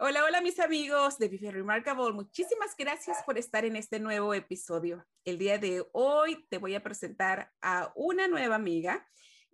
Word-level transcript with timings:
Hola, 0.00 0.22
hola 0.24 0.40
mis 0.40 0.60
amigos 0.60 1.18
de 1.18 1.26
Vive 1.26 1.50
Remarkable. 1.50 2.12
Muchísimas 2.12 2.76
gracias 2.78 3.20
por 3.26 3.36
estar 3.36 3.64
en 3.64 3.74
este 3.74 3.98
nuevo 3.98 4.32
episodio. 4.32 5.04
El 5.24 5.38
día 5.38 5.58
de 5.58 5.88
hoy 5.90 6.46
te 6.48 6.58
voy 6.58 6.76
a 6.76 6.84
presentar 6.84 7.52
a 7.60 7.90
una 7.96 8.28
nueva 8.28 8.54
amiga, 8.54 9.04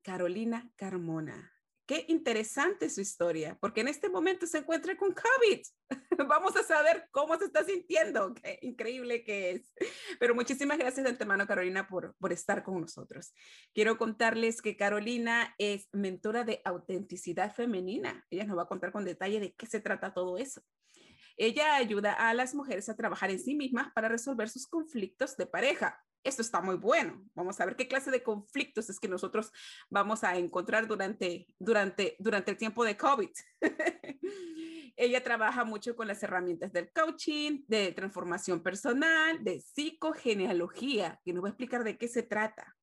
Carolina 0.03 0.71
Carmona. 0.77 1.54
Qué 1.87 2.07
interesante 2.09 2.89
su 2.89 3.03
historia, 3.03 3.59
porque 3.61 3.83
en 3.83 3.89
este 3.89 4.09
momento 4.09 4.47
se 4.47 4.59
encuentra 4.59 4.97
con 4.97 5.13
COVID. 5.13 5.61
Vamos 6.29 6.57
a 6.57 6.63
saber 6.63 7.09
cómo 7.11 7.37
se 7.37 7.45
está 7.45 7.63
sintiendo. 7.63 8.33
Qué 8.35 8.59
increíble 8.63 9.23
que 9.23 9.51
es. 9.51 9.73
Pero 10.19 10.35
muchísimas 10.35 10.79
gracias 10.79 11.05
de 11.05 11.11
antemano, 11.11 11.47
Carolina, 11.47 11.87
por, 11.87 12.15
por 12.17 12.33
estar 12.33 12.63
con 12.63 12.81
nosotros. 12.81 13.35
Quiero 13.75 13.99
contarles 13.99 14.63
que 14.63 14.79
Carolina 14.79 15.55
es 15.59 15.89
mentora 15.93 16.45
de 16.45 16.63
autenticidad 16.65 17.55
femenina. 17.55 18.25
Ella 18.31 18.45
nos 18.45 18.57
va 18.57 18.63
a 18.63 18.69
contar 18.69 18.91
con 18.91 19.05
detalle 19.05 19.39
de 19.39 19.53
qué 19.53 19.67
se 19.67 19.81
trata 19.81 20.15
todo 20.15 20.39
eso. 20.39 20.63
Ella 21.37 21.75
ayuda 21.75 22.15
a 22.15 22.33
las 22.33 22.55
mujeres 22.55 22.89
a 22.89 22.97
trabajar 22.97 23.31
en 23.31 23.41
sí 23.41 23.55
mismas 23.55 23.93
para 23.93 24.09
resolver 24.09 24.49
sus 24.49 24.67
conflictos 24.67 25.37
de 25.37 25.47
pareja 25.47 26.01
esto 26.25 26.43
está 26.43 26.61
muy 26.61 26.77
bueno. 26.77 27.23
Vamos 27.35 27.61
a 27.61 27.67
ver 27.67 27.77
qué 27.77 27.87
clase 27.87 28.11
de 28.11 28.23
conflictos 28.23 28.89
es 28.91 28.99
que 28.99 29.09
nosotros 29.09 29.53
vamos 29.91 30.25
a 30.25 30.37
encontrar 30.37 30.89
durante, 30.89 31.47
durante, 31.59 32.17
durante 32.19 32.51
el 32.51 32.57
tiempo 32.57 32.85
de 32.85 32.97
COVID. 32.97 33.31
Ella 34.97 35.23
trabaja 35.23 35.65
mucho 35.65 35.95
con 35.97 36.09
las 36.09 36.23
herramientas 36.23 36.73
del 36.73 36.91
coaching, 36.93 37.65
de 37.67 37.93
transformación 37.93 38.63
personal, 38.63 39.43
de 39.43 39.61
psicogenealogía, 39.61 41.21
que 41.25 41.33
nos 41.33 41.45
va 41.45 41.49
a 41.49 41.51
explicar 41.51 41.85
de 41.85 41.99
qué 41.99 42.09
se 42.09 42.23
trata. 42.23 42.75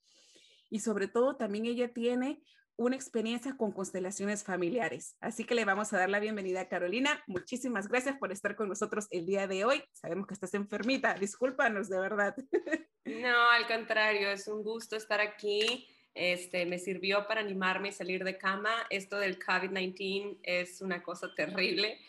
Y 0.70 0.80
sobre 0.80 1.08
todo 1.08 1.36
también 1.36 1.66
ella 1.66 1.92
tiene 1.94 2.44
una 2.82 2.96
experiencia 2.96 3.56
con 3.58 3.72
constelaciones 3.72 4.44
familiares. 4.44 5.16
Así 5.22 5.44
que 5.44 5.54
le 5.54 5.66
vamos 5.66 5.94
a 5.94 6.00
dar 6.00 6.10
la 6.10 6.20
bienvenida 6.20 6.62
a 6.62 6.68
Carolina. 6.68 7.24
Muchísimas 7.28 7.88
gracias 7.88 8.18
por 8.18 8.32
estar 8.32 8.56
con 8.56 8.70
nosotros 8.70 9.08
el 9.12 9.28
día 9.28 9.46
de 9.46 9.66
hoy. 9.66 9.84
Sabemos 9.94 10.26
que 10.26 10.34
estás 10.34 10.56
enfermita, 10.56 11.14
discúlpanos 11.14 11.90
de 11.90 12.00
verdad. 12.00 12.36
No, 13.04 13.50
al 13.50 13.66
contrario, 13.66 14.30
es 14.30 14.48
un 14.48 14.62
gusto 14.62 14.96
estar 14.96 15.20
aquí. 15.22 15.88
Este, 16.14 16.68
me 16.68 16.78
sirvió 16.78 17.26
para 17.26 17.42
animarme 17.42 17.90
y 17.90 17.92
salir 17.92 18.24
de 18.24 18.38
cama. 18.38 18.70
Esto 18.92 19.18
del 19.18 19.40
COVID-19 19.40 20.38
es 20.44 20.82
una 20.82 21.02
cosa 21.02 21.34
terrible 21.36 22.00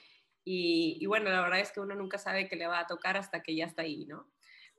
y, 0.44 0.98
y 1.00 1.06
bueno, 1.06 1.30
la 1.30 1.40
verdad 1.40 1.60
es 1.60 1.72
que 1.72 1.80
uno 1.80 1.94
nunca 1.94 2.18
sabe 2.18 2.46
qué 2.46 2.56
le 2.56 2.66
va 2.66 2.80
a 2.80 2.86
tocar 2.86 3.16
hasta 3.16 3.42
que 3.42 3.56
ya 3.56 3.64
está 3.64 3.82
ahí, 3.82 4.04
¿no? 4.04 4.30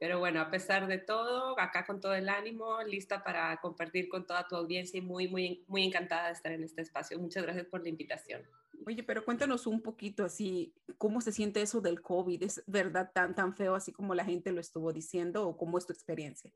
Pero 0.03 0.19
bueno, 0.19 0.41
a 0.41 0.51
pesar 0.51 0.85
de 0.85 0.97
todo, 0.97 1.57
acá 1.57 1.85
con 1.85 2.01
todo 2.01 2.13
el 2.13 2.27
ánimo, 2.27 2.83
lista 2.83 3.23
para 3.23 3.55
compartir 3.61 4.09
con 4.09 4.27
toda 4.27 4.45
tu 4.45 4.57
audiencia 4.57 4.97
y 4.97 5.01
muy, 5.01 5.29
muy, 5.29 5.63
muy 5.65 5.85
encantada 5.85 6.27
de 6.27 6.33
estar 6.33 6.51
en 6.51 6.61
este 6.61 6.81
espacio. 6.81 7.17
Muchas 7.17 7.43
gracias 7.43 7.67
por 7.67 7.81
la 7.81 7.87
invitación. 7.87 8.41
Oye, 8.85 9.01
pero 9.03 9.23
cuéntanos 9.23 9.65
un 9.65 9.81
poquito 9.81 10.25
así, 10.25 10.73
¿cómo 10.97 11.21
se 11.21 11.31
siente 11.31 11.61
eso 11.61 11.79
del 11.79 12.01
COVID? 12.01 12.43
¿Es 12.43 12.61
verdad 12.67 13.11
tan, 13.13 13.33
tan 13.33 13.55
feo 13.55 13.75
así 13.75 13.93
como 13.93 14.13
la 14.13 14.25
gente 14.25 14.51
lo 14.51 14.59
estuvo 14.59 14.91
diciendo 14.91 15.47
o 15.47 15.55
cómo 15.55 15.77
es 15.77 15.85
tu 15.85 15.93
experiencia? 15.93 16.51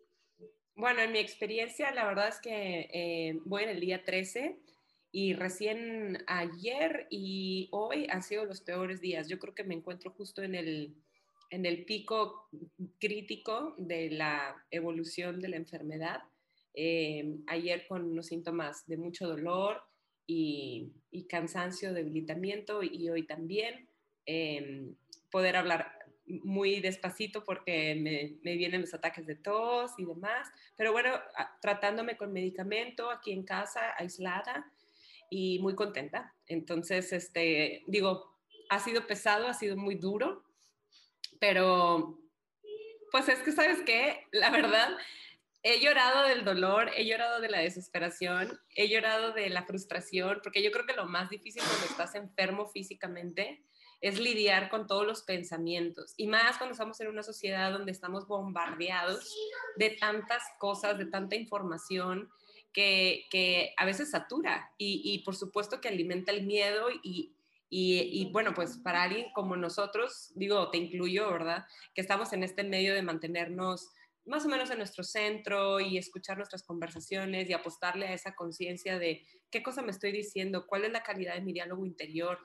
Bueno, 0.75 0.99
en 0.99 1.13
mi 1.13 1.19
experiencia, 1.19 1.93
la 1.93 2.05
verdad 2.05 2.27
es 2.27 2.41
que 2.41 2.89
eh, 2.91 3.39
voy 3.45 3.63
en 3.63 3.69
el 3.69 3.79
día 3.79 4.03
13 4.03 4.59
y 5.13 5.35
recién 5.35 6.17
ayer 6.27 7.07
y 7.09 7.69
hoy 7.71 8.07
han 8.09 8.23
sido 8.23 8.43
los 8.43 8.59
peores 8.59 8.99
días. 8.99 9.29
Yo 9.29 9.39
creo 9.39 9.55
que 9.55 9.63
me 9.63 9.73
encuentro 9.73 10.11
justo 10.11 10.43
en 10.43 10.53
el, 10.53 10.97
en 11.49 11.65
el 11.65 11.85
pico 11.85 12.49
crítico 12.99 13.75
de 13.77 14.09
la 14.11 14.55
evolución 14.71 15.39
de 15.39 15.49
la 15.49 15.57
enfermedad. 15.57 16.21
Eh, 16.73 17.39
ayer 17.47 17.87
con 17.87 18.03
unos 18.03 18.27
síntomas 18.27 18.85
de 18.87 18.97
mucho 18.97 19.27
dolor 19.27 19.81
y, 20.25 20.93
cansancio, 21.29 21.93
debilitamiento 21.93 22.83
y 22.83 23.09
hoy 23.09 23.25
también 23.25 23.89
eh, 24.25 24.91
poder 25.31 25.55
hablar 25.55 25.91
muy 26.27 26.79
despacito 26.81 27.43
porque 27.43 27.95
me, 27.95 28.37
me, 28.43 28.57
vienen 28.57 28.81
los 28.81 28.93
ataques 28.93 29.25
de 29.25 29.35
tos 29.35 29.91
y 29.97 30.05
demás, 30.05 30.47
pero 30.75 30.91
bueno, 30.91 31.11
tratándome 31.61 32.17
con 32.17 32.33
medicamento 32.33 33.09
aquí 33.09 33.31
en 33.31 33.43
casa, 33.43 33.93
aislada 33.97 34.71
y 35.29 35.59
muy 35.59 35.75
contenta. 35.75 36.35
Entonces, 36.47 37.11
este, 37.13 37.83
digo, 37.87 38.37
ha 38.69 38.79
sido 38.79 39.07
pesado, 39.07 39.47
ha 39.47 39.53
sido 39.53 39.77
muy 39.77 39.95
duro, 39.95 40.43
pero 41.39 42.19
pues 43.11 43.29
es 43.29 43.39
que, 43.39 43.51
¿sabes 43.51 43.79
qué? 43.85 44.27
La 44.31 44.49
verdad, 44.49 44.97
he 45.63 45.79
llorado 45.79 46.27
del 46.27 46.43
dolor, 46.43 46.91
he 46.95 47.05
llorado 47.05 47.41
de 47.41 47.49
la 47.49 47.59
desesperación, 47.59 48.59
he 48.75 48.87
llorado 48.89 49.33
de 49.33 49.49
la 49.49 49.63
frustración, 49.63 50.39
porque 50.43 50.61
yo 50.61 50.71
creo 50.71 50.85
que 50.85 50.93
lo 50.93 51.05
más 51.05 51.29
difícil 51.29 51.63
cuando 51.63 51.85
estás 51.85 52.15
enfermo 52.15 52.67
físicamente 52.67 53.63
es 53.99 54.19
lidiar 54.19 54.69
con 54.69 54.87
todos 54.87 55.05
los 55.05 55.23
pensamientos. 55.23 56.13
Y 56.17 56.27
más 56.27 56.57
cuando 56.57 56.73
estamos 56.73 56.99
en 57.01 57.07
una 57.07 57.23
sociedad 57.23 57.71
donde 57.71 57.91
estamos 57.91 58.27
bombardeados 58.27 59.35
de 59.75 59.89
tantas 59.91 60.43
cosas, 60.59 60.97
de 60.97 61.05
tanta 61.05 61.35
información 61.35 62.29
que, 62.71 63.25
que 63.31 63.73
a 63.77 63.85
veces 63.85 64.11
satura 64.11 64.71
y, 64.77 65.01
y, 65.03 65.23
por 65.23 65.35
supuesto 65.35 65.81
que 65.81 65.87
alimenta 65.87 66.31
el 66.31 66.45
miedo 66.45 66.89
y, 67.01 67.33
y, 67.69 68.31
bueno, 68.31 68.53
pues 68.53 68.77
para 68.77 69.03
alguien 69.03 69.27
como 69.33 69.57
nosotros, 69.57 70.31
digo, 70.35 70.69
te 70.69 70.77
incluyo, 70.77 71.31
¿verdad? 71.31 71.65
Que 71.93 72.01
estamos 72.01 72.31
en 72.33 72.43
este 72.43 72.63
medio 72.63 72.93
de 72.93 73.01
mantenernos 73.01 73.89
más 74.27 74.45
o 74.45 74.49
menos 74.49 74.69
en 74.69 74.77
nuestro 74.77 75.03
centro 75.03 75.79
y 75.79 75.97
escuchar 75.97 76.37
nuestras 76.37 76.63
conversaciones 76.63 77.49
y 77.49 77.53
apostarle 77.53 78.07
a 78.07 78.13
esa 78.13 78.35
conciencia 78.35 78.99
de 78.99 79.25
qué 79.49 79.63
cosa 79.63 79.81
me 79.81 79.91
estoy 79.91 80.11
diciendo, 80.11 80.65
cuál 80.67 80.83
es 80.83 80.91
la 80.91 81.03
calidad 81.03 81.33
de 81.35 81.41
mi 81.41 81.53
diálogo 81.53 81.85
interior 81.85 82.37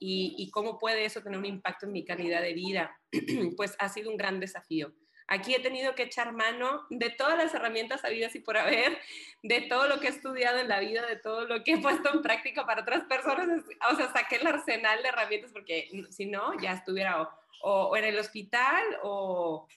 y, 0.00 0.50
cómo 0.52 0.78
puede 0.78 1.04
eso 1.04 1.22
tener 1.22 1.38
un 1.38 1.44
impacto 1.44 1.86
en 1.86 1.92
mi 1.92 2.04
calidad 2.04 2.40
de 2.40 2.54
vida, 2.54 2.98
pues 3.56 3.76
ha 3.78 3.88
sido 3.88 4.10
un 4.10 4.16
gran 4.16 4.40
desafío. 4.40 4.92
Aquí 5.30 5.54
he 5.54 5.60
tenido 5.60 5.94
que 5.94 6.04
echar 6.04 6.32
mano 6.32 6.86
de 6.88 7.10
todas 7.10 7.36
las 7.36 7.52
herramientas 7.52 8.02
habidas 8.04 8.34
y 8.34 8.40
por 8.40 8.56
haber, 8.56 8.98
de 9.42 9.60
todo 9.62 9.86
lo 9.86 10.00
que 10.00 10.06
he 10.06 10.10
estudiado 10.10 10.58
en 10.58 10.68
la 10.68 10.80
vida, 10.80 11.04
de 11.06 11.16
todo 11.16 11.44
lo 11.44 11.62
que 11.62 11.74
he 11.74 11.78
puesto 11.78 12.12
en 12.12 12.22
práctica 12.22 12.64
para 12.64 12.80
otras 12.80 13.04
personas. 13.04 13.62
O 13.92 13.94
sea, 13.94 14.10
saqué 14.10 14.36
el 14.36 14.46
arsenal 14.46 15.02
de 15.02 15.08
herramientas 15.10 15.52
porque 15.52 16.06
si 16.08 16.24
no, 16.26 16.58
ya 16.60 16.72
estuviera 16.72 17.28
o, 17.60 17.96
en 17.96 18.04
el 18.04 18.18
hospital 18.18 18.82
o, 19.02 19.68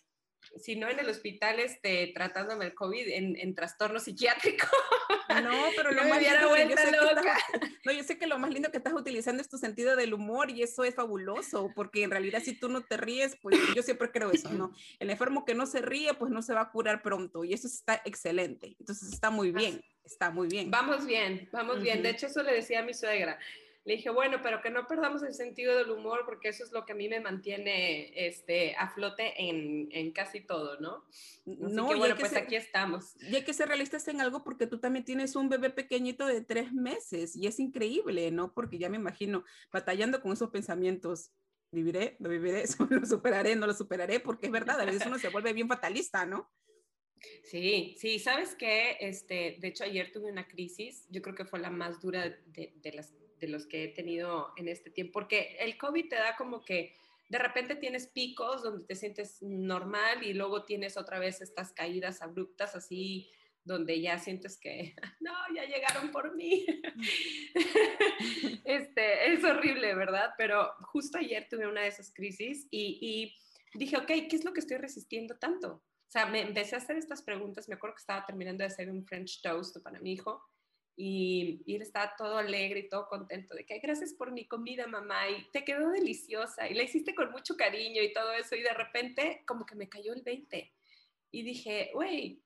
si 0.58 0.76
no 0.76 0.90
en 0.90 1.00
el 1.00 1.10
hospital 1.10 1.60
este, 1.60 2.12
tratándome 2.14 2.66
el 2.66 2.74
COVID 2.74 3.08
en, 3.08 3.38
en 3.38 3.56
trastorno 3.56 4.00
psiquiátrico. 4.00 4.68
No, 5.42 5.52
pero 5.76 5.92
lo 5.92 6.04
más 6.06 6.22
lindo, 6.22 6.58
yo 6.58 6.78
sé 6.78 6.92
no, 7.86 7.92
yo 7.92 8.04
sé 8.04 8.18
que 8.18 8.28
lo 8.28 8.38
más 8.38 8.52
lindo 8.52 8.72
que 8.72 8.78
estás 8.78 8.94
utilizando 8.94 9.42
es 9.42 9.50
tu 9.50 9.58
sentido 9.58 9.96
del 9.96 10.14
humor 10.14 10.50
y 10.50 10.64
eso 10.64 10.84
es 10.84 10.96
fabuloso, 10.96 11.72
porque 11.76 12.04
en 12.04 12.12
realidad 12.12 12.42
si 12.44 12.54
tú 12.54 12.70
no 12.70 12.82
te 12.82 12.98
ríes, 12.98 13.38
pues 13.42 13.58
yo 13.76 13.84
siempre 13.84 14.12
creo 14.12 14.32
eso, 14.32 14.52
¿no? 14.52 14.72
El 15.00 15.10
enfermo 15.10 15.46
que 15.46 15.56
no 15.56 15.66
se 15.66 15.82
ríe, 15.82 16.14
pues 16.14 16.32
no 16.32 16.42
se 16.42 16.54
va 16.54 16.62
a 16.62 16.72
curar 16.72 17.02
pronto 17.02 17.44
y 17.44 17.54
eso 17.54 17.68
está 17.68 18.02
excelente. 18.06 18.76
Entonces 18.80 19.12
está 19.12 19.30
muy 19.30 19.52
bien, 19.52 19.82
está 20.04 20.32
muy 20.32 20.48
bien. 20.48 20.70
Vamos 20.72 21.06
bien, 21.06 21.50
vamos 21.52 21.82
bien. 21.82 22.04
De 22.04 22.10
hecho, 22.10 22.28
eso 22.28 22.44
le 22.44 22.54
decía 22.54 22.80
a 22.80 22.84
mi 22.84 22.94
suegra 22.94 23.40
le 23.84 23.96
dije, 23.96 24.12
bueno, 24.12 24.42
pero 24.44 24.62
que 24.62 24.70
no 24.70 24.86
perdamos 24.86 25.24
el 25.24 25.34
sentido 25.34 25.76
del 25.76 25.90
humor 25.90 26.22
porque 26.26 26.50
eso 26.50 26.64
es 26.64 26.72
lo 26.72 26.86
que 26.86 26.92
a 26.92 26.96
mí 26.96 27.10
me 27.10 27.20
mantiene 27.20 28.28
este, 28.28 28.76
a 28.76 28.90
flote 28.90 29.34
en, 29.38 29.90
en 29.92 30.12
casi 30.12 30.42
todo, 30.42 30.80
¿no? 30.80 31.04
no, 31.46 31.90
que, 31.90 31.96
bueno, 31.96 32.16
pues 32.16 32.36
aquí 32.36 32.56
estamos. 32.56 33.16
Y 33.22 33.36
hay 33.36 33.44
que 33.44 33.54
ser 33.54 33.70
realistas 33.70 34.08
en 34.08 34.22
algo 34.22 34.44
porque 34.44 34.68
tú 34.68 34.80
también 34.80 35.04
tienes 35.04 35.36
un 35.36 35.50
bebé 35.50 35.72
pequeñito 35.72 36.28
de 36.28 36.42
tres 36.42 36.72
meses 36.74 37.36
y 37.36 37.48
es 37.48 37.60
increíble, 37.60 38.30
¿no? 38.30 38.54
Porque 38.54 38.78
ya 38.78 38.90
me 38.90 38.98
imagino 38.98 39.44
batallando 39.72 40.22
con 40.22 40.32
esos 40.34 40.52
pensamientos. 40.52 41.32
Viviré, 41.72 42.18
lo 42.20 42.30
viviré, 42.30 42.66
lo 42.90 43.06
superaré, 43.06 43.56
no 43.56 43.66
lo 43.66 43.74
superaré, 43.74 44.20
porque 44.20 44.48
es 44.48 44.52
verdad, 44.52 44.80
a 44.80 44.86
veces 44.86 45.08
uno 45.08 45.18
se 45.18 45.30
vuelve 45.30 45.54
bien 45.54 45.70
fatalista, 45.70 46.26
¿no? 46.26 46.52
Sí, 47.44 47.96
sí, 47.98 48.20
sabes 48.20 48.56
que, 48.56 48.98
este, 49.00 49.58
de 49.60 49.68
hecho 49.68 49.84
ayer 49.84 50.12
tuve 50.12 50.32
una 50.32 50.48
crisis, 50.48 51.08
yo 51.10 51.22
creo 51.22 51.36
que 51.36 51.46
fue 51.46 51.60
la 51.60 51.70
más 51.70 52.02
dura 52.02 52.30
de, 52.30 52.74
de 52.76 52.92
las 52.94 53.14
de 53.42 53.48
los 53.48 53.66
que 53.66 53.84
he 53.84 53.88
tenido 53.90 54.54
en 54.56 54.70
este 54.70 54.92
tiempo, 54.92 55.14
porque 55.14 55.58
el 55.60 55.78
COVID 55.78 56.08
te 56.08 56.16
da 56.16 56.38
como 56.38 56.64
que 56.64 56.96
de 57.28 57.40
repente 57.40 57.76
tienes 57.76 58.08
picos 58.08 58.62
donde 58.62 58.86
te 58.86 58.96
sientes 58.96 59.42
normal 59.42 60.24
y 60.24 60.34
luego 60.34 60.64
tienes 60.64 60.96
otra 60.96 61.18
vez 61.18 61.42
estas 61.42 61.74
caídas 61.74 62.22
abruptas 62.22 62.76
así 62.76 63.30
donde 63.64 64.02
ya 64.02 64.18
sientes 64.20 64.60
que, 64.60 64.96
no, 65.20 65.34
ya 65.56 65.66
llegaron 65.66 66.12
por 66.12 66.36
mí. 66.36 66.66
este, 68.66 69.34
es 69.34 69.44
horrible, 69.44 69.94
¿verdad? 69.96 70.32
Pero 70.38 70.72
justo 70.84 71.18
ayer 71.18 71.48
tuve 71.50 71.68
una 71.68 71.82
de 71.82 71.88
esas 71.88 72.14
crisis 72.14 72.68
y, 72.72 72.98
y 73.02 73.78
dije, 73.78 73.98
ok, 73.98 74.08
¿qué 74.08 74.36
es 74.36 74.44
lo 74.44 74.54
que 74.54 74.62
estoy 74.62 74.78
resistiendo 74.78 75.38
tanto? 75.38 75.74
O 75.74 76.12
sea, 76.12 76.26
me 76.26 76.42
empecé 76.42 76.76
a 76.76 76.80
hacer 76.80 76.98
estas 76.98 77.22
preguntas, 77.22 77.70
me 77.70 77.76
acuerdo 77.76 77.96
que 77.96 78.02
estaba 78.02 78.26
terminando 78.26 78.64
de 78.64 78.68
hacer 78.68 78.90
un 78.90 79.06
French 79.06 79.42
toast 79.42 79.78
para 79.82 80.00
mi 80.00 80.14
hijo 80.14 80.44
y, 80.96 81.64
él 81.68 81.82
estaba 81.82 82.14
todo 82.18 82.38
alegre 82.38 82.82
y 82.82 82.90
todo 82.90 83.08
contento 83.08 83.56
de 83.56 83.66
que 83.66 83.80
gracias 83.80 84.14
por 84.14 84.32
mi 84.32 84.48
comida, 84.48 84.88
mamá, 84.88 85.30
y 85.30 85.50
te 85.52 85.64
quedó 85.64 85.90
deliciosa 85.90 86.68
y 86.70 86.74
la 86.74 86.84
hiciste 86.84 87.16
con 87.16 87.32
mucho 87.32 87.56
cariño 87.56 88.02
y 88.02 88.14
todo 88.14 88.32
eso. 88.34 88.56
Y 88.56 88.62
de 88.62 88.74
repente 88.74 89.44
como 89.48 89.66
que 89.66 89.76
me 89.76 89.90
cayó 89.90 90.14
el 90.14 90.22
20 90.22 90.72
y 91.32 91.44
dije, 91.44 91.92
güey, 91.94 92.44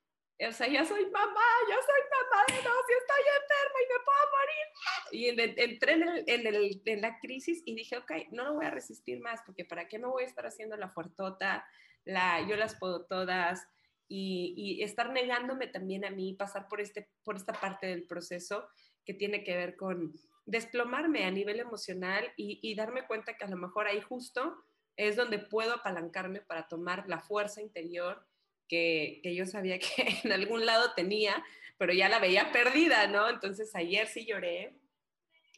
o 0.47 0.51
sea, 0.51 0.67
ya 0.67 0.83
soy 0.83 1.05
mamá, 1.05 1.41
ya 1.69 1.75
soy 1.75 2.01
mamá 2.11 2.43
de 2.49 2.55
dos 2.55 2.85
y 2.89 2.93
estoy 2.93 3.23
enferma 3.41 3.79
y 3.79 3.93
me 3.93 4.03
puedo 4.03 4.25
morir. 4.35 4.65
Y 5.11 5.69
entré 5.71 5.93
en, 5.93 6.03
el, 6.03 6.23
en, 6.27 6.47
el, 6.47 6.81
en, 6.85 7.01
la 7.01 7.19
crisis 7.19 7.63
y 7.65 7.73
dije, 7.73 7.97
ok, 7.97 8.11
no 8.31 8.43
lo 8.43 8.53
voy 8.55 8.65
a 8.65 8.71
resistir 8.71 9.19
más 9.21 9.41
porque 9.45 9.63
¿para 9.63 9.87
qué 9.87 9.97
me 9.97 10.07
voy 10.07 10.23
a 10.23 10.27
estar 10.27 10.45
haciendo 10.45 10.75
la 10.75 10.89
fuertota? 10.89 11.65
La, 12.03 12.45
yo 12.47 12.57
las 12.57 12.77
puedo 12.77 13.05
todas 13.05 13.65
y, 14.07 14.83
estar 14.83 15.11
negándome 15.11 15.67
también 15.67 16.05
a 16.05 16.11
mí, 16.11 16.33
pasar 16.33 16.67
por, 16.67 16.81
este, 16.81 17.09
por 17.23 17.35
esta 17.35 17.53
parte 17.53 17.87
del 17.87 18.05
proceso 18.05 18.67
que 19.03 19.13
tiene 19.13 19.43
que 19.43 19.55
ver 19.55 19.75
con 19.75 20.13
desplomarme 20.45 21.25
a 21.25 21.31
nivel 21.31 21.59
emocional 21.59 22.31
y, 22.37 22.75
darme 22.75 23.07
cuenta 23.07 23.35
que 23.35 23.45
a 23.45 23.49
lo 23.49 23.57
mejor 23.57 23.87
ahí 23.87 24.01
justo 24.01 24.55
es 24.95 25.15
donde 25.15 25.39
puedo 25.39 25.73
apalancarme 25.73 26.41
para 26.41 26.67
tomar 26.67 27.05
la 27.07 27.19
fuerza 27.19 27.61
interior 27.61 28.25
que, 28.67 29.19
que, 29.23 29.35
yo 29.35 29.45
sabía 29.45 29.79
que 29.79 29.87
en 30.23 30.31
algún 30.31 30.65
lado 30.65 30.93
tenía, 30.95 31.43
pero 31.77 31.93
ya 31.93 32.09
la 32.09 32.19
veía 32.19 32.51
perdida, 32.51 33.07
¿no? 33.07 33.29
Entonces 33.29 33.75
ayer 33.75 34.07
sí 34.07 34.25
lloré 34.25 34.79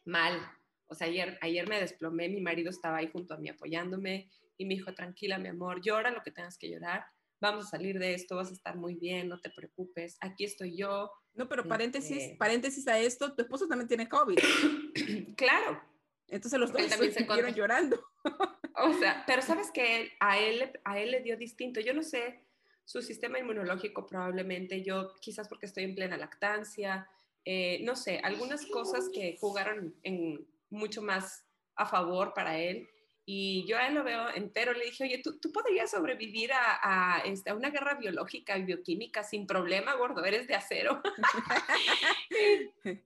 mal. 0.05 0.39
O 0.87 0.95
sea, 0.95 1.07
ayer, 1.07 1.37
ayer 1.41 1.67
me 1.67 1.79
desplomé, 1.79 2.29
mi 2.29 2.39
marido 2.39 2.69
estaba 2.69 2.97
ahí 2.97 3.09
junto 3.11 3.33
a 3.33 3.37
mí 3.37 3.49
apoyándome 3.49 4.29
y 4.57 4.65
me 4.65 4.75
dijo, 4.75 4.93
tranquila, 4.93 5.37
mi 5.37 5.49
amor, 5.49 5.81
llora 5.81 6.11
lo 6.11 6.23
que 6.23 6.31
tengas 6.31 6.57
que 6.57 6.69
llorar 6.69 7.05
vamos 7.39 7.65
a 7.65 7.69
salir 7.69 7.99
de 7.99 8.13
esto, 8.13 8.35
vas 8.35 8.49
a 8.49 8.53
estar 8.53 8.75
muy 8.77 8.95
bien, 8.95 9.29
no 9.29 9.39
te 9.39 9.49
preocupes, 9.49 10.17
aquí 10.21 10.43
estoy 10.43 10.77
yo. 10.77 11.11
No, 11.33 11.47
pero 11.47 11.67
paréntesis, 11.67 12.17
este 12.17 12.35
paréntesis 12.35 12.87
a 12.87 12.99
esto, 12.99 13.33
tu 13.35 13.41
esposo 13.41 13.67
también 13.67 13.87
tiene 13.87 14.09
COVID. 14.09 14.37
claro. 15.37 15.81
Entonces 16.27 16.59
los 16.59 16.73
dos 16.73 16.87
también 16.87 17.13
se 17.13 17.21
estuvieron 17.21 17.53
llorando. 17.53 18.03
o 18.75 18.93
sea, 18.99 19.23
pero 19.25 19.41
sabes 19.41 19.71
que 19.71 20.11
a 20.19 20.37
él, 20.37 20.71
a 20.83 20.99
él 20.99 21.11
le 21.11 21.21
dio 21.21 21.37
distinto. 21.37 21.79
Yo 21.79 21.93
no 21.93 22.03
sé, 22.03 22.43
su 22.83 23.01
sistema 23.01 23.39
inmunológico 23.39 24.05
probablemente, 24.05 24.83
yo 24.83 25.13
quizás 25.21 25.47
porque 25.47 25.67
estoy 25.67 25.85
en 25.85 25.95
plena 25.95 26.17
lactancia, 26.17 27.07
eh, 27.45 27.79
no 27.83 27.95
sé, 27.95 28.19
algunas 28.23 28.65
cosas 28.65 29.09
que 29.13 29.37
jugaron 29.39 29.95
en 30.03 30.45
mucho 30.69 31.01
más 31.01 31.45
a 31.75 31.85
favor 31.85 32.33
para 32.33 32.57
él 32.57 32.89
y 33.29 33.65
yo 33.65 33.77
a 33.77 33.85
él 33.87 33.93
lo 33.93 34.05
veo 34.05 34.29
entero, 34.35 34.71
le 34.71 34.85
dije, 34.85 35.03
oye, 35.03 35.17
¿tú, 35.21 35.37
tú 35.37 35.51
podrías 35.51 35.91
sobrevivir 35.91 36.53
a, 36.53 36.79
a, 36.81 37.19
este, 37.25 37.49
a, 37.49 37.55
una 37.55 37.71
guerra 37.71 37.95
biológica 37.95 38.57
y 38.57 38.63
bioquímica 38.63 39.21
sin 39.21 39.45
problema, 39.45 39.95
gordo, 39.95 40.23
eres 40.23 40.47
de 40.47 40.55
acero. 40.55 41.01
le 42.85 43.01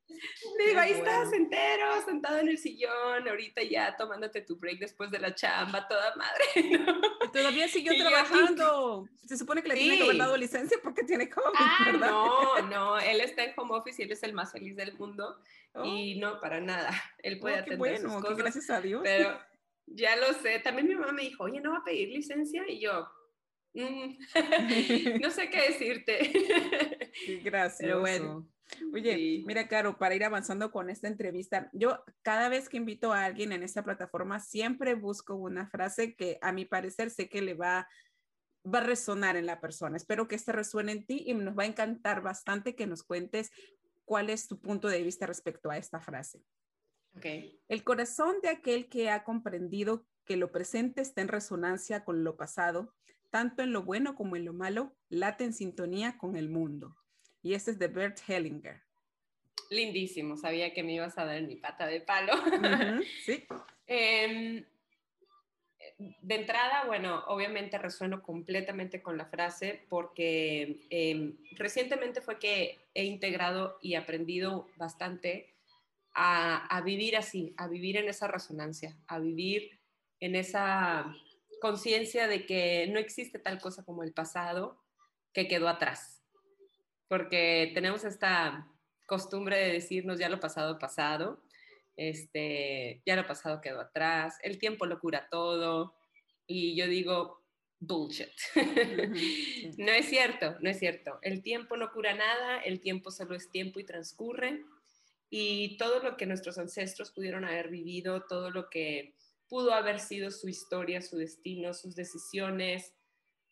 digo, 0.67 0.79
ahí 0.79 0.91
estás 0.91 1.33
entero, 1.33 1.87
sentado 2.05 2.37
en 2.37 2.49
el 2.49 2.59
sillón, 2.59 3.27
ahorita 3.27 3.63
ya 3.63 3.97
tomándote 3.97 4.41
tu 4.41 4.57
break 4.57 4.77
después 4.77 5.09
de 5.09 5.17
la 5.17 5.33
chamba, 5.33 5.87
toda 5.87 6.15
madre. 6.15 6.45
Todavía 7.33 7.67
siguió 7.67 7.97
trabajando. 7.97 9.07
Se 9.25 9.39
supone 9.39 9.63
que 9.63 9.69
le 9.69 9.75
tiene 9.75 10.07
que 10.07 10.17
dado 10.19 10.37
licencia 10.37 10.77
porque 10.83 11.03
tiene 11.03 11.31
COVID, 11.31 11.55
ah, 11.55 11.93
No, 11.97 12.61
no, 12.69 12.99
él 12.99 13.21
está 13.21 13.43
en 13.43 13.53
home 13.57 13.73
office 13.73 13.99
y 13.99 14.05
él 14.05 14.11
es 14.11 14.21
el 14.21 14.33
más 14.33 14.51
feliz 14.51 14.75
del 14.75 14.93
mundo. 14.99 15.39
Oh. 15.73 15.83
Y 15.83 16.19
no, 16.19 16.39
para 16.39 16.61
nada. 16.61 16.91
Él 17.23 17.39
puede 17.39 17.55
oh, 17.55 17.59
atender 17.59 17.77
bueno, 17.79 18.11
sus 18.11 18.21
cosas. 18.21 18.37
Gracias 18.37 18.69
a 18.69 18.81
Dios. 18.81 19.01
Pero 19.03 19.50
ya 19.95 20.15
lo 20.15 20.33
sé. 20.33 20.59
También 20.59 20.87
mi 20.87 20.95
mamá 20.95 21.11
me 21.11 21.23
dijo, 21.23 21.43
oye, 21.43 21.61
¿no 21.61 21.71
va 21.71 21.77
a 21.77 21.83
pedir 21.83 22.09
licencia? 22.09 22.63
Y 22.67 22.81
yo, 22.81 23.07
mm, 23.73 24.17
no 25.21 25.29
sé 25.29 25.49
qué 25.49 25.61
decirte. 25.69 26.31
Gracias. 27.43 27.99
Bueno. 27.99 28.47
Oye, 28.93 29.43
mira, 29.45 29.67
Caro, 29.67 29.97
para 29.97 30.15
ir 30.15 30.23
avanzando 30.23 30.71
con 30.71 30.89
esta 30.89 31.09
entrevista, 31.09 31.69
yo 31.73 32.03
cada 32.21 32.47
vez 32.47 32.69
que 32.69 32.77
invito 32.77 33.11
a 33.11 33.25
alguien 33.25 33.51
en 33.51 33.63
esta 33.63 33.83
plataforma, 33.83 34.39
siempre 34.39 34.95
busco 34.95 35.35
una 35.35 35.67
frase 35.67 36.15
que 36.15 36.37
a 36.41 36.53
mi 36.53 36.65
parecer 36.65 37.09
sé 37.09 37.27
que 37.27 37.41
le 37.41 37.53
va, 37.53 37.87
va 38.65 38.79
a 38.79 38.83
resonar 38.83 39.35
en 39.35 39.45
la 39.45 39.59
persona. 39.59 39.97
Espero 39.97 40.27
que 40.27 40.35
este 40.35 40.53
resuene 40.53 40.93
en 40.93 41.05
ti 41.05 41.23
y 41.27 41.33
nos 41.33 41.57
va 41.57 41.63
a 41.63 41.67
encantar 41.67 42.21
bastante 42.21 42.75
que 42.75 42.87
nos 42.87 43.03
cuentes 43.03 43.51
cuál 44.05 44.29
es 44.29 44.47
tu 44.47 44.59
punto 44.59 44.87
de 44.87 45.03
vista 45.03 45.25
respecto 45.25 45.69
a 45.69 45.77
esta 45.77 45.99
frase. 45.99 46.41
El 47.67 47.83
corazón 47.83 48.35
de 48.41 48.49
aquel 48.49 48.87
que 48.87 49.09
ha 49.09 49.23
comprendido 49.23 50.05
que 50.25 50.37
lo 50.37 50.51
presente 50.51 51.01
está 51.01 51.21
en 51.21 51.27
resonancia 51.27 52.03
con 52.03 52.23
lo 52.23 52.37
pasado, 52.37 52.93
tanto 53.29 53.63
en 53.63 53.73
lo 53.73 53.83
bueno 53.83 54.15
como 54.15 54.35
en 54.35 54.45
lo 54.45 54.53
malo, 54.53 54.93
late 55.09 55.43
en 55.43 55.53
sintonía 55.53 56.17
con 56.17 56.35
el 56.35 56.49
mundo. 56.49 56.95
Y 57.41 57.53
este 57.53 57.71
es 57.71 57.79
de 57.79 57.87
Bert 57.87 58.19
Hellinger. 58.27 58.81
Lindísimo, 59.69 60.35
sabía 60.37 60.73
que 60.73 60.83
me 60.83 60.93
ibas 60.93 61.17
a 61.17 61.25
dar 61.25 61.41
mi 61.43 61.55
pata 61.55 61.87
de 61.87 62.01
palo. 62.01 62.33
sí. 63.25 63.45
Em, 63.87 64.65
de 65.97 66.35
entrada, 66.35 66.85
bueno, 66.85 67.23
obviamente 67.27 67.77
resueno 67.77 68.21
completamente 68.21 69.01
con 69.01 69.17
la 69.17 69.25
frase 69.25 69.85
porque 69.89 70.81
em, 70.89 71.37
recientemente 71.57 72.21
fue 72.21 72.37
que 72.37 72.79
he 72.93 73.05
integrado 73.05 73.77
y 73.81 73.95
aprendido 73.95 74.67
bastante 74.77 75.50
a, 76.13 76.81
vivir 76.83 77.15
así, 77.17 77.53
a 77.57 77.67
vivir 77.67 77.97
en 77.97 78.09
esa 78.09 78.27
resonancia, 78.27 78.97
a 79.07 79.19
vivir 79.19 79.79
en 80.19 80.35
esa 80.35 81.13
conciencia 81.61 82.27
de 82.27 82.45
que 82.45 82.87
no 82.91 82.99
existe 82.99 83.39
tal 83.39 83.59
cosa 83.59 83.83
como 83.83 84.03
el 84.03 84.13
pasado 84.13 84.81
que 85.33 85.47
quedó 85.47 85.67
atrás. 85.67 86.23
Porque 87.07 87.71
tenemos 87.73 88.03
esta 88.03 88.67
costumbre 89.05 89.57
de 89.57 89.73
decirnos 89.73 90.19
ya 90.19 90.29
lo 90.29 90.39
pasado, 90.39 90.79
pasado, 90.79 91.41
este, 91.97 93.01
ya 93.05 93.15
lo 93.15 93.27
pasado 93.27 93.61
quedó 93.61 93.81
atrás, 93.81 94.37
el 94.43 94.57
tiempo 94.57 94.85
lo 94.85 94.99
cura 94.99 95.27
todo. 95.29 95.95
Y 96.47 96.75
yo 96.75 96.87
digo, 96.87 97.41
bullshit. 97.79 98.29
no 99.77 99.91
es 99.91 100.05
cierto, 100.07 100.57
no 100.61 100.69
es 100.69 100.79
cierto. 100.79 101.19
El 101.21 101.41
tiempo 101.41 101.77
no 101.77 101.91
cura 101.91 102.13
nada, 102.13 102.59
el 102.59 102.79
tiempo 102.79 103.11
solo 103.11 103.35
es 103.35 103.49
tiempo 103.49 103.79
y 103.79 103.85
transcurre 103.85 104.63
y 105.33 105.77
todo 105.77 106.03
lo 106.03 106.17
que 106.17 106.25
nuestros 106.25 106.57
ancestros 106.57 107.11
pudieron 107.11 107.45
haber 107.45 107.69
vivido, 107.69 108.25
todo 108.27 108.51
lo 108.51 108.69
que 108.69 109.15
pudo 109.47 109.73
haber 109.73 110.01
sido 110.01 110.29
su 110.29 110.49
historia, 110.49 111.01
su 111.01 111.17
destino, 111.17 111.73
sus 111.73 111.95
decisiones, 111.95 112.93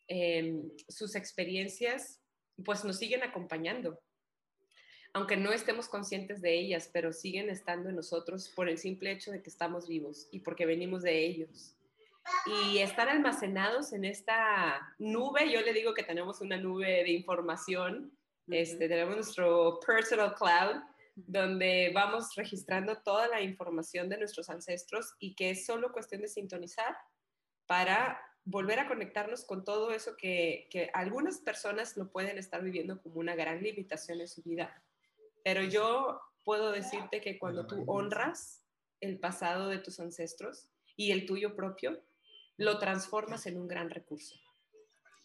em, 0.06 0.70
sus 0.88 1.14
experiencias, 1.16 2.20
pues 2.62 2.84
nos 2.84 2.98
siguen 2.98 3.22
acompañando. 3.22 3.98
Aunque 5.14 5.38
no 5.38 5.52
estemos 5.52 5.88
conscientes 5.88 6.42
de 6.42 6.52
ellas, 6.52 6.90
pero 6.92 7.14
siguen 7.14 7.48
estando 7.48 7.88
en 7.88 7.96
nosotros 7.96 8.50
por 8.54 8.68
el 8.68 8.76
simple 8.76 9.12
hecho 9.12 9.32
de 9.32 9.42
que 9.42 9.48
estamos 9.48 9.88
vivos 9.88 10.28
y 10.30 10.40
porque 10.40 10.66
venimos 10.66 11.02
de 11.02 11.24
ellos. 11.24 11.74
Y 12.44 12.78
estar 12.78 13.08
almacenados 13.08 13.94
en 13.94 14.04
esta 14.04 14.94
nube, 14.98 15.50
yo 15.50 15.62
le 15.62 15.72
digo 15.72 15.94
que 15.94 16.02
tenemos 16.02 16.42
una 16.42 16.58
nube 16.58 17.02
de 17.04 17.10
información, 17.10 18.12
este, 18.48 18.86
tenemos 18.86 19.16
nuestro 19.16 19.80
personal 19.80 20.34
cloud, 20.34 20.82
donde 21.26 21.90
vamos 21.94 22.34
registrando 22.36 23.02
toda 23.02 23.28
la 23.28 23.40
información 23.40 24.08
de 24.08 24.18
nuestros 24.18 24.50
ancestros 24.50 25.14
y 25.18 25.34
que 25.34 25.50
es 25.50 25.66
solo 25.66 25.92
cuestión 25.92 26.22
de 26.22 26.28
sintonizar 26.28 26.96
para 27.66 28.20
volver 28.44 28.80
a 28.80 28.88
conectarnos 28.88 29.44
con 29.44 29.64
todo 29.64 29.92
eso 29.92 30.16
que, 30.16 30.90
algunas 30.94 31.38
personas 31.38 31.96
lo 31.96 32.10
pueden 32.10 32.38
estar 32.38 32.62
viviendo 32.62 33.00
como 33.00 33.20
una 33.20 33.34
gran 33.34 33.62
limitación 33.62 34.20
en 34.20 34.28
su 34.28 34.42
vida. 34.42 34.82
Pero 35.44 35.62
yo 35.62 36.20
puedo 36.44 36.72
decirte 36.72 37.20
que 37.20 37.38
cuando 37.38 37.66
tú 37.66 37.84
honras 37.86 38.64
el 39.00 39.18
pasado 39.18 39.68
de 39.68 39.78
tus 39.78 40.00
ancestros 40.00 40.68
y 40.96 41.12
el 41.12 41.26
tuyo 41.26 41.54
propio, 41.54 42.02
lo 42.56 42.78
transformas 42.78 43.46
en 43.46 43.58
un 43.58 43.68
gran 43.68 43.88
recurso. 43.88 44.36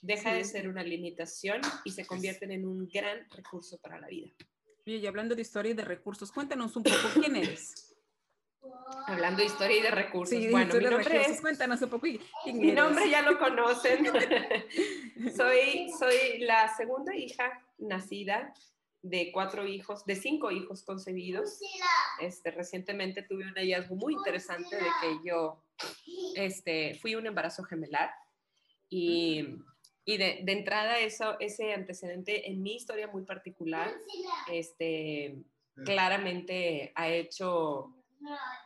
Deja 0.02 0.34
de 0.34 0.44
ser 0.44 0.68
una 0.70 0.84
limitación 0.84 1.62
y 1.84 1.92
se 1.92 2.06
convierten 2.06 2.52
en 2.52 2.66
un 2.66 2.88
gran 2.88 3.28
recurso 3.32 3.80
para 3.80 4.00
la 4.00 4.08
vida. 4.08 4.30
Y 4.86 5.06
hablando 5.08 5.34
de 5.36 5.42
historia 5.42 5.72
y 5.72 5.74
de 5.74 5.84
recursos, 5.84 6.32
cuéntanos 6.32 6.75
un 6.75 6.84
poco 6.84 6.98
quién 7.15 7.36
eres. 7.36 7.92
Hablando 9.08 9.39
de 9.39 9.46
historia 9.46 9.77
y 9.77 9.82
de 9.82 9.92
recursos. 9.92 10.51
bueno, 10.51 10.74
mi 10.74 10.84
nombre 10.84 11.22
es, 11.22 11.39
cuéntanos 11.39 11.82
un 11.84 11.89
poco. 11.89 12.08
mi 12.46 12.72
nombre 12.72 13.10
ya 13.10 13.22
lo 13.22 13.38
conocen. 13.38 14.06
soy, 15.36 15.92
soy 16.00 16.39
la 16.39 16.75
segunda 16.75 17.15
hija 17.15 17.63
nacida 17.77 18.54
de 19.04 19.32
cuatro 19.32 19.68
hijos, 19.68 20.04
de 20.06 20.15
cinco 20.15 20.50
hijos 20.50 20.84
concebidos. 20.84 21.60
Este, 22.20 22.50
recientemente 22.50 23.22
tuve 23.22 23.48
un 23.48 23.54
hallazgo 23.54 23.96
muy 23.96 24.13
interesante 24.13 24.75
de 24.75 24.88
que 25.01 25.20
yo 25.24 25.63
este, 26.36 26.96
fui 26.96 27.13
un 27.13 27.27
embarazo 27.27 27.63
gemelar 27.63 28.12
y, 28.89 29.46
y 30.06 30.18
de, 30.18 30.42
de, 30.44 30.52
entrada 30.52 31.00
eso, 31.00 31.36
ese 31.40 31.74
antecedente 31.74 32.50
en 32.50 32.62
mi 32.62 32.76
historia 32.76 33.08
muy 33.08 33.24
particular, 33.24 33.92
este, 34.52 35.36
claramente 35.84 36.92
ha 36.96 37.10
hecho, 37.10 37.94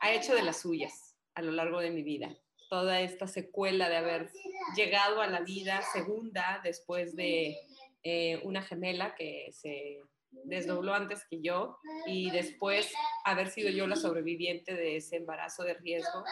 ha 0.01 0.11
hecho 0.11 0.35
de 0.35 0.43
las 0.43 0.61
suyas 0.61 1.15
a 1.33 1.41
lo 1.41 1.51
largo 1.51 1.79
de 1.79 1.91
mi 1.91 2.03
vida. 2.03 2.35
Toda 2.69 3.01
esta 3.01 3.25
secuela 3.25 3.89
de 3.89 3.97
haber 3.97 4.31
llegado 4.75 5.21
a 5.21 5.27
la 5.27 5.39
vida 5.39 5.81
segunda 5.93 6.59
después 6.63 7.15
de 7.15 7.57
eh, 8.03 8.41
una 8.43 8.61
gemela 8.61 9.15
que 9.15 9.49
se 9.53 10.01
desdobló 10.43 10.93
antes 10.93 11.25
que 11.27 11.41
yo 11.41 11.79
y 12.05 12.29
después 12.29 12.91
haber 13.23 13.49
sido 13.49 13.69
yo 13.71 13.87
la 13.87 13.95
sobreviviente 13.95 14.75
de 14.75 14.97
ese 14.97 15.15
embarazo 15.15 15.63
de 15.63 15.73
riesgo 15.73 16.23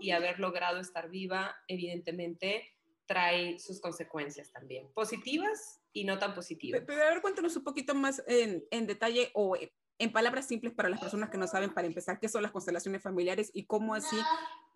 y 0.00 0.12
haber 0.12 0.40
logrado 0.40 0.80
estar 0.80 1.10
viva, 1.10 1.54
evidentemente 1.68 2.72
trae 3.06 3.58
sus 3.58 3.80
consecuencias 3.80 4.50
también, 4.50 4.90
positivas 4.92 5.80
y 5.92 6.04
no 6.04 6.18
tan 6.18 6.34
positivas. 6.34 6.82
Pero 6.86 7.02
a 7.02 7.10
ver, 7.10 7.22
cuéntanos 7.22 7.56
un 7.56 7.64
poquito 7.64 7.94
más 7.94 8.22
en, 8.26 8.64
en 8.70 8.86
detalle 8.86 9.30
o 9.34 9.56
en 9.98 10.12
palabras 10.12 10.48
simples 10.48 10.72
para 10.72 10.88
las 10.88 11.00
personas 11.00 11.30
que 11.30 11.38
no 11.38 11.46
saben, 11.46 11.72
para 11.72 11.86
empezar, 11.86 12.18
qué 12.18 12.28
son 12.28 12.42
las 12.42 12.50
constelaciones 12.50 13.02
familiares 13.02 13.50
y 13.54 13.66
cómo 13.66 13.94
así 13.94 14.16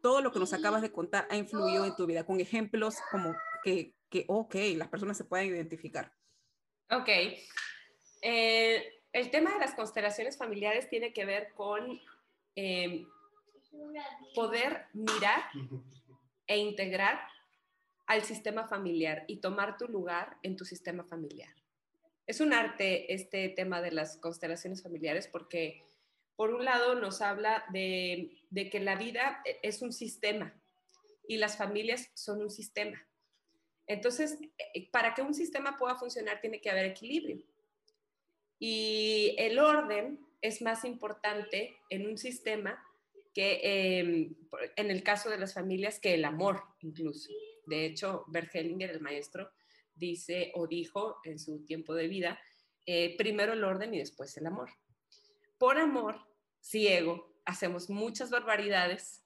todo 0.00 0.20
lo 0.20 0.30
que 0.30 0.38
nos 0.38 0.52
acabas 0.52 0.82
de 0.82 0.92
contar 0.92 1.26
ha 1.30 1.36
influido 1.36 1.84
en 1.84 1.96
tu 1.96 2.06
vida, 2.06 2.24
con 2.24 2.40
ejemplos 2.40 2.96
como 3.10 3.34
que, 3.64 3.94
que 4.08 4.24
ok, 4.28 4.54
las 4.76 4.88
personas 4.88 5.16
se 5.16 5.24
puedan 5.24 5.46
identificar. 5.46 6.12
Ok. 6.90 7.08
Eh, 8.22 9.02
el 9.12 9.30
tema 9.30 9.52
de 9.52 9.58
las 9.58 9.74
constelaciones 9.74 10.36
familiares 10.36 10.88
tiene 10.88 11.12
que 11.12 11.24
ver 11.24 11.52
con 11.54 12.00
em, 12.54 13.08
poder 14.34 14.86
mirar 14.92 15.50
e 16.46 16.58
integrar 16.58 17.26
al 18.06 18.22
sistema 18.22 18.68
familiar 18.68 19.24
y 19.26 19.40
tomar 19.40 19.76
tu 19.76 19.88
lugar 19.88 20.38
en 20.42 20.56
tu 20.56 20.64
sistema 20.64 21.04
familiar. 21.04 21.54
Es 22.26 22.40
un 22.40 22.52
arte 22.52 23.12
este 23.12 23.48
tema 23.50 23.80
de 23.80 23.92
las 23.92 24.16
constelaciones 24.16 24.82
familiares 24.82 25.28
porque, 25.28 25.84
por 26.34 26.54
un 26.54 26.64
lado, 26.64 26.94
nos 26.96 27.20
habla 27.20 27.64
de, 27.72 28.42
de 28.50 28.70
que 28.70 28.80
la 28.80 28.96
vida 28.96 29.42
es 29.62 29.82
un 29.82 29.92
sistema 29.92 30.54
y 31.28 31.36
las 31.36 31.56
familias 31.56 32.10
son 32.14 32.42
un 32.42 32.50
sistema. 32.50 33.06
Entonces, 33.86 34.38
eh, 34.74 34.90
para 34.90 35.14
que 35.14 35.22
un 35.22 35.34
sistema 35.34 35.78
pueda 35.78 35.96
funcionar 35.96 36.40
tiene 36.40 36.60
que 36.60 36.70
haber 36.70 36.86
equilibrio. 36.86 37.42
Y 38.58 39.34
el 39.38 39.58
orden 39.58 40.20
es 40.40 40.62
más 40.62 40.84
importante 40.84 41.76
en 41.90 42.06
un 42.06 42.18
sistema 42.18 42.82
que 43.34 43.60
em, 43.62 44.34
en 44.76 44.90
el 44.90 45.02
caso 45.02 45.28
de 45.28 45.38
las 45.38 45.54
familias 45.54 46.00
que 46.00 46.14
el 46.14 46.24
amor 46.24 46.62
incluso. 46.80 47.30
De 47.66 47.84
hecho, 47.84 48.24
Bert 48.28 48.54
el 48.54 49.00
maestro, 49.00 49.50
dice 49.94 50.52
o 50.54 50.66
dijo 50.66 51.18
en 51.24 51.38
su 51.38 51.64
tiempo 51.64 51.94
de 51.94 52.08
vida, 52.08 52.40
eh, 52.86 53.16
primero 53.16 53.52
el 53.52 53.64
orden 53.64 53.94
y 53.94 53.98
después 53.98 54.36
el 54.36 54.46
amor. 54.46 54.70
Por 55.58 55.78
amor 55.78 56.20
ciego 56.60 57.34
hacemos 57.44 57.90
muchas 57.90 58.30
barbaridades 58.30 59.24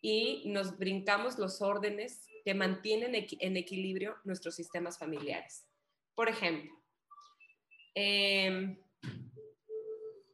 y 0.00 0.42
nos 0.46 0.78
brincamos 0.78 1.38
los 1.38 1.62
órdenes 1.62 2.26
que 2.44 2.54
mantienen 2.54 3.14
en 3.14 3.56
equilibrio 3.56 4.16
nuestros 4.24 4.54
sistemas 4.56 4.98
familiares. 4.98 5.66
Por 6.14 6.28
ejemplo, 6.28 6.82
Em, 7.94 8.76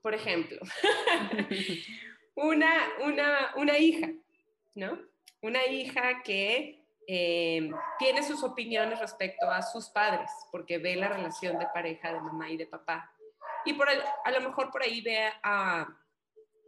por 0.00 0.14
ejemplo, 0.14 0.58
una, 2.36 2.88
una, 3.04 3.52
una, 3.56 3.78
hija, 3.78 4.12
¿no? 4.74 5.00
Una 5.42 5.66
hija 5.66 6.22
que 6.22 6.77
em, 7.08 7.72
tiene 7.98 8.22
sus 8.22 8.44
opiniones 8.44 9.00
respecto 9.00 9.50
a 9.50 9.62
sus 9.62 9.88
padres, 9.88 10.30
porque 10.52 10.78
ve 10.78 10.94
la 10.94 11.08
relación 11.08 11.58
de 11.58 11.66
pareja 11.66 12.12
de 12.12 12.20
mamá 12.20 12.50
y 12.50 12.56
de 12.56 12.66
papá. 12.66 13.10
Y 13.64 13.72
por, 13.72 13.88
a 13.88 14.30
lo 14.30 14.40
mejor 14.42 14.70
por 14.70 14.82
ahí 14.82 15.00
ve 15.00 15.32
a, 15.42 15.88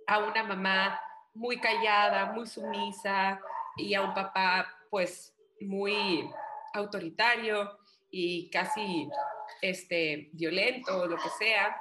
a 0.07 0.19
una 0.19 0.43
mamá 0.43 1.01
muy 1.35 1.61
callada, 1.61 2.33
muy 2.33 2.47
sumisa, 2.47 3.41
y 3.77 3.95
a 3.95 4.03
un 4.03 4.15
papá 4.15 4.67
pues 4.91 5.35
muy 5.61 6.31
autoritario 6.73 7.79
y 8.11 8.51
casi 8.51 9.09
este, 9.63 10.31
violento 10.33 11.03
o 11.03 11.07
lo 11.07 11.17
que 11.17 11.29
sea. 11.39 11.81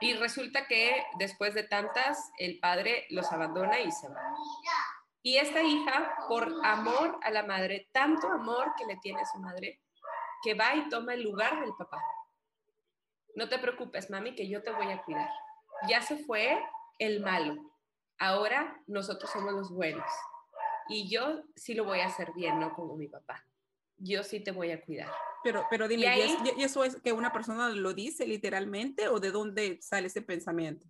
Y 0.00 0.14
resulta 0.14 0.66
que 0.66 1.04
después 1.18 1.54
de 1.54 1.64
tantas, 1.64 2.30
el 2.38 2.58
padre 2.58 3.06
los 3.10 3.30
abandona 3.32 3.80
y 3.80 3.90
se 3.90 4.08
va. 4.08 4.20
Y 5.22 5.36
esta 5.36 5.62
hija, 5.62 6.14
por 6.28 6.48
amor 6.64 7.18
a 7.22 7.30
la 7.30 7.42
madre, 7.42 7.88
tanto 7.92 8.26
amor 8.28 8.72
que 8.78 8.86
le 8.86 8.96
tiene 8.96 9.20
a 9.20 9.26
su 9.26 9.38
madre, 9.38 9.80
que 10.42 10.54
va 10.54 10.74
y 10.74 10.88
toma 10.88 11.14
el 11.14 11.22
lugar 11.22 11.60
del 11.60 11.74
papá. 11.76 12.02
No 13.34 13.48
te 13.48 13.58
preocupes, 13.58 14.10
mami, 14.10 14.34
que 14.34 14.48
yo 14.48 14.62
te 14.62 14.70
voy 14.70 14.90
a 14.90 15.02
cuidar. 15.02 15.28
Ya 15.88 16.00
se 16.00 16.16
fue 16.24 16.58
el 16.98 17.20
malo. 17.20 17.54
Ahora 18.18 18.82
nosotros 18.86 19.30
somos 19.30 19.52
los 19.52 19.70
buenos. 19.70 20.10
Y 20.88 21.08
yo 21.08 21.42
sí 21.54 21.74
lo 21.74 21.84
voy 21.84 22.00
a 22.00 22.06
hacer 22.06 22.32
bien, 22.34 22.58
no 22.58 22.74
como 22.74 22.96
mi 22.96 23.08
papá. 23.08 23.44
Yo 23.96 24.24
sí 24.24 24.40
te 24.40 24.52
voy 24.52 24.72
a 24.72 24.80
cuidar. 24.82 25.10
Pero, 25.42 25.66
pero 25.70 25.86
dime, 25.86 26.06
¿y, 26.56 26.62
eso 26.62 26.84
es 26.84 27.00
que 27.00 27.12
una 27.12 27.32
persona 27.32 27.68
lo 27.70 27.92
dice 27.94 28.26
literalmente 28.26 29.08
o 29.08 29.20
de 29.20 29.30
dónde 29.30 29.78
sale 29.80 30.08
ese 30.08 30.22
pensamiento? 30.22 30.86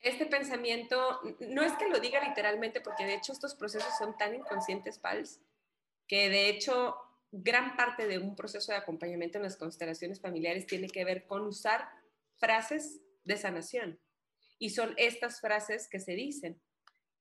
Este 0.00 0.26
pensamiento 0.26 1.20
no 1.40 1.62
es 1.62 1.72
que 1.72 1.88
lo 1.88 1.98
diga 1.98 2.26
literalmente, 2.26 2.80
porque 2.80 3.04
de 3.04 3.14
hecho 3.14 3.32
estos 3.32 3.54
procesos 3.54 3.96
son 3.98 4.16
tan 4.16 4.34
inconscientes, 4.34 4.98
Pals, 4.98 5.40
que 6.06 6.28
de 6.28 6.48
hecho 6.48 6.96
gran 7.30 7.76
parte 7.76 8.06
de 8.06 8.18
un 8.18 8.36
proceso 8.36 8.72
de 8.72 8.78
acompañamiento 8.78 9.38
en 9.38 9.44
las 9.44 9.56
constelaciones 9.56 10.20
familiares 10.20 10.66
tiene 10.66 10.88
que 10.88 11.04
ver 11.04 11.26
con 11.26 11.42
usar 11.42 11.88
frases 12.36 13.00
de 13.24 13.36
sanación. 13.36 14.00
Y 14.58 14.70
son 14.70 14.94
estas 14.96 15.40
frases 15.40 15.88
que 15.88 16.00
se 16.00 16.12
dicen. 16.12 16.60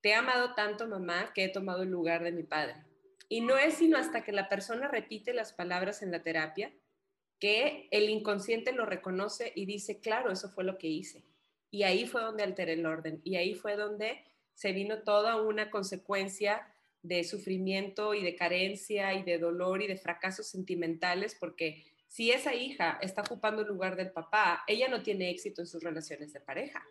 Te 0.01 0.09
he 0.09 0.15
amado 0.15 0.53
tanto, 0.53 0.87
mamá, 0.87 1.31
que 1.33 1.43
he 1.43 1.49
tomado 1.49 1.83
el 1.83 1.89
lugar 1.89 2.23
de 2.23 2.31
mi 2.31 2.43
padre. 2.43 2.85
Y 3.29 3.41
no 3.41 3.57
es 3.57 3.75
sino 3.75 3.97
hasta 3.97 4.23
que 4.23 4.31
la 4.31 4.47
persona 4.47 4.87
repite 4.87 5.33
las 5.33 5.53
palabras 5.53 6.01
en 6.01 6.11
la 6.11 6.23
terapia 6.23 6.73
que 7.39 7.87
el 7.91 8.09
inconsciente 8.09 8.71
lo 8.71 8.85
reconoce 8.85 9.51
y 9.55 9.65
dice, 9.65 9.99
claro, 9.99 10.31
eso 10.31 10.49
fue 10.49 10.63
lo 10.63 10.77
que 10.77 10.87
hice. 10.87 11.23
Y 11.69 11.83
ahí 11.83 12.05
fue 12.05 12.21
donde 12.21 12.43
alteré 12.43 12.73
el 12.73 12.85
orden. 12.85 13.21
Y 13.23 13.35
ahí 13.35 13.55
fue 13.55 13.75
donde 13.75 14.23
se 14.53 14.71
vino 14.71 14.99
toda 15.03 15.41
una 15.41 15.69
consecuencia 15.69 16.67
de 17.03 17.23
sufrimiento 17.23 18.13
y 18.13 18.23
de 18.23 18.35
carencia 18.35 19.13
y 19.13 19.23
de 19.23 19.37
dolor 19.37 19.81
y 19.81 19.87
de 19.87 19.97
fracasos 19.97 20.47
sentimentales, 20.47 21.35
porque 21.39 21.85
si 22.07 22.31
esa 22.31 22.53
hija 22.53 22.97
está 23.01 23.21
ocupando 23.21 23.61
el 23.61 23.67
lugar 23.67 23.95
del 23.95 24.11
papá, 24.11 24.63
ella 24.67 24.87
no 24.87 25.03
tiene 25.03 25.29
éxito 25.29 25.61
en 25.61 25.67
sus 25.67 25.83
relaciones 25.83 26.33
de 26.33 26.39
pareja. 26.39 26.85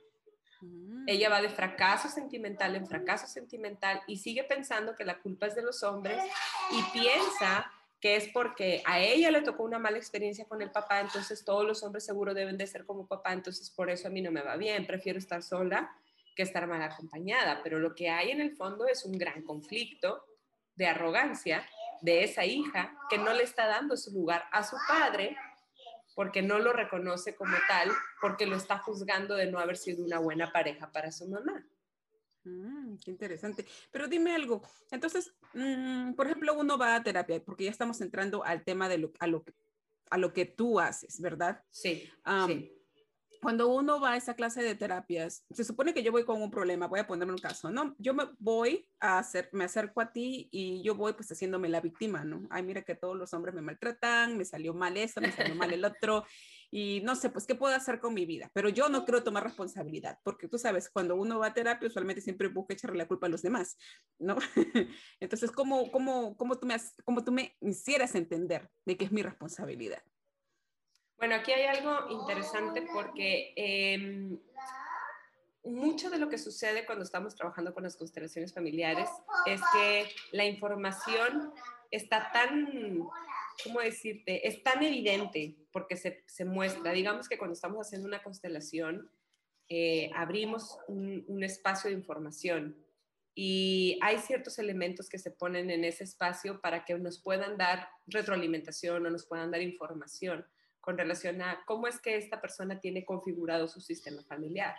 Mm. 0.61 1.05
Ella 1.09 1.29
va 1.29 1.43
de 1.43 1.49
fracaso 1.49 2.09
sentimental 2.09 2.77
en 2.77 2.87
fracaso 2.87 3.27
sentimental 3.27 4.01
y 4.07 4.19
sigue 4.19 4.45
pensando 4.45 4.95
que 4.95 5.05
la 5.05 5.19
culpa 5.19 5.47
es 5.47 5.55
de 5.55 5.63
los 5.63 5.83
hombres 5.83 6.23
y 6.71 6.99
piensa 6.99 7.71
es 8.15 8.29
porque 8.29 8.83
a 8.85 9.01
ella 9.01 9.33
le 9.33 9.43
tocó 9.43 9.65
una 9.65 9.81
mala 9.81 9.97
experiencia 9.97 10.45
con 10.45 10.63
el 10.63 10.71
papá, 10.71 11.01
entonces 11.01 11.45
todos 11.45 11.67
los 11.67 11.83
hombres 11.83 12.05
seguro 12.05 12.35
deben 12.35 12.57
de 12.57 12.67
ser 12.67 12.85
como 12.85 13.09
papá, 13.09 13.33
entonces 13.33 13.71
por 13.71 13.91
eso 13.91 14.07
a 14.07 14.11
mí 14.11 14.21
no 14.21 14.31
me 14.31 14.43
va 14.43 14.57
bien, 14.57 14.87
prefiero 14.87 15.19
estar 15.19 15.43
sola 15.43 15.91
que 16.37 16.43
estar 16.43 16.67
mal 16.69 16.83
acompañada, 16.83 17.61
pero 17.65 17.79
lo 17.81 17.95
que 17.95 18.11
hay 18.11 18.31
en 18.31 18.41
el 18.41 18.55
fondo 18.55 18.87
es 18.87 19.05
un 19.05 19.19
gran 19.19 19.43
conflicto 19.43 20.25
de 20.75 20.87
arrogancia 20.87 21.67
de 22.03 22.23
esa 22.23 22.45
hija 22.45 22.95
que 23.09 23.19
no 23.19 23.33
le 23.33 23.43
está 23.43 23.67
dando 23.67 23.97
su 23.97 24.13
lugar 24.13 24.45
a 24.53 24.63
su 24.63 24.77
padre 24.87 25.37
porque 26.15 26.43
no 26.43 26.59
lo 26.59 26.73
reconoce 26.73 27.35
como 27.35 27.57
tal, 27.69 27.91
porque 28.23 28.47
lo 28.47 28.57
está 28.57 28.79
juzgando 28.79 29.35
de 29.35 29.51
no 29.51 29.59
haber 29.59 29.77
sido 29.77 30.05
una 30.05 30.19
buena 30.19 30.51
pareja 30.51 30.91
para 30.91 31.13
su 31.13 31.29
mamá. 31.29 31.66
Mm, 32.47 32.97
qué 33.05 33.11
interesante. 33.11 33.67
Pero 33.91 34.07
dime 34.07 34.35
algo. 34.35 34.63
Entonces, 34.91 35.35
mm, 35.55 36.13
por 36.13 36.27
ejemplo, 36.27 36.55
uno 36.59 36.79
va 36.79 36.95
a 36.95 37.03
terapia, 37.03 37.43
porque 37.45 37.65
ya 37.65 37.71
estamos 37.71 38.01
entrando 38.01 38.45
al 38.45 38.65
tema 38.65 38.89
de 38.89 38.99
lo, 38.99 39.13
a, 39.19 39.27
lo, 39.27 39.45
a 40.11 40.19
lo 40.19 40.33
que 40.33 40.47
tú 40.47 40.79
haces, 40.79 41.21
¿verdad? 41.21 41.63
Sí, 41.71 42.09
cuando 43.43 43.69
uno 43.69 44.01
va 44.01 44.13
a 44.13 44.17
esa 44.17 44.35
clase 44.35 44.63
de 44.63 44.75
terapias, 44.75 45.45
se 45.51 45.63
supone 45.63 45.95
que 45.95 46.03
yo 46.03 46.11
voy 46.11 46.25
con 46.25 46.41
un 46.43 46.51
problema, 46.51 46.89
voy 46.89 47.01
a 47.01 47.07
ponerme 47.07 47.35
un 47.35 47.39
caso, 47.39 47.71
¿no? 47.71 47.95
Yo 47.99 48.15
me 48.15 48.25
voy 48.39 48.89
a 48.99 49.19
hacer, 49.19 49.51
me 49.53 49.65
acerco 49.65 50.01
a 50.01 50.11
ti 50.11 50.49
y 50.51 50.83
yo 50.83 50.95
voy 50.95 51.13
pues 51.13 51.31
haciéndome 51.31 51.69
la 51.69 51.81
víctima, 51.81 52.25
¿no? 52.25 52.47
Ay, 52.51 52.63
mira 52.63 52.83
que 52.83 52.95
todos 52.95 53.17
los 53.17 53.33
hombres 53.35 53.55
me 53.55 53.63
maltratan, 53.63 54.37
me 54.37 54.45
salió 54.45 54.75
mal 54.75 54.97
esto, 54.97 55.21
me 55.21 55.33
salió 55.33 55.55
mal 55.55 55.73
el 55.73 55.85
otro 55.85 56.25
y 56.71 57.01
no 57.03 57.17
sé, 57.17 57.31
pues, 57.31 57.47
¿qué 57.47 57.55
puedo 57.55 57.75
hacer 57.75 58.01
con 58.01 58.15
mi 58.15 58.27
vida? 58.27 58.51
Pero 58.53 58.69
yo 58.69 58.89
no 58.89 59.05
quiero 59.05 59.23
tomar 59.23 59.45
responsabilidad, 59.45 60.19
porque 60.23 60.49
tú 60.49 60.59
sabes, 60.59 60.91
cuando 60.91 61.17
uno 61.17 61.39
va 61.39 61.49
a 61.49 61.55
terapia, 61.55 61.89
usualmente 61.89 62.21
siempre 62.21 62.49
busca 62.49 62.75
echarle 62.75 62.99
la 62.99 63.09
culpa 63.09 63.27
a 63.27 63.31
los 63.31 63.43
demás, 63.43 63.77
¿no? 64.19 64.37
Entonces, 65.21 65.51
¿cómo, 65.51 65.91
cómo, 65.91 66.37
cómo, 66.37 66.59
tú 66.59 66.67
me, 66.67 66.77
cómo 67.05 67.25
tú 67.25 67.33
me 67.33 67.57
hicieras 67.61 68.15
entender 68.15 68.71
de 68.85 68.97
que 68.97 69.05
es 69.05 69.13
mi 69.13 69.23
responsabilidad? 69.23 70.03
Bueno, 71.19 71.35
aquí 71.37 71.53
hay 71.53 71.65
algo 71.65 72.11
interesante 72.11 72.87
porque 72.93 73.55
em, 73.57 74.39
mucho 75.65 76.11
de 76.11 76.19
lo 76.19 76.29
que 76.29 76.39
sucede 76.39 76.85
cuando 76.85 77.05
estamos 77.05 77.35
trabajando 77.35 77.73
con 77.73 77.85
las 77.85 77.97
constelaciones 77.97 78.53
familiares 78.53 79.09
es 79.47 79.61
que 79.73 80.09
la 80.33 80.45
información 80.45 81.53
está 81.91 82.31
tan, 82.33 83.09
¿cómo 83.63 83.81
decirte? 83.81 84.47
Es 84.47 84.63
tan 84.63 84.83
evidente 84.83 85.57
porque 85.73 85.97
se, 85.97 86.25
se 86.27 86.45
muestra. 86.45 86.93
Digamos 86.93 87.29
que 87.29 87.39
cuando 87.39 87.55
estamos 87.55 87.87
haciendo 87.87 88.09
una 88.09 88.23
constelación, 88.23 89.11
eh, 89.69 90.11
abrimos 90.15 90.79
un, 90.87 91.43
espacio 91.43 91.91
de 91.91 91.97
información 91.97 92.77
y 93.35 93.99
hay 94.01 94.19
ciertos 94.19 94.61
elementos 94.61 95.09
que 95.09 95.19
se 95.19 95.33
ponen 95.33 95.71
en 95.71 95.85
ese 95.85 96.05
espacio 96.05 96.61
para 96.61 96.85
que 96.85 96.97
nos 96.99 97.21
puedan 97.21 97.57
dar 97.59 97.89
retroalimentación 98.07 99.05
o 99.05 99.11
nos 99.11 99.27
puedan 99.27 99.51
dar 99.51 99.61
información 99.61 100.47
con 100.81 100.97
relación 100.97 101.43
a 101.43 101.65
cómo 101.67 101.89
es 101.89 102.01
que 102.01 102.17
esta 102.17 102.41
persona 102.41 102.79
tiene 102.79 103.05
configurado 103.05 103.67
su 103.67 103.81
sistema 103.81 104.23
familiar. 104.23 104.77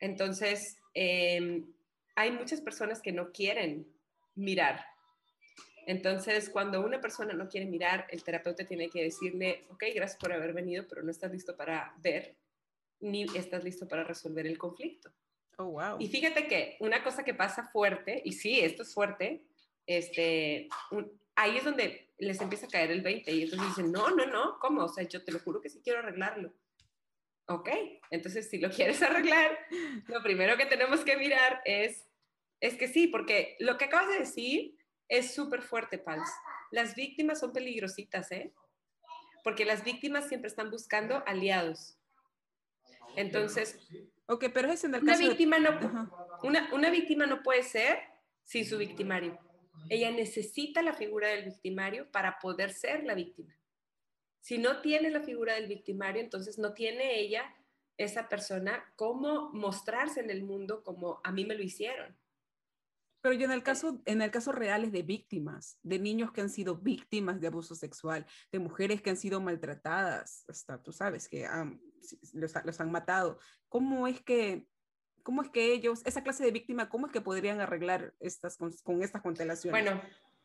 Entonces, 0.00 0.76
em, 0.92 1.72
hay 2.14 2.30
muchas 2.30 2.60
personas 2.60 3.00
que 3.00 3.12
no 3.12 3.32
quieren 3.32 3.86
mirar. 4.34 4.84
Entonces, 5.86 6.50
cuando 6.50 6.84
una 6.84 7.00
persona 7.00 7.32
no 7.32 7.48
quiere 7.48 7.66
mirar, 7.66 8.06
el 8.10 8.22
terapeuta 8.22 8.64
tiene 8.64 8.88
que 8.88 9.02
decirle, 9.02 9.64
ok, 9.70 9.84
gracias 9.94 10.18
por 10.18 10.32
haber 10.32 10.52
venido, 10.52 10.86
pero 10.88 11.02
no 11.02 11.10
estás 11.10 11.32
listo 11.32 11.56
para 11.56 11.94
ver 11.98 12.36
ni 13.00 13.24
estás 13.36 13.64
listo 13.64 13.88
para 13.88 14.04
resolver 14.04 14.46
el 14.46 14.58
conflicto. 14.58 15.12
Oh, 15.58 15.64
wow. 15.66 15.96
Y 15.98 16.08
fíjate 16.08 16.46
que 16.46 16.76
una 16.80 17.02
cosa 17.02 17.24
que 17.24 17.34
pasa 17.34 17.68
fuerte, 17.72 18.22
y 18.24 18.32
sí, 18.32 18.60
esto 18.60 18.82
es 18.82 18.94
fuerte, 18.94 19.44
este, 19.86 20.68
ahí 21.34 21.56
es 21.56 21.64
donde 21.64 22.12
les 22.18 22.40
empieza 22.40 22.66
a 22.66 22.70
caer 22.70 22.90
el 22.92 23.02
20 23.02 23.32
y 23.32 23.42
entonces 23.42 23.68
dicen, 23.68 23.92
no, 23.92 24.10
no, 24.10 24.26
no, 24.26 24.58
¿cómo? 24.60 24.84
O 24.84 24.88
sea, 24.88 25.04
yo 25.04 25.24
te 25.24 25.32
lo 25.32 25.40
juro 25.40 25.60
que 25.60 25.68
sí 25.68 25.80
quiero 25.82 25.98
arreglarlo. 25.98 26.54
Ok, 27.46 27.68
entonces 28.10 28.48
si 28.48 28.58
lo 28.58 28.70
quieres 28.70 29.02
arreglar, 29.02 29.58
lo 30.06 30.22
primero 30.22 30.56
que 30.56 30.66
tenemos 30.66 31.00
que 31.00 31.16
mirar 31.16 31.60
es, 31.64 32.08
es 32.60 32.74
que 32.76 32.86
sí, 32.86 33.08
porque 33.08 33.56
lo 33.58 33.76
que 33.76 33.86
acabas 33.86 34.08
de 34.08 34.20
decir 34.20 34.76
es 35.12 35.34
súper 35.34 35.60
fuerte, 35.60 35.98
Pals. 35.98 36.30
Las 36.70 36.94
víctimas 36.94 37.40
son 37.40 37.52
peligrositas, 37.52 38.32
¿eh? 38.32 38.54
Porque 39.44 39.66
las 39.66 39.84
víctimas 39.84 40.26
siempre 40.26 40.48
están 40.48 40.70
buscando 40.70 41.22
aliados. 41.26 41.98
Entonces, 43.14 43.78
ok, 44.24 44.46
pero 44.54 44.72
es 44.72 44.84
en 44.84 44.94
el 44.94 45.02
una 45.02 45.18
víctima 45.18 45.58
no, 45.58 46.10
una, 46.42 46.72
una 46.72 46.88
víctima 46.88 47.26
no 47.26 47.42
puede 47.42 47.62
ser 47.62 47.98
sin 48.44 48.64
su 48.64 48.78
victimario. 48.78 49.38
Ella 49.90 50.10
necesita 50.10 50.80
la 50.80 50.94
figura 50.94 51.28
del 51.28 51.44
victimario 51.44 52.10
para 52.10 52.38
poder 52.38 52.72
ser 52.72 53.04
la 53.04 53.14
víctima. 53.14 53.54
Si 54.40 54.56
no 54.56 54.80
tiene 54.80 55.10
la 55.10 55.20
figura 55.20 55.54
del 55.54 55.66
victimario, 55.66 56.22
entonces 56.22 56.58
no 56.58 56.72
tiene 56.72 57.20
ella, 57.20 57.54
esa 57.98 58.30
persona, 58.30 58.90
cómo 58.96 59.50
mostrarse 59.52 60.20
en 60.20 60.30
el 60.30 60.42
mundo 60.42 60.82
como 60.82 61.20
a 61.22 61.32
mí 61.32 61.44
me 61.44 61.54
lo 61.54 61.62
hicieron. 61.62 62.16
Pero 63.22 63.34
yo 63.34 63.46
en 63.46 63.52
el 63.52 63.62
caso, 63.62 64.02
en 64.04 64.20
el 64.20 64.30
caso 64.30 64.52
real 64.52 64.84
es 64.84 64.92
de 64.92 65.02
víctimas, 65.02 65.78
de 65.82 65.98
niños 65.98 66.32
que 66.32 66.40
han 66.40 66.50
sido 66.50 66.76
víctimas 66.76 67.40
de 67.40 67.46
abuso 67.46 67.74
sexual, 67.74 68.26
de 68.50 68.58
mujeres 68.58 69.00
que 69.00 69.10
han 69.10 69.16
sido 69.16 69.40
maltratadas, 69.40 70.44
hasta 70.48 70.82
tú 70.82 70.92
sabes 70.92 71.28
que 71.28 71.48
los, 72.34 72.52
los, 72.64 72.80
han 72.80 72.90
matado. 72.90 73.38
¿Cómo 73.68 74.06
es 74.06 74.20
que 74.20 74.66
¿Cómo 75.22 75.42
es 75.42 75.50
que 75.50 75.72
ellos, 75.72 76.02
esa 76.04 76.22
clase 76.22 76.44
de 76.44 76.50
víctima, 76.50 76.88
cómo 76.88 77.06
es 77.06 77.12
que 77.12 77.20
podrían 77.20 77.60
arreglar 77.60 78.12
estas, 78.20 78.56
con, 78.56 79.02
estas 79.02 79.22
constelaciones? 79.22 79.84
Bueno, 79.84 80.02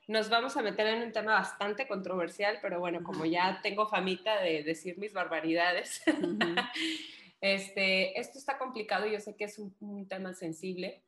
nos 0.08 0.30
vamos 0.30 0.56
a 0.56 0.62
meter 0.62 0.88
en 0.88 1.04
un 1.04 1.12
tema 1.12 1.34
bastante 1.34 1.88
controversial, 1.88 2.60
pero 2.62 2.80
bueno, 2.80 3.04
como 3.04 3.26
ya 3.26 3.60
tengo 3.62 3.88
famita 3.88 4.40
de 4.42 4.63
decir 4.63 4.98
mis 5.00 5.13
barbaridades, 5.13 6.02
este, 7.42 8.20
esto 8.20 8.38
está 8.38 8.58
complicado, 8.58 9.08
yo 9.08 9.20
sé 9.20 9.36
que 9.36 9.46
es 9.46 9.58
un, 9.58 10.08
tema 10.08 10.34
sensible, 10.34 11.04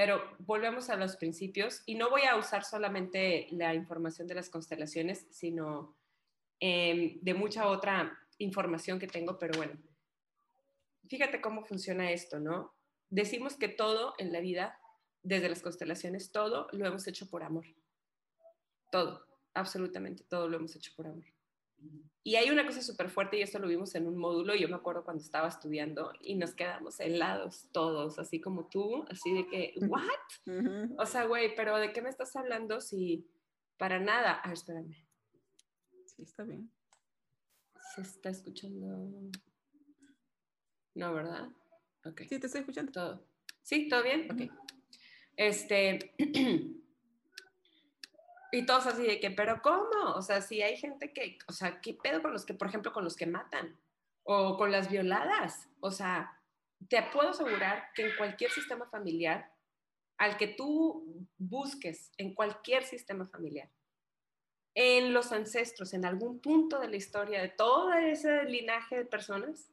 pero 0.00 0.22
volvemos 0.38 0.88
a 0.88 0.96
los 0.96 1.18
principios 1.18 1.82
y 1.84 1.94
no 1.94 2.08
voy 2.08 2.22
a 2.22 2.36
usar 2.36 2.64
solamente 2.64 3.48
la 3.50 3.74
información 3.74 4.26
de 4.26 4.34
las 4.34 4.48
constelaciones, 4.48 5.26
sino 5.30 5.94
em, 6.58 7.18
de 7.20 7.34
mucha 7.34 7.68
otra 7.68 8.18
información 8.38 8.98
que 8.98 9.06
tengo, 9.06 9.38
pero 9.38 9.58
bueno, 9.58 9.78
fíjate 11.06 11.42
cómo 11.42 11.66
funciona 11.66 12.12
esto, 12.12 12.40
¿no? 12.40 12.74
decimos 13.10 13.56
que 13.56 13.68
todo 13.68 14.14
en 14.16 14.32
la 14.32 14.40
vida, 14.40 14.80
desde 15.22 15.50
las 15.50 15.60
constelaciones, 15.60 16.32
todo 16.32 16.68
lo 16.72 16.86
hemos 16.86 17.06
hecho 17.06 17.28
por 17.28 17.42
amor. 17.42 17.66
Todo, 18.90 19.26
absolutamente 19.52 20.24
todo 20.24 20.48
lo 20.48 20.56
hemos 20.56 20.74
hecho 20.76 20.92
por 20.96 21.08
amor. 21.08 21.26
Y 22.22 22.36
hay 22.36 22.50
una 22.50 22.66
cosa 22.66 22.82
súper 22.82 23.08
fuerte, 23.08 23.38
y 23.38 23.42
esto 23.42 23.58
lo 23.58 23.66
vimos 23.66 23.94
en 23.94 24.06
un 24.06 24.16
módulo, 24.16 24.54
yo 24.54 24.68
me 24.68 24.76
acuerdo 24.76 25.04
cuando 25.04 25.22
estaba 25.22 25.48
estudiando, 25.48 26.12
y 26.20 26.34
nos 26.34 26.54
quedamos 26.54 27.00
helados 27.00 27.68
todos, 27.72 28.18
así 28.18 28.40
como 28.40 28.68
tú, 28.68 29.04
así 29.08 29.32
de 29.32 29.46
que, 29.46 29.74
¿what? 29.88 30.04
O 30.98 31.06
sea, 31.06 31.24
güey, 31.24 31.54
pero 31.56 31.78
¿de 31.78 31.92
qué 31.92 32.02
me 32.02 32.10
estás 32.10 32.36
hablando 32.36 32.80
si 32.80 33.26
para 33.78 33.98
nada? 33.98 34.40
Ah, 34.44 34.52
espérame. 34.52 34.94
Sí, 36.04 36.22
está 36.22 36.44
bien. 36.44 36.70
Se 37.94 38.02
está 38.02 38.28
escuchando. 38.28 39.30
No, 40.94 41.14
¿verdad? 41.14 41.48
Okay. 42.04 42.28
Sí, 42.28 42.38
te 42.38 42.46
estoy 42.46 42.60
escuchando. 42.60 42.92
Todo. 42.92 43.26
¿Sí? 43.62 43.88
¿Todo 43.88 44.02
bien? 44.02 44.28
Ok. 44.30 44.52
Este. 45.36 46.14
y 48.52 48.66
todos 48.66 48.86
así 48.86 49.02
de 49.02 49.20
que, 49.20 49.30
¿pero 49.30 49.60
cómo? 49.62 50.14
O 50.14 50.22
sea, 50.22 50.40
si 50.40 50.62
hay 50.62 50.76
gente 50.76 51.12
que, 51.12 51.38
o 51.48 51.52
sea, 51.52 51.80
¿qué 51.80 51.94
pedo 51.94 52.22
con 52.22 52.32
los 52.32 52.44
que, 52.44 52.54
por 52.54 52.68
ejemplo, 52.68 52.92
con 52.92 53.04
los 53.04 53.16
que 53.16 53.26
matan? 53.26 53.78
O 54.22 54.56
con 54.56 54.72
las 54.72 54.90
violadas. 54.90 55.68
O 55.80 55.90
sea, 55.90 56.40
te 56.88 57.02
puedo 57.12 57.30
asegurar 57.30 57.90
que 57.94 58.06
en 58.06 58.16
cualquier 58.16 58.50
sistema 58.50 58.86
familiar, 58.86 59.52
al 60.18 60.36
que 60.36 60.48
tú 60.48 61.26
busques, 61.38 62.12
en 62.18 62.34
cualquier 62.34 62.84
sistema 62.84 63.26
familiar, 63.26 63.70
en 64.74 65.12
los 65.12 65.32
ancestros, 65.32 65.94
en 65.94 66.04
algún 66.04 66.40
punto 66.40 66.78
de 66.78 66.88
la 66.88 66.96
historia 66.96 67.40
de 67.42 67.48
todo 67.48 67.92
ese 67.94 68.44
linaje 68.44 68.98
de 68.98 69.04
personas, 69.04 69.70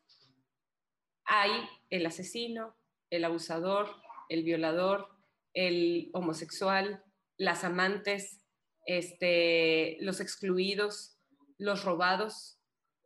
hay 1.26 1.52
el 1.90 2.06
asesino, 2.06 2.76
el 3.10 3.26
abusador, 3.26 3.90
el 4.30 4.44
violador, 4.44 5.10
el 5.54 6.10
homosexual, 6.13 7.04
las 7.38 7.63
amantes, 7.63 8.42
este, 8.88 9.97
los 10.00 10.19
excluidos, 10.19 11.19
los 11.60 11.84
robados, 11.84 12.60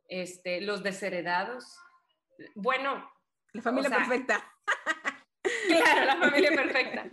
este, 0.07 0.61
los 0.61 0.83
desheredados. 0.83 1.77
Bueno. 2.55 3.11
La 3.51 3.61
familia 3.61 3.89
perfecta. 3.89 4.47
Claro, 5.67 6.05
la 6.05 6.17
familia 6.17 6.51
perfecta. 6.51 7.09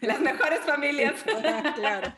Las 0.00 0.20
mejores 0.20 0.60
familias. 0.60 1.22
claro. 1.74 2.14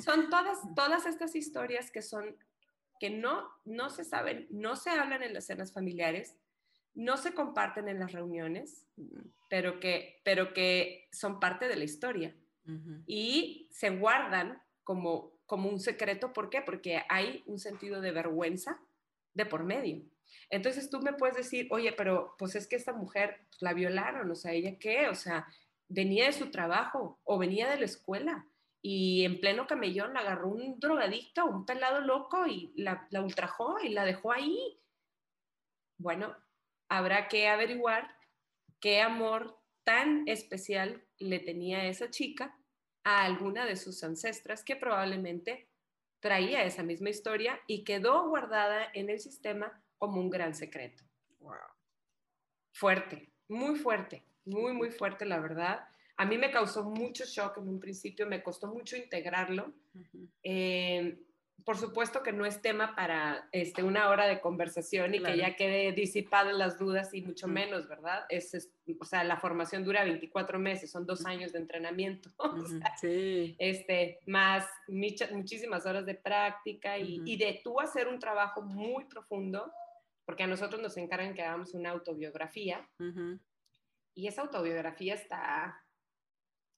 Son 0.00 0.28
todas, 0.28 0.58
todas 0.76 1.06
estas 1.06 1.34
historias 1.34 1.90
que 1.90 2.02
son, 2.02 2.36
que 3.00 3.10
no, 3.10 3.48
no 3.64 3.90
se 3.90 4.04
saben, 4.04 4.46
no 4.50 4.76
se 4.76 4.90
hablan 4.90 5.22
en 5.22 5.34
las 5.34 5.46
cenas 5.46 5.72
familiares, 5.72 6.36
no 6.94 7.16
se 7.16 7.32
comparten 7.32 7.88
en 7.88 7.98
las 7.98 8.12
reuniones, 8.12 8.86
pero 9.48 9.80
que, 9.80 10.20
pero 10.24 10.52
que 10.52 11.08
son 11.10 11.40
parte 11.40 11.68
de 11.68 11.76
la 11.76 11.84
historia 11.84 12.36
y 13.06 13.68
se 13.72 13.90
guardan 13.90 14.62
como, 14.88 15.38
como 15.44 15.68
un 15.68 15.80
secreto. 15.80 16.32
¿Por 16.32 16.48
qué? 16.48 16.62
Porque 16.62 17.02
hay 17.10 17.42
un 17.44 17.58
sentido 17.58 18.00
de 18.00 18.10
vergüenza 18.10 18.80
de 19.34 19.44
por 19.44 19.62
medio. 19.62 20.02
Entonces 20.48 20.88
tú 20.88 21.02
me 21.02 21.12
puedes 21.12 21.36
decir, 21.36 21.68
oye, 21.70 21.92
pero 21.92 22.34
pues 22.38 22.54
es 22.54 22.66
que 22.66 22.76
esta 22.76 22.94
mujer 22.94 23.36
pues, 23.50 23.60
la 23.60 23.74
violaron, 23.74 24.30
o 24.30 24.34
sea, 24.34 24.54
¿ella 24.54 24.78
qué? 24.78 25.08
O 25.08 25.14
sea, 25.14 25.46
venía 25.90 26.24
de 26.24 26.32
su 26.32 26.50
trabajo 26.50 27.20
o 27.24 27.36
venía 27.36 27.68
de 27.68 27.76
la 27.76 27.84
escuela 27.84 28.46
y 28.80 29.26
en 29.26 29.40
pleno 29.40 29.66
camellón 29.66 30.14
la 30.14 30.20
agarró 30.20 30.48
un 30.48 30.80
drogadicto, 30.80 31.44
un 31.44 31.66
pelado 31.66 32.00
loco 32.00 32.46
y 32.46 32.72
la, 32.74 33.06
la 33.10 33.20
ultrajó 33.20 33.78
y 33.80 33.90
la 33.90 34.06
dejó 34.06 34.32
ahí. 34.32 34.80
Bueno, 35.98 36.34
habrá 36.88 37.28
que 37.28 37.46
averiguar 37.46 38.16
qué 38.80 39.02
amor 39.02 39.60
tan 39.84 40.26
especial 40.26 41.04
le 41.18 41.40
tenía 41.40 41.84
esa 41.84 42.08
chica 42.08 42.57
a 43.08 43.24
alguna 43.24 43.64
de 43.64 43.76
sus 43.76 44.04
ancestras 44.04 44.62
que 44.62 44.76
probablemente 44.76 45.66
traía 46.20 46.64
esa 46.64 46.82
misma 46.82 47.08
historia 47.08 47.58
y 47.66 47.82
quedó 47.82 48.28
guardada 48.28 48.90
en 48.92 49.08
el 49.08 49.18
sistema 49.18 49.82
como 49.96 50.20
un 50.20 50.28
gran 50.28 50.54
secreto. 50.54 51.04
fuerte, 52.72 53.32
muy 53.48 53.76
fuerte, 53.76 54.22
muy, 54.44 54.72
muy 54.72 54.90
fuerte, 54.90 55.24
la 55.24 55.40
verdad. 55.40 55.88
A 56.16 56.26
mí 56.26 56.36
me 56.36 56.50
causó 56.50 56.84
mucho 56.84 57.24
shock 57.24 57.56
en 57.58 57.68
un 57.68 57.80
principio, 57.80 58.26
me 58.26 58.42
costó 58.42 58.66
mucho 58.68 58.96
integrarlo. 58.96 59.72
Eh, 60.42 61.18
por 61.64 61.76
supuesto 61.76 62.22
que 62.22 62.32
no 62.32 62.46
es 62.46 62.62
tema 62.62 62.94
para 62.94 63.48
este, 63.52 63.82
una 63.82 64.08
hora 64.08 64.26
de 64.26 64.40
conversación 64.40 65.14
y 65.14 65.22
que 65.22 65.36
ya 65.36 65.56
quede 65.56 65.92
disipadas 65.92 66.54
las 66.54 66.78
dudas 66.78 67.12
y 67.12 67.22
mucho 67.22 67.48
menos, 67.48 67.88
¿verdad? 67.88 68.24
Es, 68.28 68.70
o 68.98 69.04
sea, 69.04 69.24
la 69.24 69.38
formación 69.38 69.84
dura 69.84 70.04
24 70.04 70.58
meses, 70.58 70.90
son 70.90 71.04
dos 71.04 71.26
años 71.26 71.52
de 71.52 71.58
entrenamiento, 71.58 72.30
sí. 73.00 73.56
este, 73.58 74.18
más 74.26 74.66
muchísimas 74.88 75.84
horas 75.84 76.06
de 76.06 76.14
práctica 76.14 76.98
y, 76.98 77.22
y, 77.24 77.36
de 77.36 77.60
tú 77.62 77.80
hacer 77.80 78.08
un 78.08 78.18
trabajo 78.18 78.62
muy 78.62 79.04
profundo, 79.04 79.72
porque 80.24 80.44
a 80.44 80.46
nosotros 80.46 80.80
nos 80.80 80.96
encargan 80.96 81.34
que 81.34 81.42
hagamos 81.42 81.74
una 81.74 81.90
autobiografía. 81.90 82.88
Y 84.14 84.26
esa 84.26 84.42
autobiografía 84.42 85.14
está... 85.14 85.84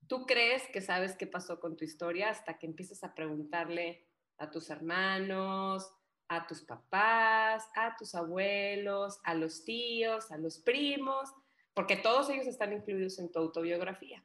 Tú 0.06 0.26
crees 0.26 0.66
que 0.72 0.80
sabes 0.80 1.16
qué 1.16 1.26
pasó 1.26 1.60
con 1.60 1.76
tu 1.76 1.84
historia 1.84 2.30
hasta 2.30 2.58
que 2.58 2.66
empiezas 2.66 3.04
a 3.04 3.14
preguntarle 3.14 4.09
a 4.40 4.50
tus 4.50 4.70
hermanos, 4.70 5.92
a 6.28 6.46
tus 6.46 6.62
papás, 6.62 7.68
a 7.74 7.94
tus 7.96 8.14
abuelos, 8.14 9.20
a 9.24 9.34
los 9.34 9.64
tíos, 9.64 10.30
a 10.32 10.38
los 10.38 10.58
primos, 10.58 11.28
porque 11.74 11.96
todos 11.96 12.30
ellos 12.30 12.46
están 12.46 12.72
incluidos 12.72 13.18
en 13.18 13.30
tu 13.30 13.38
autobiografía. 13.38 14.24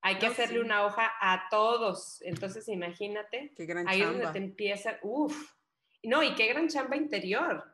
Hay 0.00 0.18
que 0.18 0.26
hacerle 0.26 0.60
una 0.60 0.84
hoja 0.84 1.10
a 1.20 1.48
todos. 1.50 2.20
Entonces, 2.22 2.68
imagínate, 2.68 3.52
qué 3.56 3.66
gran 3.66 3.88
ahí 3.88 4.00
es 4.00 4.06
donde 4.06 4.26
te 4.28 4.38
empieza, 4.38 4.98
uff, 5.02 5.54
no, 6.02 6.22
y 6.22 6.34
qué 6.34 6.46
gran 6.48 6.68
chamba 6.68 6.96
interior 6.96 7.64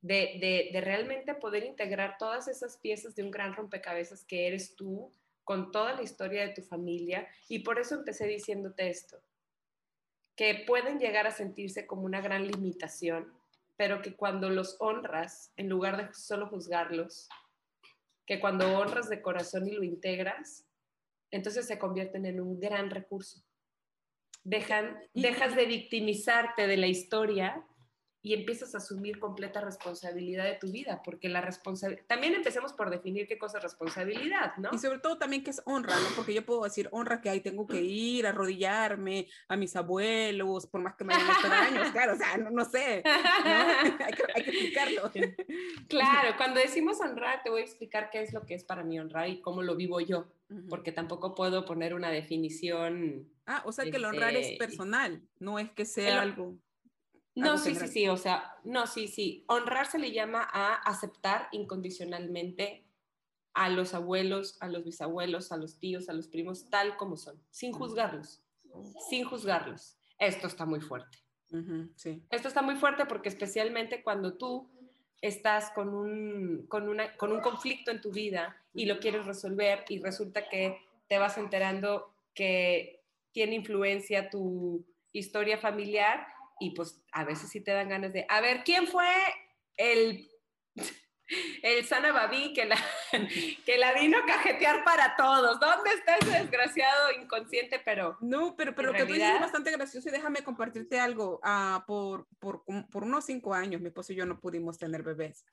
de, 0.00 0.38
de, 0.40 0.70
de 0.72 0.80
realmente 0.80 1.34
poder 1.34 1.64
integrar 1.64 2.16
todas 2.18 2.48
esas 2.48 2.76
piezas 2.78 3.14
de 3.14 3.22
un 3.22 3.30
gran 3.30 3.54
rompecabezas 3.54 4.24
que 4.24 4.46
eres 4.46 4.74
tú, 4.76 5.12
con 5.44 5.70
toda 5.70 5.92
la 5.92 6.02
historia 6.02 6.42
de 6.46 6.54
tu 6.54 6.62
familia. 6.62 7.28
Y 7.48 7.60
por 7.60 7.78
eso 7.78 7.96
empecé 7.96 8.26
diciéndote 8.26 8.88
esto 8.88 9.20
que 10.36 10.64
pueden 10.66 10.98
llegar 10.98 11.26
a 11.26 11.30
sentirse 11.30 11.86
como 11.86 12.02
una 12.02 12.20
gran 12.20 12.46
limitación, 12.46 13.32
pero 13.76 14.02
que 14.02 14.14
cuando 14.14 14.50
los 14.50 14.76
honras, 14.80 15.52
en 15.56 15.68
lugar 15.68 15.96
de 15.96 16.14
solo 16.14 16.48
juzgarlos, 16.48 17.28
que 18.26 18.40
cuando 18.40 18.78
honras 18.78 19.08
de 19.08 19.22
corazón 19.22 19.68
y 19.68 19.72
lo 19.72 19.82
integras, 19.82 20.66
entonces 21.30 21.66
se 21.66 21.78
convierten 21.78 22.26
en 22.26 22.40
un 22.40 22.58
gran 22.58 22.90
recurso. 22.90 23.42
Dejan, 24.44 24.98
dejas 25.14 25.56
de 25.56 25.66
victimizarte 25.66 26.66
de 26.66 26.76
la 26.76 26.86
historia 26.86 27.66
y 28.24 28.32
empiezas 28.32 28.74
a 28.74 28.78
asumir 28.78 29.20
completa 29.20 29.60
responsabilidad 29.60 30.44
de 30.44 30.54
tu 30.54 30.72
vida, 30.72 31.02
porque 31.04 31.28
la 31.28 31.42
responsabilidad, 31.42 32.06
también 32.06 32.34
empecemos 32.34 32.72
por 32.72 32.88
definir 32.88 33.28
qué 33.28 33.36
cosa 33.36 33.58
es 33.58 33.62
responsabilidad, 33.62 34.56
¿no? 34.56 34.70
Y 34.72 34.78
sobre 34.78 34.98
todo 34.98 35.18
también 35.18 35.44
qué 35.44 35.50
es 35.50 35.60
honra, 35.66 35.94
¿no? 35.94 36.08
Porque 36.16 36.32
yo 36.32 36.42
puedo 36.42 36.64
decir 36.64 36.88
honra 36.90 37.20
que 37.20 37.28
ahí 37.28 37.40
tengo 37.40 37.66
que 37.66 37.82
ir, 37.82 38.26
arrodillarme 38.26 39.28
a 39.46 39.56
mis 39.56 39.76
abuelos, 39.76 40.66
por 40.66 40.80
más 40.80 40.94
que 40.94 41.04
me 41.04 41.12
hayan 41.12 41.52
años, 41.52 41.92
claro, 41.92 42.14
o 42.14 42.16
sea, 42.16 42.38
no, 42.38 42.64
sé, 42.64 43.02
¿no? 43.04 43.10
hay, 44.06 44.12
que, 44.14 44.24
hay, 44.34 44.42
que, 44.42 44.50
explicarlo. 44.50 45.12
Claro, 45.88 46.34
cuando 46.38 46.60
decimos 46.60 47.00
honrar, 47.02 47.42
te 47.42 47.50
voy 47.50 47.60
a 47.60 47.64
explicar 47.64 48.08
qué 48.10 48.22
es 48.22 48.32
lo 48.32 48.46
que 48.46 48.54
es 48.54 48.64
para 48.64 48.82
mí 48.82 48.98
honrar 48.98 49.28
y 49.28 49.42
cómo 49.42 49.62
lo 49.62 49.76
vivo 49.76 50.00
yo, 50.00 50.32
porque 50.70 50.92
tampoco 50.92 51.34
puedo 51.34 51.66
poner 51.66 51.92
una 51.92 52.08
definición. 52.08 53.28
Ah, 53.44 53.62
o 53.66 53.72
sea 53.72 53.84
que 53.84 53.98
el 53.98 54.04
honrar 54.06 54.34
es 54.34 54.46
este, 54.46 54.56
personal, 54.56 55.20
no 55.38 55.58
es 55.58 55.70
que 55.72 55.84
sea 55.84 56.22
algo 56.22 56.56
no, 57.34 57.58
sí, 57.58 57.74
sí, 57.74 57.88
sí, 57.88 58.08
o 58.08 58.16
sea, 58.16 58.56
no, 58.64 58.86
sí, 58.86 59.08
sí. 59.08 59.44
Honrar 59.48 59.86
se 59.86 59.98
le 59.98 60.12
llama 60.12 60.46
a 60.52 60.74
aceptar 60.74 61.48
incondicionalmente 61.52 62.84
a 63.54 63.68
los 63.68 63.94
abuelos, 63.94 64.56
a 64.60 64.68
los 64.68 64.84
bisabuelos, 64.84 65.52
a 65.52 65.56
los 65.56 65.78
tíos, 65.78 66.08
a 66.08 66.12
los 66.12 66.28
primos, 66.28 66.68
tal 66.70 66.96
como 66.96 67.16
son, 67.16 67.40
sin 67.50 67.72
juzgarlos, 67.72 68.42
sin 69.08 69.24
juzgarlos. 69.24 69.96
Esto 70.18 70.46
está 70.46 70.64
muy 70.64 70.80
fuerte. 70.80 71.18
sí. 71.96 72.22
Esto 72.30 72.48
está 72.48 72.62
muy 72.62 72.76
fuerte 72.76 73.06
porque 73.06 73.28
especialmente 73.28 74.02
cuando 74.02 74.34
tú 74.34 74.70
estás 75.20 75.70
con 75.70 75.94
un, 75.94 76.66
con, 76.68 76.88
una, 76.88 77.16
con 77.16 77.32
un 77.32 77.40
conflicto 77.40 77.90
en 77.90 78.00
tu 78.00 78.10
vida 78.10 78.60
y 78.74 78.86
lo 78.86 78.98
quieres 78.98 79.24
resolver 79.24 79.84
y 79.88 79.98
resulta 79.98 80.48
que 80.48 80.78
te 81.08 81.18
vas 81.18 81.38
enterando 81.38 82.14
que 82.34 83.02
tiene 83.32 83.54
influencia 83.54 84.30
tu 84.30 84.84
historia 85.12 85.58
familiar, 85.58 86.26
y 86.64 86.70
pues 86.70 87.02
a 87.12 87.24
veces 87.24 87.50
sí 87.50 87.60
te 87.60 87.72
dan 87.72 87.88
ganas 87.88 88.12
de, 88.12 88.24
a 88.28 88.40
ver, 88.40 88.62
¿quién 88.64 88.86
fue 88.86 89.06
el, 89.76 90.30
el 91.62 91.84
Sana 91.84 92.10
Babi 92.10 92.54
que 92.54 92.64
la, 92.64 92.78
que 93.66 93.76
la 93.76 93.92
vino 93.92 94.18
a 94.18 94.24
cajetear 94.24 94.82
para 94.82 95.14
todos? 95.14 95.60
¿Dónde 95.60 95.90
está 95.90 96.16
ese 96.16 96.30
desgraciado 96.30 97.12
inconsciente? 97.20 97.82
Pero... 97.84 98.16
No, 98.20 98.56
pero, 98.56 98.74
pero 98.74 98.92
lo 98.92 98.98
que 98.98 99.04
tú 99.04 99.12
dices 99.12 99.34
es 99.34 99.40
bastante 99.40 99.72
gracioso 99.72 100.08
y 100.08 100.12
déjame 100.12 100.42
compartirte 100.42 100.98
algo. 100.98 101.38
Ah, 101.42 101.84
por, 101.86 102.26
por, 102.38 102.64
por 102.90 103.04
unos 103.04 103.26
cinco 103.26 103.52
años 103.52 103.82
mi 103.82 103.88
esposo 103.88 104.14
y 104.14 104.16
yo 104.16 104.24
no 104.24 104.40
pudimos 104.40 104.78
tener 104.78 105.02
bebés. 105.02 105.44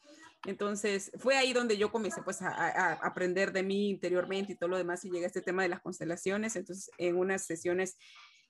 Entonces 0.46 1.12
fue 1.20 1.36
ahí 1.36 1.52
donde 1.52 1.78
yo 1.78 1.92
comencé 1.92 2.22
pues 2.24 2.42
a, 2.42 2.50
a, 2.50 2.94
aprender 2.94 3.52
de 3.52 3.64
mí 3.64 3.90
interiormente 3.90 4.54
y 4.54 4.56
todo 4.56 4.70
lo 4.70 4.78
demás 4.78 5.04
y 5.04 5.12
llegué 5.12 5.26
a 5.26 5.28
este 5.28 5.42
tema 5.42 5.62
de 5.62 5.70
las 5.70 5.82
constelaciones. 5.82 6.56
Entonces 6.56 6.90
en 6.98 7.18
unas 7.18 7.46
sesiones 7.46 7.98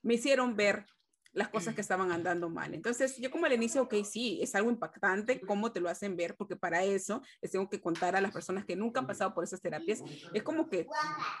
me 0.02 0.14
hicieron 0.14 0.56
ver 0.56 0.86
las 1.32 1.48
cosas 1.48 1.74
que 1.74 1.80
estaban 1.80 2.12
andando 2.12 2.50
mal. 2.50 2.74
Entonces, 2.74 3.16
yo 3.16 3.30
como 3.30 3.46
al 3.46 3.52
inicio, 3.52 3.82
ok, 3.82 3.94
sí, 4.04 4.38
es 4.42 4.54
algo 4.54 4.70
impactante 4.70 5.40
cómo 5.40 5.72
te 5.72 5.80
lo 5.80 5.88
hacen 5.88 6.16
ver, 6.16 6.36
porque 6.36 6.56
para 6.56 6.84
eso 6.84 7.22
les 7.40 7.50
tengo 7.50 7.68
que 7.68 7.80
contar 7.80 8.14
a 8.16 8.20
las 8.20 8.32
personas 8.32 8.64
que 8.64 8.76
nunca 8.76 9.00
han 9.00 9.06
pasado 9.06 9.32
por 9.34 9.44
esas 9.44 9.60
terapias. 9.60 10.02
Es 10.32 10.42
como 10.42 10.68
que 10.68 10.86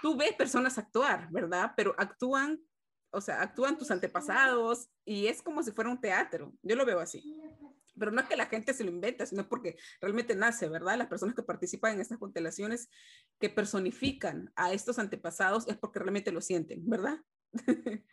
tú 0.00 0.16
ves 0.16 0.32
personas 0.34 0.78
actuar, 0.78 1.28
¿verdad? 1.30 1.72
Pero 1.76 1.94
actúan, 1.98 2.60
o 3.10 3.20
sea, 3.20 3.42
actúan 3.42 3.76
tus 3.76 3.90
antepasados 3.90 4.88
y 5.04 5.26
es 5.26 5.42
como 5.42 5.62
si 5.62 5.72
fuera 5.72 5.90
un 5.90 6.00
teatro. 6.00 6.52
Yo 6.62 6.74
lo 6.74 6.86
veo 6.86 7.00
así. 7.00 7.22
Pero 7.98 8.10
no 8.10 8.22
es 8.22 8.26
que 8.26 8.36
la 8.36 8.46
gente 8.46 8.72
se 8.72 8.84
lo 8.84 8.90
inventa, 8.90 9.26
sino 9.26 9.46
porque 9.46 9.76
realmente 10.00 10.34
nace, 10.34 10.66
¿verdad? 10.66 10.96
Las 10.96 11.08
personas 11.08 11.34
que 11.34 11.42
participan 11.42 11.92
en 11.92 12.00
estas 12.00 12.18
constelaciones 12.18 12.88
que 13.38 13.50
personifican 13.50 14.50
a 14.56 14.72
estos 14.72 14.98
antepasados 14.98 15.68
es 15.68 15.76
porque 15.76 15.98
realmente 15.98 16.32
lo 16.32 16.40
sienten, 16.40 16.88
¿verdad? 16.88 17.18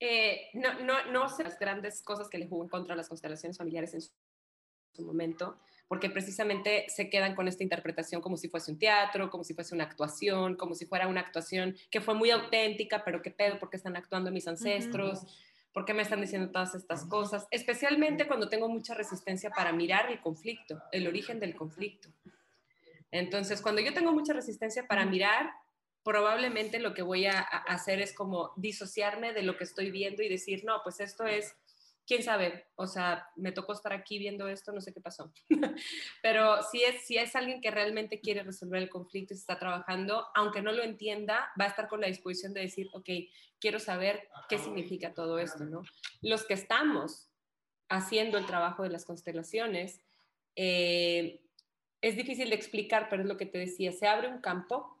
Eh, 0.00 0.50
no, 0.54 0.74
no, 0.80 1.10
no 1.10 1.28
sé 1.28 1.42
las 1.42 1.58
grandes 1.58 2.02
cosas 2.02 2.28
que 2.28 2.38
le 2.38 2.46
jugó 2.46 2.62
en 2.62 2.68
contra 2.68 2.94
a 2.94 2.96
las 2.96 3.08
constelaciones 3.08 3.58
familiares 3.58 3.94
en 3.94 4.00
su, 4.00 4.12
momento, 5.00 5.56
porque 5.86 6.10
precisamente 6.10 6.86
se 6.88 7.08
quedan 7.08 7.36
con 7.36 7.46
esta 7.46 7.62
interpretación 7.62 8.20
como 8.20 8.36
si 8.36 8.48
fuese 8.48 8.72
un 8.72 8.80
teatro, 8.80 9.30
como 9.30 9.44
si 9.44 9.54
fuese 9.54 9.72
una 9.76 9.84
actuación, 9.84 10.56
como 10.56 10.74
si 10.74 10.86
fuera 10.86 11.06
una 11.06 11.20
actuación 11.20 11.76
que 11.88 12.00
fue 12.00 12.14
muy 12.14 12.30
auténtica, 12.32 13.04
pero 13.04 13.22
qué 13.22 13.30
pedo, 13.30 13.60
porque 13.60 13.76
están 13.76 13.96
actuando 13.96 14.32
mis 14.32 14.48
ancestros, 14.48 15.20
por 15.72 15.84
qué 15.84 15.94
me 15.94 16.02
están 16.02 16.20
diciendo 16.20 16.50
todas 16.50 16.74
estas 16.74 17.04
cosas, 17.04 17.46
especialmente 17.52 18.26
cuando 18.26 18.48
tengo 18.48 18.68
mucha 18.68 18.92
resistencia 18.94 19.50
para 19.50 19.70
mirar 19.72 20.10
el 20.10 20.20
conflicto, 20.20 20.82
el 20.90 21.06
origen 21.06 21.38
del 21.38 21.54
conflicto. 21.54 22.08
Entonces, 23.12 23.62
cuando 23.62 23.80
yo 23.80 23.94
tengo 23.94 24.10
mucha 24.10 24.32
resistencia 24.32 24.88
para 24.88 25.06
mirar 25.06 25.52
probablemente 26.08 26.78
lo 26.78 26.94
que 26.94 27.02
voy 27.02 27.26
a, 27.26 27.40
hacer 27.40 28.00
es 28.00 28.14
como 28.14 28.54
disociarme 28.56 29.34
de 29.34 29.42
lo 29.42 29.58
que 29.58 29.64
estoy 29.64 29.90
viendo 29.90 30.22
y 30.22 30.30
decir, 30.30 30.64
no, 30.64 30.80
pues 30.82 31.00
esto 31.00 31.26
es, 31.26 31.54
quién 32.06 32.22
sabe, 32.22 32.64
o 32.76 32.86
sea, 32.86 33.28
me 33.36 33.52
tocó 33.52 33.74
estar 33.74 33.92
aquí 33.92 34.18
viendo 34.18 34.48
esto, 34.48 34.72
no 34.72 34.80
sé 34.80 34.94
qué 34.94 35.02
pasó. 35.02 35.30
Pero 36.22 36.62
si 36.62 36.82
es, 36.82 37.04
si 37.06 37.18
es 37.18 37.36
alguien 37.36 37.60
que 37.60 37.70
realmente 37.70 38.22
quiere 38.22 38.42
resolver 38.42 38.80
el 38.80 38.88
conflicto 38.88 39.34
y 39.34 39.36
se 39.36 39.42
está 39.42 39.58
trabajando, 39.58 40.24
aunque 40.34 40.62
no 40.62 40.72
lo 40.72 40.82
entienda, 40.82 41.52
va 41.60 41.66
a 41.66 41.68
estar 41.68 41.88
con 41.88 42.00
la 42.00 42.06
disposición 42.06 42.54
de 42.54 42.62
decir, 42.62 42.88
ok, 42.94 43.10
quiero 43.60 43.78
saber 43.78 44.30
qué 44.48 44.56
significa 44.56 45.12
todo 45.12 45.38
esto, 45.38 45.66
¿no? 45.66 45.82
Los 46.22 46.46
que 46.46 46.54
estamos 46.54 47.28
haciendo 47.90 48.38
el 48.38 48.46
trabajo 48.46 48.82
de 48.82 48.88
las 48.88 49.04
constelaciones, 49.04 50.00
eh, 50.56 51.42
es 52.00 52.16
difícil 52.16 52.48
de 52.48 52.54
explicar, 52.54 53.08
pero 53.10 53.24
es 53.24 53.28
lo 53.28 53.36
que 53.36 53.44
te 53.44 53.58
decía, 53.58 53.92
se 53.92 54.06
abre 54.06 54.28
un 54.28 54.40
campo 54.40 54.94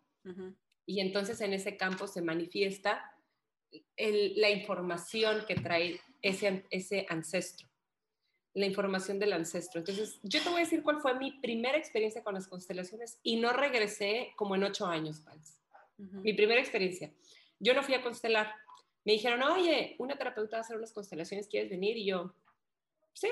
y 0.88 1.00
entonces 1.00 1.42
en 1.42 1.52
ese 1.52 1.76
campo 1.76 2.06
se 2.06 2.22
manifiesta 2.22 3.14
la 3.98 4.48
información 4.48 5.44
que 5.46 5.54
trae 5.54 6.00
ese, 6.22 6.64
ese 6.70 7.04
ancestro, 7.10 7.68
la 8.54 8.64
información 8.64 9.18
del 9.18 9.34
ancestro. 9.34 9.80
Entonces, 9.80 10.18
yo 10.22 10.42
te 10.42 10.48
voy 10.48 10.62
a 10.62 10.64
decir 10.64 10.82
cuál 10.82 11.02
fue 11.02 11.14
mi 11.18 11.32
primera 11.42 11.76
experiencia 11.76 12.24
con 12.24 12.32
las 12.32 12.48
constelaciones 12.48 13.20
y 13.22 13.36
no 13.36 13.52
regresé 13.52 14.32
como 14.34 14.54
en 14.54 14.64
ocho 14.64 14.86
años, 14.86 15.20
Pals. 15.20 15.60
Mi 15.98 16.32
primera 16.32 16.58
experiencia. 16.58 17.12
Yo 17.60 17.74
no 17.74 17.82
fui 17.82 17.94
a 17.94 18.02
constelar. 18.02 18.54
Me 19.04 19.12
dijeron, 19.12 19.42
oye, 19.42 19.94
una 19.98 20.16
terapeuta 20.16 20.56
va 20.56 20.60
a 20.60 20.64
hacer 20.64 20.78
unas 20.78 20.94
constelaciones, 20.94 21.48
¿quieres 21.48 21.68
venir? 21.68 21.98
Y 21.98 22.06
yo, 22.06 22.34
sí, 23.12 23.28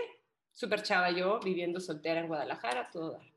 súper 0.53 0.83
chava 0.83 1.11
yo, 1.11 1.41
viviendo 1.41 1.81
soltera 1.81 2.21
en 2.21 2.29
Guadalajara, 2.29 2.91
todo 2.91 3.13
dar 3.13 3.36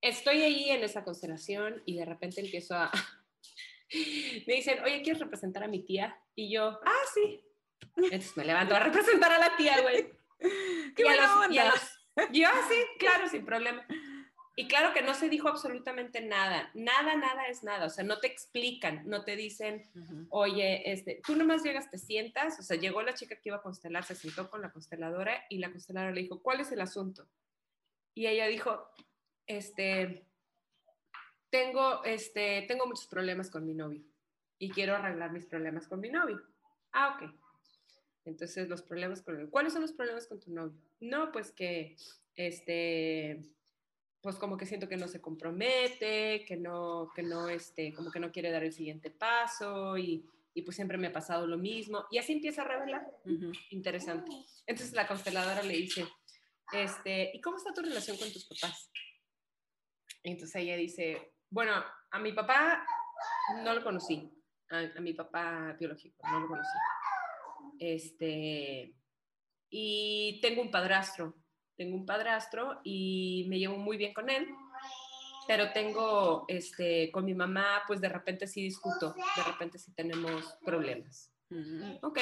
estoy 0.00 0.42
ahí 0.42 0.70
en 0.70 0.82
esa 0.82 1.04
constelación 1.04 1.82
y 1.84 1.96
de 1.96 2.04
repente 2.04 2.40
empiezo 2.40 2.74
a... 2.74 2.90
me 4.46 4.54
dicen, 4.54 4.82
oye, 4.84 5.02
¿quieres 5.02 5.20
representar 5.20 5.64
a 5.64 5.68
mi 5.68 5.84
tía? 5.84 6.18
Y 6.34 6.52
yo, 6.52 6.80
ah, 6.84 7.02
sí. 7.14 7.40
Entonces 7.96 8.36
me 8.36 8.44
levanto 8.44 8.74
a 8.74 8.80
representar 8.80 9.32
a 9.32 9.38
la 9.38 9.56
tía, 9.56 9.80
güey. 9.82 10.10
¡Qué 10.96 11.04
buena 11.04 11.40
onda! 11.40 11.74
yo 12.32 12.48
así, 12.48 12.74
claro, 12.98 13.28
sin 13.28 13.44
problema. 13.44 13.86
Y 14.56 14.68
claro 14.68 14.92
que 14.92 15.00
no 15.00 15.14
se 15.14 15.28
dijo 15.28 15.48
absolutamente 15.48 16.20
nada, 16.20 16.70
nada, 16.74 17.16
nada 17.16 17.46
es 17.46 17.62
nada, 17.62 17.86
o 17.86 17.88
sea, 17.88 18.04
no 18.04 18.18
te 18.18 18.26
explican, 18.26 19.08
no 19.08 19.24
te 19.24 19.34
dicen, 19.34 19.88
oye, 20.28 20.92
este, 20.92 21.22
tú 21.24 21.34
nomás 21.34 21.62
llegas, 21.62 21.88
te 21.88 21.96
sientas, 21.96 22.58
o 22.58 22.62
sea, 22.62 22.76
llegó 22.76 23.00
la 23.00 23.14
chica 23.14 23.36
que 23.36 23.48
iba 23.48 23.56
a 23.56 23.62
constelar, 23.62 24.04
se 24.04 24.14
sentó 24.14 24.50
con 24.50 24.60
la 24.60 24.70
consteladora 24.70 25.46
y 25.48 25.58
la 25.58 25.70
consteladora 25.70 26.12
le 26.12 26.22
dijo, 26.22 26.42
¿cuál 26.42 26.60
es 26.60 26.72
el 26.72 26.80
asunto? 26.82 27.26
Y 28.14 28.26
ella 28.26 28.48
dijo, 28.48 28.90
este, 29.56 30.24
tengo, 31.50 32.04
este, 32.04 32.62
tengo 32.68 32.86
muchos 32.86 33.06
problemas 33.06 33.50
con 33.50 33.66
mi 33.66 33.74
novio 33.74 34.02
y 34.58 34.70
quiero 34.70 34.94
arreglar 34.94 35.32
mis 35.32 35.46
problemas 35.46 35.88
con 35.88 36.00
mi 36.00 36.08
novio. 36.08 36.40
Ah, 36.92 37.16
ok. 37.16 37.34
Entonces, 38.24 38.68
los 38.68 38.82
problemas 38.82 39.22
con 39.22 39.48
¿Cuáles 39.48 39.72
son 39.72 39.82
los 39.82 39.92
problemas 39.92 40.26
con 40.26 40.38
tu 40.38 40.52
novio? 40.52 40.78
No, 41.00 41.32
pues 41.32 41.50
que, 41.50 41.96
este, 42.36 43.40
pues 44.20 44.36
como 44.36 44.56
que 44.56 44.66
siento 44.66 44.88
que 44.88 44.96
no 44.96 45.08
se 45.08 45.20
compromete, 45.20 46.44
que 46.46 46.56
no, 46.56 47.10
que 47.14 47.22
no, 47.22 47.48
este, 47.48 47.92
como 47.92 48.10
que 48.10 48.20
no 48.20 48.30
quiere 48.30 48.52
dar 48.52 48.62
el 48.62 48.72
siguiente 48.72 49.10
paso 49.10 49.98
y, 49.98 50.24
y 50.54 50.62
pues 50.62 50.76
siempre 50.76 50.98
me 50.98 51.08
ha 51.08 51.12
pasado 51.12 51.46
lo 51.46 51.58
mismo. 51.58 52.04
Y 52.10 52.18
así 52.18 52.34
empieza 52.34 52.62
a 52.62 52.68
revelar. 52.68 53.10
Interesante. 53.70 54.30
Entonces 54.66 54.94
la 54.94 55.08
consteladora 55.08 55.62
le 55.62 55.74
dice, 55.74 56.06
este, 56.72 57.32
¿y 57.34 57.40
cómo 57.40 57.56
está 57.56 57.72
tu 57.72 57.80
relación 57.80 58.16
con 58.16 58.32
tus 58.32 58.44
papás? 58.44 58.90
Entonces 60.22 60.62
ella 60.62 60.76
dice, 60.76 61.32
bueno, 61.48 61.72
a 62.10 62.18
mi 62.18 62.32
papá 62.32 62.84
no 63.64 63.74
lo 63.74 63.82
conocí, 63.82 64.30
a, 64.70 64.78
a 64.96 65.00
mi 65.00 65.14
papá 65.14 65.76
biológico, 65.78 66.26
no 66.28 66.40
lo 66.40 66.48
conocí. 66.48 66.78
Este, 67.78 68.94
y 69.70 70.38
tengo 70.42 70.62
un 70.62 70.70
padrastro, 70.70 71.34
tengo 71.76 71.96
un 71.96 72.04
padrastro 72.04 72.80
y 72.84 73.46
me 73.48 73.58
llevo 73.58 73.76
muy 73.76 73.96
bien 73.96 74.12
con 74.12 74.28
él, 74.28 74.48
pero 75.46 75.72
tengo, 75.72 76.44
este, 76.48 77.10
con 77.10 77.24
mi 77.24 77.34
mamá, 77.34 77.82
pues 77.86 78.00
de 78.00 78.08
repente 78.08 78.46
sí 78.46 78.62
discuto, 78.62 79.14
de 79.36 79.42
repente 79.42 79.78
sí 79.78 79.92
tenemos 79.94 80.56
problemas. 80.64 81.32
Ok, 82.02 82.18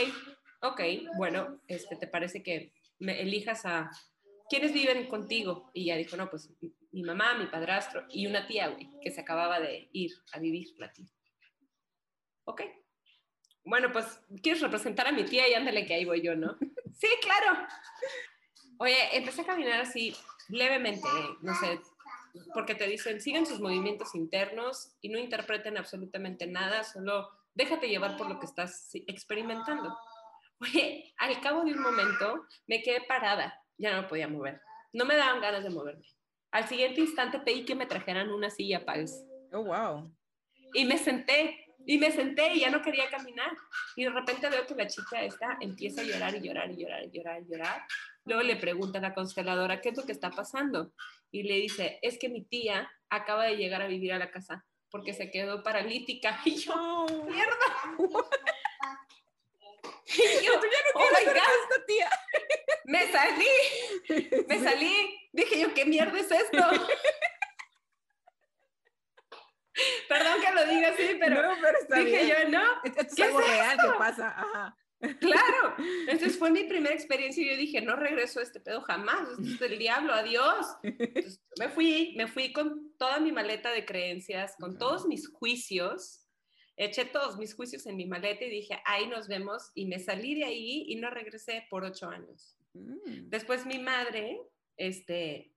ok, 0.63 0.81
bueno, 1.17 1.61
este, 1.67 1.97
¿te 1.97 2.07
parece 2.07 2.43
que 2.43 2.73
me 2.99 3.21
elijas 3.21 3.67
a 3.67 3.91
quiénes 4.49 4.73
viven 4.73 5.07
contigo? 5.07 5.71
Y 5.75 5.87
ya 5.87 5.97
dijo, 5.97 6.17
no, 6.17 6.29
pues 6.31 6.51
mi 6.93 7.03
mamá, 7.03 7.35
mi 7.35 7.47
padrastro 7.47 8.05
y 8.11 8.27
una 8.27 8.47
tía, 8.47 8.69
güey, 8.69 8.89
que 9.03 9.11
se 9.11 9.21
acababa 9.21 9.61
de 9.61 9.89
ir 9.93 10.13
a 10.33 10.39
vivir 10.39 10.69
la 10.79 10.93
tía. 10.93 11.07
Ok. 12.45 12.63
Bueno, 13.65 13.93
pues, 13.93 14.21
¿quieres 14.43 14.63
representar 14.63 15.07
a 15.07 15.13
mi 15.13 15.25
tía? 15.25 15.49
Y 15.49 15.55
ándale 15.55 15.85
que 15.85 15.95
ahí 15.95 16.05
voy 16.05 16.23
yo, 16.23 16.35
¿no? 16.35 16.57
sí, 16.95 17.09
claro. 17.21 17.67
Oye, 18.79 19.17
empecé 19.17 19.43
a 19.43 19.47
caminar 19.47 19.81
así 19.81 20.15
levemente, 20.49 21.09
no 21.43 21.55
sé, 21.55 21.81
porque 22.55 22.75
te 22.75 22.87
dicen, 22.87 23.21
sigan 23.21 23.47
sus 23.47 23.61
movimientos 23.61 24.15
internos 24.15 24.97
y 25.01 25.09
no 25.09 25.19
interpreten 25.19 25.77
absolutamente 25.77 26.47
nada, 26.47 26.85
solo 26.85 27.29
déjate 27.55 27.89
llevar 27.89 28.17
por 28.17 28.29
lo 28.29 28.39
que 28.39 28.47
estás 28.47 28.91
experimentando. 29.07 29.97
Oye, 30.61 31.13
al 31.19 31.41
cabo 31.41 31.65
de 31.65 31.73
un 31.73 31.83
momento 31.83 32.47
me 32.67 32.83
quedé 32.83 33.03
parada, 33.03 33.61
ya 33.79 33.95
no 33.95 34.03
me 34.03 34.09
podía 34.09 34.29
mover, 34.29 34.61
no 34.93 35.05
me 35.05 35.17
daban 35.17 35.41
ganas 35.41 35.65
de 35.65 35.71
moverme. 35.71 36.07
Al 36.51 36.67
siguiente 36.67 37.01
instante 37.01 37.39
pedí 37.41 37.65
que 37.65 37.75
me 37.75 37.87
trajeran 37.87 38.31
una 38.31 38.51
silla, 38.51 38.85
Pals. 38.85 39.25
Oh, 39.53 39.65
wow. 39.65 40.15
Y 40.75 40.85
me 40.85 40.99
senté, 40.99 41.67
y 41.87 41.99
me 41.99 42.11
senté 42.11 42.55
y 42.55 42.61
ya 42.61 42.71
no 42.71 42.83
quería 42.83 43.09
caminar. 43.11 43.51
Y 43.97 44.05
de 44.05 44.11
repente 44.11 44.49
veo 44.49 44.67
que 44.67 44.75
la 44.75 44.87
chica 44.87 45.23
esta 45.23 45.59
empieza 45.61 46.01
a 46.01 46.05
llorar 46.05 46.35
y 46.35 46.41
llorar 46.41 46.71
y 46.71 46.77
llorar 46.77 47.05
y 47.05 47.11
llorar 47.11 47.43
y 47.43 47.51
llorar. 47.51 47.83
Luego 48.25 48.43
le 48.43 48.57
pregunta 48.57 48.99
a 48.99 49.03
la 49.03 49.15
consteladora, 49.15 49.81
¿qué 49.81 49.91
es 49.91 49.97
lo 49.97 50.05
que 50.05 50.13
está 50.13 50.31
pasando? 50.31 50.93
Y 51.31 51.45
le 51.45 51.57
dice, 51.57 51.99
es 52.03 52.19
que 52.19 52.29
mi 52.29 52.45
tía 52.45 52.91
acaba 53.09 53.45
de 53.45 53.57
llegar 53.57 53.83
a 53.83 53.87
vivir 53.87 54.13
a 54.13 54.19
la 54.19 54.31
casa 54.31 54.67
porque 54.91 55.13
se 55.13 55.31
quedó 55.31 55.63
paralítica. 55.63 56.41
Y 56.45 56.57
yo, 56.57 57.07
mierda. 57.27 57.57
y 60.17 60.17
yo, 60.45 60.53
ya 60.53 60.59
no 60.59 60.61
oh 60.95 61.09
quiero 61.17 61.33
esta 61.33 61.87
tía. 61.87 62.11
Me 62.85 63.11
salí, 63.13 63.47
me 64.47 64.63
salí. 64.63 65.29
Dije 65.33 65.61
yo, 65.61 65.75
¿qué 65.75 65.85
mierda 65.85 66.19
es 66.19 66.31
esto? 66.31 66.59
Perdón 70.09 70.41
que 70.41 70.53
lo 70.53 70.65
diga 70.67 70.89
así, 70.89 71.17
pero, 71.21 71.43
no, 71.43 71.55
pero 71.61 71.79
dije 72.05 72.27
yo, 72.27 72.49
no. 72.49 72.63
Esto 72.83 73.03
es 73.03 73.21
algo 73.21 73.41
real 73.41 73.79
que 73.81 73.89
pasa. 73.99 74.29
Ajá. 74.29 74.77
Claro, 75.21 75.77
entonces 76.09 76.39
fue 76.39 76.51
mi 76.51 76.65
primera 76.65 76.95
experiencia 76.95 77.45
y 77.45 77.51
yo 77.51 77.57
dije, 77.57 77.81
no 77.81 77.95
regreso 77.95 78.41
a 78.41 78.43
este 78.43 78.61
pedo 78.61 78.81
jamás, 78.81 79.29
esto 79.31 79.43
es 79.43 79.61
del 79.61 79.79
diablo, 79.79 80.13
adiós. 80.13 80.67
me 81.59 81.69
fui, 81.69 82.15
me 82.17 82.27
fui 82.27 82.53
con 82.53 82.97
toda 82.99 83.21
mi 83.21 83.31
maleta 83.31 83.71
de 83.71 83.85
creencias, 83.85 84.57
con 84.59 84.77
todos 84.77 85.07
mis 85.07 85.29
juicios, 85.29 86.28
eché 86.79 87.05
todos 87.05 87.37
mis 87.37 87.55
juicios 87.55 87.85
en 87.87 87.97
mi 87.97 88.07
maleta 88.07 88.45
y 88.45 88.51
dije, 88.51 88.81
ahí 88.85 89.09
nos 89.09 89.27
vemos 89.27 89.73
y 89.75 89.87
me 89.87 89.99
salí 89.99 90.37
de 90.37 90.45
ahí 90.45 90.85
y 90.87 90.97
no 90.97 91.11
regresé 91.11 91.67
por 91.69 91.85
ocho 91.85 92.09
años. 92.09 92.57
Mm. 92.73 93.29
Después 93.29 93.67
mi 93.67 93.81
madre, 93.81 94.41
este, 94.77 95.53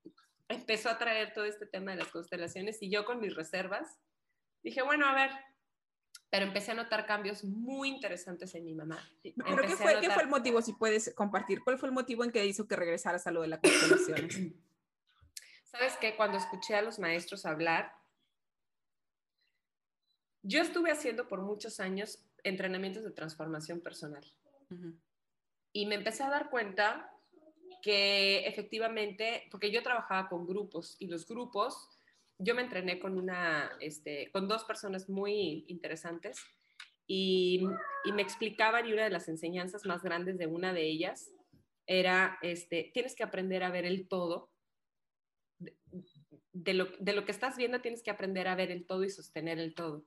empezó 0.49 0.89
a 0.89 0.97
traer 0.97 1.31
todo 1.34 1.45
este 1.45 1.67
tema 1.67 1.91
de 1.91 1.97
las 1.97 2.07
constelaciones 2.07 2.81
y 2.81 2.89
yo 2.89 3.05
con 3.05 3.19
mis 3.19 3.36
reservas, 3.36 3.99
dije, 4.63 4.81
bueno, 4.81 5.05
a 5.05 5.13
ver, 5.13 5.29
pero 6.31 6.45
empecé 6.45 6.71
a 6.71 6.75
notar 6.75 7.05
cambios 7.05 7.43
muy 7.43 7.89
interesantes 7.89 8.55
en 8.55 8.65
mi 8.65 8.73
mamá. 8.73 8.99
¿Pero 9.21 9.62
qué 9.62 9.75
fue, 9.75 9.99
qué 10.01 10.10
fue, 10.10 10.23
el 10.23 10.29
motivo, 10.29 10.62
si 10.62 10.73
puedes 10.73 11.13
compartir? 11.13 11.62
¿Cuál 11.63 11.77
fue 11.77 11.89
el 11.89 11.93
motivo 11.93 12.23
en 12.23 12.31
que 12.31 12.43
hizo 12.45 12.67
que 12.67 12.75
regresaras 12.75 13.27
a 13.27 13.31
lo 13.31 13.41
de 13.41 13.49
la 13.49 13.60
constelación? 13.60 14.55
Sabes 15.65 15.95
que 15.97 16.15
cuando 16.15 16.38
escuché 16.38 16.75
a 16.75 16.81
los 16.81 16.99
maestros 16.99 17.45
hablar, 17.45 17.93
yo 20.43 20.62
estuve 20.62 20.91
haciendo 20.91 21.27
por 21.27 21.41
muchos 21.41 21.80
años 21.80 22.23
entrenamientos 22.43 23.04
de 23.04 23.12
transformación 23.12 23.82
personal. 23.82 24.25
Y 25.73 25.86
me 25.86 25.95
empecé 25.95 26.23
a 26.23 26.30
dar 26.30 26.49
cuenta 26.49 27.12
que 27.82 28.47
efectivamente, 28.47 29.47
porque 29.51 29.71
yo 29.71 29.84
trabajaba 29.84 30.30
con 30.30 30.45
grupos 30.45 30.95
y 30.99 31.08
los 31.08 31.27
grupos 31.27 31.89
yo 32.43 32.56
me 32.56 32.63
entrené 32.63 32.99
con, 32.99 33.17
una, 33.17 33.71
este, 33.80 34.32
con 34.32 34.47
dos 34.47 34.63
personas 34.63 35.10
muy 35.10 35.63
interesantes 35.67 36.39
y, 37.06 37.67
me 38.13 38.21
explicaban 38.21 38.88
y 38.88 38.93
una 38.93 39.04
de 39.04 39.10
las 39.12 39.27
enseñanzas 39.27 39.86
más 39.86 40.01
grandes 40.01 40.38
de 40.38 40.47
una 40.47 40.73
de 40.73 40.84
ellas 40.84 41.32
era, 41.86 42.39
este, 42.41 42.89
tienes 42.93 43.15
que 43.15 43.23
aprender 43.23 43.63
a 43.63 43.69
ver 43.69 43.86
el 43.86 44.08
todo. 44.08 44.49
De, 46.54 46.73
lo, 46.73 46.86
de 46.99 47.13
lo 47.13 47.25
que 47.25 47.32
estás 47.32 47.58
viendo 47.58 47.82
tienes 47.82 48.01
que 48.01 48.12
aprender 48.12 48.47
a 48.47 48.56
ver 48.56 48.71
el 48.71 48.86
todo 48.86 49.04
y 49.04 49.10
sostener 49.10 49.60
el 49.60 49.75
todo. 49.75 50.04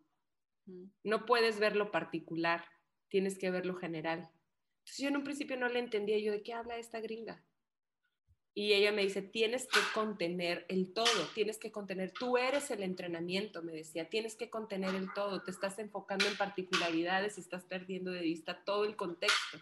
No 1.03 1.27
puedes 1.27 1.59
ver 1.59 1.77
lo 1.77 1.90
particular, 1.90 2.64
tienes 3.09 3.38
que 3.38 3.50
ver 3.50 3.66
lo 3.66 3.74
general. 3.77 4.31
Entonces 4.79 4.98
yo 4.98 5.09
en 5.09 5.16
un 5.16 5.24
principio 5.24 5.57
no 5.57 5.68
le 5.68 5.79
entendía 5.79 6.18
yo 6.18 6.33
de 6.33 6.42
qué 6.42 6.53
habla 6.53 6.77
esta 6.77 7.00
gringa. 7.00 7.44
Y 8.57 8.72
ella 8.72 8.92
me 8.92 9.03
dice, 9.03 9.20
tienes 9.20 9.66
que 9.66 9.81
contener 9.92 10.64
el 10.68 10.92
todo, 10.92 11.29
tienes 11.35 11.59
que 11.59 11.72
contener, 11.72 12.12
tú 12.12 12.37
eres 12.37 12.70
el 12.70 12.85
entrenamiento, 12.85 13.62
me 13.62 13.72
decía, 13.72 14.09
tienes 14.09 14.37
que 14.37 14.48
contener 14.48 14.94
el 14.94 15.12
todo, 15.12 15.42
te 15.42 15.50
estás 15.50 15.79
enfocando 15.81 16.27
en 16.27 16.37
particularidades 16.37 17.37
estás 17.37 17.64
perdiendo 17.64 18.12
de 18.12 18.20
vista 18.20 18.62
todo 18.64 18.85
el 18.85 18.94
contexto. 18.94 19.59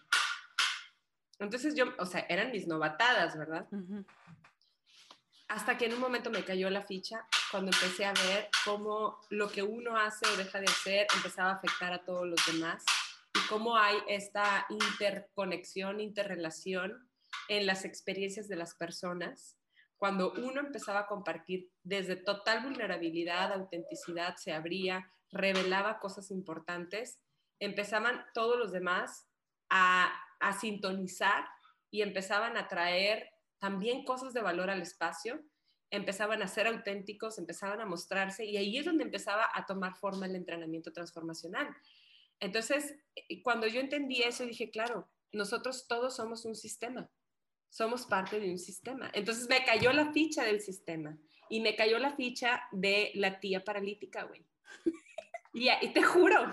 Entonces 1.38 1.74
yo, 1.74 1.86
o 1.98 2.04
sea, 2.04 2.26
eran 2.28 2.52
mis 2.52 2.66
novatadas, 2.66 3.36
¿verdad? 3.38 3.66
Hasta 5.48 5.78
que 5.78 5.86
en 5.86 5.94
un 5.94 6.00
momento 6.00 6.30
me 6.30 6.44
cayó 6.44 6.68
la 6.68 6.82
ficha 6.82 7.26
cuando 7.52 7.70
empecé 7.70 8.06
a 8.06 8.14
ver 8.14 8.48
cómo 8.64 9.20
lo 9.28 9.50
que 9.50 9.62
uno 9.62 9.96
hace 9.96 10.26
o 10.26 10.36
deja 10.36 10.58
de 10.58 10.64
hacer 10.64 11.06
empezaba 11.14 11.50
a 11.50 11.56
afectar 11.56 11.92
a 11.92 12.02
todos 12.02 12.26
los 12.26 12.40
demás 12.46 12.82
y 13.34 13.46
cómo 13.48 13.76
hay 13.76 13.98
esta 14.08 14.66
interconexión, 14.70 16.00
interrelación 16.00 17.08
en 17.48 17.66
las 17.66 17.84
experiencias 17.84 18.48
de 18.48 18.56
las 18.56 18.74
personas, 18.74 19.58
cuando 19.98 20.32
uno 20.32 20.60
empezaba 20.60 21.00
a 21.00 21.06
compartir 21.06 21.70
desde 21.82 22.16
total 22.16 22.62
vulnerabilidad, 22.62 23.52
autenticidad, 23.52 24.36
se 24.36 24.52
abría, 24.52 25.12
revelaba 25.30 26.00
cosas 26.00 26.30
importantes, 26.30 27.20
empezaban 27.60 28.24
todos 28.32 28.58
los 28.58 28.72
demás 28.72 29.28
a, 29.68 30.10
a 30.40 30.58
sintonizar 30.58 31.44
y 31.90 32.00
empezaban 32.00 32.56
a 32.56 32.66
traer 32.66 33.28
también 33.58 34.04
cosas 34.04 34.32
de 34.32 34.40
valor 34.40 34.70
al 34.70 34.82
espacio, 34.82 35.40
empezaban 35.92 36.42
a 36.42 36.48
ser 36.48 36.66
auténticos, 36.66 37.38
empezaban 37.38 37.80
a 37.80 37.86
mostrarse 37.86 38.44
y 38.44 38.56
ahí 38.56 38.76
es 38.76 38.84
donde 38.84 39.04
empezaba 39.04 39.48
a 39.54 39.64
tomar 39.66 39.94
forma 39.96 40.26
el 40.26 40.34
entrenamiento 40.34 40.92
transformacional. 40.92 41.68
Entonces, 42.40 42.96
eh, 43.14 43.40
cuando 43.42 43.68
yo 43.68 43.80
entendí 43.80 44.22
eso, 44.22 44.44
dije, 44.44 44.70
claro, 44.70 45.08
nosotros 45.30 45.86
todos 45.86 46.16
somos 46.16 46.44
un 46.44 46.56
sistema 46.56 47.08
somos 47.72 48.04
parte 48.04 48.38
de 48.38 48.50
un 48.50 48.58
sistema. 48.58 49.10
Entonces 49.14 49.48
me 49.48 49.64
cayó 49.64 49.94
la 49.94 50.12
ficha 50.12 50.44
del 50.44 50.60
sistema 50.60 51.18
y 51.48 51.60
me 51.60 51.74
cayó 51.74 51.98
la 51.98 52.14
ficha 52.14 52.62
de 52.70 53.12
la 53.14 53.40
tía 53.40 53.64
paralítica, 53.64 54.24
güey. 54.24 54.44
Y, 55.54 55.68
y, 55.68 55.92
te 55.92 56.02
juro. 56.02 56.50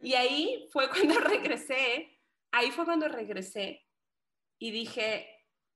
Y 0.00 0.14
ahí 0.14 0.66
fue 0.72 0.88
cuando 0.88 1.20
regresé, 1.20 2.18
ahí 2.50 2.70
fue 2.70 2.86
cuando 2.86 3.08
regresé 3.08 3.86
y 4.58 4.70
dije, 4.70 5.28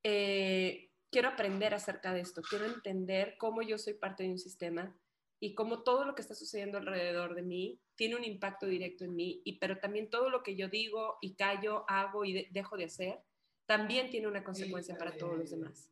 eh, 0.02 0.90
quiero 1.14 1.28
aprender 1.28 1.72
acerca 1.74 2.12
de 2.12 2.22
esto, 2.22 2.42
quiero 2.42 2.64
entender 2.64 3.36
cómo 3.38 3.62
yo 3.62 3.78
soy 3.78 3.94
parte 3.94 4.24
de 4.24 4.30
un 4.30 4.38
sistema 4.38 4.92
y 5.38 5.54
cómo 5.54 5.84
todo 5.84 6.04
lo 6.04 6.16
que 6.16 6.22
está 6.22 6.34
sucediendo 6.34 6.76
alrededor 6.76 7.36
de 7.36 7.42
mí 7.42 7.80
tiene 7.94 8.16
un 8.16 8.24
impacto 8.24 8.66
directo 8.66 9.04
en 9.04 9.14
mí, 9.14 9.40
y, 9.44 9.60
pero 9.60 9.78
también 9.78 10.10
todo 10.10 10.28
lo 10.28 10.42
que 10.42 10.56
yo 10.56 10.68
digo 10.68 11.18
y 11.20 11.36
callo, 11.36 11.84
hago 11.86 12.24
y 12.24 12.48
dejo 12.50 12.76
de 12.76 12.86
hacer, 12.86 13.20
también 13.64 14.10
tiene 14.10 14.26
una 14.26 14.42
consecuencia 14.42 14.98
para 14.98 15.16
todos 15.16 15.38
los 15.38 15.50
demás. 15.52 15.88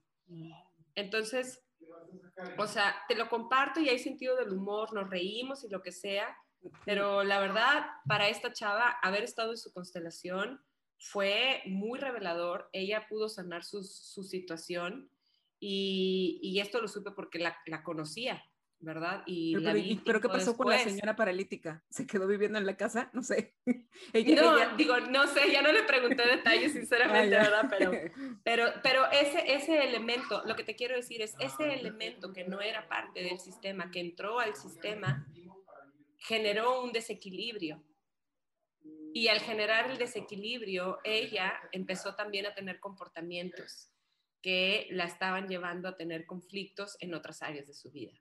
Entonces, 0.96 1.62
o 2.58 2.66
sea, 2.66 2.96
te 3.06 3.14
lo 3.14 3.28
comparto 3.28 3.78
y 3.78 3.90
hay 3.90 4.00
sentido 4.00 4.34
del 4.34 4.52
humor, 4.52 4.92
nos 4.92 5.08
reímos 5.08 5.62
y 5.62 5.68
lo 5.68 5.82
que 5.82 5.92
sea, 5.92 6.36
pero 6.84 7.22
la 7.22 7.38
verdad, 7.38 7.86
para 8.08 8.28
esta 8.28 8.52
chava, 8.52 8.90
haber 9.00 9.22
estado 9.22 9.52
en 9.52 9.58
su 9.58 9.72
constelación 9.72 10.60
fue 11.02 11.62
muy 11.66 11.98
revelador. 11.98 12.68
Ella 12.72 13.06
pudo 13.08 13.28
sanar 13.28 13.64
su, 13.64 13.82
su 13.82 14.22
situación 14.22 15.10
y, 15.58 16.38
y, 16.42 16.60
esto 16.60 16.80
lo 16.80 16.88
supe 16.88 17.10
porque 17.10 17.38
la, 17.38 17.56
la 17.66 17.82
conocía. 17.82 18.42
¿verdad? 18.82 19.22
Y 19.26 19.54
pero, 20.04 20.20
¿qué 20.20 20.28
pasó 20.28 20.56
con 20.56 20.68
la 20.68 20.78
señora 20.78 21.14
paralítica? 21.14 21.84
¿Se 21.88 22.04
quedó 22.04 22.26
viviendo 22.26 22.58
en 22.58 22.66
la 22.66 22.76
casa? 22.76 23.10
No 23.12 23.22
sé. 23.22 23.54
no, 23.66 24.76
digo, 24.76 24.98
no 25.00 25.28
sé, 25.28 25.52
ya 25.52 25.62
no 25.62 25.70
le 25.70 25.84
pregunté 25.84 26.26
detalles, 26.26 26.72
sinceramente, 26.72 27.36
ah, 27.36 27.42
¿verdad? 27.42 27.66
Pero, 27.70 27.92
pero, 28.44 28.66
pero 28.82 29.10
ese, 29.12 29.54
ese 29.54 29.84
elemento, 29.84 30.42
lo 30.46 30.56
que 30.56 30.64
te 30.64 30.74
quiero 30.74 30.96
decir 30.96 31.22
es, 31.22 31.36
ese 31.38 31.74
elemento 31.74 32.32
que 32.32 32.44
no 32.44 32.60
era 32.60 32.88
parte 32.88 33.22
del 33.22 33.38
sistema, 33.38 33.90
que 33.92 34.00
entró 34.00 34.40
al 34.40 34.56
sistema, 34.56 35.28
generó 36.18 36.82
un 36.82 36.92
desequilibrio. 36.92 37.80
Y 39.14 39.28
al 39.28 39.40
generar 39.40 39.90
el 39.90 39.98
desequilibrio, 39.98 40.98
ella 41.04 41.54
empezó 41.72 42.14
también 42.14 42.46
a 42.46 42.54
tener 42.54 42.80
comportamientos 42.80 43.90
que 44.40 44.88
la 44.90 45.04
estaban 45.04 45.48
llevando 45.48 45.88
a 45.88 45.96
tener 45.96 46.26
conflictos 46.26 46.96
en 47.00 47.14
otras 47.14 47.42
áreas 47.42 47.66
de 47.66 47.74
su 47.74 47.90
vida. 47.90 48.12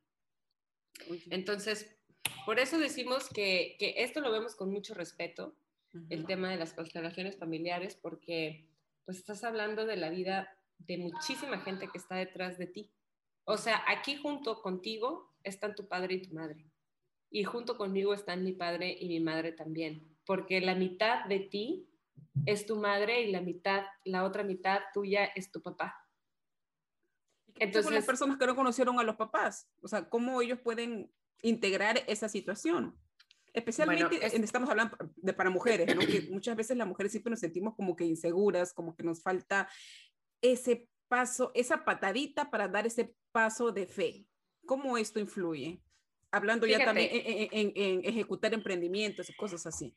Entonces, 1.29 1.95
por 2.45 2.59
eso 2.59 2.77
decimos 2.77 3.27
que, 3.29 3.75
que, 3.79 3.95
esto 3.97 4.21
lo 4.21 4.31
vemos 4.31 4.55
con 4.55 4.71
mucho 4.71 4.93
respeto, 4.93 5.55
el 6.09 6.25
tema 6.25 6.49
de 6.49 6.57
las 6.57 6.73
constelaciones 6.73 7.37
familiares, 7.37 7.95
porque 7.95 8.65
pues 9.03 9.17
estás 9.17 9.43
hablando 9.43 9.85
de 9.85 9.97
la 9.97 10.09
vida 10.09 10.55
de 10.77 10.97
muchísima 10.97 11.59
gente 11.59 11.89
que 11.89 11.97
está 11.97 12.15
detrás 12.15 12.57
de 12.57 12.67
ti. 12.67 12.91
O 13.43 13.57
sea, 13.57 13.83
aquí 13.87 14.15
junto 14.15 14.61
contigo 14.61 15.33
están 15.43 15.75
tu 15.75 15.87
padre 15.87 16.15
y 16.15 16.21
tu 16.21 16.33
madre. 16.33 16.65
Y 17.29 17.43
junto 17.43 17.77
conmigo 17.77 18.13
están 18.13 18.43
mi 18.43 18.53
padre 18.53 18.95
y 18.99 19.07
mi 19.07 19.19
madre 19.19 19.51
también. 19.51 20.10
Porque 20.25 20.61
la 20.61 20.75
mitad 20.75 21.25
de 21.25 21.39
ti 21.39 21.87
es 22.45 22.65
tu 22.65 22.77
madre 22.77 23.21
y 23.21 23.31
la 23.31 23.41
mitad, 23.41 23.83
la 24.05 24.23
otra 24.23 24.43
mitad 24.43 24.79
tuya 24.93 25.25
es 25.25 25.51
tu 25.51 25.61
papá. 25.61 25.95
Entonces, 27.55 27.91
las 27.91 28.05
personas 28.05 28.37
que 28.37 28.47
no 28.47 28.55
conocieron 28.55 28.99
a 28.99 29.03
los 29.03 29.15
papás, 29.15 29.69
o 29.81 29.87
sea, 29.87 30.09
cómo 30.09 30.41
ellos 30.41 30.59
pueden 30.59 31.11
integrar 31.41 32.03
esa 32.07 32.29
situación. 32.29 32.97
Especialmente 33.53 34.25
estamos 34.25 34.69
hablando 34.69 34.97
de 35.17 35.33
para 35.33 35.49
mujeres, 35.49 35.93
¿no? 35.93 36.01
que 36.01 36.27
muchas 36.31 36.55
veces 36.55 36.77
las 36.77 36.87
mujeres 36.87 37.11
siempre 37.11 37.31
nos 37.31 37.39
sentimos 37.39 37.75
como 37.75 37.95
que 37.95 38.05
inseguras, 38.05 38.73
como 38.73 38.95
que 38.95 39.03
nos 39.03 39.21
falta 39.21 39.67
ese 40.41 40.87
paso, 41.09 41.51
esa 41.53 41.83
patadita 41.83 42.49
para 42.49 42.69
dar 42.69 42.87
ese 42.87 43.13
paso 43.33 43.71
de 43.71 43.85
fe. 43.87 44.25
¿Cómo 44.65 44.97
esto 44.97 45.19
influye? 45.19 45.81
Hablando 46.31 46.65
ya 46.65 46.83
también 46.83 47.09
en, 47.11 47.73
en 47.75 48.05
ejecutar 48.05 48.53
emprendimientos 48.53 49.29
y 49.29 49.33
cosas 49.33 49.65
así. 49.65 49.93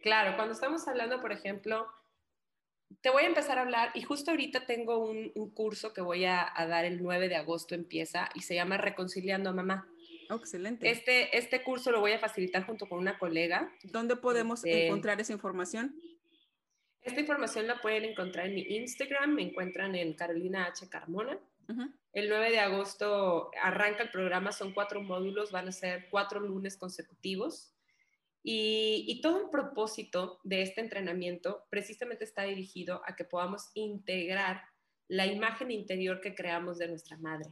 Claro, 0.00 0.36
cuando 0.36 0.54
estamos 0.54 0.86
hablando, 0.86 1.20
por 1.20 1.32
ejemplo, 1.32 1.88
te 3.00 3.10
voy 3.10 3.24
a 3.24 3.26
empezar 3.26 3.58
a 3.58 3.62
hablar 3.62 3.90
y 3.94 4.02
justo 4.02 4.30
ahorita 4.30 4.66
tengo 4.66 4.98
un, 4.98 5.30
curso 5.50 5.92
que 5.92 6.00
voy 6.00 6.24
a, 6.24 6.52
dar 6.68 6.84
el 6.84 7.02
9 7.02 7.28
de 7.28 7.36
agosto, 7.36 7.74
empieza 7.74 8.28
y 8.34 8.42
se 8.42 8.54
llama 8.54 8.76
Reconciliando 8.76 9.50
a 9.50 9.52
Mamá. 9.52 9.88
Oh, 10.30 10.36
excelente. 10.36 10.90
Este, 10.90 11.36
este 11.36 11.62
curso 11.62 11.90
lo 11.90 12.00
voy 12.00 12.12
a 12.12 12.18
facilitar 12.18 12.64
junto 12.64 12.88
con 12.88 12.98
una 12.98 13.18
colega. 13.18 13.72
¿Dónde 13.84 14.16
podemos 14.16 14.64
este 14.64 14.86
encontrar 14.86 15.20
esa 15.20 15.32
información? 15.32 15.94
Esta 17.02 17.20
información 17.20 17.68
la 17.68 17.80
pueden 17.80 18.04
encontrar 18.04 18.46
en 18.46 18.54
mi 18.54 18.62
Instagram, 18.62 19.34
me 19.34 19.42
encuentran 19.42 19.94
en 19.94 20.14
Carolina 20.14 20.66
H. 20.66 20.88
Carmona. 20.88 21.38
El 22.12 22.28
9 22.28 22.50
de 22.50 22.60
agosto 22.60 23.50
arranca 23.62 24.02
el 24.02 24.10
programa, 24.10 24.52
son 24.52 24.72
cuatro 24.72 25.02
módulos, 25.02 25.52
van 25.52 25.68
a 25.68 25.72
ser 25.72 26.08
cuatro 26.10 26.40
lunes 26.40 26.76
consecutivos. 26.76 27.72
Y, 28.48 29.20
todo 29.22 29.42
el 29.42 29.50
propósito 29.50 30.40
de 30.44 30.62
este 30.62 30.80
entrenamiento 30.80 31.66
precisamente 31.68 32.22
está 32.22 32.44
dirigido 32.44 33.02
a 33.04 33.16
que 33.16 33.24
podamos 33.24 33.70
integrar 33.74 34.62
la 35.08 35.26
imagen 35.26 35.72
interior 35.72 36.20
que 36.20 36.34
creamos 36.34 36.78
de 36.78 36.88
nuestra 36.88 37.16
madre. 37.16 37.50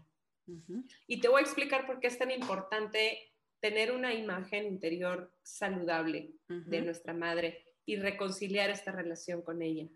Y 1.08 1.20
te 1.20 1.28
voy 1.28 1.40
a 1.40 1.44
explicar 1.44 1.86
por 1.86 1.98
qué 1.98 2.06
es 2.06 2.18
tan 2.18 2.30
importante 2.30 3.32
tener 3.60 3.92
una 3.92 4.14
imagen 4.14 4.66
interior 4.66 5.32
saludable 5.42 6.34
de 6.48 6.80
nuestra 6.82 7.12
madre 7.12 7.64
y 7.86 7.96
reconciliar 7.96 8.70
esta 8.70 8.92
relación 8.92 9.42
con 9.42 9.62
ella. 9.62 9.88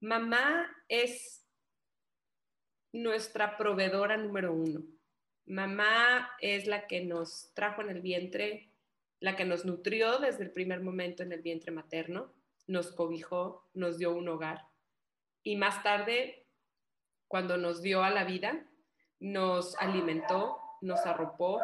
Mamá 0.00 0.70
es 0.88 1.45
nuestra 2.92 3.56
proveedora 3.56 4.16
número 4.16 4.52
uno. 4.52 4.82
Mamá 5.46 6.30
es 6.40 6.66
la 6.66 6.86
que 6.86 7.04
nos 7.04 7.52
trajo 7.54 7.82
en 7.82 7.90
el 7.90 8.00
vientre, 8.00 8.70
la 9.20 9.36
que 9.36 9.44
nos 9.44 9.64
nutrió 9.64 10.18
desde 10.18 10.44
el 10.44 10.50
primer 10.50 10.80
momento 10.80 11.22
en 11.22 11.32
el 11.32 11.42
vientre 11.42 11.70
materno, 11.70 12.32
nos 12.66 12.92
cobijó, 12.92 13.68
nos 13.74 13.98
dio 13.98 14.12
un 14.14 14.28
hogar 14.28 14.66
y 15.46 15.54
más 15.54 15.80
tarde, 15.84 16.44
cuando 17.28 17.56
nos 17.56 17.80
dio 17.80 18.02
a 18.02 18.10
la 18.10 18.24
vida, 18.24 18.66
nos 19.20 19.76
alimentó, 19.76 20.58
nos 20.80 21.06
arropó 21.06 21.60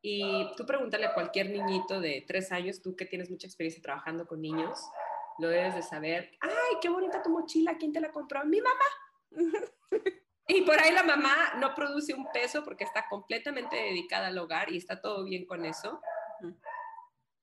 y 0.00 0.46
tú 0.56 0.64
pregúntale 0.64 1.04
a 1.04 1.12
cualquier 1.12 1.50
niñito 1.50 2.00
de 2.00 2.24
tres 2.26 2.50
años, 2.52 2.80
tú 2.80 2.96
que 2.96 3.04
tienes 3.04 3.30
mucha 3.30 3.46
experiencia 3.46 3.82
trabajando 3.82 4.26
con 4.26 4.40
niños, 4.40 4.80
lo 5.40 5.48
debes 5.48 5.74
de 5.74 5.82
saber. 5.82 6.38
¡Ay, 6.40 6.78
qué 6.80 6.88
bonita 6.88 7.22
tu 7.22 7.28
mochila! 7.28 7.76
¿Quién 7.76 7.92
te 7.92 8.00
la 8.00 8.10
compró? 8.10 8.42
Mi 8.46 8.62
mamá. 8.62 8.86
y 10.48 10.62
por 10.62 10.80
ahí 10.80 10.92
la 10.92 11.02
mamá 11.02 11.54
no 11.58 11.74
produce 11.74 12.14
un 12.14 12.26
peso 12.32 12.64
porque 12.64 12.84
está 12.84 13.06
completamente 13.08 13.76
dedicada 13.76 14.28
al 14.28 14.38
hogar 14.38 14.72
y 14.72 14.78
está 14.78 15.00
todo 15.00 15.24
bien 15.24 15.44
con 15.44 15.66
eso. 15.66 16.00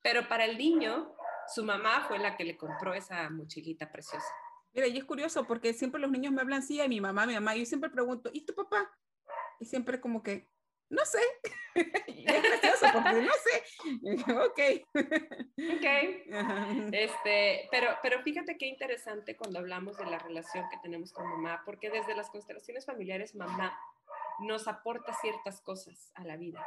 Pero 0.01 0.27
para 0.27 0.45
el 0.45 0.57
niño, 0.57 1.15
su 1.53 1.63
mamá 1.63 2.05
fue 2.07 2.17
la 2.17 2.35
que 2.35 2.43
le 2.43 2.57
compró 2.57 2.95
esa 2.95 3.29
mochilita 3.29 3.91
preciosa. 3.91 4.27
Mira, 4.73 4.87
y 4.87 4.97
es 4.97 5.05
curioso 5.05 5.45
porque 5.45 5.73
siempre 5.73 6.01
los 6.01 6.09
niños 6.09 6.33
me 6.33 6.41
hablan 6.41 6.59
así, 6.59 6.81
a 6.81 6.87
mi 6.87 6.99
mamá, 6.99 7.27
mi 7.27 7.35
mamá, 7.35 7.55
y 7.55 7.59
yo 7.59 7.65
siempre 7.65 7.91
pregunto, 7.91 8.29
¿y 8.33 8.43
tu 8.43 8.55
papá? 8.55 8.91
Y 9.59 9.65
siempre 9.65 10.01
como 10.01 10.23
que, 10.23 10.49
no 10.89 11.05
sé. 11.05 11.19
y 12.07 12.25
es 12.29 12.43
gracioso 12.43 12.85
porque 12.93 13.21
no 13.21 13.31
sé. 13.33 13.63
ok. 14.33 14.59
ok. 15.75 16.93
Este, 16.93 17.67
pero, 17.71 17.97
pero 18.01 18.21
fíjate 18.23 18.57
qué 18.57 18.67
interesante 18.67 19.35
cuando 19.35 19.59
hablamos 19.59 19.97
de 19.97 20.05
la 20.05 20.19
relación 20.19 20.69
que 20.69 20.77
tenemos 20.77 21.11
con 21.11 21.27
mamá, 21.27 21.63
porque 21.65 21.89
desde 21.89 22.15
las 22.15 22.29
constelaciones 22.29 22.85
familiares, 22.85 23.35
mamá 23.35 23.77
nos 24.39 24.67
aporta 24.67 25.13
ciertas 25.13 25.61
cosas 25.61 26.11
a 26.15 26.23
la 26.23 26.37
vida. 26.37 26.65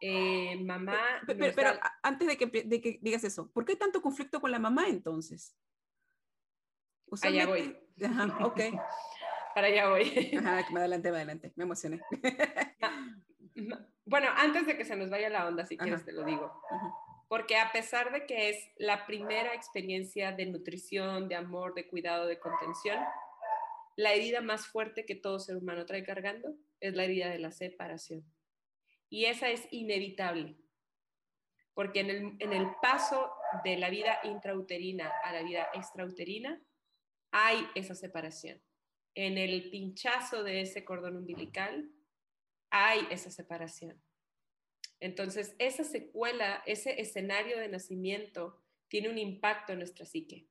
Eh, 0.00 0.56
mamá... 0.62 1.20
Pero, 1.26 1.72
antes 2.02 2.28
de 2.28 2.36
que, 2.36 2.46
de 2.46 2.80
que, 2.80 2.98
digas 3.02 3.24
eso, 3.24 3.50
¿por 3.50 3.64
qué 3.64 3.74
tanto 3.74 4.00
conflicto 4.00 4.40
con 4.40 4.50
la 4.50 4.58
mamá 4.58 4.88
entonces? 4.88 5.56
Allá 7.22 7.46
voy. 7.46 7.76
Ajá, 8.04 8.46
ok. 8.46 8.60
Para 9.58 9.66
allá 9.66 9.88
voy. 9.88 10.36
Ajá, 10.38 10.58
adelante, 10.76 11.08
adelante, 11.08 11.52
me 11.56 11.64
emocioné. 11.64 12.00
bueno, 14.04 14.28
antes 14.36 14.68
de 14.68 14.76
que 14.76 14.84
se 14.84 14.94
nos 14.94 15.10
vaya 15.10 15.28
la 15.30 15.48
onda, 15.48 15.66
si 15.66 15.76
quieres 15.76 16.04
te 16.04 16.12
lo 16.12 16.22
digo. 16.22 16.62
Porque 17.26 17.56
a 17.56 17.72
pesar 17.72 18.12
de 18.12 18.24
que 18.24 18.50
es 18.50 18.70
la 18.76 19.04
primera 19.04 19.52
experiencia 19.54 20.30
de 20.30 20.46
nutrición, 20.46 21.28
de 21.28 21.34
amor, 21.34 21.74
de 21.74 21.88
cuidado, 21.88 22.28
de 22.28 22.38
contención, 22.38 23.00
la 23.96 24.12
herida 24.12 24.42
más 24.42 24.68
fuerte 24.68 25.04
que 25.04 25.16
todo 25.16 25.40
ser 25.40 25.56
humano 25.56 25.86
trae 25.86 26.04
cargando 26.04 26.54
es 26.78 26.94
la 26.94 27.02
herida 27.02 27.28
de 27.28 27.40
la 27.40 27.50
separación. 27.50 28.24
Y 29.10 29.24
esa 29.24 29.48
es 29.48 29.66
inevitable, 29.72 30.54
porque 31.74 31.98
en 31.98 32.10
el, 32.10 32.36
en 32.38 32.52
el 32.52 32.68
paso 32.80 33.32
de 33.64 33.76
la 33.76 33.90
vida 33.90 34.20
intrauterina 34.22 35.12
a 35.24 35.32
la 35.32 35.42
vida 35.42 35.68
extrauterina 35.74 36.62
hay 37.32 37.66
esa 37.74 37.96
separación. 37.96 38.62
En 39.20 39.36
el 39.36 39.68
pinchazo 39.68 40.44
de 40.44 40.60
ese 40.60 40.84
cordón 40.84 41.16
umbilical 41.16 41.90
hay 42.70 43.00
esa 43.10 43.32
separación. 43.32 44.00
Entonces, 45.00 45.56
esa 45.58 45.82
secuela, 45.82 46.62
ese 46.66 47.00
escenario 47.00 47.58
de 47.58 47.66
nacimiento 47.66 48.62
tiene 48.86 49.08
un 49.08 49.18
impacto 49.18 49.72
en 49.72 49.80
nuestra 49.80 50.06
psique. 50.06 50.46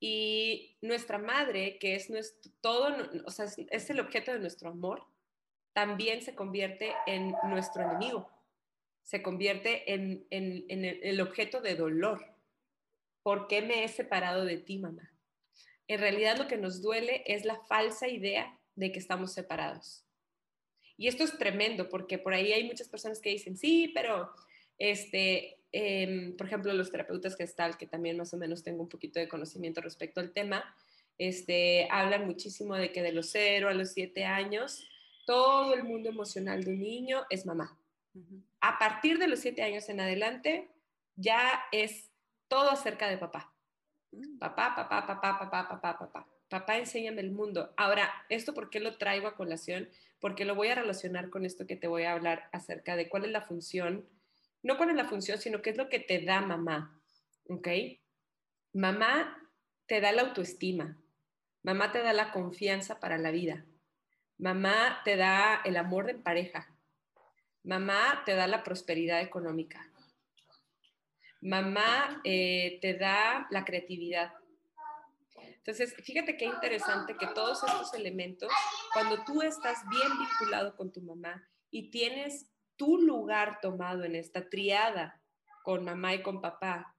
Y 0.00 0.78
nuestra 0.80 1.18
madre, 1.18 1.78
que 1.78 1.96
es 1.96 2.08
nuestro, 2.08 2.50
todo, 2.62 2.96
o 3.26 3.30
sea, 3.30 3.44
es 3.44 3.90
el 3.90 4.00
objeto 4.00 4.32
de 4.32 4.38
nuestro 4.38 4.70
amor, 4.70 5.04
también 5.74 6.22
se 6.22 6.34
convierte 6.34 6.94
en 7.06 7.34
nuestro 7.50 7.82
enemigo, 7.82 8.30
se 9.02 9.22
convierte 9.22 9.92
en, 9.92 10.26
el 10.30 11.20
objeto 11.20 11.60
de 11.60 11.74
dolor. 11.74 12.24
¿Por 13.22 13.48
qué 13.48 13.60
me 13.60 13.84
he 13.84 13.88
separado 13.88 14.46
de 14.46 14.56
ti, 14.56 14.78
mamá? 14.78 15.12
En 15.88 16.00
realidad 16.00 16.36
lo 16.36 16.46
que 16.46 16.58
nos 16.58 16.82
duele 16.82 17.24
es 17.26 17.44
la 17.44 17.58
falsa 17.66 18.06
idea 18.08 18.58
de 18.76 18.92
que 18.92 18.98
estamos 18.98 19.32
separados. 19.32 20.04
Y 20.96 21.08
esto 21.08 21.24
es 21.24 21.36
tremendo 21.38 21.88
porque 21.88 22.18
por 22.18 22.34
ahí 22.34 22.52
hay 22.52 22.64
muchas 22.64 22.88
personas 22.88 23.20
que 23.20 23.30
dicen, 23.30 23.56
sí, 23.56 23.90
pero, 23.94 24.30
este, 24.78 25.60
em, 25.72 26.36
por 26.36 26.46
ejemplo, 26.46 26.72
los 26.74 26.90
terapeutas 26.90 27.36
gestal, 27.36 27.78
que 27.78 27.86
también 27.86 28.16
más 28.16 28.34
o 28.34 28.36
menos 28.36 28.62
tengo 28.62 28.82
un 28.82 28.88
poquito 28.88 29.18
de 29.18 29.28
conocimiento 29.28 29.80
respecto 29.80 30.20
al 30.20 30.32
tema, 30.32 30.74
este, 31.16 31.88
hablan 31.90 32.26
muchísimo 32.26 32.74
de 32.76 32.92
que 32.92 33.02
de 33.02 33.12
los 33.12 33.30
0 33.30 33.68
a 33.68 33.74
los 33.74 33.92
7 33.92 34.24
años, 34.24 34.86
todo 35.24 35.74
el 35.74 35.84
mundo 35.84 36.08
emocional 36.08 36.64
de 36.64 36.72
un 36.72 36.80
niño 36.80 37.24
es 37.30 37.46
mamá. 37.46 37.78
A 38.60 38.78
partir 38.78 39.18
de 39.18 39.28
los 39.28 39.38
7 39.40 39.62
años 39.62 39.88
en 39.88 40.00
adelante, 40.00 40.68
ya 41.16 41.62
es 41.72 42.10
todo 42.48 42.70
acerca 42.70 43.08
de 43.08 43.18
papá. 43.18 43.54
Papá, 44.38 44.74
papá, 44.74 45.06
papá, 45.06 45.38
papá, 45.38 45.68
papá, 45.68 45.98
papá. 45.98 46.26
Papá, 46.48 46.78
enséñame 46.78 47.20
el 47.20 47.30
mundo. 47.30 47.74
Ahora, 47.76 48.10
¿esto 48.28 48.54
por 48.54 48.70
qué 48.70 48.80
lo 48.80 48.96
traigo 48.96 49.28
a 49.28 49.36
colación? 49.36 49.88
Porque 50.18 50.44
lo 50.44 50.54
voy 50.54 50.68
a 50.68 50.74
relacionar 50.74 51.28
con 51.28 51.44
esto 51.44 51.66
que 51.66 51.76
te 51.76 51.88
voy 51.88 52.04
a 52.04 52.12
hablar 52.12 52.48
acerca 52.52 52.96
de 52.96 53.08
cuál 53.08 53.26
es 53.26 53.30
la 53.30 53.42
función, 53.42 54.08
no 54.62 54.76
cuál 54.76 54.90
es 54.90 54.96
la 54.96 55.04
función, 55.04 55.38
sino 55.38 55.60
qué 55.60 55.70
es 55.70 55.76
lo 55.76 55.88
que 55.88 56.00
te 56.00 56.24
da 56.24 56.40
mamá. 56.40 56.98
¿Ok? 57.48 57.68
Mamá 58.72 59.38
te 59.86 60.00
da 60.00 60.12
la 60.12 60.22
autoestima. 60.22 60.96
Mamá 61.62 61.92
te 61.92 62.02
da 62.02 62.12
la 62.12 62.32
confianza 62.32 62.98
para 63.00 63.18
la 63.18 63.30
vida. 63.30 63.66
Mamá 64.38 65.02
te 65.04 65.16
da 65.16 65.60
el 65.64 65.76
amor 65.76 66.06
de 66.06 66.14
pareja. 66.14 66.68
Mamá 67.62 68.22
te 68.24 68.34
da 68.34 68.46
la 68.46 68.62
prosperidad 68.62 69.20
económica. 69.20 69.87
Mamá 71.40 72.20
eh, 72.24 72.78
te 72.80 72.94
da 72.94 73.46
la 73.50 73.64
creatividad. 73.64 74.32
Entonces, 75.36 75.94
fíjate 76.02 76.36
qué 76.36 76.46
interesante 76.46 77.16
que 77.16 77.26
todos 77.28 77.62
estos 77.62 77.94
elementos, 77.94 78.50
cuando 78.92 79.22
tú 79.24 79.42
estás 79.42 79.78
bien 79.90 80.08
vinculado 80.18 80.74
con 80.76 80.90
tu 80.92 81.02
mamá 81.02 81.46
y 81.70 81.90
tienes 81.90 82.50
tu 82.76 82.98
lugar 82.98 83.58
tomado 83.60 84.04
en 84.04 84.14
esta 84.14 84.48
triada 84.48 85.20
con 85.62 85.84
mamá 85.84 86.14
y 86.14 86.22
con 86.22 86.40
papá, 86.40 86.96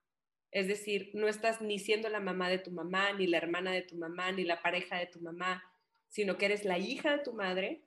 es 0.51 0.67
decir, 0.67 1.11
no 1.13 1.27
estás 1.27 1.61
ni 1.61 1.79
siendo 1.79 2.09
la 2.09 2.19
mamá 2.19 2.49
de 2.49 2.59
tu 2.59 2.71
mamá, 2.71 3.13
ni 3.13 3.27
la 3.27 3.37
hermana 3.37 3.71
de 3.71 3.81
tu 3.81 3.95
mamá, 3.95 4.31
ni 4.31 4.43
la 4.43 4.61
pareja 4.61 4.97
de 4.97 5.07
tu 5.07 5.19
mamá, 5.19 5.63
sino 6.07 6.37
que 6.37 6.45
eres 6.45 6.65
la 6.65 6.77
hija 6.77 7.17
de 7.17 7.23
tu 7.23 7.33
madre, 7.33 7.83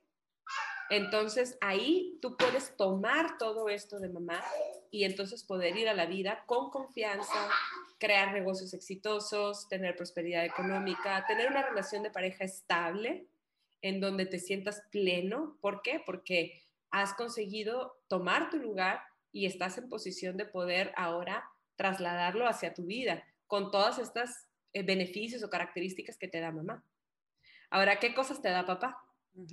entonces 0.90 1.56
ahí 1.60 2.18
tú 2.20 2.36
puedes 2.36 2.76
tomar 2.76 3.38
todo 3.38 3.68
esto 3.68 3.98
de 3.98 4.08
mamá 4.08 4.42
y 4.92 5.04
entonces 5.04 5.42
poder 5.42 5.74
ir 5.78 5.88
a 5.88 5.94
la 5.94 6.04
vida 6.04 6.44
con 6.44 6.68
confianza, 6.68 7.48
crear 7.98 8.34
negocios 8.34 8.74
exitosos, 8.74 9.66
tener 9.68 9.96
prosperidad 9.96 10.44
económica, 10.44 11.24
tener 11.26 11.50
una 11.50 11.62
relación 11.62 12.02
de 12.02 12.10
pareja 12.10 12.44
estable 12.44 13.26
en 13.80 14.00
donde 14.00 14.26
te 14.26 14.38
sientas 14.38 14.82
pleno. 14.90 15.56
¿Por 15.62 15.80
qué? 15.80 16.02
Porque 16.04 16.62
has 16.90 17.14
conseguido 17.14 18.02
tomar 18.06 18.50
tu 18.50 18.58
lugar 18.58 19.00
y 19.32 19.46
estás 19.46 19.78
en 19.78 19.88
posición 19.88 20.36
de 20.36 20.44
poder 20.44 20.92
ahora 20.94 21.42
trasladarlo 21.76 22.46
hacia 22.46 22.74
tu 22.74 22.84
vida 22.84 23.24
con 23.46 23.70
todas 23.70 23.98
estas 23.98 24.46
eh, 24.74 24.82
beneficios 24.82 25.42
o 25.42 25.48
características 25.48 26.18
que 26.18 26.28
te 26.28 26.40
da 26.40 26.52
mamá. 26.52 26.84
Ahora, 27.70 27.98
¿qué 27.98 28.14
cosas 28.14 28.42
te 28.42 28.50
da 28.50 28.66
papá? 28.66 29.02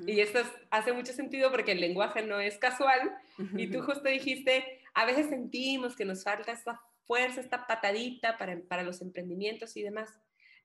Y 0.05 0.19
esto 0.19 0.39
hace 0.69 0.91
mucho 0.91 1.13
sentido 1.13 1.49
porque 1.49 1.71
el 1.71 1.79
lenguaje 1.79 2.23
no 2.23 2.41
es 2.41 2.57
casual. 2.57 3.15
Y 3.57 3.67
tú 3.67 3.81
justo 3.81 4.09
dijiste, 4.09 4.78
a 4.93 5.05
veces 5.05 5.27
sentimos 5.27 5.95
que 5.95 6.05
nos 6.05 6.23
falta 6.23 6.51
esta 6.51 6.81
fuerza, 7.05 7.41
esta 7.41 7.65
patadita 7.67 8.37
para, 8.37 8.59
para 8.67 8.83
los 8.83 9.01
emprendimientos 9.01 9.75
y 9.77 9.81
demás. 9.81 10.09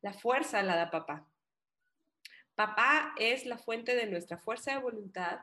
La 0.02 0.12
fuerza 0.12 0.62
la 0.62 0.76
da 0.76 0.90
papá. 0.90 1.28
Papá 2.54 3.14
es 3.18 3.46
la 3.46 3.58
fuente 3.58 3.96
de 3.96 4.06
nuestra 4.06 4.38
fuerza 4.38 4.72
de 4.72 4.78
voluntad, 4.78 5.40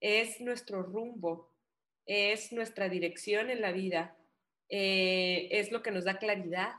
es 0.00 0.40
nuestro 0.40 0.82
rumbo, 0.82 1.52
es 2.06 2.52
nuestra 2.52 2.88
dirección 2.88 3.50
en 3.50 3.60
la 3.60 3.72
vida, 3.72 4.16
eh, 4.70 5.48
es 5.50 5.70
lo 5.70 5.82
que 5.82 5.90
nos 5.90 6.04
da 6.04 6.18
claridad, 6.18 6.72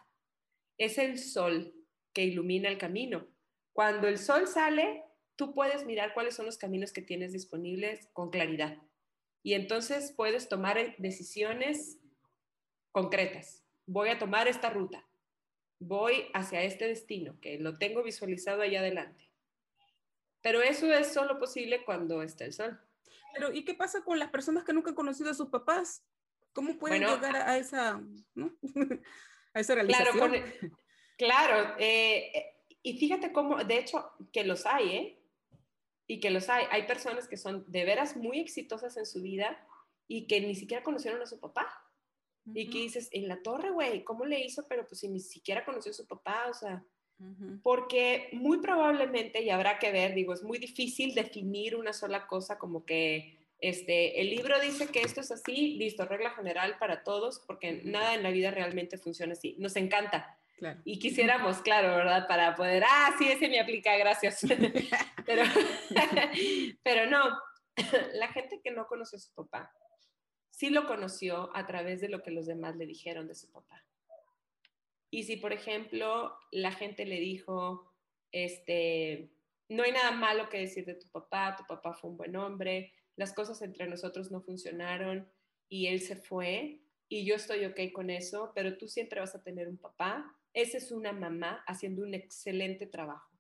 es 0.78 0.98
el 0.98 1.20
sol 1.20 1.76
que 2.14 2.24
ilumina 2.24 2.70
el 2.70 2.78
camino. 2.78 3.28
Cuando 3.74 4.08
el 4.08 4.18
sol 4.18 4.48
sale, 4.48 5.04
tú 5.36 5.54
puedes 5.54 5.86
mirar 5.86 6.14
cuáles 6.14 6.36
son 6.36 6.48
los 6.48 6.58
caminos 6.58 6.92
que 6.92 7.02
tienes 7.02 7.32
disponibles 7.32 8.10
con 8.14 8.32
claridad. 8.32 8.78
Y 9.44 9.54
entonces 9.54 10.14
puedes 10.16 10.50
tomar 10.50 10.96
decisiones 10.98 11.98
concretas. 12.92 13.64
Voy 13.86 14.10
a 14.10 14.20
tomar 14.20 14.48
esta 14.48 14.70
ruta. 14.70 15.04
Voy 15.80 16.28
hacia 16.34 16.62
este 16.64 16.88
destino, 16.88 17.40
que 17.42 17.58
lo 17.58 17.78
tengo 17.78 18.04
visualizado 18.04 18.62
allá 18.62 18.80
adelante. 18.80 19.30
Pero 20.42 20.62
eso 20.62 20.92
es 20.94 21.12
solo 21.12 21.40
posible 21.40 21.84
cuando 21.86 22.22
está 22.22 22.46
el 22.46 22.54
sol. 22.54 22.80
Pero 23.34 23.52
¿y 23.52 23.64
qué 23.64 23.74
pasa 23.74 24.04
con 24.04 24.20
las 24.20 24.30
personas 24.30 24.64
que 24.64 24.74
nunca 24.74 24.90
han 24.90 24.96
conocido 24.96 25.32
a 25.32 25.34
sus 25.34 25.50
papás? 25.50 26.04
¿Cómo 26.54 26.78
pueden 26.78 27.02
llegar 27.02 27.36
a 27.36 27.58
esa, 27.58 28.02
a 29.54 29.60
esa 29.60 29.76
realización? 29.76 30.32
Claro, 30.32 30.78
claro 31.18 31.76
eh, 31.80 32.32
eh, 32.36 32.46
y 32.84 32.98
fíjate 32.98 33.32
cómo, 33.32 33.64
de 33.64 33.78
hecho, 33.78 34.12
que 34.34 34.44
los 34.44 34.66
hay, 34.66 34.96
¿eh? 34.96 35.21
Y 36.12 36.20
que 36.20 36.30
los 36.30 36.50
hay. 36.50 36.66
Hay 36.72 36.88
personas 36.88 37.30
que 37.30 37.38
son 37.38 37.64
de 37.68 37.86
veras 37.86 38.18
muy 38.18 38.40
exitosas 38.40 38.98
en 38.98 39.06
su 39.06 39.22
vida 39.22 39.66
y 40.10 40.28
que 40.28 40.42
ni 40.42 40.56
siquiera 40.56 40.84
conocieron 40.84 41.22
a 41.22 41.26
su 41.26 41.40
papá. 41.40 41.72
Y 42.54 42.70
que 42.70 42.80
dices, 42.80 43.08
en 43.14 43.30
la 43.30 43.42
torre, 43.42 43.70
güey, 43.70 44.04
¿cómo 44.04 44.26
le 44.26 44.44
hizo? 44.44 44.68
Pero 44.68 44.86
pues 44.86 45.00
si 45.00 45.08
ni 45.08 45.22
siquiera 45.22 45.64
conoció 45.64 45.92
a 45.92 45.94
su 45.94 46.08
papá, 46.08 46.48
o 46.50 46.54
sea, 46.54 46.84
porque 47.64 48.30
muy 48.34 48.60
probablemente, 48.60 49.42
y 49.42 49.52
habrá 49.52 49.80
que 49.80 49.92
ver, 49.92 50.14
digo, 50.14 50.34
es 50.34 50.44
muy 50.44 50.58
difícil 50.58 51.14
definir 51.14 51.78
una 51.78 51.94
sola 51.94 52.28
cosa 52.28 52.58
como 52.58 52.84
que 52.84 53.48
este, 53.60 54.20
el 54.20 54.32
libro 54.32 54.60
dice 54.60 54.88
que 54.88 55.04
esto 55.04 55.22
es 55.22 55.32
así, 55.32 55.78
listo, 55.78 56.04
regla 56.06 56.32
general 56.32 56.78
para 56.78 57.04
todos, 57.04 57.42
porque 57.48 57.84
nada 57.86 58.16
en 58.16 58.24
la 58.24 58.32
vida 58.32 58.52
realmente 58.52 58.98
funciona 58.98 59.32
así. 59.32 59.56
Nos 59.60 59.78
encanta, 59.78 60.41
y 60.86 61.00
quisiéramos, 61.00 61.62
claro, 61.62 61.96
¿verdad? 61.96 62.28
Para 62.28 62.56
poder, 62.56 62.84
ah, 62.86 63.14
sí, 63.18 63.28
ese 63.28 63.50
me 63.50 63.60
aplica, 63.60 63.96
gracias. 63.98 64.42
pero, 65.26 65.44
pero 66.84 67.10
no, 67.10 67.38
la 68.14 68.28
gente 68.30 68.62
que 68.64 68.72
no 68.72 68.88
conoce 68.88 69.16
a 69.16 69.20
su 69.20 69.34
papá, 69.34 69.74
sí 70.50 70.70
lo 70.70 70.86
conoció 70.86 71.56
a 71.56 71.66
través 71.66 72.02
de 72.02 72.10
lo 72.10 72.22
que 72.22 72.32
los 72.32 72.46
demás 72.46 72.76
le 72.76 72.86
dijeron 72.86 73.28
de 73.28 73.36
su 73.36 73.50
papá. 73.50 73.84
Y 75.10 75.24
si, 75.24 75.38
por 75.38 75.52
ejemplo, 75.52 76.38
la 76.52 76.72
gente 76.72 77.06
le 77.06 77.20
dijo, 77.20 77.94
este, 78.32 79.32
no 79.68 79.84
hay 79.84 79.92
nada 79.92 80.12
malo 80.12 80.50
que 80.50 80.60
decir 80.60 80.86
de 80.86 80.96
tu 80.96 81.10
papá, 81.10 81.56
tu 81.58 81.66
papá 81.66 81.94
fue 81.94 82.12
un 82.12 82.18
buen 82.18 82.36
hombre, 82.36 82.94
las 83.16 83.34
cosas 83.34 83.62
entre 83.62 83.88
nosotros 83.88 84.32
no 84.32 84.42
funcionaron 84.42 85.30
y 85.68 85.88
él 85.88 86.02
se 86.02 86.16
fue 86.16 86.82
y 87.10 87.26
yo 87.26 87.36
estoy 87.36 87.66
ok 87.66 87.92
con 87.94 88.10
eso, 88.10 88.54
pero 88.56 88.78
tú 88.78 88.88
siempre 88.88 89.20
vas 89.20 89.36
a 89.36 89.44
tener 89.44 89.68
un 89.68 89.78
papá, 89.78 90.34
esa 90.54 90.78
es 90.78 90.92
una 90.92 91.12
mamá 91.14 91.64
haciendo 91.68 92.04
un 92.04 92.14
excelente 92.14 92.86
trabajo. 92.86 93.32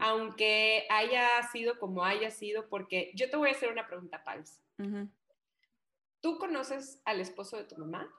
Aunque 0.00 0.86
haya 0.88 1.42
sido 1.52 1.78
como 1.78 2.02
haya 2.04 2.30
sido, 2.30 2.68
porque 2.68 3.12
yo 3.14 3.28
te 3.30 3.36
voy 3.36 3.50
a 3.50 3.52
hacer 3.52 3.70
una 3.70 3.86
pregunta, 3.86 4.24
Pals. 4.24 4.62
¿Tú 6.20 6.38
conoces 6.38 7.00
al 7.04 7.20
esposo 7.20 7.56
de 7.56 7.64
tu 7.64 7.76
mamá? 7.76 8.10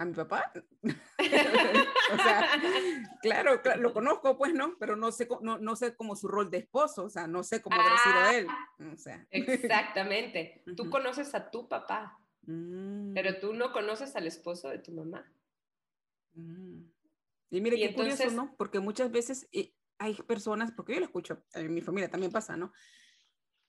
¿A, 0.00 0.04
mi 0.04 0.14
papá? 0.14 0.52
o 0.84 2.16
sea, 2.22 2.48
claro, 3.22 3.60
lo 3.78 3.92
conozco, 3.92 4.38
pues 4.38 4.54
no, 4.54 4.76
pero 4.78 4.94
no 4.94 5.10
sé, 5.10 5.26
no, 5.40 5.58
no 5.58 5.74
sé 5.74 5.96
cómo 5.96 6.14
su 6.14 6.28
rol 6.28 6.50
de 6.50 6.58
esposo, 6.58 7.06
o 7.06 7.10
sea, 7.10 7.26
no 7.26 7.42
sé 7.42 7.60
cómo 7.60 7.80
habrá 7.80 7.98
sido 7.98 8.14
ah, 8.14 8.34
él. 8.36 8.46
O 8.92 8.96
sea. 8.96 9.26
Exactamente. 9.30 10.62
Tú 10.76 10.88
conoces 10.88 11.34
a 11.34 11.50
tu 11.50 11.68
papá. 11.68 12.16
Mm. 12.48 13.12
Pero 13.12 13.38
tú 13.38 13.52
no 13.52 13.72
conoces 13.72 14.16
al 14.16 14.26
esposo 14.26 14.70
de 14.70 14.78
tu 14.78 14.90
mamá. 14.90 15.30
Mm. 16.32 16.80
Y 17.50 17.60
mire, 17.60 17.76
qué 17.76 17.94
curioso, 17.94 18.30
¿no? 18.30 18.54
Porque 18.56 18.80
muchas 18.80 19.10
veces 19.10 19.46
eh, 19.52 19.74
hay 19.98 20.14
personas, 20.14 20.72
porque 20.72 20.94
yo 20.94 21.00
lo 21.00 21.06
escucho, 21.06 21.44
en 21.52 21.74
mi 21.74 21.82
familia 21.82 22.10
también 22.10 22.32
pasa, 22.32 22.56
¿no? 22.56 22.72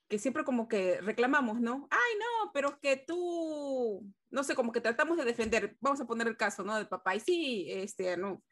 Que 0.08 0.18
siempre 0.18 0.44
como 0.44 0.66
que 0.66 0.98
reclamamos, 1.02 1.60
¿no? 1.60 1.88
Ay, 1.90 2.18
no, 2.18 2.52
pero 2.54 2.70
es 2.70 2.76
que 2.76 2.96
tú, 2.96 4.10
no 4.30 4.44
sé, 4.44 4.54
como 4.54 4.72
que 4.72 4.80
tratamos 4.80 5.18
de 5.18 5.24
defender, 5.24 5.76
vamos 5.80 6.00
a 6.00 6.06
poner 6.06 6.26
el 6.26 6.38
caso, 6.38 6.64
¿no? 6.64 6.74
Del 6.76 6.88
papá, 6.88 7.14
y 7.14 7.20
sí, 7.20 7.66
este, 7.68 8.16
no, 8.16 8.42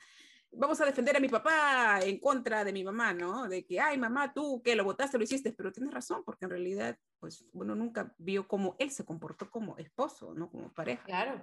vamos 0.52 0.80
a 0.80 0.86
defender 0.86 1.16
a 1.16 1.20
mi 1.20 1.28
papá 1.28 2.00
en 2.02 2.18
contra 2.18 2.64
de 2.64 2.72
mi 2.72 2.84
mamá, 2.84 3.12
¿no? 3.12 3.48
De 3.48 3.64
que, 3.64 3.80
ay, 3.80 3.98
mamá, 3.98 4.32
tú 4.32 4.62
que 4.62 4.76
lo 4.76 4.84
votaste, 4.84 5.18
lo 5.18 5.24
hiciste, 5.24 5.52
pero 5.52 5.72
tienes 5.72 5.92
razón, 5.92 6.22
porque 6.24 6.44
en 6.44 6.50
realidad, 6.50 6.98
pues 7.18 7.44
uno 7.52 7.74
nunca 7.74 8.14
vio 8.18 8.48
cómo 8.48 8.76
él 8.78 8.90
se 8.90 9.04
comportó 9.04 9.50
como 9.50 9.76
esposo, 9.78 10.34
¿no? 10.34 10.50
Como 10.50 10.72
pareja. 10.72 11.04
Claro. 11.04 11.40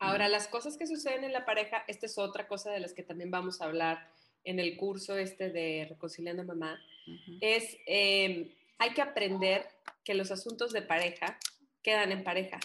Ahora, 0.00 0.28
las 0.28 0.46
cosas 0.46 0.76
que 0.76 0.86
suceden 0.86 1.24
en 1.24 1.32
la 1.32 1.44
pareja, 1.44 1.84
esta 1.88 2.06
es 2.06 2.18
otra 2.18 2.46
cosa 2.46 2.70
de 2.70 2.80
las 2.80 2.92
que 2.92 3.02
también 3.02 3.30
vamos 3.30 3.60
a 3.60 3.64
hablar 3.64 4.08
en 4.44 4.60
el 4.60 4.76
curso 4.76 5.16
este 5.16 5.50
de 5.50 5.86
Reconciliando 5.88 6.44
Mamá, 6.44 6.78
es, 7.40 7.76
em, 7.86 8.48
hay 8.78 8.94
que 8.94 9.02
aprender 9.02 9.66
que 10.04 10.14
los 10.14 10.30
asuntos 10.30 10.72
de 10.72 10.82
pareja 10.82 11.38
quedan 11.82 12.12
en 12.12 12.22
pareja. 12.22 12.60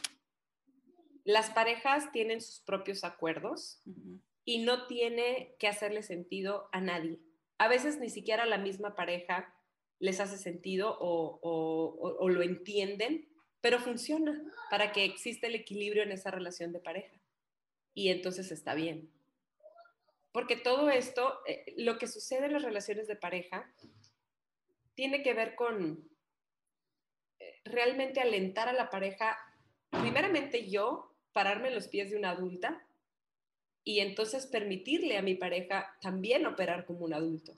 Las 1.23 1.49
parejas 1.49 2.11
tienen 2.11 2.41
sus 2.41 2.59
propios 2.59 3.03
acuerdos, 3.03 3.81
y 4.45 4.59
no 4.59 4.87
tiene 4.87 5.55
que 5.59 5.67
hacerle 5.67 6.03
sentido 6.03 6.69
a 6.71 6.81
nadie. 6.81 7.19
A 7.57 7.67
veces 7.67 7.99
ni 7.99 8.09
siquiera 8.09 8.45
la 8.45 8.57
misma 8.57 8.95
pareja 8.95 9.55
les 9.99 10.19
hace 10.19 10.37
sentido 10.37 10.97
o, 10.99 12.29
lo 12.29 12.41
entienden, 12.41 13.29
pero 13.61 13.79
funciona 13.79 14.43
para 14.69 14.91
que 14.91 15.05
exista 15.05 15.47
el 15.47 15.55
equilibrio 15.55 16.03
en 16.03 16.11
esa 16.11 16.31
relación 16.31 16.73
de 16.73 16.79
pareja. 16.79 17.15
Y 17.93 18.09
entonces 18.09 18.51
está 18.51 18.73
bien. 18.73 19.09
Porque 20.31 20.57
todo 20.57 20.89
esto, 20.89 21.39
eh, 21.47 21.73
lo 21.77 21.97
que 21.97 22.07
sucede 22.07 22.47
en 22.47 22.53
las 22.53 22.63
relaciones 22.63 23.07
de 23.07 23.15
pareja, 23.15 23.71
tiene 24.95 25.21
que 25.21 25.33
ver 25.33 25.55
con 25.55 26.09
eh, 27.39 27.61
realmente 27.63 28.19
alentar 28.19 28.67
a 28.67 28.73
la 28.73 28.89
pareja, 28.89 29.37
primeramente 29.91 30.69
yo, 30.69 31.15
pararme 31.33 31.69
en 31.69 31.75
los 31.75 31.87
pies 31.87 32.09
de 32.09 32.17
una 32.17 32.31
adulta 32.31 32.85
y 33.83 33.99
entonces 33.99 34.47
permitirle 34.47 35.17
a 35.17 35.21
mi 35.21 35.35
pareja 35.35 35.95
también 36.01 36.45
operar 36.45 36.85
como 36.85 37.05
un 37.05 37.13
adulto. 37.13 37.57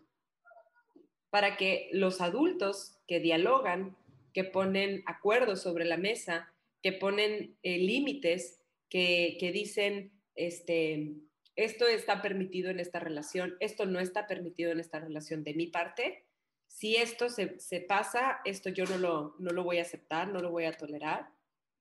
Para 1.30 1.58
que 1.58 1.90
los 1.92 2.22
adultos 2.22 2.98
que 3.08 3.20
dialogan, 3.20 3.96
que 4.34 4.44
ponen 4.44 5.04
acuerdos 5.06 5.62
sobre 5.62 5.86
la 5.86 5.98
mesa, 5.98 6.52
que 6.82 6.94
ponen 6.94 7.58
eh, 7.64 7.78
límites, 7.78 8.62
que, 8.90 9.38
que 9.40 9.52
dicen, 9.52 10.12
este, 10.36 11.16
esto 11.56 11.88
está 11.88 12.22
permitido 12.22 12.70
en 12.70 12.80
esta 12.80 13.00
relación, 13.00 13.56
esto 13.60 13.86
no 13.86 14.00
está 14.00 14.28
permitido 14.28 14.72
en 14.72 14.80
esta 14.80 15.00
relación 15.00 15.44
de 15.44 15.54
mi 15.54 15.68
parte. 15.68 16.26
Si 16.68 16.96
esto 16.96 17.30
se, 17.30 17.60
se 17.60 17.82
pasa, 17.82 18.40
esto 18.44 18.70
yo 18.70 18.86
no 18.86 18.98
lo, 18.98 19.36
no 19.40 19.52
lo 19.52 19.64
voy 19.64 19.78
a 19.78 19.84
aceptar, 19.84 20.28
no 20.28 20.40
lo 20.40 20.52
voy 20.52 20.66
a 20.66 20.76
tolerar. 20.78 21.30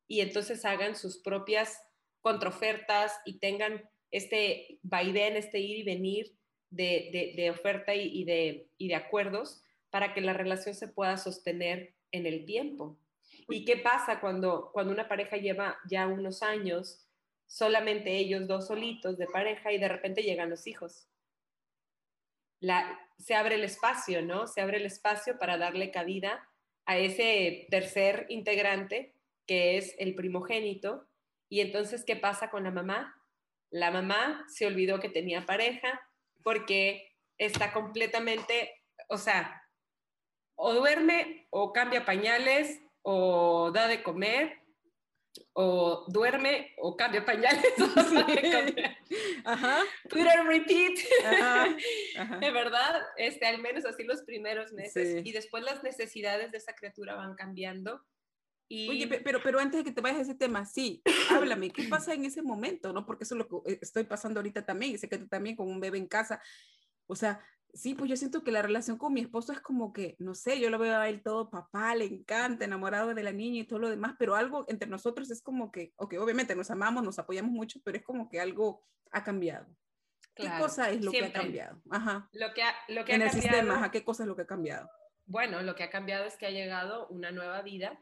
Y 0.07 0.20
entonces 0.20 0.64
hagan 0.64 0.95
sus 0.95 1.18
propias 1.18 1.80
contraofertas 2.20 3.20
y 3.24 3.38
tengan 3.38 3.88
este 4.14 4.78
vaivén, 4.82 5.36
este 5.36 5.58
ir 5.58 5.78
y 5.78 5.82
venir 5.82 6.36
de, 6.70 7.50
oferta 7.50 7.94
y, 7.94 8.24
de, 8.24 8.68
y 8.78 8.88
de 8.88 8.94
acuerdos 8.94 9.62
para 9.90 10.14
que 10.14 10.20
la 10.20 10.32
relación 10.32 10.74
se 10.74 10.88
pueda 10.88 11.16
sostener 11.16 11.94
en 12.12 12.26
el 12.26 12.44
tiempo. 12.44 12.96
¿Y 13.48 13.64
qué 13.64 13.76
pasa 13.76 14.20
cuando, 14.20 14.70
cuando 14.72 14.92
una 14.92 15.08
pareja 15.08 15.36
lleva 15.36 15.78
ya 15.88 16.06
unos 16.06 16.42
años, 16.42 17.08
solamente 17.46 18.16
ellos 18.16 18.46
dos 18.46 18.68
solitos 18.68 19.18
de 19.18 19.26
pareja 19.26 19.72
y 19.72 19.78
de 19.78 19.88
repente 19.88 20.22
llegan 20.22 20.50
los 20.50 20.66
hijos? 20.68 21.08
La, 22.60 22.98
se 23.18 23.34
abre 23.34 23.56
el 23.56 23.64
espacio, 23.64 24.22
¿no? 24.22 24.46
Se 24.46 24.60
abre 24.60 24.76
el 24.76 24.86
espacio 24.86 25.38
para 25.38 25.58
darle 25.58 25.90
cabida 25.90 26.48
a 26.86 26.98
ese 26.98 27.66
tercer 27.68 28.26
integrante 28.28 29.12
que 29.44 29.76
es 29.76 29.96
el 29.98 30.14
primogénito. 30.14 31.08
Y 31.48 31.60
entonces, 31.60 32.04
¿qué 32.04 32.14
pasa 32.14 32.48
con 32.50 32.62
la 32.62 32.70
mamá? 32.70 33.20
La 33.75 33.91
mamá 33.91 34.45
se 34.47 34.66
olvidó 34.66 35.01
que 35.01 35.09
tenía 35.09 35.47
pareja 35.47 36.01
porque 36.45 37.12
está 37.39 37.72
completamente, 37.72 38.70
o 39.09 39.18
sea, 39.18 39.68
o 40.55 40.75
duerme 40.75 41.49
o 41.51 41.72
cambia 41.72 42.05
pañales 42.05 42.81
o 43.03 43.72
da 43.72 43.89
de 43.89 44.01
comer 44.05 44.61
o 45.55 46.05
duerme 46.07 46.72
o 46.79 46.97
cambia 46.97 47.25
pañales 47.25 47.75
Ajá. 49.45 49.81
Put 50.09 50.22
repeat. 50.47 50.95
De 52.41 52.51
verdad, 52.53 53.03
este, 53.16 53.45
al 53.47 53.59
menos 53.59 53.85
así 53.87 54.05
los 54.05 54.22
primeros 54.22 54.72
meses. 54.72 55.20
Y 55.27 55.33
después 55.33 55.64
las 55.64 55.83
necesidades 55.83 56.53
de 56.53 56.59
esa 56.59 56.77
criatura 56.77 57.16
van 57.16 57.35
cambiando 57.35 58.05
Oye, 58.70 59.06
pero, 59.22 59.40
pero 59.42 59.60
antes 59.60 59.78
de 59.78 59.84
que 59.84 59.92
te 59.92 60.00
vayas 60.00 60.20
a 60.20 60.22
ese 60.22 60.34
tema, 60.34 60.64
sí, 60.64 61.02
háblame, 61.30 61.70
¿qué 61.70 61.84
pasa 61.90 62.14
en 62.14 62.24
ese 62.24 62.42
momento? 62.42 62.92
¿no? 62.92 63.04
Porque 63.06 63.24
eso 63.24 63.34
es 63.34 63.38
lo 63.38 63.48
que 63.48 63.72
eh, 63.72 63.78
estoy 63.82 64.04
pasando 64.04 64.40
ahorita 64.40 64.64
también, 64.64 64.92
y 64.92 64.98
sé 64.98 65.08
que 65.08 65.18
tú 65.18 65.28
también 65.28 65.56
con 65.56 65.68
un 65.68 65.80
bebé 65.80 65.98
en 65.98 66.06
casa. 66.06 66.40
O 67.06 67.14
sea, 67.14 67.40
sí, 67.74 67.94
pues 67.94 68.08
yo 68.08 68.16
siento 68.16 68.42
que 68.42 68.52
la 68.52 68.62
relación 68.62 68.96
con 68.96 69.12
mi 69.12 69.20
esposo 69.20 69.52
es 69.52 69.60
como 69.60 69.92
que, 69.92 70.16
no 70.18 70.34
sé, 70.34 70.58
yo 70.60 70.70
lo 70.70 70.78
veo 70.78 70.96
a 70.96 71.08
él 71.08 71.22
todo 71.22 71.50
papá, 71.50 71.94
le 71.94 72.06
encanta, 72.06 72.64
enamorado 72.64 73.14
de 73.14 73.22
la 73.22 73.32
niña 73.32 73.60
y 73.60 73.66
todo 73.66 73.80
lo 73.80 73.90
demás, 73.90 74.14
pero 74.18 74.34
algo 74.34 74.64
entre 74.68 74.88
nosotros 74.88 75.30
es 75.30 75.42
como 75.42 75.70
que, 75.70 75.92
ok, 75.96 76.14
obviamente 76.18 76.54
nos 76.54 76.70
amamos, 76.70 77.04
nos 77.04 77.18
apoyamos 77.18 77.52
mucho, 77.52 77.80
pero 77.84 77.98
es 77.98 78.04
como 78.04 78.28
que 78.28 78.40
algo 78.40 78.82
ha 79.10 79.22
cambiado. 79.22 79.66
¿Qué 80.34 80.50
cosa 80.58 80.90
es 80.90 81.04
lo 81.04 81.12
que 81.12 81.24
ha 81.24 81.32
cambiado? 81.32 81.80
Ajá. 81.90 82.28
Lo 82.32 82.52
que 82.54 82.62
ha, 82.62 82.74
lo 82.88 83.04
que 83.04 83.14
en 83.14 83.22
el 83.22 83.30
sistema, 83.30 83.90
¿qué 83.90 84.02
cosa 84.02 84.24
es 84.24 84.28
lo 84.28 84.34
que 84.34 84.42
ha 84.42 84.46
cambiado? 84.46 84.90
Bueno, 85.26 85.62
lo 85.62 85.74
que 85.74 85.84
ha 85.84 85.90
cambiado 85.90 86.24
es 86.24 86.36
que 86.36 86.46
ha 86.46 86.50
llegado 86.50 87.06
una 87.08 87.30
nueva 87.30 87.62
vida 87.62 88.00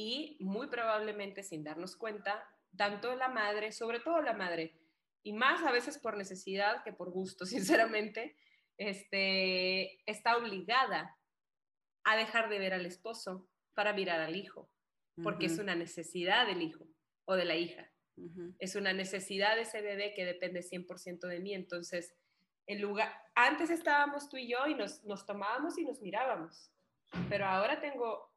y 0.00 0.36
muy 0.38 0.68
probablemente 0.68 1.42
sin 1.42 1.64
darnos 1.64 1.96
cuenta, 1.96 2.48
tanto 2.76 3.16
la 3.16 3.26
madre, 3.26 3.72
sobre 3.72 3.98
todo 3.98 4.22
la 4.22 4.32
madre, 4.32 4.78
y 5.24 5.32
más 5.32 5.64
a 5.64 5.72
veces 5.72 5.98
por 5.98 6.16
necesidad 6.16 6.84
que 6.84 6.92
por 6.92 7.10
gusto, 7.10 7.44
sinceramente, 7.46 8.36
este, 8.76 10.08
está 10.08 10.36
obligada 10.36 11.18
a 12.04 12.16
dejar 12.16 12.48
de 12.48 12.60
ver 12.60 12.74
al 12.74 12.86
esposo 12.86 13.48
para 13.74 13.92
mirar 13.92 14.20
al 14.20 14.36
hijo, 14.36 14.70
porque 15.20 15.46
es 15.46 15.58
una 15.58 15.74
necesidad 15.74 16.46
del 16.46 16.62
hijo 16.62 16.86
o 17.24 17.34
de 17.34 17.44
la 17.44 17.56
hija. 17.56 17.90
Es 18.60 18.76
una 18.76 18.92
necesidad 18.92 19.56
de 19.56 19.62
ese 19.62 19.82
bebé 19.82 20.14
que 20.14 20.24
depende 20.24 20.60
100% 20.60 21.26
de 21.26 21.40
mí. 21.40 21.54
Entonces, 21.54 22.14
en 22.68 22.80
lugar, 22.80 23.12
antes 23.34 23.70
estábamos 23.70 24.28
tú 24.28 24.36
y 24.36 24.48
yo 24.48 24.64
y 24.68 24.76
nos, 24.76 25.02
nos 25.04 25.26
tomábamos 25.26 25.76
y 25.76 25.84
nos 25.84 26.00
mirábamos, 26.00 26.70
pero 27.28 27.46
ahora 27.46 27.80
tengo 27.80 28.27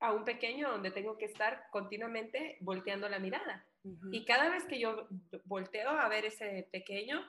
a 0.00 0.12
un 0.12 0.24
pequeño 0.24 0.70
donde 0.70 0.90
tengo 0.90 1.16
que 1.18 1.26
estar 1.26 1.68
continuamente 1.70 2.56
volteando 2.60 3.08
la 3.08 3.18
mirada. 3.18 3.66
Y 4.10 4.24
cada 4.24 4.50
vez 4.50 4.64
que 4.64 4.78
yo 4.78 5.06
volteo 5.44 5.90
a 5.90 6.08
ver 6.08 6.26
ese 6.26 6.68
pequeño, 6.70 7.26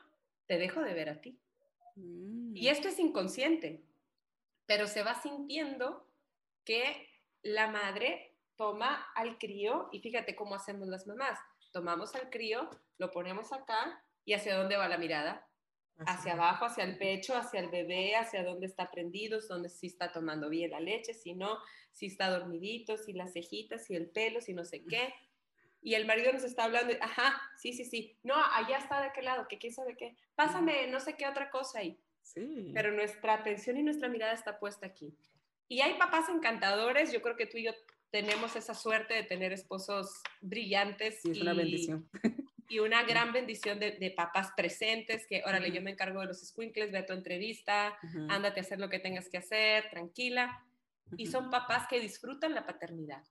te 0.47 0.57
dejo 0.57 0.81
de 0.81 0.93
ver 0.93 1.09
a 1.09 1.21
ti. 1.21 1.39
Mm. 1.95 2.55
Y 2.55 2.67
esto 2.67 2.87
es 2.87 2.99
inconsciente, 2.99 3.83
pero 4.65 4.87
se 4.87 5.03
va 5.03 5.15
sintiendo 5.15 6.05
que 6.65 7.07
la 7.41 7.67
madre 7.67 8.35
toma 8.55 9.07
al 9.15 9.37
crío, 9.37 9.89
y 9.91 9.99
fíjate 9.99 10.35
cómo 10.35 10.55
hacemos 10.55 10.87
las 10.87 11.07
mamás, 11.07 11.39
tomamos 11.71 12.15
al 12.15 12.29
crío, 12.29 12.69
lo 12.97 13.11
ponemos 13.11 13.51
acá, 13.53 14.03
y 14.25 14.33
hacia 14.33 14.55
dónde 14.55 14.77
va 14.77 14.87
la 14.87 14.97
mirada, 14.97 15.47
hacia 16.05 16.33
abajo, 16.33 16.65
hacia 16.65 16.83
el 16.83 16.97
pecho, 16.97 17.35
hacia 17.35 17.59
el 17.59 17.69
bebé, 17.69 18.15
hacia 18.15 18.43
dónde 18.43 18.65
está 18.65 18.89
prendido, 18.91 19.39
dónde 19.47 19.69
sí 19.69 19.87
está 19.87 20.11
tomando 20.11 20.49
bien 20.49 20.71
la 20.71 20.79
leche, 20.79 21.13
si 21.13 21.33
no, 21.33 21.57
si 21.91 22.07
está 22.07 22.29
dormidito, 22.29 22.97
si 22.97 23.13
las 23.13 23.33
cejitas, 23.33 23.85
si 23.85 23.95
el 23.95 24.09
pelo, 24.09 24.41
si 24.41 24.53
no 24.53 24.65
sé 24.65 24.83
qué. 24.85 25.13
Y 25.81 25.95
el 25.95 26.05
marido 26.05 26.31
nos 26.31 26.43
está 26.43 26.65
hablando, 26.65 26.93
ajá, 27.01 27.41
sí, 27.57 27.73
sí, 27.73 27.85
sí, 27.85 28.15
no, 28.23 28.35
allá 28.35 28.77
está 28.77 29.01
de 29.01 29.11
qué 29.13 29.21
lado, 29.21 29.47
que 29.47 29.57
quién 29.57 29.73
sabe 29.73 29.97
qué, 29.97 30.15
pásame 30.35 30.87
no 30.87 30.99
sé 30.99 31.15
qué 31.15 31.27
otra 31.27 31.49
cosa 31.49 31.79
ahí. 31.79 31.99
Sí. 32.21 32.71
Pero 32.73 32.91
nuestra 32.91 33.33
atención 33.33 33.77
y 33.77 33.83
nuestra 33.83 34.07
mirada 34.07 34.33
está 34.33 34.59
puesta 34.59 34.85
aquí. 34.85 35.15
Y 35.67 35.81
hay 35.81 35.95
papás 35.95 36.29
encantadores, 36.29 37.11
yo 37.11 37.21
creo 37.21 37.35
que 37.35 37.47
tú 37.47 37.57
y 37.57 37.63
yo 37.63 37.71
tenemos 38.11 38.55
esa 38.55 38.75
suerte 38.75 39.13
de 39.13 39.23
tener 39.23 39.53
esposos 39.53 40.21
brillantes. 40.41 41.21
Sí, 41.21 41.31
es 41.31 41.41
una 41.41 41.53
bendición. 41.53 42.09
Y 42.71 42.79
una 42.79 43.03
gran 43.03 43.33
bendición 43.33 43.79
de, 43.79 44.13
papás 44.15 44.51
presentes, 44.55 45.27
que 45.27 45.43
órale, 45.45 45.73
yo 45.73 45.81
me 45.81 45.91
encargo 45.91 46.21
de 46.21 46.27
los 46.27 46.39
squinkles, 46.39 46.89
ve 46.89 46.99
a 46.99 47.05
tu 47.05 47.11
entrevista, 47.11 47.97
ándate 48.29 48.61
a 48.61 48.63
hacer 48.63 48.79
lo 48.79 48.89
que 48.89 48.99
tengas 48.99 49.27
que 49.27 49.39
hacer, 49.39 49.89
tranquila. 49.89 50.65
Y 51.17 51.27
son 51.27 51.49
papás 51.49 51.85
que 51.89 51.99
disfrutan 51.99 52.55
la 52.55 52.65
paternidad. 52.65 53.23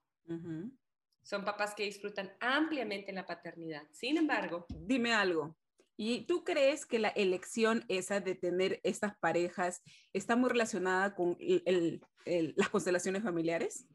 Son 1.22 1.43
papás 1.43 1.74
que 1.74 1.84
disfrutan 1.84 2.30
ampliamente 2.38 3.12
la 3.12 3.24
paternidad. 3.24 3.82
Sin 3.93 4.18
embargo... 4.18 4.66
Dime 4.68 5.14
algo. 5.14 5.57
¿Y 5.97 6.26
tú 6.26 6.45
crees 6.45 6.84
que 6.84 6.99
la 6.99 7.09
elección 7.09 7.86
esa 7.88 8.20
de 8.20 8.34
tener 8.34 8.78
estas 8.84 9.16
parejas 9.16 9.82
está 10.12 10.36
muy 10.36 10.51
relacionada 10.51 11.14
con 11.14 11.38
las 11.41 12.68
constelaciones 12.68 13.22
familiares? 13.22 13.86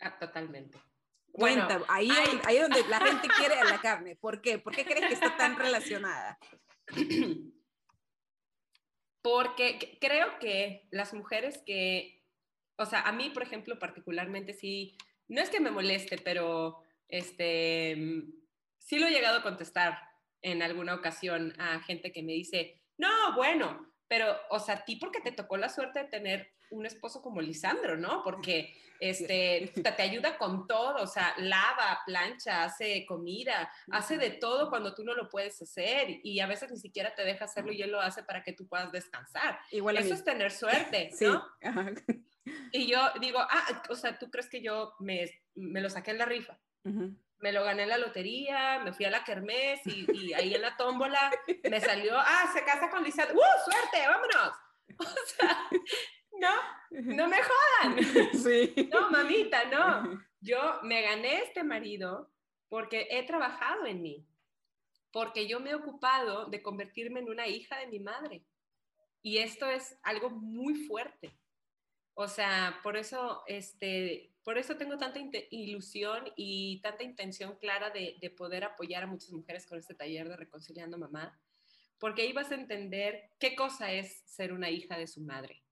Ah, 0.00 0.18
totalmente. 0.18 0.78
Cuenta, 1.36 1.82
ahí, 1.88 2.10
ahí, 2.44 2.58
donde 2.58 2.82
la 2.88 2.98
gente 2.98 3.28
quiere 3.36 3.56
a 3.56 3.64
la 3.64 3.78
carne. 3.80 4.16
¿Por 4.16 4.40
qué? 4.40 4.58
¿Por 4.58 4.74
qué 4.74 4.84
crees 4.84 5.06
que 5.06 5.14
está 5.14 5.36
tan 5.36 5.56
relacionada? 5.56 6.38
Porque 9.22 9.98
creo 10.00 10.38
que 10.38 10.88
las 10.90 11.12
mujeres 11.12 11.62
que, 11.66 12.24
o 12.78 12.86
sea, 12.86 13.02
a 13.02 13.12
mí, 13.12 13.30
por 13.30 13.42
ejemplo, 13.42 13.78
particularmente, 13.78 14.54
sí, 14.54 14.96
no 15.28 15.42
es 15.42 15.50
que 15.50 15.60
me 15.60 15.70
moleste, 15.70 16.16
pero 16.18 16.78
este, 17.08 17.96
sí 18.78 18.98
lo 18.98 19.06
he 19.06 19.10
llegado 19.10 19.38
a 19.38 19.42
contestar 19.42 19.98
en 20.42 20.62
alguna 20.62 20.94
ocasión 20.94 21.52
a 21.60 21.80
gente 21.80 22.12
que 22.12 22.22
me 22.22 22.32
dice, 22.32 22.82
no, 22.96 23.34
bueno, 23.34 23.92
pero, 24.08 24.36
o 24.50 24.58
sea, 24.58 24.76
a 24.76 24.84
ti 24.84 24.96
porque 24.96 25.20
te 25.20 25.32
tocó 25.32 25.56
la 25.56 25.68
suerte 25.68 25.98
de 25.98 26.08
tener 26.08 26.55
un 26.70 26.86
esposo 26.86 27.22
como 27.22 27.40
Lisandro, 27.40 27.96
¿no? 27.96 28.22
Porque 28.22 28.74
este, 29.00 29.72
te 29.74 30.02
ayuda 30.02 30.38
con 30.38 30.66
todo, 30.66 31.02
o 31.02 31.06
sea, 31.06 31.34
lava, 31.38 32.00
plancha, 32.06 32.64
hace 32.64 33.04
comida, 33.06 33.70
hace 33.90 34.16
de 34.16 34.30
todo 34.30 34.70
cuando 34.70 34.94
tú 34.94 35.04
no 35.04 35.14
lo 35.14 35.28
puedes 35.28 35.60
hacer 35.60 36.20
y 36.22 36.40
a 36.40 36.46
veces 36.46 36.70
ni 36.70 36.78
siquiera 36.78 37.14
te 37.14 37.24
deja 37.24 37.44
hacerlo 37.44 37.72
y 37.72 37.82
él 37.82 37.90
lo 37.90 38.00
hace 38.00 38.22
para 38.22 38.42
que 38.42 38.52
tú 38.52 38.66
puedas 38.66 38.90
descansar. 38.92 39.58
Igual 39.70 39.98
Eso 39.98 40.14
es 40.14 40.24
tener 40.24 40.50
suerte, 40.50 41.10
¿no? 41.20 41.44
Y 42.70 42.86
yo 42.86 43.00
digo, 43.20 43.40
ah, 43.40 43.82
o 43.88 43.96
sea, 43.96 44.16
¿tú 44.16 44.30
crees 44.30 44.48
que 44.48 44.62
yo 44.62 44.94
me, 45.00 45.28
me 45.56 45.80
lo 45.80 45.90
saqué 45.90 46.12
en 46.12 46.18
la 46.18 46.26
rifa? 46.26 46.56
me 47.40 47.52
lo 47.52 47.64
gané 47.64 47.82
en 47.82 47.88
la 47.88 47.98
lotería, 47.98 48.78
me 48.78 48.92
fui 48.92 49.04
a 49.04 49.10
la 49.10 49.24
kermés 49.24 49.80
y, 49.86 50.06
y 50.12 50.32
ahí 50.32 50.54
en 50.54 50.62
la 50.62 50.76
tómbola 50.76 51.30
me 51.68 51.80
salió, 51.80 52.16
ah, 52.16 52.50
se 52.54 52.64
casa 52.64 52.88
con 52.88 53.02
Lisa, 53.02 53.24
¡uh, 53.24 53.70
suerte, 53.70 54.06
vámonos! 54.06 54.56
O 54.98 55.26
sea, 55.36 55.68
no, 56.40 56.54
no 56.90 57.28
me 57.28 57.36
jodan. 57.42 57.98
Sí. 58.34 58.88
No, 58.92 59.10
mamita, 59.10 59.64
no. 59.66 60.24
Yo 60.40 60.80
me 60.82 61.02
gané 61.02 61.42
este 61.42 61.64
marido 61.64 62.30
porque 62.68 63.08
he 63.10 63.24
trabajado 63.24 63.86
en 63.86 64.02
mí, 64.02 64.26
porque 65.12 65.46
yo 65.46 65.60
me 65.60 65.70
he 65.70 65.74
ocupado 65.74 66.46
de 66.46 66.62
convertirme 66.62 67.20
en 67.20 67.30
una 67.30 67.46
hija 67.46 67.78
de 67.78 67.86
mi 67.88 68.00
madre. 68.00 68.44
Y 69.22 69.38
esto 69.38 69.68
es 69.68 69.98
algo 70.02 70.30
muy 70.30 70.74
fuerte. 70.86 71.36
O 72.14 72.28
sea, 72.28 72.80
por 72.82 72.96
eso, 72.96 73.42
este, 73.46 74.32
por 74.42 74.56
eso 74.56 74.76
tengo 74.76 74.96
tanta 74.96 75.20
ilusión 75.50 76.32
y 76.36 76.80
tanta 76.80 77.02
intención 77.02 77.56
clara 77.56 77.90
de, 77.90 78.16
de, 78.20 78.30
poder 78.30 78.64
apoyar 78.64 79.02
a 79.02 79.06
muchas 79.06 79.32
mujeres 79.32 79.66
con 79.66 79.78
este 79.78 79.94
taller 79.94 80.28
de 80.28 80.36
Reconciliando 80.36 80.96
Mamá, 80.96 81.38
porque 81.98 82.22
ahí 82.22 82.32
vas 82.32 82.50
a 82.52 82.54
entender 82.54 83.30
qué 83.38 83.54
cosa 83.54 83.92
es 83.92 84.22
ser 84.24 84.52
una 84.52 84.70
hija 84.70 84.96
de 84.96 85.06
su 85.06 85.20
madre. 85.20 85.65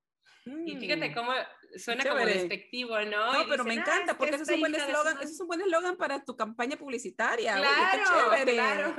Y 0.44 0.76
fíjate 0.76 1.10
mm. 1.10 1.14
cómo 1.14 1.32
suena 1.76 2.04
como 2.04 2.24
despectivo, 2.24 3.00
¿no? 3.00 3.32
No, 3.32 3.48
pero 3.48 3.64
me 3.64 3.74
encanta, 3.74 4.12
ah, 4.12 4.18
porque 4.18 4.34
es 4.34 4.42
eso, 4.42 4.52
es 4.52 4.56
un 4.56 4.60
buen 4.60 4.74
eslogan, 4.74 5.16
eso 5.16 5.32
es 5.32 5.40
un 5.40 5.46
buen 5.46 5.60
eslogan 5.60 5.96
para 5.96 6.24
tu 6.24 6.36
campaña 6.36 6.76
publicitaria. 6.76 7.56
Claro, 7.56 8.30
Oye, 8.32 8.52
claro. 8.52 8.94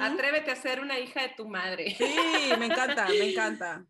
Atrévete 0.00 0.50
a 0.50 0.56
ser 0.56 0.80
una 0.80 0.98
hija 0.98 1.22
de 1.22 1.30
tu 1.30 1.48
madre. 1.48 1.94
Sí, 1.96 2.14
me 2.58 2.66
encanta, 2.66 3.08
me 3.08 3.30
encanta. 3.30 3.86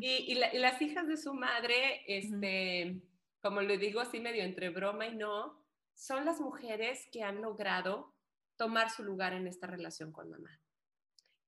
Y, 0.00 0.32
y, 0.32 0.58
las 0.58 0.80
hijas 0.80 1.06
de 1.08 1.16
su 1.16 1.34
madre, 1.34 2.02
este, 2.06 3.02
como 3.42 3.60
le 3.60 3.76
digo 3.76 4.00
así 4.00 4.20
medio 4.20 4.42
entre 4.42 4.70
broma 4.70 5.06
y 5.06 5.16
no, 5.16 5.62
son 5.94 6.24
las 6.24 6.40
mujeres 6.40 7.06
que 7.12 7.22
han 7.22 7.42
logrado 7.42 8.14
tomar 8.56 8.90
su 8.90 9.02
lugar 9.02 9.34
en 9.34 9.46
esta 9.46 9.66
relación 9.66 10.12
con 10.12 10.30
mamá, 10.30 10.60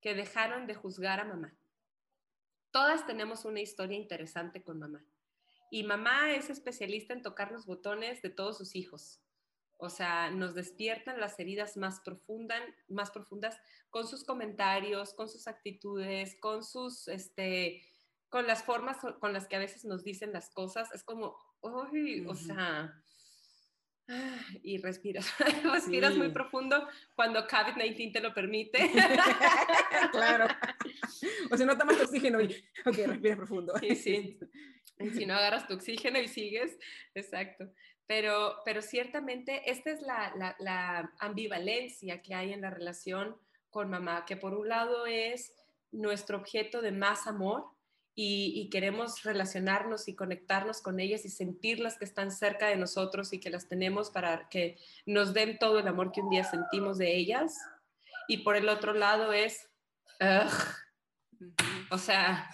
que 0.01 0.14
dejaron 0.14 0.66
de 0.66 0.74
juzgar 0.74 1.20
a 1.20 1.24
mamá. 1.24 1.55
Todas 2.70 3.06
tenemos 3.06 3.44
una 3.44 3.60
historia 3.60 3.96
interesante 3.96 4.62
con 4.62 4.78
mamá. 4.78 5.04
Y 5.70 5.84
mamá 5.84 6.32
es 6.32 6.50
especialista 6.50 7.12
en 7.12 7.22
tocar 7.22 7.52
los 7.52 7.66
botones 7.66 8.22
de 8.22 8.30
todos 8.30 8.58
sus 8.58 8.74
hijos. 8.74 9.20
O 9.78 9.88
sea, 9.88 10.30
nos 10.30 10.54
despiertan 10.54 11.20
las 11.20 11.38
heridas 11.38 11.76
más, 11.76 12.00
profundas, 12.00 12.60
más 12.88 13.10
profundas 13.10 13.58
con 13.88 14.06
sus 14.06 14.24
comentarios, 14.24 15.14
con 15.14 15.28
sus 15.28 15.48
actitudes, 15.48 16.36
con 16.40 16.64
sus, 16.64 17.08
este, 17.08 17.82
con 18.28 18.46
las 18.46 18.62
formas 18.62 18.98
con 19.20 19.32
las 19.32 19.48
que 19.48 19.56
a 19.56 19.60
veces 19.60 19.84
nos 19.84 20.04
dicen 20.04 20.32
las 20.32 20.50
cosas. 20.50 20.92
Es 20.92 21.02
como, 21.02 21.36
uy, 21.62 22.26
o 22.26 22.34
sea, 22.34 23.02
y 24.62 24.78
respiras, 24.78 25.32
respiras 25.64 26.16
muy 26.16 26.30
profundo 26.30 26.88
cuando 27.14 27.46
COVID-19 27.46 28.12
te 28.12 28.20
lo 28.20 28.34
permite. 28.34 28.90
claro. 30.12 30.46
O 31.50 31.56
si 31.56 31.64
no 31.64 31.76
tomas 31.76 32.00
oxígeno 32.00 32.40
y, 32.40 32.46
ok, 32.84 32.96
respiras 33.06 33.36
profundo. 33.36 33.74
Sí, 33.80 33.94
sí. 33.96 34.38
Y 34.98 35.11
si 35.11 35.26
no 35.26 35.34
agarras 35.34 35.66
tu 35.66 35.74
oxígeno 35.74 36.18
y 36.18 36.28
sigues, 36.28 36.78
exacto. 37.14 37.72
Pero, 38.06 38.56
pero 38.64 38.82
ciertamente 38.82 39.70
esta 39.70 39.90
es 39.90 40.02
la, 40.02 40.32
la, 40.36 40.56
la 40.58 41.12
ambivalencia 41.20 42.20
que 42.20 42.34
hay 42.34 42.52
en 42.52 42.62
la 42.62 42.70
relación 42.70 43.36
con 43.70 43.88
mamá, 43.88 44.24
que 44.26 44.36
por 44.36 44.54
un 44.54 44.68
lado 44.68 45.06
es 45.06 45.54
nuestro 45.92 46.38
objeto 46.38 46.82
de 46.82 46.92
más 46.92 47.26
amor, 47.26 47.64
y, 48.22 48.68
queremos 48.68 49.22
relacionarnos 49.22 50.06
y 50.06 50.14
conectarnos 50.14 50.82
con 50.82 51.00
ellas 51.00 51.24
y 51.24 51.30
sentirlas 51.30 51.96
que 51.96 52.04
están 52.04 52.30
cerca 52.30 52.66
de 52.66 52.76
nosotros 52.76 53.32
y 53.32 53.40
que 53.40 53.48
las 53.48 53.66
tenemos 53.66 54.10
para 54.10 54.46
que 54.50 54.76
nos 55.06 55.32
den 55.32 55.58
todo 55.58 55.78
el 55.78 55.88
amor 55.88 56.12
que 56.12 56.20
un 56.20 56.28
día 56.28 56.44
sentimos 56.44 56.98
de 56.98 57.16
ellas. 57.16 57.56
Y 58.28 58.38
por 58.38 58.56
el 58.56 58.68
otro 58.68 58.92
lado 58.92 59.32
es, 59.32 59.70
o 61.90 61.96
sea, 61.96 62.50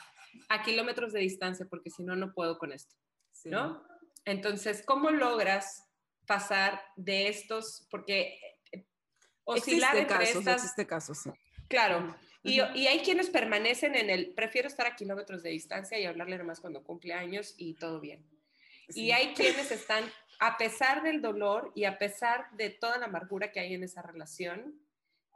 a 0.49 0.63
kilómetros 0.63 1.13
de 1.13 1.21
distancia, 1.21 1.67
porque 1.69 1.91
si 1.91 2.05
no, 2.05 2.15
no 2.15 2.33
puedo 2.33 2.59
con 2.59 2.73
esto, 2.73 2.95
¿no? 3.47 3.85
Entonces, 4.25 4.85
¿cómo 4.87 5.11
logras 5.11 5.85
pasar 6.27 6.81
de 6.95 7.27
estos, 7.27 7.89
porque 7.91 8.39
eh, 8.71 8.87
oscilar 9.43 9.97
existe 9.97 10.15
entre 10.15 10.33
casos, 10.33 10.63
Existe 10.63 10.87
casos, 10.87 11.19
sí. 11.19 11.31
Claro, 11.69 12.15
y, 12.47 12.87
hay 12.87 13.01
quienes 13.01 13.31
permanecen 13.31 13.95
en 13.95 14.11
el, 14.11 14.31
prefiero 14.31 14.69
estar 14.69 14.87
a 14.87 14.97
kilómetros 14.97 15.43
de 15.43 15.51
distancia 15.51 15.99
y 15.99 16.05
hablarle 16.05 16.39
nomás 16.39 16.61
cuando 16.61 16.83
cumple 16.85 17.13
años 17.13 17.55
y 17.57 17.75
todo 17.75 18.01
bien. 18.01 18.25
Y 18.89 19.11
hay 19.11 19.35
quienes 19.35 19.71
están, 19.73 20.05
a 20.39 20.57
pesar 20.57 21.03
del 21.03 21.21
dolor 21.21 21.73
y 21.75 21.85
a 21.85 21.99
pesar 21.99 22.51
de 22.53 22.71
toda 22.71 22.99
la 22.99 23.07
amargura 23.07 23.51
que 23.51 23.61
hay 23.61 23.75
en 23.75 23.83
esa 23.83 24.03
relación, 24.03 24.81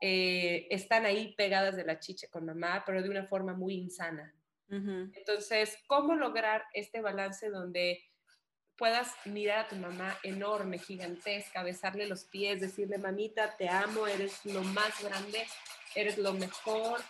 eh, 0.01 0.67
están 0.71 1.05
ahí 1.05 1.35
pegadas 1.37 1.77
de 1.77 1.85
la 1.85 1.99
chiche 1.99 2.29
con 2.29 2.47
mamá, 2.47 2.85
pero 2.87 3.03
de 3.03 3.11
una 3.11 3.27
forma 3.27 3.55
muy 3.55 3.75
insana. 3.75 4.35
Entonces, 4.73 5.77
¿cómo 5.89 6.15
lograr 6.15 6.63
este 6.75 7.01
balance 7.01 7.51
donde 7.51 8.05
puedas 8.81 9.15
mirar 9.25 9.67
a 9.67 9.69
tu 9.69 9.75
mamá 9.77 10.17
enorme, 10.23 10.79
gigantesca, 10.79 11.65
besarle 11.65 12.07
los 12.07 12.25
pies, 12.25 12.61
decirle, 12.61 12.97
mamita, 12.97 13.55
te 13.57 13.69
amo, 13.69 14.07
eres 14.07 14.43
lo 14.47 14.63
más 14.63 15.03
grande, 15.03 15.45
eres 15.95 16.19
lo 16.19 16.33
mejor, 16.33 17.01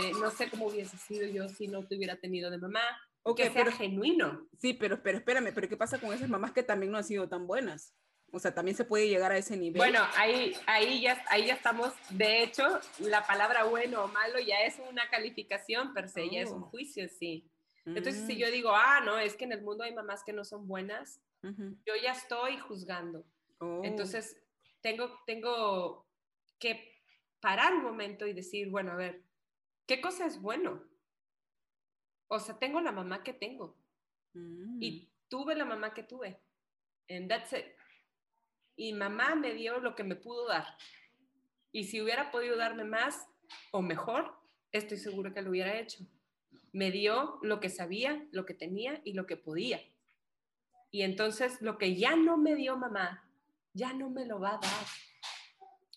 eh, 0.00 0.12
no 0.20 0.30
sé 0.30 0.50
cómo 0.50 0.66
hubiese 0.66 0.96
sido 0.96 1.26
yo 1.26 1.48
si 1.48 1.68
no 1.68 1.86
te 1.86 1.96
hubiera 1.96 2.16
tenido 2.16 2.50
de 2.50 2.58
mamá, 2.58 2.82
o 3.22 3.34
que 3.34 3.44
sea 3.44 3.64
pero, 3.64 3.72
genuino. 3.72 4.46
Sí, 4.58 4.72
pero, 4.74 5.02
pero 5.02 5.18
espérame, 5.18 5.52
pero 5.52 5.68
¿qué 5.68 5.76
pasa 5.76 5.98
con 5.98 6.12
esas 6.12 6.28
mamás 6.28 6.52
que 6.52 6.62
también 6.62 6.92
no 6.92 6.98
han 6.98 7.04
sido 7.04 7.28
tan 7.28 7.46
buenas? 7.46 7.92
O 8.32 8.38
sea, 8.38 8.54
también 8.54 8.76
se 8.76 8.84
puede 8.84 9.08
llegar 9.08 9.32
a 9.32 9.38
ese 9.38 9.56
nivel. 9.56 9.78
Bueno, 9.78 10.00
ahí, 10.16 10.54
ahí, 10.66 11.00
ya, 11.00 11.24
ahí 11.30 11.46
ya 11.46 11.54
estamos. 11.54 11.92
De 12.10 12.42
hecho, 12.42 12.62
la 12.98 13.26
palabra 13.26 13.64
bueno 13.64 14.04
o 14.04 14.08
malo 14.08 14.38
ya 14.38 14.60
es 14.62 14.76
una 14.90 15.08
calificación 15.08 15.94
per 15.94 16.08
se, 16.08 16.28
ya 16.28 16.40
es 16.40 16.50
un 16.50 16.64
oh. 16.64 16.66
juicio, 16.66 17.08
sí. 17.08 17.50
Entonces, 17.84 18.26
si 18.26 18.34
mm. 18.34 18.38
yo 18.38 18.50
digo, 18.50 18.70
ah, 18.72 19.00
no, 19.04 19.18
es 19.18 19.36
que 19.36 19.44
en 19.44 19.52
el 19.52 19.62
mundo 19.62 19.84
hay 19.84 19.94
mamás 19.94 20.24
que 20.24 20.32
no 20.32 20.44
son 20.44 20.66
buenas, 20.66 21.20
yo 21.42 21.94
ya 22.02 22.12
estoy 22.12 22.58
juzgando. 22.58 23.24
Oh. 23.58 23.80
Entonces, 23.84 24.36
tengo, 24.80 25.18
tengo 25.24 26.04
que 26.58 26.95
parar 27.46 27.74
un 27.74 27.84
momento 27.84 28.26
y 28.26 28.32
decir, 28.32 28.70
bueno, 28.70 28.90
a 28.90 28.96
ver, 28.96 29.22
¿qué 29.86 30.00
cosa 30.00 30.26
es 30.26 30.42
bueno? 30.42 30.82
O 32.26 32.40
sea, 32.40 32.58
tengo 32.58 32.80
la 32.80 32.90
mamá 32.90 33.22
que 33.22 33.32
tengo. 33.32 33.76
Y 34.80 34.90
mm. 34.90 35.08
tuve 35.28 35.54
la 35.54 35.64
mamá 35.64 35.94
que 35.94 36.02
tuve. 36.02 36.40
And 37.08 37.28
that's 37.28 37.52
it. 37.52 37.66
Y 38.74 38.92
mamá 38.94 39.36
me 39.36 39.54
dio 39.54 39.78
lo 39.78 39.94
que 39.94 40.02
me 40.02 40.16
pudo 40.16 40.48
dar. 40.48 40.66
Y 41.70 41.84
si 41.84 42.02
hubiera 42.02 42.32
podido 42.32 42.56
darme 42.56 42.82
más 42.82 43.28
o 43.70 43.80
mejor, 43.80 44.34
estoy 44.72 44.98
seguro 44.98 45.32
que 45.32 45.40
lo 45.40 45.50
hubiera 45.50 45.78
hecho. 45.78 46.04
Me 46.72 46.90
dio 46.90 47.38
lo 47.42 47.60
que 47.60 47.70
sabía, 47.70 48.26
lo 48.32 48.44
que 48.44 48.54
tenía 48.54 49.00
y 49.04 49.12
lo 49.12 49.24
que 49.28 49.36
podía. 49.36 49.80
Y 50.90 51.02
entonces 51.02 51.62
lo 51.62 51.78
que 51.78 51.94
ya 51.94 52.16
no 52.16 52.38
me 52.38 52.56
dio 52.56 52.76
mamá, 52.76 53.30
ya 53.72 53.92
no 53.92 54.10
me 54.10 54.26
lo 54.26 54.40
va 54.40 54.56
a 54.56 54.58
dar. 54.58 54.86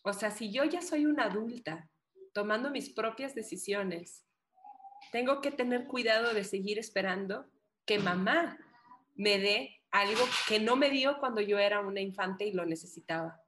O 0.02 0.14
sea, 0.14 0.32
si 0.32 0.52
yo 0.52 0.64
ya 0.64 0.82
soy 0.82 1.06
una 1.06 1.26
adulta 1.26 1.90
tomando 2.34 2.70
mis 2.70 2.90
propias 2.90 3.36
decisiones, 3.36 4.26
tengo 5.12 5.42
que 5.42 5.52
tener 5.52 5.86
cuidado 5.86 6.34
de 6.34 6.44
seguir 6.44 6.80
esperando 6.80 7.46
que 7.86 8.00
mamá 8.00 8.58
me 9.16 9.40
dé 9.40 9.82
algo 9.92 10.24
que 10.48 10.60
no 10.60 10.76
me 10.76 10.90
dio 10.90 11.18
cuando 11.20 11.42
yo 11.42 11.58
era 11.58 11.82
una 11.82 12.00
infante 12.00 12.46
y 12.46 12.54
lo 12.54 12.66
necesitaba. 12.66 13.42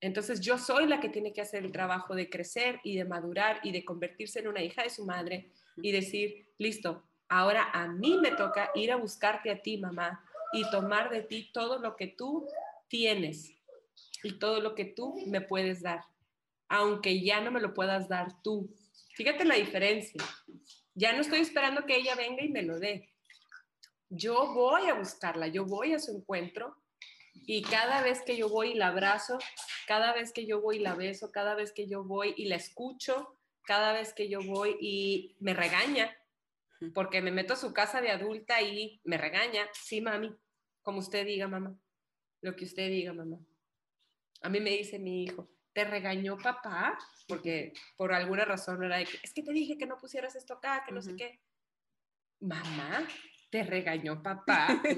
Entonces 0.00 0.40
yo 0.40 0.58
soy 0.58 0.86
la 0.86 1.00
que 1.00 1.08
tiene 1.08 1.32
que 1.32 1.40
hacer 1.40 1.64
el 1.64 1.72
trabajo 1.72 2.14
de 2.14 2.28
crecer 2.28 2.80
y 2.82 2.96
de 2.96 3.04
madurar 3.04 3.60
y 3.62 3.72
de 3.72 3.84
convertirse 3.84 4.40
en 4.40 4.48
una 4.48 4.62
hija 4.62 4.82
de 4.82 4.90
su 4.90 5.04
madre 5.04 5.50
y 5.76 5.92
decir, 5.92 6.52
listo, 6.58 7.04
ahora 7.28 7.70
a 7.72 7.88
mí 7.88 8.18
me 8.20 8.32
toca 8.32 8.70
ir 8.74 8.92
a 8.92 8.96
buscarte 8.96 9.50
a 9.50 9.62
ti, 9.62 9.78
mamá, 9.78 10.24
y 10.52 10.68
tomar 10.70 11.10
de 11.10 11.22
ti 11.22 11.50
todo 11.52 11.78
lo 11.78 11.96
que 11.96 12.08
tú 12.08 12.46
tienes 12.88 13.54
y 14.24 14.38
todo 14.38 14.60
lo 14.60 14.74
que 14.74 14.84
tú 14.84 15.14
me 15.26 15.40
puedes 15.40 15.82
dar, 15.82 16.00
aunque 16.68 17.22
ya 17.22 17.40
no 17.40 17.50
me 17.50 17.60
lo 17.60 17.74
puedas 17.74 18.08
dar 18.08 18.42
tú. 18.42 18.74
Fíjate 19.14 19.44
la 19.44 19.54
diferencia. 19.54 20.22
Ya 20.94 21.12
no 21.12 21.20
estoy 21.20 21.40
esperando 21.40 21.84
que 21.86 21.96
ella 21.96 22.14
venga 22.14 22.42
y 22.42 22.48
me 22.48 22.62
lo 22.62 22.78
dé. 22.78 23.10
Yo 24.08 24.52
voy 24.54 24.88
a 24.88 24.94
buscarla, 24.94 25.48
yo 25.48 25.64
voy 25.64 25.92
a 25.92 25.98
su 25.98 26.16
encuentro 26.16 26.76
y 27.34 27.62
cada 27.62 28.02
vez 28.02 28.22
que 28.22 28.36
yo 28.36 28.48
voy 28.48 28.70
y 28.70 28.74
la 28.74 28.88
abrazo, 28.88 29.38
cada 29.86 30.14
vez 30.14 30.32
que 30.32 30.46
yo 30.46 30.60
voy 30.60 30.76
y 30.76 30.80
la 30.80 30.94
beso, 30.94 31.30
cada 31.30 31.54
vez 31.54 31.72
que 31.72 31.86
yo 31.86 32.04
voy 32.04 32.34
y 32.36 32.46
la 32.46 32.56
escucho, 32.56 33.36
cada 33.64 33.92
vez 33.92 34.12
que 34.14 34.28
yo 34.28 34.40
voy 34.42 34.76
y 34.80 35.36
me 35.40 35.52
regaña, 35.52 36.16
porque 36.94 37.20
me 37.22 37.32
meto 37.32 37.54
a 37.54 37.56
su 37.56 37.72
casa 37.72 38.00
de 38.00 38.10
adulta 38.10 38.62
y 38.62 39.00
me 39.04 39.18
regaña, 39.18 39.66
sí, 39.72 40.00
mami, 40.00 40.34
como 40.82 41.00
usted 41.00 41.26
diga, 41.26 41.48
mamá, 41.48 41.76
lo 42.40 42.54
que 42.56 42.64
usted 42.64 42.88
diga, 42.88 43.12
mamá. 43.12 43.38
A 44.42 44.48
mí 44.48 44.60
me 44.60 44.70
dice 44.70 44.98
mi 44.98 45.24
hijo, 45.24 45.50
¿te 45.72 45.84
regañó 45.84 46.36
papá? 46.38 46.98
Porque 47.26 47.72
por 47.96 48.12
alguna 48.12 48.44
razón 48.44 48.82
era 48.82 48.98
de 48.98 49.06
que, 49.06 49.18
es 49.22 49.32
que 49.32 49.42
te 49.42 49.52
dije 49.52 49.78
que 49.78 49.86
no 49.86 49.96
pusieras 49.98 50.36
esto 50.36 50.54
acá, 50.54 50.84
que 50.86 50.92
no 50.92 51.02
sé 51.02 51.16
qué. 51.16 51.40
Mamá, 52.40 53.06
¿te 53.50 53.62
regañó 53.62 54.22
papá? 54.22 54.82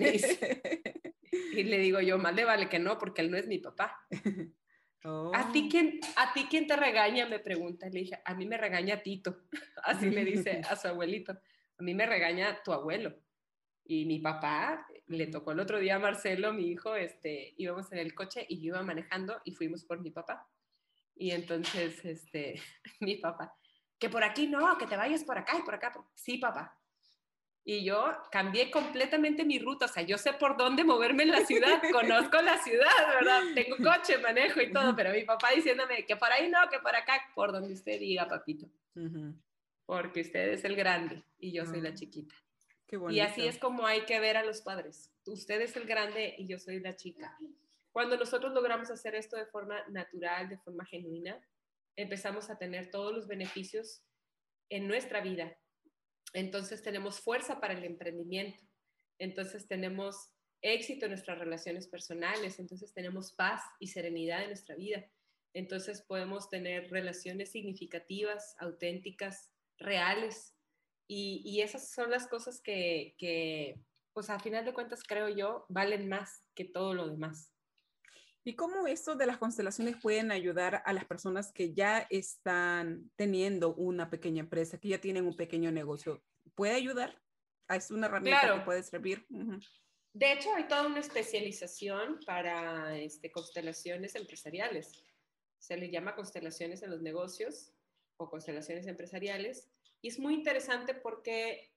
y 1.52 1.62
le 1.64 1.78
digo 1.78 2.00
yo, 2.00 2.18
más 2.18 2.34
le 2.34 2.44
vale 2.44 2.68
que 2.68 2.78
no, 2.78 2.98
porque 2.98 3.22
él 3.22 3.30
no 3.30 3.36
es 3.36 3.46
mi 3.46 3.58
papá. 3.58 4.06
¿A, 5.34 5.52
ti 5.52 5.66
oh. 5.66 5.68
quién, 5.70 6.00
¿A 6.16 6.32
ti 6.32 6.46
quién 6.50 6.66
te 6.66 6.76
regaña? 6.76 7.26
Me 7.26 7.38
pregunta. 7.38 7.88
Le 7.88 8.00
dije, 8.00 8.20
a 8.24 8.34
mí 8.34 8.46
me 8.46 8.56
regaña 8.56 9.02
Tito. 9.02 9.44
Así 9.84 10.10
le 10.10 10.24
dice 10.24 10.62
a 10.68 10.76
su 10.76 10.88
abuelito. 10.88 11.32
A 11.78 11.82
mí 11.82 11.94
me 11.94 12.06
regaña 12.06 12.62
tu 12.64 12.72
abuelo. 12.72 13.14
Y 13.84 14.04
mi 14.06 14.18
papá 14.18 14.84
le 15.06 15.26
tocó 15.26 15.52
el 15.52 15.60
otro 15.60 15.78
día 15.78 15.96
a 15.96 15.98
Marcelo, 16.00 16.52
mi 16.52 16.68
hijo, 16.68 16.94
este, 16.96 17.54
íbamos 17.56 17.90
en 17.92 17.98
el 17.98 18.14
coche 18.14 18.44
y 18.48 18.60
yo 18.60 18.74
iba 18.74 18.82
manejando 18.82 19.40
y 19.44 19.52
fuimos 19.52 19.84
por 19.84 20.00
mi 20.00 20.10
papá. 20.10 20.48
Y 21.14 21.30
entonces, 21.30 22.04
este, 22.04 22.60
mi 23.00 23.16
papá, 23.16 23.56
que 23.98 24.08
por 24.08 24.24
aquí 24.24 24.46
no, 24.46 24.76
que 24.78 24.86
te 24.86 24.96
vayas 24.96 25.24
por 25.24 25.38
acá 25.38 25.58
y 25.58 25.62
por 25.62 25.74
acá. 25.74 25.92
Sí, 26.14 26.38
papá 26.38 26.78
y 27.68 27.82
yo 27.82 28.12
cambié 28.30 28.70
completamente 28.70 29.44
mi 29.44 29.58
ruta, 29.58 29.86
o 29.86 29.88
sea, 29.88 30.04
yo 30.04 30.16
sé 30.18 30.32
por 30.32 30.56
dónde 30.56 30.84
moverme 30.84 31.24
en 31.24 31.32
la 31.32 31.44
ciudad, 31.44 31.82
conozco 31.92 32.40
la 32.40 32.58
ciudad, 32.58 32.86
¿verdad? 33.18 33.42
Tengo 33.56 33.76
coche, 33.78 34.18
manejo 34.18 34.60
y 34.60 34.72
todo, 34.72 34.94
pero 34.94 35.10
mi 35.10 35.24
papá 35.24 35.48
diciéndome 35.50 36.06
que 36.06 36.14
por 36.14 36.30
ahí 36.30 36.48
no, 36.48 36.58
que 36.70 36.78
por 36.78 36.94
acá, 36.94 37.20
por 37.34 37.50
donde 37.50 37.74
usted 37.74 37.98
diga, 37.98 38.28
papito. 38.28 38.68
Porque 39.84 40.20
usted 40.20 40.50
es 40.50 40.64
el 40.64 40.76
grande 40.76 41.24
y 41.40 41.52
yo 41.52 41.66
soy 41.66 41.80
la 41.80 41.88
ah, 41.88 41.94
chiquita. 41.94 42.36
Qué 42.86 42.98
y 43.10 43.20
así 43.20 43.46
es 43.46 43.58
como 43.58 43.86
hay 43.86 44.04
que 44.04 44.20
ver 44.20 44.36
a 44.36 44.44
los 44.44 44.60
padres. 44.60 45.10
Usted 45.26 45.60
es 45.60 45.76
el 45.76 45.86
grande 45.86 46.34
y 46.38 46.46
yo 46.46 46.58
soy 46.58 46.80
la 46.80 46.94
chica. 46.94 47.36
Cuando 47.90 48.16
nosotros 48.16 48.52
logramos 48.52 48.90
hacer 48.90 49.14
esto 49.14 49.36
de 49.36 49.46
forma 49.46 49.82
natural, 49.88 50.48
de 50.48 50.58
forma 50.58 50.84
genuina, 50.84 51.40
empezamos 51.96 52.50
a 52.50 52.58
tener 52.58 52.90
todos 52.90 53.12
los 53.14 53.26
beneficios 53.26 54.02
en 54.68 54.86
nuestra 54.86 55.20
vida. 55.20 55.56
Entonces 56.32 56.82
tenemos 56.82 57.20
fuerza 57.20 57.60
para 57.60 57.74
el 57.74 57.84
emprendimiento, 57.84 58.62
entonces 59.18 59.66
tenemos 59.66 60.30
éxito 60.60 61.06
en 61.06 61.12
nuestras 61.12 61.38
relaciones 61.38 61.88
personales, 61.88 62.58
entonces 62.58 62.92
tenemos 62.92 63.32
paz 63.32 63.62
y 63.80 63.88
serenidad 63.88 64.42
en 64.42 64.48
nuestra 64.48 64.74
vida, 64.74 65.06
entonces 65.54 66.02
podemos 66.02 66.50
tener 66.50 66.90
relaciones 66.90 67.52
significativas, 67.52 68.54
auténticas, 68.58 69.50
reales, 69.78 70.55
y, 71.08 71.60
esas 71.60 71.90
son 71.90 72.10
las 72.10 72.26
cosas 72.26 72.60
que, 72.60 73.14
que, 73.18 73.80
pues 74.12 74.30
a 74.30 74.38
final 74.38 74.64
de 74.64 74.74
cuentas 74.74 75.02
creo 75.02 75.28
yo, 75.28 75.66
valen 75.68 76.08
más 76.08 76.42
que 76.54 76.64
todo 76.64 76.94
lo 76.94 77.08
demás. 77.08 77.52
¿Y 78.44 78.54
cómo 78.54 78.86
esto 78.86 79.16
de 79.16 79.26
las 79.26 79.38
constelaciones 79.38 79.96
pueden 80.00 80.30
ayudar 80.30 80.80
a 80.84 80.92
las 80.92 81.04
personas 81.04 81.52
que 81.52 81.74
ya 81.74 82.06
están 82.10 83.10
teniendo 83.16 83.74
una 83.74 84.08
pequeña 84.08 84.40
empresa, 84.40 84.78
que 84.78 84.88
ya 84.90 85.00
tienen 85.00 85.26
un 85.26 85.36
pequeño 85.36 85.72
negocio? 85.72 86.22
¿Puede 86.54 86.74
ayudar? 86.74 87.20
Es 87.68 87.90
una 87.90 88.06
herramienta 88.06 88.54
que 88.54 88.60
puede 88.60 88.84
servir. 88.84 89.26
De 90.12 90.32
hecho, 90.32 90.54
hay 90.54 90.68
toda 90.68 90.86
una 90.86 91.00
especialización 91.00 92.20
para 92.24 92.96
este, 92.96 93.32
constelaciones 93.32 94.14
empresariales. 94.14 94.92
Se 95.58 95.76
le 95.76 95.90
llama 95.90 96.14
constelaciones 96.14 96.82
en 96.84 96.90
los 96.90 97.02
negocios 97.02 97.72
o 98.16 98.30
constelaciones 98.30 98.86
empresariales. 98.86 99.68
Y 100.02 100.08
es 100.08 100.18
muy 100.18 100.34
interesante 100.34 100.94
porque 100.94 101.72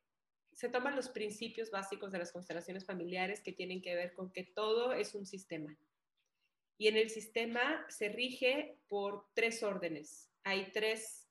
se 0.53 0.70
toman 0.70 0.95
los 0.95 1.09
principios 1.09 1.72
básicos 1.72 2.11
de 2.11 2.20
las 2.20 2.32
constelaciones 2.32 2.86
familiares 2.86 3.41
que 3.41 3.53
tienen 3.53 3.82
que 3.82 3.95
ver 3.95 4.13
con 4.13 4.32
que 4.32 4.43
todo 4.43 4.93
es 4.93 5.15
un 5.15 5.26
sistema 5.26 5.78
y 6.80 6.88
en 6.88 6.95
el 6.95 7.09
sistema 7.09 7.86
se 7.89 8.07
rige 8.07 8.80
por 8.88 9.26
tres 9.34 9.61
órdenes. 9.63 10.32
Hay 10.45 10.72
tres, 10.72 11.30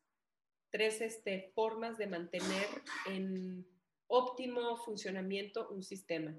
tres 0.70 1.01
este, 1.01 1.51
formas 1.55 1.97
de 1.97 2.07
mantener 2.07 2.66
en 3.07 3.66
óptimo 4.09 4.76
funcionamiento 4.76 5.70
un 5.70 5.82
sistema. 5.82 6.39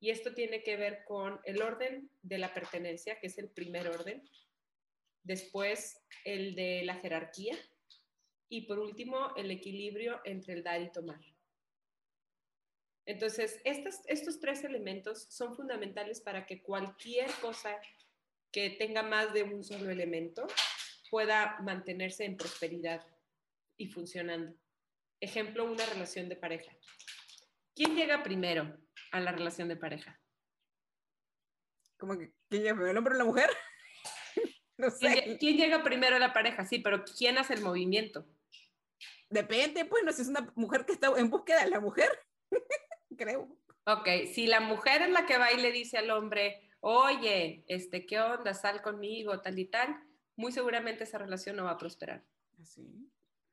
Y 0.00 0.10
esto 0.10 0.34
tiene 0.34 0.62
que 0.62 0.76
ver 0.76 1.02
con 1.04 1.40
el 1.44 1.62
orden 1.62 2.10
de 2.20 2.36
la 2.36 2.52
pertenencia, 2.52 3.18
que 3.18 3.26
es 3.28 3.38
el 3.38 3.50
primer 3.50 3.88
orden, 3.88 4.22
después 5.22 6.04
el 6.24 6.54
de 6.54 6.82
la 6.84 6.96
jerarquía 6.96 7.56
y 8.50 8.62
por 8.62 8.78
último 8.78 9.34
el 9.36 9.50
equilibrio 9.50 10.20
entre 10.24 10.54
el 10.54 10.62
dar 10.62 10.82
y 10.82 10.92
tomar. 10.92 11.20
Entonces, 13.06 13.60
estos, 13.64 14.00
estos 14.06 14.40
tres 14.40 14.62
elementos 14.64 15.26
son 15.30 15.56
fundamentales 15.56 16.20
para 16.20 16.44
que 16.44 16.62
cualquier 16.62 17.30
cosa 17.40 17.80
que 18.52 18.70
tenga 18.70 19.02
más 19.02 19.32
de 19.32 19.44
un 19.44 19.64
solo 19.64 19.90
elemento 19.90 20.46
pueda 21.10 21.58
mantenerse 21.60 22.24
en 22.24 22.36
prosperidad 22.36 23.06
y 23.76 23.86
funcionando. 23.86 24.54
Ejemplo, 25.20 25.64
una 25.64 25.86
relación 25.86 26.28
de 26.28 26.36
pareja. 26.36 26.72
¿Quién 27.74 27.94
llega 27.94 28.22
primero 28.22 28.76
a 29.12 29.20
la 29.20 29.32
relación 29.32 29.68
de 29.68 29.76
pareja? 29.76 30.20
¿Cómo 31.96 32.18
que 32.18 32.32
quién 32.48 32.62
llega 32.62 32.74
primero, 32.74 32.90
el 32.90 32.98
hombre 32.98 33.14
o 33.14 33.18
la 33.18 33.24
mujer? 33.24 33.50
no 34.76 34.90
sé. 34.90 35.36
¿Quién, 35.38 35.56
llega 35.56 35.82
primero 35.82 36.16
a 36.16 36.20
la 36.20 36.32
pareja? 36.32 36.64
Sí, 36.64 36.78
pero 36.78 37.04
¿quién 37.04 37.38
hace 37.38 37.54
el 37.54 37.62
movimiento? 37.62 38.26
Depende, 39.30 39.84
pues, 39.84 40.02
no 40.04 40.12
si 40.12 40.22
es 40.22 40.28
una 40.28 40.52
mujer 40.56 40.84
que 40.84 40.92
está 40.92 41.08
en 41.16 41.30
búsqueda 41.30 41.64
de 41.64 41.70
la 41.70 41.80
mujer, 41.80 42.10
creo. 43.16 43.48
Ok, 43.86 44.08
si 44.32 44.46
la 44.46 44.60
mujer 44.60 45.02
es 45.02 45.10
la 45.10 45.24
que 45.24 45.38
va 45.38 45.52
y 45.52 45.60
le 45.60 45.72
dice 45.72 45.98
al 45.98 46.10
hombre, 46.10 46.68
oye, 46.80 47.64
este, 47.68 48.06
¿qué 48.06 48.20
onda? 48.20 48.54
Sal 48.54 48.82
conmigo, 48.82 49.40
tal 49.40 49.58
y 49.58 49.66
tal, 49.66 49.96
muy 50.36 50.52
seguramente 50.52 51.04
esa 51.04 51.18
relación 51.18 51.56
no 51.56 51.64
va 51.64 51.72
a 51.72 51.78
prosperar. 51.78 52.24
¿Así? 52.60 53.10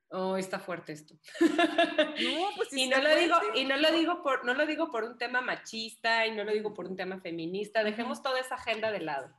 ¿Ah, 0.09 0.19
oh, 0.19 0.37
está 0.37 0.59
fuerte 0.59 0.93
esto. 0.93 1.15
No, 1.41 2.49
pues 2.55 2.71
y 2.73 2.87
no 2.87 2.99
lo 3.01 3.15
digo 3.15 3.35
y 3.55 3.65
no 3.65 3.77
lo 3.77 3.91
digo 3.91 4.23
por 4.23 4.45
no 4.45 4.53
lo 4.53 4.65
digo 4.65 4.89
por 4.89 5.03
un 5.03 5.17
tema 5.17 5.41
machista 5.41 6.25
y 6.25 6.35
no 6.35 6.43
lo 6.43 6.51
digo 6.51 6.73
por 6.73 6.87
un 6.87 6.95
tema 6.95 7.19
feminista. 7.19 7.83
Dejemos 7.83 8.23
toda 8.23 8.39
esa 8.39 8.55
agenda 8.55 8.91
de 8.91 9.01
lado 9.01 9.35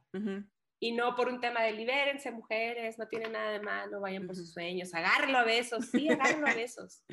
y 0.80 0.92
no 0.92 1.14
por 1.16 1.28
un 1.28 1.40
tema 1.40 1.62
de 1.62 1.72
libérense 1.72 2.30
mujeres, 2.30 2.98
no 2.98 3.08
tiene 3.08 3.28
nada 3.28 3.52
de 3.52 3.60
malo, 3.60 4.00
vayan 4.00 4.26
por 4.26 4.36
sus 4.36 4.52
sueños, 4.52 4.94
agárralo 4.94 5.38
a 5.38 5.44
besos, 5.44 5.86
sí, 5.86 6.08
agárralo 6.08 6.46
a 6.46 6.54
besos, 6.54 7.04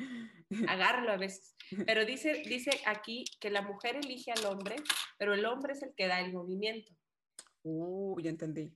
agárralo 0.67 1.11
a 1.11 1.17
besos. 1.17 1.55
Pero 1.85 2.05
dice, 2.05 2.43
dice 2.45 2.71
aquí 2.85 3.25
que 3.39 3.49
la 3.49 3.61
mujer 3.61 3.95
elige 3.95 4.31
al 4.31 4.45
hombre, 4.45 4.75
pero 5.17 5.33
el 5.33 5.45
hombre 5.45 5.73
es 5.73 5.81
el 5.81 5.93
que 5.95 6.07
da 6.07 6.21
el 6.21 6.31
movimiento. 6.31 6.93
Uh, 7.63 8.19
ya 8.21 8.29
entendí. 8.29 8.71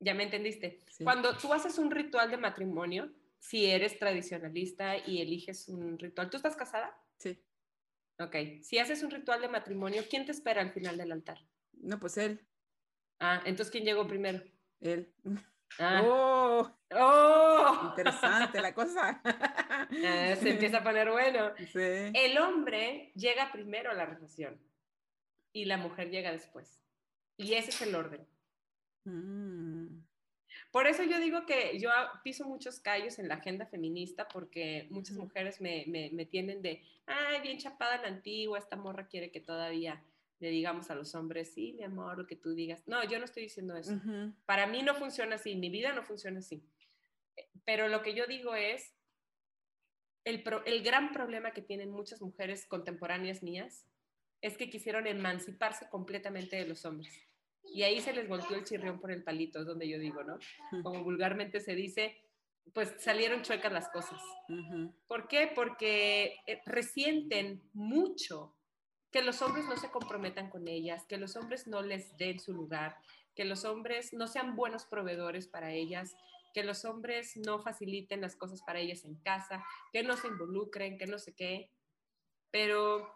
Ya 0.00 0.14
me 0.14 0.24
entendiste. 0.24 0.80
Cuando 1.04 1.36
tú 1.36 1.52
haces 1.52 1.78
un 1.78 1.90
ritual 1.90 2.30
de 2.30 2.36
matrimonio, 2.36 3.12
si 3.38 3.66
eres 3.66 3.98
tradicionalista 3.98 4.96
y 4.98 5.20
eliges 5.20 5.68
un 5.68 5.98
ritual, 5.98 6.28
¿tú 6.30 6.36
estás 6.36 6.56
casada? 6.56 6.98
Sí. 7.18 7.38
Ok, 8.18 8.36
si 8.62 8.78
haces 8.78 9.02
un 9.02 9.10
ritual 9.10 9.40
de 9.40 9.48
matrimonio, 9.48 10.02
¿quién 10.10 10.26
te 10.26 10.32
espera 10.32 10.60
al 10.60 10.72
final 10.72 10.98
del 10.98 11.12
altar? 11.12 11.38
No, 11.72 11.98
pues 12.00 12.18
él. 12.18 12.46
Ah, 13.20 13.42
entonces, 13.44 13.70
¿quién 13.70 13.84
llegó 13.84 14.06
primero? 14.06 14.42
Él. 14.80 15.12
Ah. 15.78 16.02
¡Oh! 16.04 16.70
¡Oh! 16.92 17.80
Interesante 17.90 18.60
la 18.60 18.74
cosa. 18.74 19.20
Ah, 19.24 20.36
se 20.36 20.50
empieza 20.50 20.78
a 20.78 20.82
poner 20.82 21.10
bueno. 21.10 21.52
Sí. 21.72 22.12
El 22.14 22.38
hombre 22.38 23.12
llega 23.14 23.52
primero 23.52 23.90
a 23.90 23.94
la 23.94 24.06
relación 24.06 24.60
y 25.52 25.66
la 25.66 25.76
mujer 25.76 26.10
llega 26.10 26.32
después. 26.32 26.82
Y 27.36 27.54
ese 27.54 27.70
es 27.70 27.82
el 27.82 27.94
orden. 27.94 28.26
Mm. 29.04 30.02
Por 30.70 30.86
eso 30.86 31.02
yo 31.02 31.18
digo 31.18 31.46
que 31.46 31.78
yo 31.78 31.90
piso 32.22 32.46
muchos 32.46 32.78
callos 32.80 33.18
en 33.18 33.28
la 33.28 33.34
agenda 33.34 33.66
feminista 33.66 34.28
porque 34.28 34.86
muchas 34.90 35.16
mujeres 35.16 35.60
me, 35.60 35.84
me, 35.88 36.10
me 36.12 36.26
tienen 36.26 36.62
de, 36.62 36.84
ay, 37.06 37.40
bien 37.40 37.58
chapada 37.58 38.00
la 38.00 38.08
antigua, 38.08 38.58
esta 38.58 38.76
morra 38.76 39.08
quiere 39.08 39.32
que 39.32 39.40
todavía 39.40 40.02
le 40.40 40.48
digamos 40.48 40.90
a 40.90 40.94
los 40.94 41.14
hombres, 41.14 41.52
sí, 41.52 41.74
mi 41.74 41.84
amor, 41.84 42.18
lo 42.18 42.26
que 42.26 42.34
tú 42.34 42.54
digas. 42.54 42.82
No, 42.86 43.04
yo 43.04 43.18
no 43.18 43.26
estoy 43.26 43.44
diciendo 43.44 43.76
eso. 43.76 44.00
Para 44.46 44.66
mí 44.66 44.82
no 44.82 44.94
funciona 44.94 45.36
así, 45.36 45.54
mi 45.54 45.68
vida 45.68 45.92
no 45.92 46.02
funciona 46.02 46.38
así. 46.38 46.64
Eh, 47.36 47.48
pero 47.64 47.88
lo 47.88 48.02
que 48.02 48.14
yo 48.14 48.26
digo 48.26 48.54
es, 48.54 48.94
el, 50.24 50.42
el 50.64 50.82
gran 50.82 51.12
problema 51.12 51.52
que 51.52 51.62
tienen 51.62 51.90
muchas 51.90 52.22
mujeres 52.22 52.66
contemporáneas 52.66 53.42
mías 53.42 53.86
es 54.40 54.56
que 54.56 54.70
quisieron 54.70 55.06
emanciparse 55.06 55.88
completamente 55.90 56.56
de 56.56 56.66
los 56.66 56.86
hombres. 56.86 57.12
Y 57.62 57.82
ahí 57.82 58.00
se 58.00 58.14
les 58.14 58.26
volvió 58.26 58.56
el 58.56 58.64
chirrión 58.64 58.98
por 58.98 59.12
el 59.12 59.22
palito, 59.22 59.60
es 59.60 59.66
donde 59.66 59.88
yo 59.88 59.98
digo, 59.98 60.24
¿no? 60.24 60.38
Como 60.82 61.04
vulgarmente 61.04 61.60
se 61.60 61.74
dice, 61.74 62.16
pues 62.72 62.94
salieron 62.98 63.42
chuecas 63.42 63.72
las 63.72 63.90
cosas. 63.90 64.20
¿Por 65.06 65.28
qué? 65.28 65.52
Porque 65.54 66.38
eh, 66.46 66.62
resienten 66.64 67.62
mucho 67.74 68.56
que 69.10 69.22
los 69.22 69.42
hombres 69.42 69.66
no 69.66 69.76
se 69.76 69.90
comprometan 69.90 70.50
con 70.50 70.68
ellas, 70.68 71.04
que 71.06 71.16
los 71.16 71.36
hombres 71.36 71.66
no 71.66 71.82
les 71.82 72.16
den 72.16 72.38
su 72.38 72.52
lugar, 72.52 72.96
que 73.34 73.44
los 73.44 73.64
hombres 73.64 74.12
no 74.12 74.28
sean 74.28 74.54
buenos 74.54 74.84
proveedores 74.84 75.48
para 75.48 75.72
ellas, 75.72 76.14
que 76.54 76.64
los 76.64 76.84
hombres 76.84 77.36
no 77.36 77.60
faciliten 77.60 78.20
las 78.20 78.36
cosas 78.36 78.62
para 78.62 78.80
ellas 78.80 79.04
en 79.04 79.16
casa, 79.16 79.64
que 79.92 80.02
no 80.02 80.16
se 80.16 80.28
involucren, 80.28 80.98
que 80.98 81.06
no 81.06 81.18
sé 81.18 81.34
qué. 81.34 81.70
Pero 82.50 83.12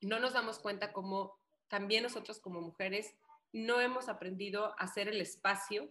no 0.00 0.18
nos 0.20 0.32
damos 0.32 0.58
cuenta 0.58 0.92
como 0.92 1.38
también 1.68 2.02
nosotros 2.02 2.40
como 2.40 2.60
mujeres 2.60 3.14
no 3.52 3.80
hemos 3.80 4.08
aprendido 4.08 4.66
a 4.66 4.84
hacer 4.84 5.08
el 5.08 5.20
espacio 5.20 5.90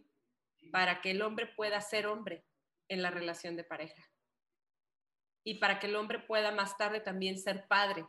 para 0.72 1.02
que 1.02 1.12
el 1.12 1.22
hombre 1.22 1.48
pueda 1.48 1.82
ser 1.82 2.08
hombre 2.08 2.44
en 2.88 3.02
la 3.02 3.12
relación 3.12 3.56
de 3.56 3.64
pareja. 3.64 4.04
Y 5.44 5.56
para 5.56 5.80
que 5.80 5.88
el 5.88 5.96
hombre 5.96 6.20
pueda 6.20 6.52
más 6.52 6.78
tarde 6.78 7.00
también 7.00 7.40
ser 7.40 7.68
padre 7.68 8.06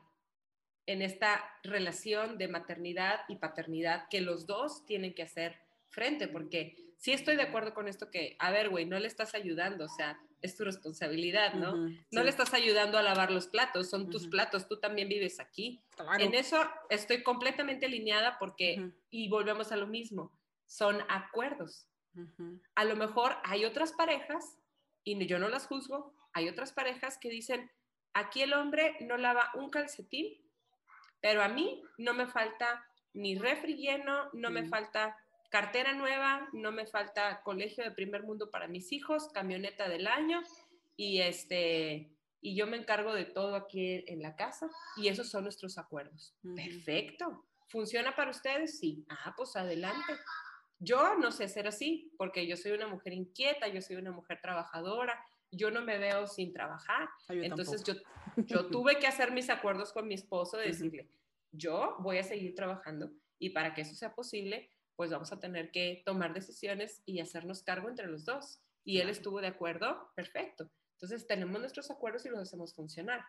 en 0.86 1.02
esta 1.02 1.44
relación 1.62 2.38
de 2.38 2.48
maternidad 2.48 3.20
y 3.28 3.36
paternidad 3.36 4.08
que 4.10 4.20
los 4.20 4.46
dos 4.46 4.84
tienen 4.86 5.14
que 5.14 5.22
hacer 5.22 5.60
frente, 5.88 6.28
porque 6.28 6.76
sí 6.98 7.12
estoy 7.12 7.36
de 7.36 7.42
acuerdo 7.42 7.74
con 7.74 7.88
esto 7.88 8.10
que, 8.10 8.36
a 8.38 8.50
ver, 8.50 8.70
güey, 8.70 8.86
no 8.86 8.98
le 8.98 9.06
estás 9.06 9.34
ayudando, 9.34 9.84
o 9.84 9.88
sea, 9.88 10.18
es 10.40 10.56
tu 10.56 10.64
responsabilidad, 10.64 11.54
¿no? 11.54 11.76
no 12.10 12.22
le 12.24 12.30
estás 12.30 12.52
ayudando 12.52 12.98
a 12.98 13.02
lavar 13.02 13.30
los 13.30 13.46
platos, 13.46 13.88
son 13.90 14.10
tus 14.10 14.26
platos, 14.26 14.66
tú 14.66 14.80
también 14.80 15.08
vives 15.08 15.38
aquí. 15.38 15.80
En 16.18 16.34
eso 16.34 16.58
estoy 16.90 17.22
completamente 17.22 17.86
alineada 17.86 18.38
porque, 18.38 18.90
y 19.10 19.28
volvemos 19.28 19.70
a 19.70 19.76
lo 19.76 19.86
mismo, 19.86 20.32
son 20.66 21.00
acuerdos. 21.08 21.86
A 22.74 22.84
lo 22.84 22.96
mejor 22.96 23.36
hay 23.44 23.64
otras 23.64 23.92
parejas, 23.92 24.58
y 25.04 25.26
yo 25.26 25.38
no 25.38 25.48
las 25.48 25.66
juzgo, 25.66 26.14
hay 26.32 26.48
otras 26.48 26.72
parejas 26.72 27.18
que 27.18 27.28
dicen, 27.28 27.70
aquí 28.14 28.42
el 28.42 28.52
hombre 28.52 28.96
no 29.00 29.16
lava 29.16 29.50
un 29.54 29.70
calcetín, 29.70 30.42
pero 31.22 31.42
a 31.42 31.48
mí 31.48 31.82
no 31.96 32.12
me 32.12 32.26
falta 32.26 32.84
ni 33.14 33.36
refri 33.36 33.76
lleno, 33.76 34.28
no 34.34 34.50
me 34.50 34.68
falta 34.68 35.16
cartera 35.48 35.92
nueva, 35.92 36.48
no 36.52 36.72
me 36.72 36.86
falta 36.86 37.42
colegio 37.42 37.84
de 37.84 37.90
primer 37.90 38.24
mundo 38.24 38.50
para 38.50 38.68
mis 38.68 38.92
hijos, 38.92 39.28
camioneta 39.32 39.88
del 39.88 40.06
año 40.06 40.42
y 40.96 41.20
este 41.20 42.10
y 42.40 42.56
yo 42.56 42.66
me 42.66 42.76
encargo 42.76 43.14
de 43.14 43.24
todo 43.24 43.54
aquí 43.54 44.04
en 44.08 44.20
la 44.20 44.34
casa 44.34 44.68
y 44.96 45.08
esos 45.08 45.30
son 45.30 45.44
nuestros 45.44 45.78
acuerdos. 45.78 46.34
Perfecto. 46.56 47.44
¿Funciona 47.68 48.16
para 48.16 48.32
ustedes? 48.32 48.80
Sí. 48.80 49.06
Ah, 49.08 49.32
pues 49.36 49.54
adelante. 49.54 50.12
Yo 50.80 51.14
no 51.16 51.30
sé 51.30 51.48
ser 51.48 51.68
así 51.68 52.12
porque 52.18 52.48
yo 52.48 52.56
soy 52.56 52.72
una 52.72 52.88
mujer 52.88 53.12
inquieta, 53.12 53.68
yo 53.68 53.80
soy 53.80 53.96
una 53.96 54.10
mujer 54.10 54.40
trabajadora, 54.42 55.24
yo 55.52 55.70
no 55.70 55.82
me 55.82 55.98
veo 55.98 56.26
sin 56.26 56.52
trabajar. 56.52 57.08
Ah, 57.28 57.34
Entonces 57.34 57.84
yo, 57.84 57.94
yo 58.36 58.66
tuve 58.70 58.98
que 58.98 59.06
hacer 59.06 59.30
mis 59.30 59.50
acuerdos 59.50 59.92
con 59.92 60.08
mi 60.08 60.14
esposo 60.14 60.56
de 60.56 60.68
decirle, 60.68 61.08
yo 61.52 61.96
voy 62.00 62.18
a 62.18 62.24
seguir 62.24 62.54
trabajando 62.54 63.12
y 63.38 63.50
para 63.50 63.74
que 63.74 63.82
eso 63.82 63.94
sea 63.94 64.14
posible, 64.14 64.70
pues 64.96 65.10
vamos 65.10 65.32
a 65.32 65.38
tener 65.38 65.70
que 65.70 66.02
tomar 66.06 66.32
decisiones 66.32 67.02
y 67.04 67.20
hacernos 67.20 67.62
cargo 67.62 67.88
entre 67.88 68.06
los 68.06 68.24
dos. 68.24 68.60
Y 68.84 68.98
él 68.98 69.08
estuvo 69.08 69.40
de 69.40 69.48
acuerdo, 69.48 70.10
perfecto. 70.16 70.70
Entonces 70.94 71.26
tenemos 71.26 71.60
nuestros 71.60 71.90
acuerdos 71.90 72.24
y 72.26 72.30
los 72.30 72.40
hacemos 72.40 72.74
funcionar. 72.74 73.24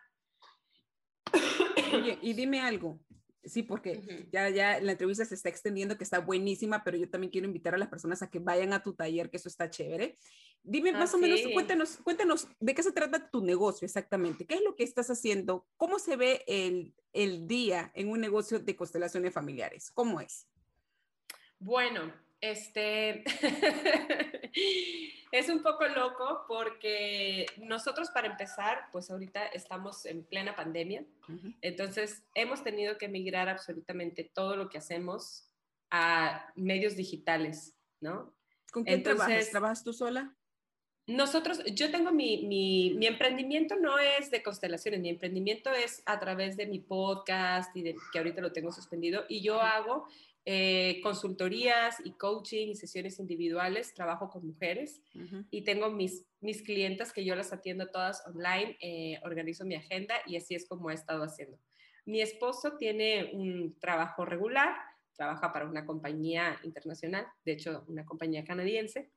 Oye, 1.92 2.18
y 2.22 2.32
dime 2.32 2.60
algo. 2.60 2.98
Sí, 3.46 3.62
porque 3.62 4.28
ya, 4.32 4.48
ya 4.48 4.80
la 4.80 4.92
entrevista 4.92 5.24
se 5.24 5.34
está 5.34 5.48
extendiendo, 5.48 5.98
que 5.98 6.04
está 6.04 6.18
buenísima, 6.20 6.82
pero 6.82 6.96
yo 6.96 7.08
también 7.10 7.30
quiero 7.30 7.46
invitar 7.46 7.74
a 7.74 7.78
las 7.78 7.88
personas 7.88 8.22
a 8.22 8.30
que 8.30 8.38
vayan 8.38 8.72
a 8.72 8.82
tu 8.82 8.94
taller, 8.94 9.30
que 9.30 9.36
eso 9.36 9.48
está 9.48 9.68
chévere. 9.68 10.16
Dime 10.62 10.92
más 10.92 11.12
o 11.12 11.18
menos, 11.18 11.40
cuéntanos, 11.52 11.98
cuéntanos 11.98 12.48
de 12.58 12.74
qué 12.74 12.82
se 12.82 12.92
trata 12.92 13.30
tu 13.30 13.44
negocio 13.44 13.84
exactamente, 13.84 14.46
qué 14.46 14.54
es 14.54 14.62
lo 14.62 14.74
que 14.76 14.84
estás 14.84 15.10
haciendo, 15.10 15.66
cómo 15.76 15.98
se 15.98 16.16
ve 16.16 16.42
el, 16.46 16.94
el 17.12 17.46
día 17.46 17.92
en 17.94 18.08
un 18.08 18.20
negocio 18.20 18.58
de 18.58 18.74
constelaciones 18.74 19.34
familiares, 19.34 19.90
cómo 19.90 20.22
es. 20.22 20.48
Bueno, 21.58 22.12
este 22.40 23.24
es 25.34 25.48
un 25.48 25.64
poco 25.64 25.84
loco 25.88 26.44
porque 26.46 27.46
nosotros 27.56 28.08
para 28.10 28.28
empezar, 28.28 28.86
pues 28.92 29.10
ahorita 29.10 29.44
estamos 29.46 30.06
en 30.06 30.22
plena 30.22 30.54
pandemia, 30.54 31.04
entonces 31.60 32.22
hemos 32.36 32.62
tenido 32.62 32.98
que 32.98 33.08
migrar 33.08 33.48
absolutamente 33.48 34.22
todo 34.22 34.54
lo 34.54 34.68
que 34.68 34.78
hacemos 34.78 35.50
a 35.90 36.52
medios 36.54 36.94
digitales, 36.94 37.74
¿no? 38.00 38.32
¿Con 38.70 38.84
quién 38.84 39.02
trabajas? 39.02 39.50
¿Trabajas 39.50 39.82
tú 39.82 39.92
sola? 39.92 40.32
Nosotros, 41.08 41.64
yo 41.64 41.90
tengo 41.90 42.12
mi, 42.12 42.46
mi, 42.46 42.94
mi, 42.94 43.08
emprendimiento 43.08 43.74
no 43.74 43.98
es 43.98 44.30
de 44.30 44.40
constelaciones, 44.40 45.00
mi 45.00 45.08
emprendimiento 45.10 45.72
es 45.72 46.00
a 46.06 46.20
través 46.20 46.56
de 46.56 46.66
mi 46.66 46.78
podcast 46.78 47.76
y 47.76 47.82
de, 47.82 47.96
que 48.12 48.18
ahorita 48.18 48.40
lo 48.40 48.52
tengo 48.52 48.70
suspendido 48.70 49.24
y 49.28 49.42
yo 49.42 49.60
hago 49.60 50.06
eh, 50.46 51.00
consultorías 51.02 51.96
y 52.04 52.12
coaching 52.12 52.68
y 52.68 52.74
sesiones 52.74 53.18
individuales, 53.18 53.94
trabajo 53.94 54.28
con 54.28 54.46
mujeres 54.46 55.00
y 55.50 55.62
tengo 55.62 55.90
mis, 55.90 56.26
mis 56.40 56.62
clientas 56.62 57.14
que 57.14 57.24
yo 57.24 57.34
las 57.34 57.54
atiendo 57.54 57.90
todas 57.90 58.22
online, 58.26 58.76
eh, 58.80 59.18
organizo 59.22 59.64
mi 59.64 59.74
agenda 59.74 60.16
y 60.26 60.36
así 60.36 60.54
es 60.54 60.68
como 60.68 60.90
he 60.90 60.94
estado 60.94 61.24
haciendo. 61.24 61.58
Mi 62.04 62.20
esposo 62.20 62.76
tiene 62.76 63.30
un 63.32 63.78
trabajo 63.78 64.26
regular, 64.26 64.74
trabaja 65.14 65.50
para 65.50 65.66
una 65.66 65.86
compañía 65.86 66.60
internacional, 66.62 67.26
de 67.46 67.52
hecho 67.52 67.84
una 67.88 68.04
compañía 68.04 68.44
canadiense, 68.44 69.10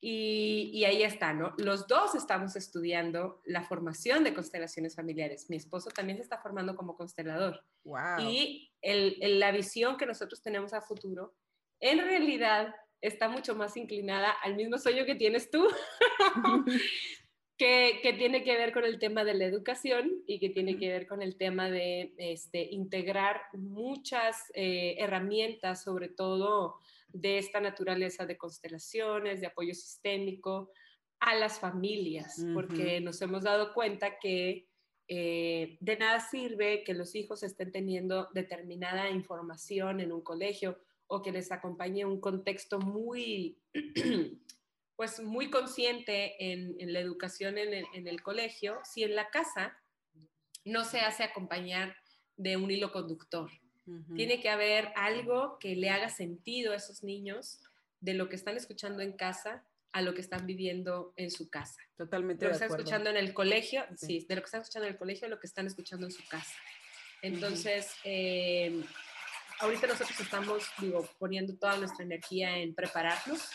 y, 0.00 0.84
ahí 0.84 1.02
está, 1.02 1.32
¿no? 1.32 1.54
Los 1.58 1.86
dos 1.86 2.14
estamos 2.14 2.54
estudiando 2.54 3.40
la 3.44 3.62
formación 3.64 4.24
de 4.24 4.34
constelaciones 4.34 4.94
familiares. 4.94 5.48
Mi 5.48 5.56
esposo 5.56 5.90
también 5.90 6.18
se 6.18 6.22
está 6.22 6.38
formando 6.38 6.76
como 6.76 6.96
constelador. 6.96 7.64
Wow. 7.84 8.20
Y 8.20 8.72
el, 8.82 9.40
la 9.40 9.52
visión 9.52 9.96
que 9.96 10.06
nosotros 10.06 10.42
tenemos 10.42 10.74
a 10.74 10.82
futuro, 10.82 11.34
en 11.80 11.98
realidad 11.98 12.74
está 13.00 13.28
mucho 13.28 13.54
más 13.54 13.76
inclinada 13.76 14.30
al 14.30 14.54
mismo 14.54 14.78
sueño 14.78 15.06
que 15.06 15.14
tienes 15.14 15.50
tú, 15.50 15.66
que, 17.56 18.00
que, 18.02 18.12
tiene 18.12 18.44
que 18.44 18.56
ver 18.56 18.72
con 18.72 18.84
el 18.84 18.98
tema 18.98 19.24
de 19.24 19.34
la 19.34 19.46
educación 19.46 20.22
y 20.26 20.38
que 20.38 20.50
tiene 20.50 20.78
que 20.78 20.88
ver 20.90 21.06
con 21.06 21.22
el 21.22 21.36
tema 21.36 21.70
de 21.70 22.14
este, 22.18 22.62
integrar 22.70 23.40
muchas 23.54 24.36
eh, 24.54 24.96
herramientas, 24.98 25.82
sobre 25.82 26.08
todo 26.08 26.80
de 27.08 27.38
esta 27.38 27.60
naturaleza 27.60 28.26
de 28.26 28.36
constelaciones, 28.36 29.40
de 29.40 29.46
apoyo 29.46 29.74
sistémico 29.74 30.70
a 31.20 31.34
las 31.34 31.58
familias, 31.58 32.44
porque 32.52 33.00
nos 33.00 33.20
hemos 33.22 33.44
dado 33.44 33.72
cuenta 33.72 34.18
que 34.18 34.68
eh, 35.08 35.78
de 35.80 35.96
nada 35.96 36.20
sirve 36.20 36.82
que 36.84 36.92
los 36.92 37.14
hijos 37.14 37.42
estén 37.42 37.70
teniendo 37.70 38.28
determinada 38.34 39.08
información 39.10 40.00
en 40.00 40.12
un 40.12 40.20
colegio 40.20 40.78
o 41.06 41.22
que 41.22 41.30
les 41.30 41.52
acompañe 41.52 42.04
un 42.04 42.20
contexto 42.20 42.80
muy, 42.80 43.58
pues 44.96 45.22
muy 45.22 45.48
consciente 45.48 46.52
en, 46.52 46.92
la 46.92 46.98
educación 46.98 47.56
en 47.56 47.72
el, 47.72 47.86
en 47.94 48.08
el 48.08 48.22
colegio, 48.22 48.80
si 48.84 49.04
en 49.04 49.14
la 49.14 49.30
casa 49.30 49.78
no 50.64 50.84
se 50.84 51.00
hace 51.00 51.22
acompañar 51.22 51.96
de 52.36 52.56
un 52.56 52.70
hilo 52.70 52.90
conductor. 52.90 53.50
Tiene 54.14 54.40
que 54.40 54.48
haber 54.48 54.92
algo 54.96 55.58
que 55.60 55.76
le 55.76 55.90
haga 55.90 56.08
sentido 56.08 56.72
a 56.72 56.76
esos 56.76 57.04
niños 57.04 57.60
de 58.00 58.14
lo 58.14 58.28
que 58.28 58.36
están 58.36 58.56
escuchando 58.56 59.02
en 59.02 59.12
casa 59.12 59.64
a 59.92 60.02
lo 60.02 60.12
que 60.12 60.20
están 60.20 60.46
viviendo 60.46 61.14
en 61.16 61.30
su 61.30 61.48
casa. 61.48 61.80
Totalmente. 61.96 62.44
De 62.44 62.52
lo 62.52 62.58
que 62.58 62.64
están 62.64 62.78
escuchando 62.78 63.10
en 63.10 63.16
el 63.16 63.32
colegio, 63.32 63.86
sí. 63.96 64.26
de 64.28 64.34
lo 64.34 64.42
que 64.42 64.46
están 64.46 64.60
escuchando 64.60 64.86
en 64.86 64.92
el 64.92 64.98
colegio 64.98 65.26
a 65.26 65.30
lo 65.30 65.40
que 65.40 65.46
están 65.46 65.66
escuchando 65.66 66.06
en 66.06 66.12
su 66.12 66.26
casa. 66.28 66.54
Entonces, 67.22 67.92
eh, 68.04 68.84
ahorita 69.60 69.86
nosotros 69.86 70.20
estamos, 70.20 70.64
digo, 70.78 71.08
poniendo 71.18 71.54
toda 71.54 71.78
nuestra 71.78 72.04
energía 72.04 72.58
en 72.58 72.74
prepararnos 72.74 73.48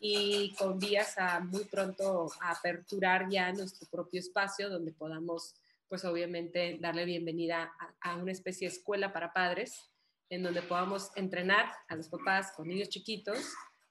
y 0.00 0.54
con 0.58 0.78
vías 0.78 1.16
a 1.16 1.40
muy 1.40 1.64
pronto 1.64 2.30
a 2.40 2.50
aperturar 2.50 3.28
ya 3.30 3.50
nuestro 3.52 3.88
propio 3.88 4.20
espacio 4.20 4.68
donde 4.68 4.92
podamos 4.92 5.54
pues 5.90 6.04
obviamente 6.04 6.78
darle 6.80 7.04
bienvenida 7.04 7.74
a, 8.00 8.14
una 8.14 8.30
especie 8.30 8.68
de 8.68 8.74
escuela 8.74 9.12
para 9.12 9.32
padres, 9.32 9.90
en 10.30 10.44
donde 10.44 10.62
podamos 10.62 11.10
entrenar 11.16 11.66
a 11.88 11.96
los 11.96 12.08
papás 12.08 12.52
con 12.56 12.68
niños 12.68 12.88
chiquitos 12.88 13.38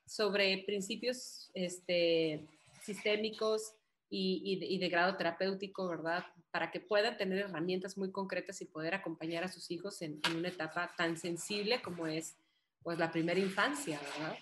sobre 0.06 0.64
principios 0.66 1.52
este, 1.54 2.47
sistémicos 2.82 3.74
y, 4.10 4.80
de, 4.80 4.88
grado 4.88 5.18
terapéutico, 5.18 5.89
¿verdad? 5.89 6.26
Para 6.52 6.72
que 6.72 6.80
puedan 6.80 7.18
tener 7.18 7.39
herramientas 7.39 7.97
muy 7.97 8.14
concretas 8.14 8.62
y 8.62 8.66
poder 8.66 8.95
acompañar 8.95 9.43
a 9.43 9.50
sus 9.50 9.70
hijos 9.70 10.02
en, 10.02 10.22
una 10.34 10.47
etapa 10.47 10.93
tan 10.97 11.18
sensible 11.18 11.82
como 11.82 12.08
es 12.08 12.38
pues 12.82 12.97
la 12.97 13.12
primera 13.12 13.41
infancia, 13.41 14.00
¿verdad? 14.00 14.38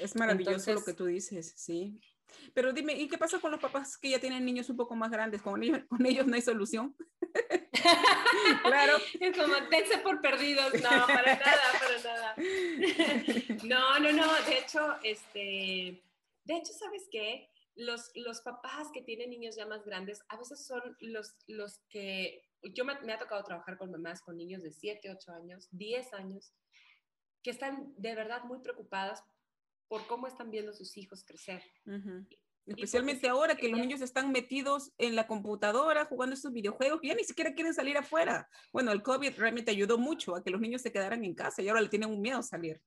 Es, 0.00 0.16
maravilloso 0.16 0.72
lo 0.72 0.82
que 0.82 0.94
tú 0.94 1.04
dices, 1.04 1.52
sí. 1.56 2.00
Pero 2.54 2.72
dime, 2.72 2.94
¿y 2.94 3.08
qué 3.08 3.18
pasa 3.18 3.38
con 3.38 3.50
los 3.50 3.60
papás 3.60 3.98
que 3.98 4.10
ya 4.10 4.20
tienen 4.20 4.44
niños 4.44 4.68
un 4.70 4.76
poco 4.76 4.94
más 4.94 5.10
grandes? 5.10 5.42
¿Con 5.42 5.62
ellos, 5.62 5.80
con 5.88 6.04
ellos 6.06 6.26
no 6.26 6.34
hay 6.34 6.42
solución? 6.42 6.96
claro. 8.62 8.96
Es 9.20 9.36
como, 9.36 9.54
dense 9.70 9.98
por 9.98 10.20
perdidos. 10.20 10.72
No, 10.74 11.06
para 11.06 11.36
nada, 11.36 11.60
para 11.80 12.02
nada. 12.02 12.34
No, 13.64 13.98
no, 13.98 14.12
no. 14.12 14.32
De 14.44 14.58
hecho, 14.58 14.96
este, 15.02 16.02
de 16.44 16.56
hecho, 16.56 16.72
¿sabes 16.72 17.08
qué? 17.10 17.48
Los, 17.74 18.10
los 18.14 18.40
papás 18.40 18.88
que 18.92 19.02
tienen 19.02 19.30
niños 19.30 19.56
ya 19.56 19.66
más 19.66 19.84
grandes, 19.84 20.22
a 20.28 20.36
veces 20.36 20.64
son 20.64 20.96
los, 21.00 21.34
los 21.46 21.80
que, 21.90 22.48
yo 22.62 22.84
me, 22.84 22.98
me 23.02 23.12
ha 23.12 23.18
tocado 23.18 23.44
trabajar 23.44 23.76
con 23.76 23.90
mamás 23.90 24.22
con 24.22 24.36
niños 24.36 24.62
de 24.62 24.72
7, 24.72 25.10
8 25.10 25.32
años, 25.32 25.68
10 25.72 26.14
años, 26.14 26.52
que 27.42 27.50
están 27.50 27.92
de 27.96 28.14
verdad 28.14 28.44
muy 28.44 28.60
preocupadas 28.60 29.22
por 29.88 30.06
cómo 30.06 30.26
están 30.26 30.50
viendo 30.50 30.72
sus 30.72 30.96
hijos 30.96 31.24
crecer. 31.24 31.62
Especialmente 32.66 33.28
ahora 33.28 33.56
que 33.56 33.68
los 33.68 33.78
niños 33.78 34.00
están 34.00 34.32
metidos 34.32 34.92
en 34.98 35.14
la 35.14 35.28
computadora 35.28 36.04
jugando 36.04 36.34
estos 36.34 36.52
videojuegos 36.52 37.00
que 37.00 37.08
ya 37.08 37.14
ni 37.14 37.22
siquiera 37.22 37.54
quieren 37.54 37.72
salir 37.72 37.96
afuera. 37.96 38.48
Bueno, 38.72 38.90
el 38.90 39.02
COVID 39.02 39.38
realmente 39.38 39.70
ayudó 39.70 39.98
mucho 39.98 40.34
a 40.34 40.42
que 40.42 40.50
los 40.50 40.60
niños 40.60 40.82
se 40.82 40.90
quedaran 40.90 41.24
en 41.24 41.34
casa 41.34 41.62
y 41.62 41.68
ahora 41.68 41.80
le 41.80 41.88
tienen 41.88 42.10
un 42.10 42.20
miedo 42.20 42.38
a 42.38 42.42
salir. 42.42 42.82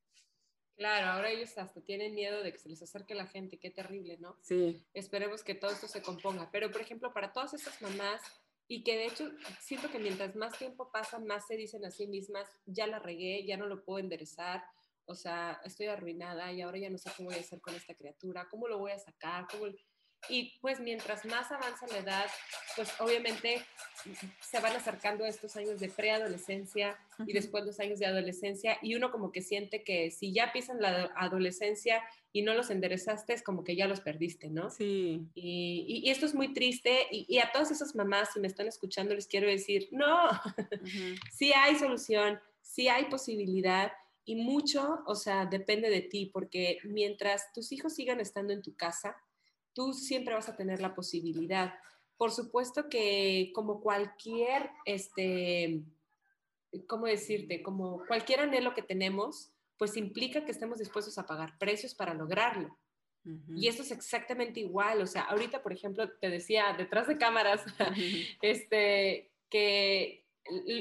Claro, 0.75 1.07
ahora 1.07 1.29
ellos 1.29 1.57
hasta 1.57 1.81
tienen 1.81 2.13
miedo 2.15 2.41
de 2.41 2.53
que 2.53 2.57
se 2.57 2.69
les 2.69 2.81
acerque 2.81 3.13
la 3.13 3.27
gente, 3.27 3.59
qué 3.59 3.69
terrible, 3.69 4.17
¿no? 4.17 4.37
Sí. 4.41 4.85
Esperemos 4.93 5.43
que 5.43 5.55
todo 5.55 5.71
esto 5.71 5.87
se 5.87 6.01
componga. 6.01 6.49
Pero, 6.51 6.71
por 6.71 6.79
ejemplo, 6.79 7.13
para 7.13 7.33
todas 7.33 7.53
estas 7.53 7.81
mamás, 7.81 8.21
y 8.65 8.83
que 8.83 8.95
de 8.95 9.07
hecho 9.07 9.29
siento 9.59 9.89
que 9.89 9.99
mientras 9.99 10.35
más 10.35 10.57
tiempo 10.57 10.91
pasa, 10.91 11.19
más 11.19 11.47
se 11.47 11.57
dicen 11.57 11.83
a 11.83 11.91
sí 11.91 12.07
mismas, 12.07 12.47
ya 12.65 12.87
la 12.87 12.99
regué, 12.99 13.45
ya 13.45 13.57
no 13.57 13.65
lo 13.65 13.83
puedo 13.83 13.99
enderezar, 13.99 14.63
o 15.09 15.15
sea, 15.15 15.59
estoy 15.65 15.87
arruinada 15.87 16.51
y 16.53 16.61
ahora 16.61 16.77
ya 16.77 16.89
no 16.89 16.99
sé 16.99 17.09
qué 17.17 17.23
voy 17.23 17.33
a 17.33 17.39
hacer 17.39 17.59
con 17.61 17.73
esta 17.73 17.95
criatura, 17.95 18.47
cómo 18.49 18.67
lo 18.67 18.77
voy 18.77 18.91
a 18.91 18.99
sacar, 18.99 19.47
cómo... 19.51 19.65
Y 20.27 20.59
pues 20.59 20.79
mientras 20.81 21.25
más 21.25 21.49
avanza 21.49 21.87
la 21.87 21.97
edad, 21.97 22.25
pues 22.75 22.89
obviamente 22.99 23.65
se 24.41 24.59
van 24.59 24.75
acercando 24.75 25.25
estos 25.25 25.55
años 25.55 25.79
de 25.79 25.89
preadolescencia 25.89 26.99
y 27.25 27.33
después 27.33 27.65
los 27.65 27.79
años 27.79 27.99
de 27.99 28.05
adolescencia 28.05 28.77
y 28.81 28.95
uno 28.95 29.11
como 29.11 29.31
que 29.31 29.41
siente 29.41 29.81
que 29.81 30.11
si 30.11 30.33
ya 30.33 30.51
pisan 30.51 30.81
la 30.81 31.11
adolescencia 31.15 32.03
y 32.33 32.41
no 32.41 32.53
los 32.53 32.69
enderezaste, 32.69 33.33
es 33.33 33.41
como 33.41 33.63
que 33.63 33.77
ya 33.77 33.87
los 33.87 34.01
perdiste, 34.01 34.49
¿no? 34.49 34.69
Sí. 34.69 35.25
Y, 35.33 36.03
y, 36.05 36.09
esto 36.11 36.25
es 36.25 36.35
muy 36.35 36.53
triste 36.53 37.07
y, 37.09 37.39
a 37.39 37.51
todas 37.51 37.71
esas 37.71 37.95
mamás, 37.95 38.33
si 38.33 38.41
me 38.41 38.47
están 38.47 38.67
escuchando, 38.67 39.15
les 39.15 39.25
quiero 39.25 39.47
decir, 39.47 39.87
no, 39.91 40.29
sí 41.31 41.53
hay 41.53 41.75
solución, 41.77 42.39
sí 42.61 42.89
hay 42.89 43.05
posibilidad 43.05 43.91
y 44.25 44.35
mucho, 44.35 45.03
o 45.05 45.15
sea, 45.15 45.45
depende 45.45 45.89
de 45.89 46.01
ti, 46.01 46.27
porque 46.27 46.79
mientras 46.83 47.51
tus 47.53 47.71
hijos 47.71 47.95
sigan 47.95 48.19
estando 48.19 48.53
en 48.53 48.61
tu 48.61 48.75
casa, 48.75 49.15
tú 49.73 49.93
siempre 49.93 50.33
vas 50.33 50.49
a 50.49 50.55
tener 50.55 50.81
la 50.81 50.93
posibilidad. 50.93 51.73
Por 52.17 52.31
supuesto 52.31 52.89
que 52.89 53.51
como 53.55 53.81
cualquier, 53.81 54.69
este, 54.85 55.83
¿cómo 56.87 57.05
decirte? 57.05 57.63
Como 57.63 58.05
cualquier 58.07 58.41
anhelo 58.41 58.73
que 58.73 58.83
tenemos, 58.83 59.51
pues 59.77 59.95
implica 59.95 60.43
que 60.43 60.51
estemos 60.51 60.79
dispuestos 60.79 61.17
a 61.17 61.25
pagar 61.25 61.57
precios 61.57 61.95
para 61.95 62.13
lograrlo. 62.13 62.77
Y 63.55 63.67
eso 63.67 63.83
es 63.83 63.91
exactamente 63.91 64.59
igual. 64.59 65.01
O 65.01 65.07
sea, 65.07 65.23
ahorita, 65.23 65.61
por 65.61 65.73
ejemplo, 65.73 66.09
te 66.19 66.29
decía 66.29 66.73
detrás 66.77 67.07
de 67.07 67.17
cámaras, 67.17 67.63
este, 68.41 69.31
que 69.49 70.25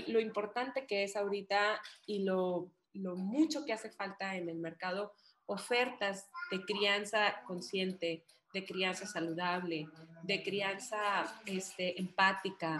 lo 0.07 0.20
importante 0.20 0.86
que 0.86 1.03
es 1.03 1.16
ahorita 1.16 1.80
y 2.07 2.24
lo, 2.24 2.70
lo 2.99 3.16
mucho 3.16 3.64
que 3.64 3.72
hace 3.72 3.90
falta 3.90 4.36
en 4.36 4.49
el 4.49 4.59
mercado, 4.59 5.12
ofertas 5.46 6.28
de 6.51 6.64
crianza 6.64 7.42
consciente, 7.46 8.24
de 8.53 8.64
crianza 8.64 9.07
saludable, 9.07 9.86
de 10.22 10.42
crianza 10.42 11.40
este, 11.46 11.99
empática, 12.01 12.78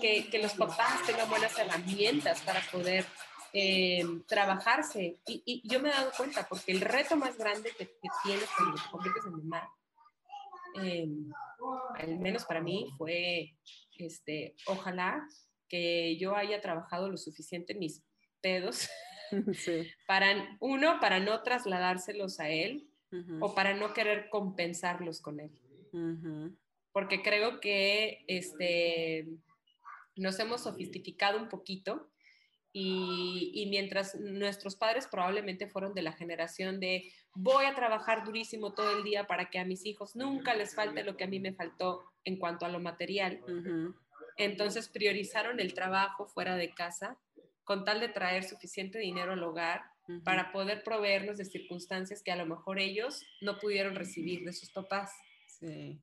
que, 0.00 0.28
que, 0.30 0.42
los 0.42 0.54
papás 0.54 1.04
tengan 1.06 1.28
buenas 1.28 1.56
herramientas 1.58 2.40
para 2.42 2.60
poder 2.70 3.04
eh, 3.52 4.04
trabajarse. 4.26 5.20
Y, 5.26 5.42
y, 5.44 5.68
yo 5.68 5.80
me 5.80 5.88
he 5.88 5.92
dado 5.92 6.12
cuenta, 6.16 6.46
porque 6.48 6.72
el 6.72 6.80
reto 6.80 7.16
más 7.16 7.36
grande 7.36 7.70
que, 7.76 7.86
que 7.86 8.08
tienes 8.22 8.48
cuando 8.56 8.76
te 8.76 8.90
conviertes 8.90 9.24
en 9.26 9.32
mamá, 9.32 9.68
eh, 10.80 11.08
al 11.96 12.18
menos 12.18 12.44
para 12.44 12.60
mí, 12.60 12.92
fue, 12.96 13.56
este, 13.98 14.54
ojalá 14.66 15.26
que 15.68 16.16
yo 16.18 16.36
haya 16.36 16.60
trabajado 16.60 17.10
lo 17.10 17.16
suficiente 17.16 17.72
en 17.72 17.80
mis 17.80 18.02
pedos, 18.40 18.88
para, 20.06 20.56
uno, 20.60 20.98
para 21.00 21.20
no 21.20 21.42
trasladárselos 21.42 22.40
a 22.40 22.48
él, 22.48 22.88
o 23.40 23.54
para 23.54 23.74
no 23.74 23.94
querer 23.94 24.28
compensarlos 24.28 25.20
con 25.20 25.40
él. 25.40 25.50
Porque 26.92 27.22
creo 27.22 27.60
que 27.60 28.24
este, 28.26 29.26
nos 30.16 30.38
hemos 30.38 30.62
sofistificado 30.62 31.38
un 31.38 31.48
poquito 31.48 32.10
y, 32.70 33.50
y, 33.54 33.66
mientras 33.70 34.14
nuestros 34.16 34.76
padres 34.76 35.08
probablemente 35.10 35.68
fueron 35.68 35.94
de 35.94 36.02
la 36.02 36.12
generación 36.12 36.80
de 36.80 37.10
voy 37.34 37.64
a 37.64 37.74
trabajar 37.74 38.24
durísimo 38.24 38.74
todo 38.74 38.98
el 38.98 39.04
día 39.04 39.26
para 39.26 39.48
que 39.48 39.58
a 39.58 39.64
mis 39.64 39.86
hijos 39.86 40.14
nunca 40.14 40.54
les 40.54 40.74
falte 40.74 41.02
lo 41.02 41.16
que 41.16 41.24
a 41.24 41.28
mí 41.28 41.40
me 41.40 41.54
faltó 41.54 42.04
en 42.24 42.36
cuanto 42.36 42.66
a 42.66 42.68
lo 42.68 42.78
material. 42.78 43.40
Entonces 44.36 44.88
priorizaron 44.88 45.60
el 45.60 45.72
trabajo 45.72 46.26
fuera 46.26 46.56
de 46.56 46.70
casa 46.70 47.16
con 47.68 47.84
tal 47.84 48.00
de 48.00 48.08
traer 48.08 48.44
suficiente 48.44 48.98
dinero 48.98 49.34
al 49.34 49.42
hogar 49.42 49.82
para 50.24 50.52
poder 50.52 50.82
proveernos 50.82 51.36
de 51.36 51.44
circunstancias 51.44 52.22
que 52.22 52.32
a 52.32 52.36
lo 52.36 52.46
mejor 52.46 52.78
ellos 52.78 53.22
no 53.42 53.58
pudieron 53.58 53.94
recibir 53.94 54.42
de 54.42 54.54
sus 54.54 54.70
papás. 54.70 55.12
Sí. 55.46 56.00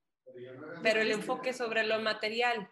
Pero 0.84 1.02
el 1.02 1.10
enfoque 1.10 1.54
sobre 1.54 1.84
lo 1.84 2.00
material. 2.00 2.70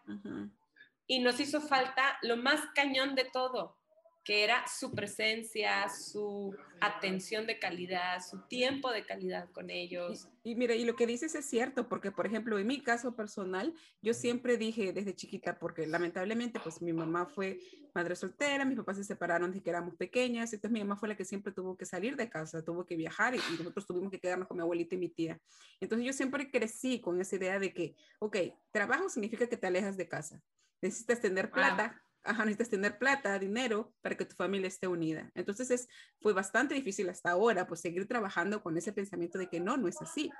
Y 1.08 1.22
nos 1.22 1.40
hizo 1.40 1.60
falta 1.60 2.20
lo 2.22 2.38
más 2.38 2.62
cañón 2.76 3.16
de 3.16 3.26
todo, 3.26 3.80
que 4.24 4.44
era 4.44 4.66
su 4.68 4.92
presencia, 4.94 5.90
su 5.90 6.56
atención 6.80 7.46
de 7.46 7.60
calidad, 7.60 8.22
su 8.22 8.40
tiempo 8.48 8.92
de 8.92 9.06
calidad 9.06 9.50
con 9.52 9.70
ellos. 9.70 10.30
Y, 10.44 10.56
mira, 10.56 10.76
y 10.76 10.86
lo 10.86 10.96
que 10.96 11.06
dices 11.06 11.36
es 11.36 11.46
cierto, 11.46 11.90
porque 11.90 12.12
por 12.12 12.26
ejemplo, 12.26 12.58
en 12.58 12.68
mi 12.68 12.82
caso 12.82 13.16
personal, 13.16 13.74
yo 14.02 14.14
siempre 14.14 14.58
dije 14.58 14.94
desde 14.94 15.14
chiquita, 15.14 15.60
porque 15.60 15.88
lamentablemente 15.88 16.60
pues 16.62 16.82
mi 16.82 16.94
mamá 16.94 17.26
fue 17.26 17.60
madre 17.94 18.16
soltera, 18.16 18.66
mis 18.66 18.78
papás 18.78 18.98
se 18.98 19.04
separaron 19.04 19.52
desde 19.52 19.64
que 19.64 19.70
éramos 19.70 19.96
pequeñas, 19.96 20.54
entonces 20.54 20.72
mi 20.72 20.80
mamá 20.80 20.96
fue 20.96 21.10
la 21.10 21.18
que 21.18 21.26
siempre 21.26 21.52
tuvo 21.52 21.76
que 21.78 21.86
salir 21.86 22.16
de 22.16 22.30
casa, 22.30 22.64
tuvo 22.64 22.86
que 22.86 22.96
viajar 22.96 23.36
y, 23.36 23.38
y 23.38 23.58
nosotros 23.58 23.86
tuvimos 23.86 24.10
que 24.10 24.20
quedarnos 24.20 24.48
con 24.48 24.58
mi 24.58 24.62
abuelita 24.62 24.96
y 24.96 25.00
mi 25.00 25.10
tía. 25.10 25.40
Entonces 25.82 26.06
yo 26.08 26.14
siempre 26.14 26.50
crecí 26.50 27.02
con 27.02 27.20
esa 27.20 27.36
idea 27.36 27.60
de 27.60 27.74
que, 27.74 27.96
ok, 28.20 28.38
trabajo 28.72 29.10
significa 29.10 29.48
que 29.48 29.58
te 29.58 29.68
alejas 29.68 29.98
de 29.98 30.08
casa, 30.08 30.42
necesitas 30.82 31.20
tener 31.20 31.52
plata 31.52 32.02
ajá, 32.24 32.46
necesitas 32.46 32.70
tener 32.70 32.98
plata, 32.98 33.38
dinero 33.40 33.94
para 34.02 34.16
que 34.16 34.26
tu 34.26 34.36
familia 34.36 34.68
esté 34.68 34.88
unida. 34.88 35.32
Entonces 35.36 35.72
es, 35.72 35.88
fue 36.22 36.34
bastante 36.34 36.74
difícil 36.74 37.10
hasta 37.10 37.32
ahora, 37.32 37.68
pues 37.68 37.82
seguir 37.82 38.08
trabajando 38.08 38.62
con 38.62 38.78
ese 38.78 38.94
pensamiento 38.94 39.38
de 39.38 39.48
que 39.48 39.60
no, 39.60 39.78
no 39.78 39.88
es 39.88 40.02
así. 40.02 40.32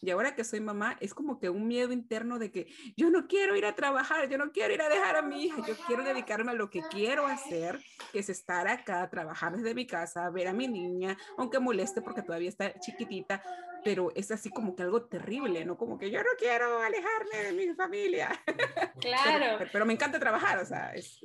Y 0.00 0.10
ahora 0.10 0.34
que 0.34 0.44
soy 0.44 0.60
mamá, 0.60 0.96
es 1.00 1.14
como 1.14 1.38
que 1.38 1.48
un 1.48 1.66
miedo 1.66 1.92
interno 1.92 2.38
de 2.38 2.50
que 2.50 2.66
yo 2.96 3.10
no 3.10 3.26
quiero 3.26 3.56
ir 3.56 3.64
a 3.64 3.74
trabajar, 3.74 4.28
yo 4.28 4.36
no 4.36 4.52
quiero 4.52 4.74
ir 4.74 4.82
a 4.82 4.88
dejar 4.88 5.16
a 5.16 5.22
mi 5.22 5.44
hija, 5.44 5.66
yo 5.66 5.74
quiero 5.86 6.04
dedicarme 6.04 6.50
a 6.50 6.54
lo 6.54 6.68
que 6.68 6.82
quiero 6.90 7.26
hacer, 7.26 7.80
que 8.12 8.18
es 8.18 8.28
estar 8.28 8.68
acá, 8.68 9.08
trabajar 9.08 9.56
desde 9.56 9.74
mi 9.74 9.86
casa, 9.86 10.28
ver 10.30 10.48
a 10.48 10.52
mi 10.52 10.68
niña, 10.68 11.16
aunque 11.38 11.58
moleste 11.58 12.02
porque 12.02 12.22
todavía 12.22 12.50
está 12.50 12.78
chiquitita, 12.80 13.42
pero 13.84 14.12
es 14.14 14.30
así 14.30 14.50
como 14.50 14.74
que 14.74 14.82
algo 14.82 15.02
terrible, 15.02 15.64
¿no? 15.64 15.76
Como 15.76 15.98
que 15.98 16.10
yo 16.10 16.20
no 16.20 16.30
quiero 16.38 16.80
alejarme 16.80 17.42
de 17.44 17.52
mi 17.52 17.74
familia. 17.74 18.30
Claro. 19.00 19.66
Pero, 19.70 19.84
me 19.84 19.92
encanta 19.92 20.18
trabajar, 20.18 20.58
o 20.58 20.64
sea, 20.64 20.94
es, 20.94 21.20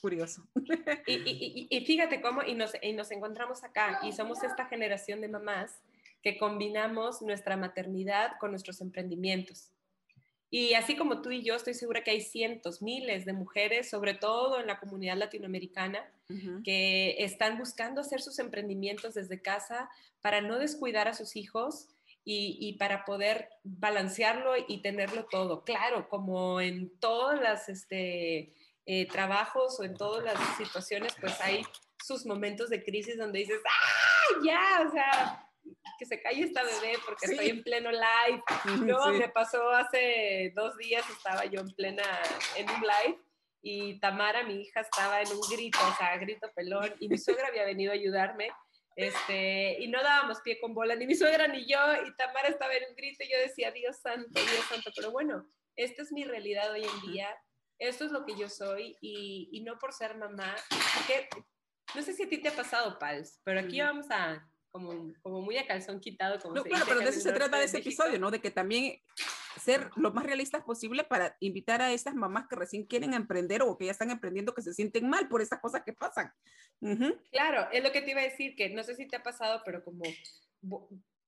curioso. 0.00 0.46
Y, 1.06 1.14
y, 1.14 1.66
y, 1.68 1.84
fíjate 1.84 2.20
cómo, 2.20 2.44
y 2.44 2.54
nos, 2.54 2.72
y 2.80 2.92
nos 2.92 3.10
encontramos 3.10 3.64
acá, 3.64 3.98
y 4.04 4.12
somos 4.12 4.44
esta 4.44 4.66
generación 4.66 5.20
de 5.20 5.26
mamás 5.26 5.80
que 6.22 6.38
combinamos 6.38 7.20
nuestra 7.22 7.56
maternidad 7.56 8.32
con 8.38 8.50
nuestros 8.50 8.80
emprendimientos. 8.80 9.72
Y 10.50 10.74
así 10.74 10.96
como 10.96 11.22
tú 11.22 11.30
y 11.30 11.42
yo, 11.42 11.54
estoy 11.54 11.74
segura 11.74 12.02
que 12.02 12.10
hay 12.10 12.20
cientos, 12.20 12.82
miles 12.82 13.24
de 13.24 13.32
mujeres, 13.32 13.88
sobre 13.88 14.14
todo 14.14 14.58
en 14.58 14.66
la 14.66 14.80
comunidad 14.80 15.16
latinoamericana, 15.16 16.04
que 16.64 17.16
están 17.18 17.58
buscando 17.58 18.00
hacer 18.00 18.20
sus 18.20 18.38
emprendimientos 18.38 19.14
desde 19.14 19.42
casa 19.42 19.88
para 20.20 20.40
no 20.40 20.58
descuidar 20.58 21.08
a 21.08 21.14
sus 21.14 21.36
hijos 21.36 21.88
y, 22.24 22.76
para 22.78 23.04
poder 23.04 23.48
balancearlo 23.64 24.54
y 24.68 24.82
tenerlo 24.82 25.26
todo. 25.26 25.64
Claro, 25.64 26.08
como 26.08 26.60
en 26.60 26.90
todos 26.98 27.40
los 27.40 27.68
este, 27.68 28.52
eh, 28.86 29.06
trabajos 29.06 29.78
o 29.80 29.84
en 29.84 29.94
todas 29.94 30.24
las 30.24 30.56
situaciones, 30.56 31.14
pues 31.20 31.40
hay 31.40 31.62
sus 32.02 32.26
momentos 32.26 32.70
de 32.70 32.82
crisis 32.82 33.16
donde 33.16 33.40
dices, 33.40 33.60
¡ah, 33.68 34.40
ya! 34.44 34.86
O 34.88 34.92
sea, 34.92 35.49
que 35.98 36.06
se 36.06 36.20
calle 36.20 36.44
esta 36.44 36.62
bebé 36.62 36.98
porque 37.04 37.26
estoy 37.26 37.48
en 37.48 37.62
pleno 37.62 37.90
live. 37.90 38.42
No, 38.84 39.12
me 39.12 39.28
pasó 39.28 39.70
hace 39.70 40.52
dos 40.54 40.76
días, 40.76 41.08
estaba 41.10 41.44
yo 41.46 41.60
en 41.60 41.70
plena, 41.74 42.04
en 42.56 42.68
un 42.70 42.80
live 42.80 43.18
y 43.62 43.98
Tamara, 44.00 44.42
mi 44.44 44.62
hija, 44.62 44.80
estaba 44.80 45.20
en 45.20 45.28
un 45.28 45.40
grito, 45.50 45.78
o 45.86 45.96
sea, 45.96 46.16
grito 46.16 46.50
pelón, 46.54 46.94
y 46.98 47.08
mi 47.08 47.18
suegra 47.18 47.48
había 47.48 47.64
venido 47.64 47.92
a 47.92 47.94
ayudarme, 47.94 48.50
este, 48.96 49.76
y 49.80 49.88
no 49.88 50.02
dábamos 50.02 50.40
pie 50.40 50.58
con 50.60 50.74
bola, 50.74 50.94
ni 50.94 51.06
mi 51.06 51.14
suegra 51.14 51.46
ni 51.48 51.66
yo, 51.66 51.78
y 52.06 52.14
Tamara 52.16 52.48
estaba 52.48 52.74
en 52.74 52.88
un 52.90 52.96
grito, 52.96 53.24
y 53.24 53.30
yo 53.30 53.38
decía, 53.38 53.70
Dios 53.70 53.98
santo, 53.98 54.28
Dios 54.32 54.64
santo, 54.68 54.90
pero 54.96 55.10
bueno, 55.10 55.46
esta 55.76 56.02
es 56.02 56.12
mi 56.12 56.24
realidad 56.24 56.70
hoy 56.72 56.84
en 56.84 57.12
día, 57.12 57.28
esto 57.78 58.04
es 58.04 58.12
lo 58.12 58.24
que 58.24 58.36
yo 58.36 58.48
soy, 58.48 58.96
y, 59.00 59.48
y 59.52 59.60
no 59.62 59.78
por 59.78 59.92
ser 59.92 60.16
mamá, 60.16 60.54
que, 61.06 61.28
no 61.94 62.02
sé 62.02 62.12
si 62.12 62.24
a 62.24 62.28
ti 62.28 62.38
te 62.38 62.48
ha 62.48 62.56
pasado, 62.56 62.98
Pals, 62.98 63.40
pero 63.44 63.60
aquí 63.60 63.80
vamos 63.80 64.06
a 64.10 64.49
como, 64.70 65.12
como 65.22 65.40
muy 65.42 65.56
a 65.58 65.66
calzón 65.66 66.00
quitado. 66.00 66.38
Como 66.40 66.54
no, 66.54 66.64
claro, 66.64 66.84
pero 66.88 67.00
de 67.00 67.10
eso 67.10 67.20
se 67.20 67.32
trata 67.32 67.58
de 67.58 67.64
ese 67.64 67.78
episodio, 67.78 68.18
¿no? 68.18 68.30
De 68.30 68.40
que 68.40 68.50
también 68.50 69.00
ser 69.60 69.90
lo 69.96 70.12
más 70.12 70.24
realistas 70.24 70.62
posible 70.62 71.04
para 71.04 71.36
invitar 71.40 71.82
a 71.82 71.92
esas 71.92 72.14
mamás 72.14 72.46
que 72.48 72.56
recién 72.56 72.86
quieren 72.86 73.14
emprender 73.14 73.62
o 73.62 73.76
que 73.76 73.86
ya 73.86 73.92
están 73.92 74.10
emprendiendo 74.10 74.54
que 74.54 74.62
se 74.62 74.74
sienten 74.74 75.08
mal 75.08 75.28
por 75.28 75.42
esas 75.42 75.60
cosas 75.60 75.82
que 75.84 75.92
pasan. 75.92 76.32
Claro, 77.30 77.68
es 77.72 77.82
lo 77.82 77.92
que 77.92 78.02
te 78.02 78.12
iba 78.12 78.20
a 78.20 78.24
decir, 78.24 78.54
que 78.56 78.70
no 78.70 78.82
sé 78.82 78.94
si 78.94 79.06
te 79.06 79.16
ha 79.16 79.22
pasado, 79.22 79.62
pero 79.64 79.84
como 79.84 80.02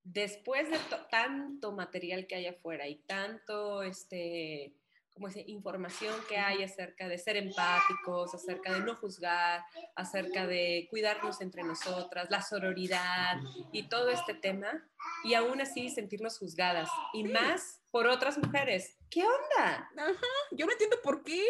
después 0.04 0.70
de 0.70 0.78
tanto 1.10 1.72
material 1.72 2.26
que 2.26 2.36
hay 2.36 2.46
afuera 2.46 2.88
y 2.88 2.96
tanto, 3.02 3.82
este, 3.82 4.74
como 5.14 5.28
esa 5.28 5.40
información 5.46 6.14
que 6.28 6.38
hay 6.38 6.62
acerca 6.62 7.08
de 7.08 7.18
ser 7.18 7.36
empáticos, 7.36 8.34
acerca 8.34 8.72
de 8.72 8.80
no 8.80 8.96
juzgar, 8.96 9.64
acerca 9.94 10.46
de 10.46 10.86
cuidarnos 10.90 11.40
entre 11.40 11.62
nosotras, 11.62 12.28
la 12.30 12.42
sororidad 12.42 13.38
y 13.72 13.88
todo 13.88 14.10
este 14.10 14.34
tema, 14.34 14.88
y 15.24 15.34
aún 15.34 15.60
así 15.60 15.90
sentirnos 15.90 16.38
juzgadas, 16.38 16.88
y 17.12 17.24
más 17.24 17.82
por 17.90 18.06
otras 18.06 18.38
mujeres. 18.38 18.96
¿Qué 19.10 19.22
onda? 19.22 19.90
Ajá, 19.96 20.26
yo 20.52 20.66
no 20.66 20.72
entiendo 20.72 20.96
por 21.02 21.22
qué. 21.22 21.44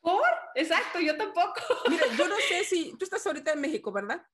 ¿Por? 0.00 0.22
Exacto, 0.54 1.00
yo 1.00 1.16
tampoco. 1.16 1.60
Mira, 1.88 2.06
yo 2.16 2.28
no 2.28 2.36
sé 2.48 2.64
si 2.64 2.96
tú 2.96 3.04
estás 3.04 3.26
ahorita 3.26 3.52
en 3.52 3.60
México, 3.60 3.92
¿verdad? 3.92 4.26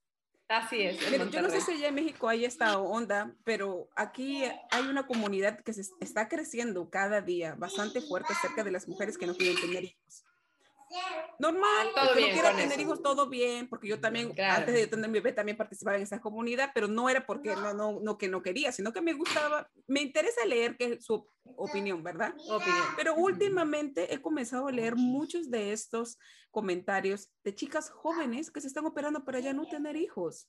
Así 0.48 0.82
es. 0.82 0.98
yo 1.30 1.42
no 1.42 1.50
sé 1.50 1.60
si 1.60 1.72
allá 1.72 1.88
en 1.88 1.94
México 1.94 2.26
hay 2.26 2.46
esta 2.46 2.78
onda, 2.78 3.34
pero 3.44 3.90
aquí 3.94 4.44
hay 4.70 4.86
una 4.88 5.06
comunidad 5.06 5.60
que 5.60 5.74
se 5.74 5.82
está 6.00 6.28
creciendo 6.28 6.88
cada 6.88 7.20
día 7.20 7.54
bastante 7.54 8.00
fuerte 8.00 8.32
acerca 8.32 8.64
de 8.64 8.70
las 8.70 8.88
mujeres 8.88 9.18
que 9.18 9.26
no 9.26 9.34
quieren 9.34 9.60
tener 9.60 9.84
hijos. 9.84 10.24
Normal, 11.38 11.88
todo 11.94 12.14
que 12.14 12.20
no 12.20 12.32
quiera 12.32 12.56
tener 12.56 12.80
hijos, 12.80 13.02
todo 13.02 13.28
bien, 13.28 13.68
porque 13.68 13.88
yo 13.88 14.00
también, 14.00 14.32
antes 14.40 14.74
de 14.74 14.86
tener 14.86 15.08
mi 15.08 15.18
bebé, 15.18 15.32
también 15.32 15.56
participaba 15.56 15.96
en 15.96 16.02
esa 16.02 16.20
comunidad, 16.20 16.70
pero 16.74 16.88
no 16.88 17.10
era 17.10 17.26
porque 17.26 17.54
no, 17.54 17.74
no, 17.74 18.00
no, 18.00 18.16
que 18.16 18.28
no 18.28 18.42
quería, 18.42 18.72
sino 18.72 18.92
que 18.92 19.02
me 19.02 19.12
gustaba, 19.12 19.70
me 19.86 20.00
interesa 20.00 20.44
leer 20.46 20.76
que 20.76 20.98
su 21.00 21.26
opinión, 21.56 22.02
¿verdad? 22.02 22.34
Opinión. 22.48 22.84
Pero 22.96 23.14
últimamente 23.14 24.12
he 24.12 24.20
comenzado 24.20 24.68
a 24.68 24.72
leer 24.72 24.96
muchos 24.96 25.50
de 25.50 25.72
estos 25.72 26.18
comentarios 26.50 27.30
de 27.44 27.54
chicas 27.54 27.90
jóvenes 27.90 28.50
que 28.50 28.60
se 28.60 28.66
están 28.68 28.86
operando 28.86 29.24
para 29.24 29.40
ya 29.40 29.52
no 29.52 29.66
tener 29.68 29.96
hijos. 29.96 30.48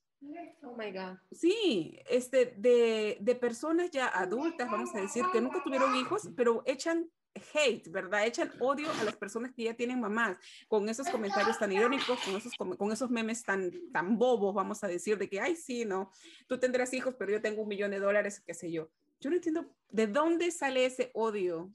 Oh 0.64 0.76
my 0.78 0.92
God. 0.92 1.18
Sí, 1.32 2.00
este, 2.10 2.54
de, 2.58 3.18
de 3.22 3.36
personas 3.36 3.92
ya 3.92 4.08
adultas, 4.08 4.70
vamos 4.70 4.94
a 4.94 5.02
decir, 5.02 5.24
que 5.32 5.42
nunca 5.42 5.64
tuvieron 5.64 5.96
hijos, 5.96 6.30
pero 6.36 6.64
echan 6.66 7.10
hate, 7.54 7.90
¿verdad? 7.90 8.26
Echan 8.26 8.52
odio 8.60 8.92
a 8.92 9.04
las 9.04 9.16
personas 9.16 9.54
que 9.54 9.64
ya 9.64 9.74
tienen 9.74 10.00
mamás, 10.00 10.38
con 10.68 10.90
esos 10.90 11.08
comentarios 11.10 11.58
tan 11.58 11.72
irónicos, 11.72 12.20
con 12.22 12.36
esos, 12.36 12.54
con 12.56 12.92
esos 12.92 13.10
memes 13.10 13.44
tan, 13.44 13.72
tan 13.92 14.18
bobos, 14.18 14.54
vamos 14.54 14.84
a 14.84 14.88
decir, 14.88 15.18
de 15.18 15.30
que, 15.30 15.40
ay, 15.40 15.56
sí, 15.56 15.86
no, 15.86 16.12
tú 16.48 16.60
tendrás 16.60 16.94
hijos, 16.94 17.16
pero 17.18 17.32
yo 17.32 17.42
tengo 17.42 17.62
un 17.62 17.70
millón 17.70 17.92
de 17.92 18.00
dólares, 18.00 18.42
qué 18.46 18.54
sé 18.54 18.72
yo. 18.72 18.90
Yo 19.20 19.30
no 19.30 19.36
entiendo 19.36 19.66
de 19.90 20.08
dónde 20.08 20.52
sale 20.52 20.86
ese 20.86 21.12
odio 21.14 21.72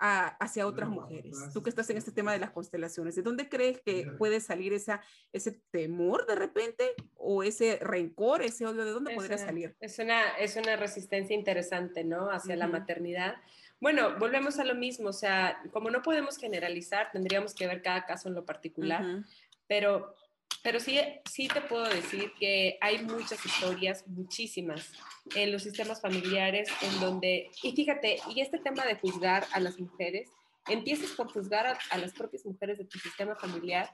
hacia 0.00 0.66
otras 0.66 0.88
mujeres. 0.88 1.36
Tú 1.52 1.62
que 1.62 1.68
estás 1.68 1.90
en 1.90 1.98
este 1.98 2.10
tema 2.10 2.32
de 2.32 2.38
las 2.38 2.52
constelaciones, 2.52 3.14
¿de 3.16 3.22
dónde 3.22 3.50
crees 3.50 3.80
que 3.82 4.06
puede 4.16 4.40
salir 4.40 4.72
esa, 4.72 5.02
ese 5.30 5.60
temor 5.70 6.26
de 6.26 6.36
repente 6.36 6.94
o 7.16 7.42
ese 7.42 7.78
rencor, 7.82 8.42
ese 8.42 8.64
odio? 8.64 8.86
¿De 8.86 8.92
dónde 8.92 9.14
podría 9.14 9.36
salir? 9.36 9.76
Es 9.78 9.98
una, 9.98 10.30
es 10.38 10.56
una 10.56 10.76
resistencia 10.76 11.36
interesante, 11.36 12.02
¿no? 12.02 12.30
Hacia 12.30 12.56
la 12.56 12.66
maternidad. 12.66 13.36
Bueno, 13.78 14.18
volvemos 14.18 14.58
a 14.58 14.64
lo 14.64 14.74
mismo, 14.74 15.08
o 15.08 15.12
sea, 15.12 15.62
como 15.70 15.90
no 15.90 16.00
podemos 16.00 16.38
generalizar, 16.38 17.10
tendríamos 17.12 17.54
que 17.54 17.66
ver 17.66 17.82
cada 17.82 18.06
caso 18.06 18.28
en 18.28 18.34
lo 18.34 18.46
particular, 18.46 19.22
pero, 19.66 20.14
pero 20.62 20.80
sí, 20.80 20.98
sí 21.30 21.48
te 21.48 21.60
puedo 21.60 21.84
decir 21.84 22.32
que 22.38 22.78
hay 22.80 23.02
muchas 23.04 23.44
historias, 23.44 24.06
muchísimas, 24.06 24.92
en 25.34 25.52
los 25.52 25.62
sistemas 25.62 26.00
familiares 26.00 26.68
en 26.82 27.00
donde, 27.00 27.50
y 27.62 27.72
fíjate, 27.72 28.18
y 28.34 28.40
este 28.40 28.58
tema 28.58 28.84
de 28.84 28.96
juzgar 28.96 29.46
a 29.52 29.60
las 29.60 29.78
mujeres, 29.78 30.30
empiezas 30.68 31.10
por 31.12 31.32
juzgar 31.32 31.66
a, 31.66 31.78
a 31.90 31.98
las 31.98 32.12
propias 32.12 32.44
mujeres 32.44 32.78
de 32.78 32.84
tu 32.84 32.98
sistema 32.98 33.34
familiar, 33.36 33.90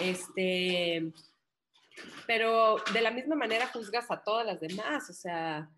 este, 0.00 1.12
pero 2.26 2.76
de 2.92 3.00
la 3.00 3.10
misma 3.10 3.36
manera 3.36 3.66
juzgas 3.68 4.10
a 4.10 4.22
todas 4.22 4.46
las 4.46 4.60
demás, 4.60 5.10
o 5.10 5.14
sea, 5.14 5.70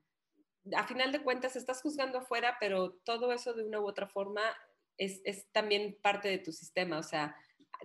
a 0.75 0.87
final 0.87 1.13
de 1.13 1.23
cuentas 1.23 1.57
estás 1.57 1.83
juzgando 1.83 2.19
afuera, 2.19 2.57
pero 2.59 2.93
todo 3.05 3.33
eso 3.33 3.53
de 3.55 3.65
una 3.65 3.81
u 3.81 3.87
otra 3.87 4.09
forma 4.09 4.43
es, 4.99 5.23
también 5.53 5.97
parte 6.03 6.29
de 6.29 6.39
tu 6.39 6.53
sistema. 6.53 6.99
O 6.99 7.03
sea, 7.03 7.37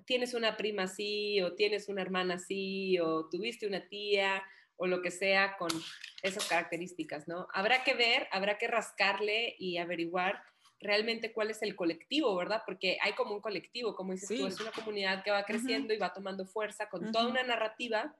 tienes 0.05 0.33
una 0.33 0.57
prima 0.57 0.83
así, 0.83 1.41
o 1.41 1.53
tienes 1.53 1.89
una 1.89 2.01
hermana 2.01 2.35
así, 2.35 2.99
o 2.99 3.29
tuviste 3.29 3.67
una 3.67 3.87
tía, 3.87 4.43
o 4.75 4.87
lo 4.87 5.01
que 5.01 5.11
sea 5.11 5.57
con 5.57 5.69
esas 6.23 6.47
características, 6.47 7.27
¿no? 7.27 7.47
Habrá 7.53 7.83
que 7.83 7.93
ver, 7.93 8.27
habrá 8.31 8.57
que 8.57 8.67
rascarle 8.67 9.55
y 9.59 9.77
averiguar 9.77 10.41
realmente 10.79 11.31
cuál 11.33 11.51
es 11.51 11.61
el 11.61 11.75
colectivo, 11.75 12.35
¿verdad? 12.35 12.63
Porque 12.65 12.97
hay 13.01 13.13
como 13.13 13.35
un 13.35 13.41
colectivo, 13.41 13.95
como 13.95 14.13
dices 14.13 14.37
tú, 14.37 14.47
es 14.47 14.59
una 14.59 14.71
comunidad 14.71 15.23
que 15.23 15.31
va 15.31 15.43
creciendo 15.43 15.93
y 15.93 15.97
va 15.97 16.13
tomando 16.13 16.45
fuerza 16.45 16.89
con 16.89 17.11
toda 17.11 17.27
una 17.27 17.43
narrativa, 17.43 18.15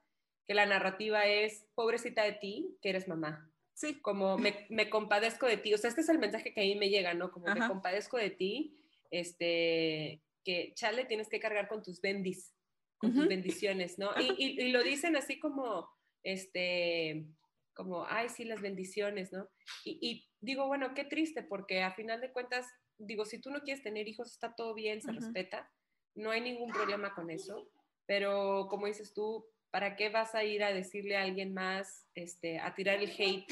que 0.46 0.54
la 0.54 0.66
narrativa 0.66 1.26
es, 1.26 1.66
pobrecita 1.74 2.24
de 2.24 2.34
ti, 2.34 2.78
que 2.82 2.90
eres 2.90 3.08
mamá, 3.08 3.52
Sí. 3.74 4.00
Como 4.02 4.38
me, 4.38 4.68
me, 4.70 4.92
compadezco 4.92 5.48
de 5.48 5.58
ti. 5.58 5.74
O 5.74 5.78
sea, 5.78 5.90
este 5.90 6.02
es 6.02 6.10
el 6.10 6.20
mensaje 6.20 6.54
que 6.54 6.62
a 6.62 6.64
mí 6.64 6.76
me 6.76 6.90
llega, 6.90 7.16
¿no? 7.16 7.32
Como 7.32 7.48
me 7.48 7.68
compadezco 7.68 8.18
de 8.18 8.30
ti, 8.30 8.78
este, 9.10 10.22
que 10.44 10.74
chale, 10.76 11.06
tienes 11.06 11.30
que 11.30 11.39
cargar 11.39 11.68
con 11.68 11.84
tus 11.84 12.02
bendis, 12.02 12.54
con 12.98 13.14
tus 13.14 13.28
bendiciones, 13.28 13.98
¿no? 13.98 14.12
Y, 14.38 14.62
y, 14.62 14.72
lo 14.72 14.84
dicen 14.84 15.16
así 15.16 15.39
como, 15.39 15.89
este, 16.24 17.26
como, 17.74 18.06
ay, 18.06 18.30
sí, 18.30 18.44
las 18.44 18.62
bendiciones, 18.62 19.32
¿no? 19.32 19.50
Y, 19.84 19.98
y, 20.02 20.30
digo, 20.39 20.68
bueno, 20.68 20.94
qué 20.94 21.04
triste, 21.04 21.44
porque 21.44 21.84
a 21.84 21.94
final 21.94 22.22
de 22.22 22.32
cuentas, 22.32 22.68
digo, 22.98 23.26
si 23.26 23.39
tú 23.39 23.50
no 23.50 23.62
quieres 23.62 23.84
tener 23.84 24.08
hijos, 24.08 24.32
está 24.32 24.56
todo 24.56 24.74
bien, 24.74 25.02
se 25.02 25.12
respeta, 25.12 25.72
no 26.16 26.32
hay 26.32 26.42
ningún 26.42 26.72
problema 26.72 27.14
con 27.14 27.30
eso, 27.30 27.70
pero 28.06 28.68
como 28.70 28.88
dices 28.88 29.14
tú, 29.14 29.46
¿para 29.72 29.96
qué 29.96 30.10
vas 30.10 30.36
a 30.36 30.44
ir 30.44 30.64
a 30.64 30.74
decirle 30.74 31.16
a 31.16 31.24
alguien 31.24 31.54
más, 31.54 32.08
este, 32.14 32.60
a 32.60 32.76
tirar 32.76 33.02
el 33.02 33.10
hate 33.10 33.46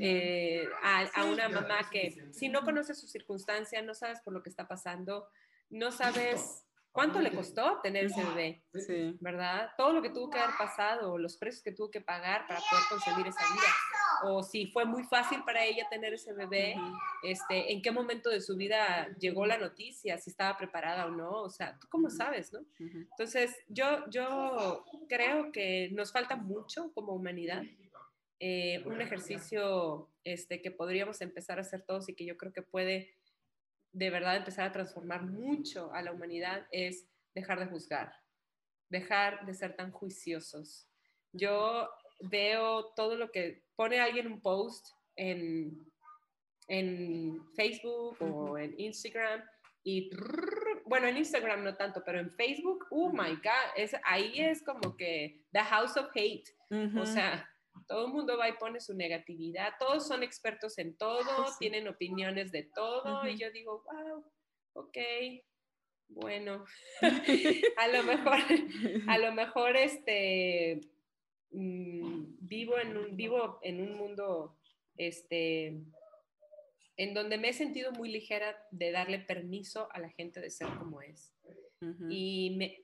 eh, 0.00 0.66
a, 0.82 1.24
una 1.24 1.48
mamá 1.48 1.88
que 1.90 2.14
si 2.32 2.48
no 2.48 2.62
conoces 2.62 3.00
su 3.00 3.06
circunstancia, 3.06 3.82
no 3.82 3.94
sabes 3.94 4.20
por 4.20 4.34
lo 4.34 4.42
que 4.42 4.50
está 4.50 4.68
pasando, 4.68 5.26
no 5.70 5.90
sabes 5.90 6.64
cuánto 6.94 7.20
le 7.20 7.32
costó 7.32 7.80
tener 7.82 8.04
ese 8.04 8.22
bebé, 8.24 8.62
¿verdad? 9.20 9.70
Todo 9.76 9.92
lo 9.92 10.00
que 10.00 10.10
tuvo 10.10 10.30
que 10.30 10.38
haber 10.38 10.54
pasado, 10.56 11.18
los 11.18 11.36
precios 11.36 11.64
que 11.64 11.72
tuvo 11.72 11.90
que 11.90 12.00
pagar 12.00 12.46
para 12.46 12.60
poder 12.70 12.84
conseguir 12.88 13.26
esa 13.26 13.52
vida. 13.52 13.66
O 14.22 14.44
si 14.44 14.68
fue 14.68 14.84
muy 14.84 15.02
fácil 15.02 15.42
para 15.44 15.64
ella 15.64 15.88
tener 15.90 16.14
ese 16.14 16.32
bebé, 16.32 16.76
este, 17.24 17.72
en 17.72 17.82
qué 17.82 17.90
momento 17.90 18.30
de 18.30 18.40
su 18.40 18.56
vida 18.56 19.08
llegó 19.18 19.44
la 19.44 19.58
noticia, 19.58 20.18
si 20.18 20.30
estaba 20.30 20.56
preparada 20.56 21.06
o 21.06 21.10
no, 21.10 21.42
o 21.42 21.50
sea, 21.50 21.76
tú 21.80 21.88
cómo 21.90 22.08
sabes, 22.10 22.52
¿no? 22.52 22.60
Entonces, 22.78 23.56
yo, 23.66 24.08
yo 24.08 24.84
creo 25.08 25.50
que 25.50 25.90
nos 25.92 26.12
falta 26.12 26.36
mucho 26.36 26.92
como 26.94 27.12
humanidad, 27.12 27.64
eh, 28.38 28.84
un 28.86 29.00
ejercicio 29.00 30.10
este, 30.22 30.62
que 30.62 30.70
podríamos 30.70 31.20
empezar 31.22 31.58
a 31.58 31.62
hacer 31.62 31.82
todos 31.82 32.08
y 32.08 32.14
que 32.14 32.24
yo 32.24 32.36
creo 32.36 32.52
que 32.52 32.62
puede 32.62 33.16
de 33.94 34.10
verdad 34.10 34.36
empezar 34.36 34.66
a 34.66 34.72
transformar 34.72 35.22
mucho 35.22 35.92
a 35.94 36.02
la 36.02 36.12
humanidad 36.12 36.66
es 36.72 37.08
dejar 37.34 37.60
de 37.60 37.66
juzgar, 37.66 38.12
dejar 38.88 39.46
de 39.46 39.54
ser 39.54 39.76
tan 39.76 39.92
juiciosos. 39.92 40.88
Yo 41.32 41.88
veo 42.20 42.92
todo 42.94 43.16
lo 43.16 43.30
que 43.30 43.64
pone 43.76 44.00
alguien 44.00 44.26
un 44.26 44.40
post 44.40 44.86
en, 45.16 45.90
en 46.68 47.40
Facebook 47.54 48.16
o 48.20 48.58
en 48.58 48.78
Instagram 48.78 49.42
y 49.84 50.10
bueno, 50.86 51.06
en 51.06 51.18
Instagram 51.18 51.62
no 51.62 51.76
tanto, 51.76 52.02
pero 52.04 52.18
en 52.18 52.30
Facebook, 52.32 52.86
oh 52.90 53.10
my 53.10 53.36
God, 53.36 53.70
es, 53.76 53.94
ahí 54.04 54.40
es 54.40 54.62
como 54.62 54.96
que 54.96 55.44
the 55.52 55.60
house 55.60 55.96
of 55.96 56.08
hate. 56.14 56.48
O 56.98 57.06
sea, 57.06 57.48
todo 57.86 58.06
el 58.06 58.12
mundo 58.12 58.36
va 58.38 58.48
y 58.48 58.54
pone 58.54 58.80
su 58.80 58.94
negatividad, 58.94 59.74
todos 59.78 60.06
son 60.06 60.22
expertos 60.22 60.78
en 60.78 60.96
todo, 60.96 61.24
tienen 61.58 61.88
opiniones 61.88 62.52
de 62.52 62.62
todo 62.62 63.26
y 63.28 63.36
yo 63.36 63.50
digo, 63.50 63.84
wow, 63.84 64.24
ok, 64.74 64.98
bueno, 66.08 66.64
a 67.78 67.88
lo 67.88 68.02
mejor, 68.02 68.38
a 69.08 69.18
lo 69.18 69.32
mejor 69.32 69.76
este, 69.76 70.80
Mm, 71.54 72.36
vivo, 72.40 72.80
en 72.80 72.96
un, 72.96 73.16
vivo 73.16 73.60
en 73.62 73.80
un 73.80 73.96
mundo 73.96 74.58
este, 74.96 75.84
en 76.96 77.14
donde 77.14 77.38
me 77.38 77.50
he 77.50 77.52
sentido 77.52 77.92
muy 77.92 78.10
ligera 78.10 78.56
de 78.72 78.90
darle 78.90 79.20
permiso 79.20 79.88
a 79.92 80.00
la 80.00 80.08
gente 80.10 80.40
de 80.40 80.50
ser 80.50 80.66
como 80.76 81.00
es. 81.00 81.32
Y 82.08 82.56
me, 82.56 82.82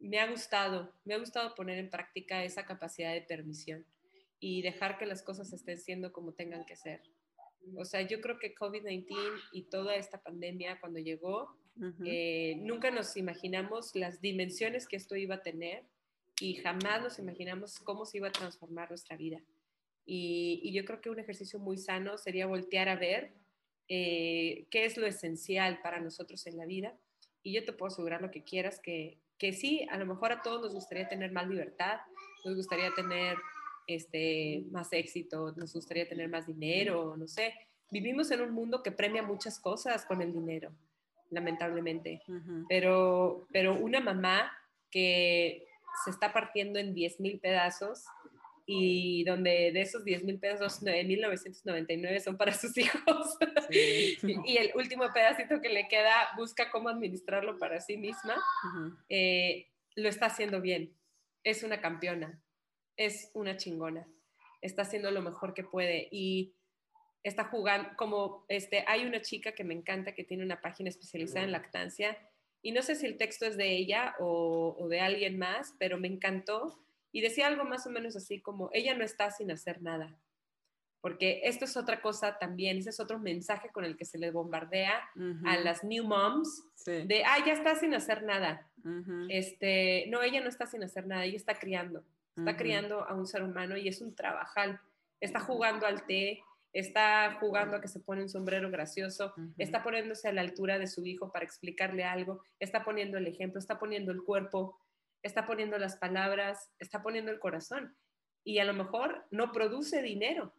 me 0.00 0.18
ha 0.18 0.28
gustado, 0.28 0.92
me 1.04 1.14
ha 1.14 1.18
gustado 1.18 1.54
poner 1.54 1.78
en 1.78 1.90
práctica 1.90 2.42
esa 2.42 2.64
capacidad 2.64 3.12
de 3.12 3.20
permisión 3.20 3.86
y 4.42 4.60
dejar 4.60 4.98
que 4.98 5.06
las 5.06 5.22
cosas 5.22 5.52
estén 5.52 5.78
siendo 5.78 6.12
como 6.12 6.32
tengan 6.32 6.64
que 6.64 6.74
ser. 6.74 7.00
O 7.76 7.84
sea, 7.84 8.02
yo 8.02 8.20
creo 8.20 8.40
que 8.40 8.56
COVID-19 8.56 9.06
y 9.52 9.62
toda 9.70 9.94
esta 9.94 10.20
pandemia 10.20 10.80
cuando 10.80 10.98
llegó, 10.98 11.56
eh, 12.04 12.56
nunca 12.58 12.90
nos 12.90 13.16
imaginamos 13.16 13.94
las 13.94 14.20
dimensiones 14.20 14.88
que 14.88 14.96
esto 14.96 15.14
iba 15.14 15.36
a 15.36 15.42
tener 15.42 15.84
y 16.40 16.54
jamás 16.54 17.02
nos 17.02 17.20
imaginamos 17.20 17.78
cómo 17.78 18.04
se 18.04 18.18
iba 18.18 18.28
a 18.28 18.32
transformar 18.32 18.88
nuestra 18.88 19.16
vida. 19.16 19.40
Y, 20.04 20.72
yo 20.72 20.84
creo 20.84 21.00
que 21.00 21.10
un 21.10 21.20
ejercicio 21.20 21.60
muy 21.60 21.78
sano 21.78 22.18
sería 22.18 22.46
voltear 22.48 22.88
a 22.88 22.96
ver 22.96 23.34
eh, 23.86 24.66
qué 24.70 24.86
es 24.86 24.96
lo 24.96 25.06
esencial 25.06 25.78
para 25.82 26.00
nosotros 26.00 26.44
en 26.48 26.56
la 26.56 26.66
vida. 26.66 26.98
Y 27.44 27.52
yo 27.52 27.64
te 27.64 27.72
puedo 27.72 27.92
asegurar 27.92 28.20
lo 28.20 28.32
que 28.32 28.42
quieras, 28.42 28.80
que, 28.80 29.20
que 29.38 29.52
sí, 29.52 29.86
a 29.88 29.98
lo 29.98 30.06
mejor 30.06 30.32
a 30.32 30.42
todos 30.42 30.62
nos 30.62 30.74
gustaría 30.74 31.06
tener 31.06 31.30
más 31.30 31.46
libertad, 31.46 32.00
nos 32.44 32.56
gustaría 32.56 32.92
tener 32.96 33.36
este, 33.86 34.64
más 34.70 34.92
éxito, 34.92 35.52
nos 35.56 35.72
gustaría 35.74 36.08
tener 36.08 36.28
más 36.28 36.46
dinero, 36.46 37.16
no 37.16 37.26
sé. 37.26 37.54
Vivimos 37.90 38.30
en 38.30 38.40
un 38.40 38.52
mundo 38.52 38.82
que 38.82 38.92
premia 38.92 39.22
muchas 39.22 39.58
cosas 39.60 40.06
con 40.06 40.22
el 40.22 40.32
dinero, 40.32 40.72
lamentablemente. 41.30 42.22
pero, 42.68 43.46
pero 43.52 43.74
una 43.76 44.00
mamá 44.00 44.50
que 44.90 45.66
se 46.04 46.10
está 46.10 46.32
partiendo 46.32 46.78
en 46.78 46.94
10 46.94 47.20
mil 47.20 47.38
pedazos 47.38 48.04
y 48.66 49.24
donde 49.24 49.72
de 49.72 49.80
esos 49.80 50.04
10 50.04 50.24
mil 50.24 50.38
pesos, 50.38 50.82
9.999 50.82 52.20
son 52.20 52.36
para 52.36 52.52
sus 52.52 52.76
hijos. 52.78 53.36
y 53.70 54.56
el 54.56 54.70
último 54.74 55.04
pedacito 55.12 55.60
que 55.60 55.68
le 55.68 55.88
queda 55.88 56.14
busca 56.36 56.70
cómo 56.70 56.88
administrarlo 56.88 57.58
para 57.58 57.80
sí 57.80 57.96
misma. 57.96 58.36
Eh, 59.08 59.66
lo 59.96 60.08
está 60.08 60.26
haciendo 60.26 60.60
bien. 60.60 60.96
Es 61.44 61.62
una 61.62 61.80
campeona. 61.80 62.40
Es 62.96 63.30
una 63.34 63.56
chingona. 63.56 64.06
Está 64.60 64.82
haciendo 64.82 65.10
lo 65.10 65.22
mejor 65.22 65.54
que 65.54 65.64
puede 65.64 66.08
y 66.10 66.54
está 67.22 67.44
jugando, 67.44 67.90
como 67.96 68.44
este, 68.48 68.84
hay 68.86 69.04
una 69.04 69.22
chica 69.22 69.52
que 69.52 69.64
me 69.64 69.74
encanta 69.74 70.14
que 70.14 70.24
tiene 70.24 70.44
una 70.44 70.60
página 70.60 70.88
especializada 70.88 71.44
en 71.44 71.52
lactancia 71.52 72.18
y 72.62 72.72
no 72.72 72.82
sé 72.82 72.94
si 72.94 73.06
el 73.06 73.16
texto 73.16 73.46
es 73.46 73.56
de 73.56 73.70
ella 73.70 74.14
o, 74.18 74.76
o 74.78 74.88
de 74.88 75.00
alguien 75.00 75.38
más, 75.38 75.74
pero 75.78 75.98
me 75.98 76.08
encantó 76.08 76.78
y 77.12 77.20
decía 77.20 77.46
algo 77.46 77.64
más 77.64 77.86
o 77.86 77.90
menos 77.90 78.16
así 78.16 78.40
como, 78.40 78.70
ella 78.72 78.94
no 78.94 79.04
está 79.04 79.30
sin 79.30 79.50
hacer 79.50 79.82
nada, 79.82 80.16
porque 81.00 81.42
esto 81.44 81.64
es 81.64 81.76
otra 81.76 82.00
cosa 82.00 82.38
también, 82.38 82.78
ese 82.78 82.90
es 82.90 83.00
otro 83.00 83.18
mensaje 83.18 83.70
con 83.70 83.84
el 83.84 83.96
que 83.96 84.04
se 84.04 84.18
le 84.18 84.30
bombardea 84.30 85.02
a 85.44 85.56
las 85.58 85.84
new 85.84 86.04
moms, 86.04 86.64
de, 86.86 87.24
ah, 87.24 87.44
ya 87.44 87.52
está 87.52 87.74
sin 87.74 87.94
hacer 87.94 88.22
nada. 88.22 88.70
este, 89.28 90.06
no, 90.08 90.22
ella 90.22 90.40
no 90.40 90.48
está 90.48 90.66
sin 90.66 90.82
hacer 90.84 91.06
nada, 91.06 91.24
ella 91.24 91.36
está 91.36 91.54
criando, 91.54 92.04
está 92.36 92.56
criando 92.56 93.06
a 93.08 93.14
un 93.14 93.26
ser 93.26 93.42
humano 93.42 93.76
y 93.76 93.88
es 93.88 94.00
un 94.00 94.14
trabajal, 94.14 94.80
está 95.20 95.40
jugando 95.40 95.86
al 95.86 96.06
té, 96.06 96.42
está 96.72 97.36
jugando 97.38 97.76
a 97.76 97.80
que 97.80 97.88
se 97.88 98.00
pone 98.00 98.22
un 98.22 98.28
sombrero 98.28 98.70
gracioso, 98.70 99.34
está 99.58 99.82
poniéndose 99.82 100.28
a 100.28 100.32
la 100.32 100.40
altura 100.40 100.78
de 100.78 100.86
su 100.86 101.04
hijo 101.04 101.30
para 101.30 101.44
explicarle 101.44 102.04
algo, 102.04 102.42
está 102.58 102.84
poniendo 102.84 103.18
el 103.18 103.26
ejemplo, 103.26 103.58
está 103.58 103.78
poniendo 103.78 104.10
el 104.12 104.22
cuerpo, 104.22 104.78
está 105.22 105.46
poniendo 105.46 105.78
las 105.78 105.96
palabras, 105.96 106.70
está 106.78 107.02
poniendo 107.02 107.30
el 107.30 107.38
corazón. 107.38 107.94
Y 108.44 108.58
a 108.58 108.64
lo 108.64 108.72
mejor 108.72 109.26
no 109.30 109.52
produce 109.52 110.02
dinero, 110.02 110.54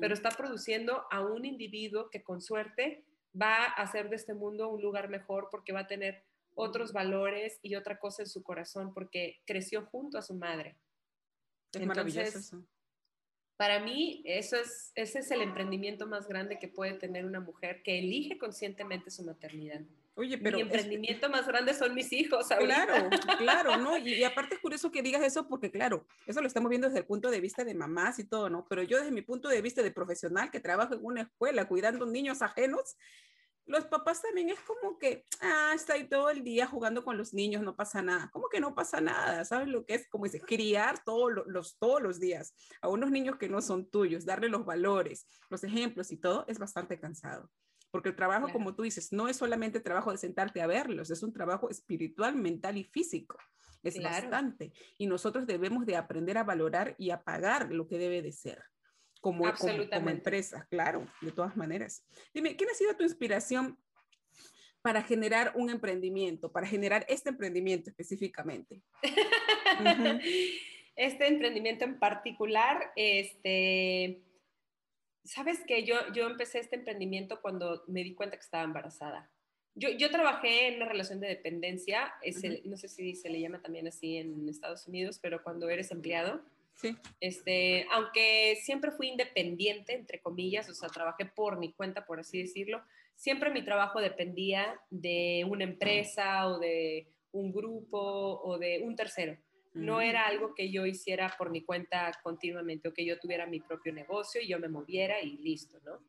pero 0.00 0.14
está 0.14 0.30
produciendo 0.30 1.04
a 1.10 1.20
un 1.20 1.44
individuo 1.44 2.08
que 2.10 2.22
con 2.22 2.40
suerte 2.40 3.04
va 3.40 3.64
a 3.64 3.82
hacer 3.82 4.08
de 4.08 4.16
este 4.16 4.32
mundo 4.32 4.68
un 4.68 4.80
lugar 4.80 5.08
mejor 5.08 5.48
porque 5.50 5.72
va 5.72 5.80
a 5.80 5.86
tener 5.86 6.22
otros 6.54 6.92
valores 6.92 7.58
y 7.62 7.74
otra 7.74 7.98
cosa 7.98 8.22
en 8.22 8.28
su 8.28 8.42
corazón 8.42 8.94
porque 8.94 9.40
creció 9.44 9.84
junto 9.86 10.16
a 10.18 10.22
su 10.22 10.34
madre. 10.34 10.76
Es 11.80 11.86
maravilloso 11.86 12.38
eso. 12.38 12.66
Para 13.56 13.80
mí, 13.80 14.22
eso 14.26 14.56
es, 14.56 14.92
ese 14.94 15.20
es 15.20 15.30
el 15.30 15.40
emprendimiento 15.40 16.06
más 16.06 16.28
grande 16.28 16.58
que 16.58 16.68
puede 16.68 16.92
tener 16.92 17.24
una 17.24 17.40
mujer 17.40 17.82
que 17.82 17.98
elige 17.98 18.36
conscientemente 18.36 19.10
su 19.10 19.24
maternidad. 19.24 19.80
Oye, 20.14 20.38
pero... 20.38 20.56
Mi 20.56 20.62
emprendimiento 20.62 21.28
más 21.28 21.46
grande 21.46 21.74
son 21.74 21.94
mis 21.94 22.10
hijos. 22.12 22.48
Claro, 22.48 23.10
claro, 23.38 23.76
¿no? 23.76 23.96
Y, 23.98 24.24
aparte 24.24 24.54
es 24.54 24.60
curioso 24.60 24.90
que 24.90 25.02
digas 25.02 25.22
eso 25.22 25.46
porque, 25.46 25.70
claro, 25.70 26.06
eso 26.26 26.40
lo 26.40 26.46
estamos 26.46 26.70
viendo 26.70 26.88
desde 26.88 27.00
el 27.00 27.06
punto 27.06 27.30
de 27.30 27.40
vista 27.40 27.64
de 27.64 27.74
mamás 27.74 28.18
y 28.18 28.24
todo, 28.24 28.48
¿no? 28.48 28.66
Pero 28.68 28.82
yo 28.82 28.98
desde 28.98 29.10
mi 29.10 29.22
punto 29.22 29.48
de 29.48 29.60
vista 29.60 29.82
de 29.82 29.90
profesional 29.90 30.50
que 30.50 30.60
trabajo 30.60 30.94
en 30.94 31.04
una 31.04 31.22
escuela 31.22 31.68
cuidando 31.68 32.06
niños 32.06 32.40
ajenos, 32.40 32.96
los 33.66 33.84
papás 33.86 34.22
también 34.22 34.50
es 34.50 34.60
como 34.60 34.98
que, 34.98 35.24
ah, 35.40 35.72
está 35.74 35.94
ahí 35.94 36.08
todo 36.08 36.30
el 36.30 36.44
día 36.44 36.66
jugando 36.66 37.04
con 37.04 37.16
los 37.18 37.34
niños, 37.34 37.62
no 37.62 37.76
pasa 37.76 38.00
nada. 38.00 38.30
¿Cómo 38.32 38.48
que 38.48 38.60
no 38.60 38.74
pasa 38.74 39.00
nada? 39.00 39.44
¿Sabes 39.44 39.68
lo 39.68 39.84
que 39.84 39.94
es? 39.94 40.08
Como 40.08 40.24
dice, 40.24 40.40
criar 40.40 41.02
todos 41.04 41.32
los, 41.46 41.78
todos 41.78 42.00
los 42.00 42.20
días 42.20 42.54
a 42.80 42.88
unos 42.88 43.10
niños 43.10 43.36
que 43.38 43.48
no 43.48 43.60
son 43.60 43.90
tuyos, 43.90 44.24
darle 44.24 44.48
los 44.48 44.64
valores, 44.64 45.26
los 45.50 45.64
ejemplos 45.64 46.12
y 46.12 46.16
todo, 46.16 46.44
es 46.48 46.58
bastante 46.58 46.98
cansado. 47.00 47.50
Porque 47.90 48.10
el 48.10 48.16
trabajo, 48.16 48.48
como 48.52 48.74
tú 48.74 48.82
dices, 48.82 49.12
no 49.12 49.28
es 49.28 49.36
solamente 49.36 49.80
trabajo 49.80 50.12
de 50.12 50.18
sentarte 50.18 50.60
a 50.60 50.66
verlos, 50.66 51.10
es 51.10 51.22
un 51.22 51.32
trabajo 51.32 51.70
espiritual, 51.70 52.36
mental 52.36 52.76
y 52.76 52.84
físico. 52.84 53.38
Es 53.82 54.02
bastante. 54.02 54.72
Y 54.98 55.06
nosotros 55.06 55.46
debemos 55.46 55.86
de 55.86 55.96
aprender 55.96 56.38
a 56.38 56.44
valorar 56.44 56.96
y 56.98 57.10
a 57.10 57.22
pagar 57.22 57.72
lo 57.72 57.86
que 57.86 57.98
debe 57.98 58.20
de 58.20 58.32
ser. 58.32 58.62
Como, 59.26 59.42
como, 59.54 60.08
empresa, 60.08 60.68
claro, 60.70 61.04
de 61.20 61.32
todas 61.32 61.56
maneras. 61.56 62.06
Dime, 62.32 62.54
¿quién 62.54 62.70
ha 62.70 62.74
sido 62.74 62.94
tu 62.94 63.02
inspiración 63.02 63.76
para 64.82 65.02
generar 65.02 65.50
un 65.56 65.68
emprendimiento, 65.68 66.52
para 66.52 66.64
generar 66.64 67.04
este 67.08 67.30
emprendimiento 67.30 67.90
específicamente? 67.90 68.82
Este 70.98 71.26
emprendimiento 71.26 71.84
en 71.84 71.98
particular, 71.98 72.90
este, 72.96 74.22
sabes 75.24 75.62
que 75.66 75.84
yo, 75.84 75.96
yo 76.14 76.26
empecé 76.26 76.60
este 76.60 76.76
emprendimiento 76.76 77.42
cuando 77.42 77.84
me 77.86 78.02
di 78.02 78.14
cuenta 78.14 78.36
que 78.38 78.42
estaba 78.42 78.64
embarazada. 78.64 79.30
Yo, 79.74 79.90
yo 79.90 80.10
trabajé 80.10 80.68
en 80.68 80.76
una 80.76 80.86
relación 80.86 81.20
de 81.20 81.28
dependencia, 81.28 82.14
es 82.22 82.42
no 82.64 82.78
sé 82.78 82.88
si 82.88 83.14
se 83.14 83.28
le 83.28 83.40
llama 83.40 83.60
también 83.60 83.86
así 83.88 84.16
en 84.16 84.48
Estados 84.48 84.86
Unidos, 84.86 85.18
pero 85.20 85.42
cuando 85.42 85.68
eres 85.68 85.90
empleado. 85.90 86.42
Sí. 86.76 86.96
Este, 87.20 87.86
aunque 87.90 88.56
siempre 88.62 88.90
fui 88.90 89.08
independiente, 89.08 89.94
entre 89.94 90.20
comillas, 90.20 90.68
o 90.68 90.74
sea, 90.74 90.88
trabajé 90.88 91.26
por 91.26 91.58
mi 91.58 91.72
cuenta, 91.72 92.06
por 92.06 92.20
así 92.20 92.42
decirlo, 92.42 92.82
siempre 93.14 93.50
mi 93.50 93.64
trabajo 93.64 94.00
dependía 94.00 94.78
de 94.90 95.44
una 95.48 95.64
empresa 95.64 96.46
o 96.48 96.58
de 96.58 97.08
un 97.32 97.52
grupo 97.52 97.98
o 97.98 98.58
de 98.58 98.82
un 98.82 98.94
tercero. 98.94 99.36
No 99.74 100.00
era 100.00 100.26
algo 100.26 100.54
que 100.54 100.70
yo 100.70 100.86
hiciera 100.86 101.34
por 101.36 101.50
mi 101.50 101.62
cuenta 101.62 102.10
continuamente 102.22 102.88
o 102.88 102.94
que 102.94 103.04
yo 103.04 103.18
tuviera 103.18 103.46
mi 103.46 103.60
propio 103.60 103.92
negocio 103.92 104.40
y 104.40 104.48
yo 104.48 104.58
me 104.58 104.68
moviera 104.68 105.20
y 105.20 105.36
listo, 105.36 105.78
¿no? 105.84 106.00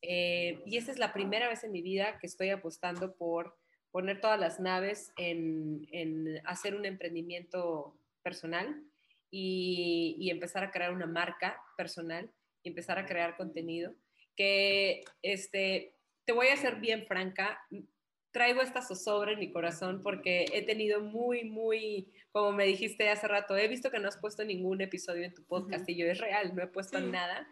Eh, 0.00 0.62
y 0.64 0.78
esa 0.78 0.90
es 0.90 0.98
la 0.98 1.12
primera 1.12 1.46
vez 1.46 1.62
en 1.62 1.72
mi 1.72 1.82
vida 1.82 2.18
que 2.18 2.26
estoy 2.26 2.48
apostando 2.48 3.14
por 3.14 3.54
poner 3.90 4.20
todas 4.20 4.40
las 4.40 4.58
naves 4.60 5.12
en, 5.18 5.86
hacer 6.44 6.74
un 6.74 6.86
emprendimiento 6.86 7.94
personal 8.22 8.82
y, 9.32 10.14
y, 10.20 10.30
empezar 10.30 10.62
a 10.62 10.70
crear 10.70 10.92
una 10.92 11.06
marca 11.06 11.60
personal 11.76 12.30
y 12.62 12.68
empezar 12.68 12.98
a 12.98 13.06
crear 13.06 13.36
contenido 13.36 13.94
que, 14.36 15.02
este, 15.22 15.96
te 16.24 16.32
voy 16.32 16.48
a 16.48 16.56
ser 16.56 16.76
bien 16.76 17.06
franca, 17.06 17.60
traigo 18.30 18.60
esta 18.62 18.82
zozobra 18.82 19.32
en 19.32 19.38
mi 19.38 19.50
corazón 19.50 20.02
porque 20.02 20.46
he 20.52 20.62
tenido 20.62 21.00
muy, 21.00 21.44
muy, 21.44 22.12
como 22.30 22.52
me 22.52 22.64
dijiste 22.64 23.08
hace 23.08 23.28
rato, 23.28 23.56
he 23.56 23.68
visto 23.68 23.90
que 23.90 23.98
no 23.98 24.08
has 24.08 24.16
puesto 24.18 24.44
ningún 24.44 24.80
episodio 24.80 25.24
en 25.24 25.34
tu 25.34 25.44
podcast 25.44 25.88
y 25.88 25.96
yo 25.96 26.06
es 26.06 26.18
real, 26.18 26.54
no 26.54 26.62
he 26.62 26.68
puesto 26.68 27.00
nada 27.00 27.48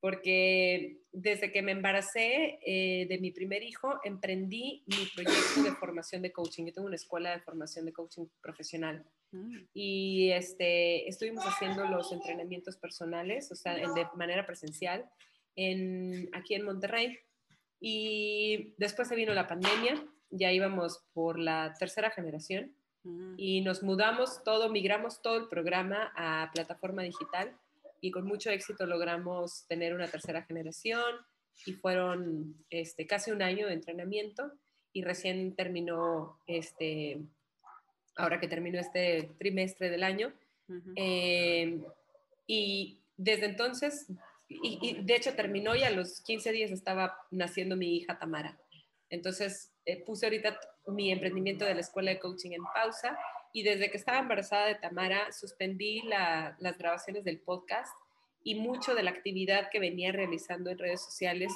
porque 0.00 1.00
desde 1.12 1.50
que 1.50 1.62
me 1.62 1.72
embaracé 1.72 2.58
eh, 2.64 3.06
de 3.08 3.18
mi 3.18 3.30
primer 3.30 3.62
hijo, 3.62 3.98
emprendí 4.04 4.84
mi 4.86 5.06
proyecto 5.14 5.62
de 5.62 5.72
formación 5.72 6.22
de 6.22 6.32
coaching. 6.32 6.66
Yo 6.66 6.72
tengo 6.72 6.86
una 6.86 6.96
escuela 6.96 7.30
de 7.30 7.40
formación 7.40 7.84
de 7.84 7.92
coaching 7.92 8.26
profesional 8.40 9.04
mm. 9.32 9.56
y 9.74 10.30
este, 10.30 11.08
estuvimos 11.08 11.44
haciendo 11.44 11.84
los 11.86 12.12
entrenamientos 12.12 12.76
personales, 12.76 13.50
o 13.50 13.56
sea, 13.56 13.74
de 13.74 14.06
manera 14.14 14.46
presencial, 14.46 15.08
en, 15.56 16.28
aquí 16.32 16.54
en 16.54 16.64
Monterrey. 16.64 17.18
Y 17.80 18.74
después 18.78 19.08
se 19.08 19.16
vino 19.16 19.34
la 19.34 19.46
pandemia 19.46 20.04
ya 20.30 20.52
íbamos 20.52 21.04
por 21.12 21.38
la 21.38 21.74
tercera 21.78 22.10
generación 22.10 22.74
mm. 23.04 23.34
y 23.36 23.60
nos 23.62 23.82
mudamos 23.82 24.42
todo, 24.44 24.68
migramos 24.68 25.22
todo 25.22 25.36
el 25.38 25.48
programa 25.48 26.12
a 26.16 26.50
plataforma 26.52 27.02
digital 27.02 27.56
y 28.00 28.10
con 28.10 28.26
mucho 28.26 28.50
éxito 28.50 28.86
logramos 28.86 29.66
tener 29.66 29.94
una 29.94 30.08
tercera 30.08 30.42
generación 30.42 31.02
y 31.66 31.72
fueron 31.72 32.54
este, 32.70 33.06
casi 33.06 33.30
un 33.30 33.42
año 33.42 33.66
de 33.66 33.74
entrenamiento 33.74 34.52
y 34.92 35.02
recién 35.02 35.54
terminó 35.54 36.40
este, 36.46 37.20
ahora 38.16 38.40
que 38.40 38.48
terminó 38.48 38.78
este 38.78 39.30
trimestre 39.38 39.90
del 39.90 40.02
año. 40.02 40.32
Eh, 40.96 41.80
y 42.46 43.00
desde 43.16 43.46
entonces, 43.46 44.06
y, 44.48 44.78
y, 44.82 45.02
de 45.02 45.16
hecho 45.16 45.34
terminó 45.34 45.74
y 45.74 45.82
a 45.82 45.90
los 45.90 46.20
15 46.20 46.52
días 46.52 46.70
estaba 46.70 47.16
naciendo 47.30 47.76
mi 47.76 47.96
hija 47.96 48.18
Tamara. 48.18 48.58
Entonces 49.10 49.72
eh, 49.84 50.04
puse 50.04 50.26
ahorita 50.26 50.58
mi 50.86 51.10
emprendimiento 51.10 51.64
de 51.64 51.74
la 51.74 51.80
escuela 51.80 52.10
de 52.10 52.18
coaching 52.18 52.52
en 52.52 52.62
pausa 52.74 53.18
y 53.52 53.62
desde 53.62 53.90
que 53.90 53.96
estaba 53.96 54.18
embarazada 54.18 54.66
de 54.66 54.74
Tamara 54.74 55.32
suspendí 55.32 56.02
las 56.02 56.78
grabaciones 56.78 57.24
del 57.24 57.38
podcast 57.40 57.92
y 58.44 58.54
mucho 58.54 58.94
de 58.94 59.02
la 59.02 59.10
actividad 59.10 59.68
que 59.70 59.80
venía 59.80 60.12
realizando 60.12 60.70
en 60.70 60.78
redes 60.78 61.02
sociales 61.02 61.52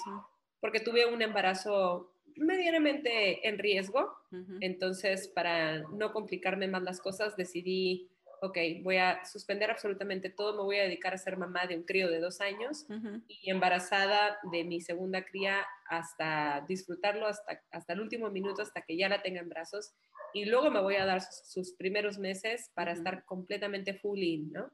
porque 0.61 0.81
tuve 0.81 1.07
un 1.07 1.23
embarazo 1.23 2.13
medianamente 2.37 3.47
en 3.49 3.59
riesgo. 3.59 4.17
Entonces, 4.61 5.29
para 5.29 5.81
no 5.89 6.13
complicarme 6.13 6.69
más 6.69 6.83
las 6.83 7.01
cosas, 7.01 7.37
decidí 7.37 8.09
ok, 8.43 8.59
voy 8.83 8.97
a 8.97 9.25
suspender 9.25 9.71
absolutamente 9.71 10.29
todo, 10.29 10.57
me 10.57 10.65
voy 10.65 10.77
a 10.77 10.83
dedicar 10.83 11.15
a 11.15 11.19
ser 11.19 11.37
mamá 11.37 11.67
de 11.67 11.77
un 11.77 11.85
crío 11.85 12.11
de 12.11 12.19
dos 12.19 12.41
años 12.41 12.87
y 13.29 13.49
embarazada 13.49 14.37
de 14.51 14.65
mi 14.65 14.81
segunda 14.81 15.25
cría 15.25 15.65
hasta 15.89 16.65
disfrutarlo 16.67 17.29
hasta, 17.29 17.63
hasta 17.71 17.93
el 17.93 18.01
último 18.01 18.31
minuto, 18.31 18.61
hasta 18.61 18.83
que 18.83 18.97
ya 18.97 19.09
la 19.09 19.23
tenga 19.23 19.41
en 19.41 19.49
brazos. 19.49 19.95
Y 20.35 20.47
luego 20.47 20.73
me 20.73 20.81
voy 20.81 20.97
a 20.97 21.07
dar 21.07 21.23
sus, 21.23 21.73
primeros 21.75 22.19
meses 22.19 22.73
para 22.75 22.91
estar 22.91 23.25
completamente 23.27 23.95
full 23.95 24.19
in, 24.19 24.51
¿no? 24.51 24.73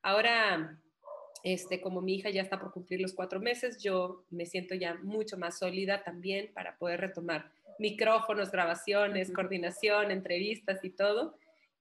Ahora, 0.00 0.80
este, 1.42 1.82
como 1.82 2.00
mi 2.00 2.14
hija 2.14 2.30
ya 2.30 2.40
está 2.40 2.58
por 2.58 2.72
cumplir 2.72 3.02
los 3.02 3.12
cuatro 3.12 3.38
meses, 3.38 3.82
yo 3.82 4.24
me 4.30 4.46
siento 4.46 4.74
ya 4.74 4.94
mucho 4.94 5.36
más 5.36 5.58
sólida 5.58 6.02
también 6.04 6.50
para 6.54 6.78
poder 6.78 7.00
retomar 7.00 7.50
micrófonos, 7.78 8.50
grabaciones, 8.50 9.30
coordinación, 9.30 10.10
entrevistas 10.10 10.82
y 10.82 10.90
todo 10.90 11.36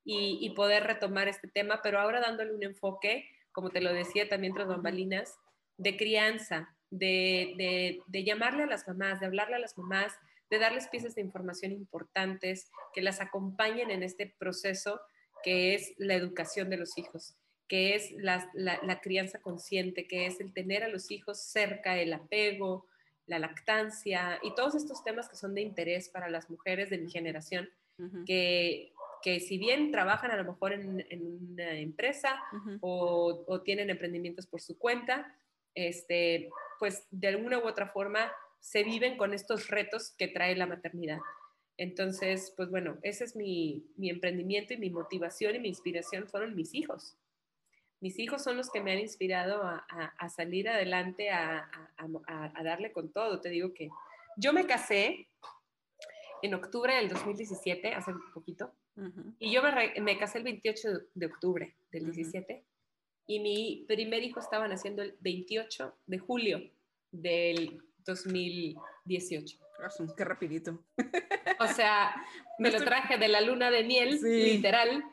y, 0.06 0.50
poder 0.56 0.84
retomar 0.84 1.28
este 1.28 1.48
tema, 1.48 1.82
pero 1.82 2.00
ahora 2.00 2.20
dándole 2.20 2.54
un 2.54 2.64
enfoque, 2.64 3.30
como 3.52 3.70
te 3.70 3.82
lo 3.82 3.94
decía 3.94 4.28
también 4.28 4.54
tras 4.54 4.68
bambalinas, 4.68 5.38
de 5.78 5.98
crianza, 5.98 6.76
de, 6.90 8.02
de, 8.08 8.24
llamarle 8.24 8.64
a 8.64 8.68
las 8.68 8.88
mamás, 8.88 9.20
de 9.20 9.26
hablarle 9.26 9.56
a 9.56 9.60
las 9.60 9.78
mamás, 9.78 10.14
de 10.50 10.60
darles 10.60 10.88
piezas 10.90 11.16
de 11.16 11.22
información 11.22 11.72
importantes 11.72 12.70
que 12.94 13.02
las 13.02 13.22
acompañen 13.22 13.90
en 13.90 14.04
este 14.04 14.28
proceso 14.38 15.02
que 15.44 15.74
es 15.76 15.94
la 15.98 16.14
educación 16.16 16.70
de 16.70 16.78
los 16.78 16.98
hijos. 16.98 17.36
que 17.68 17.96
es 17.96 18.12
la, 18.18 18.52
la, 18.54 19.02
crianza 19.02 19.40
consciente, 19.42 20.06
que 20.06 20.28
es 20.28 20.40
el 20.40 20.54
tener 20.54 20.84
a 20.84 20.90
los 20.90 21.10
hijos 21.10 21.40
cerca, 21.40 21.98
el 21.98 22.14
apego, 22.14 22.86
la 23.26 23.40
lactancia 23.40 24.38
y 24.44 24.54
todos 24.54 24.76
estos 24.76 25.04
temas 25.04 25.28
que 25.30 25.38
son 25.38 25.56
de 25.56 25.62
interés 25.62 26.10
para 26.10 26.30
las 26.30 26.50
mujeres 26.52 26.90
de 26.92 27.00
mi 27.00 27.10
generación, 27.10 27.70
que, 28.26 28.93
que 29.24 29.40
si 29.40 29.58
bien 29.58 29.92
trabajan 29.92 30.32
a 30.32 30.38
lo 30.38 30.44
mejor 30.44 30.74
en, 30.74 31.06
una 31.52 31.72
empresa 31.80 32.44
o, 32.82 33.44
o, 33.48 33.62
tienen 33.62 33.90
emprendimientos 33.90 34.46
por 34.46 34.62
su 34.62 34.78
cuenta, 34.78 35.36
este, 35.74 36.50
pues 36.78 37.08
de 37.10 37.30
alguna 37.30 37.58
u 37.60 37.68
otra 37.68 37.88
forma 37.88 38.32
se 38.60 38.84
viven 38.84 39.18
con 39.18 39.34
estos 39.34 39.70
retos 39.70 40.12
que 40.18 40.28
trae 40.28 40.56
la 40.56 40.68
maternidad. 40.68 41.20
Entonces, 41.78 42.54
pues 42.56 42.70
bueno, 42.70 42.98
ese 43.02 43.24
es 43.24 43.36
mi, 43.36 43.88
mi 43.96 44.10
emprendimiento 44.10 44.74
y 44.74 44.78
mi 44.78 44.90
motivación 44.90 45.56
y 45.56 45.60
mi 45.60 45.70
inspiración 45.70 46.28
fueron 46.28 46.56
mis 46.56 46.76
hijos 46.76 47.18
mis 48.04 48.20
hijos 48.20 48.44
son 48.44 48.58
los 48.58 48.70
que 48.70 48.82
me 48.82 48.92
han 48.92 49.00
inspirado 49.00 49.64
a, 49.64 50.30
salir 50.30 50.68
adelante, 50.68 51.30
a, 51.30 51.70
darle 52.62 52.92
con 52.92 53.14
todo. 53.14 53.40
Te 53.40 53.48
digo 53.48 53.74
que 53.74 53.88
yo 54.36 54.52
me 54.52 54.68
casé 54.68 55.30
en 56.42 56.54
octubre 56.54 56.94
del 56.96 57.08
2017, 57.08 57.94
hace 57.94 58.12
poquito, 58.96 59.36
y 59.40 59.52
yo 59.52 59.62
me, 60.02 60.18
casé 60.18 60.40
el 60.40 60.44
28 60.44 60.90
de 61.14 61.26
octubre 61.26 61.76
del 61.92 62.12
17, 62.12 62.64
y 63.28 63.40
mi 63.40 63.86
primer 63.88 64.24
hijo 64.24 64.40
estaba 64.40 64.68
naciendo 64.68 65.02
el 65.02 65.16
28 65.22 65.96
de 66.08 66.20
julio 66.20 66.62
del 67.12 67.82
2018. 68.06 69.58
Qué 70.16 70.24
rapidito. 70.24 70.84
O 71.60 71.68
sea, 71.68 72.16
me 72.60 72.72
lo 72.72 72.80
traje 72.84 73.18
de 73.18 73.28
la 73.28 73.42
luna 73.42 73.72
de 73.72 73.84
miel, 73.84 74.20
literal. 74.22 75.04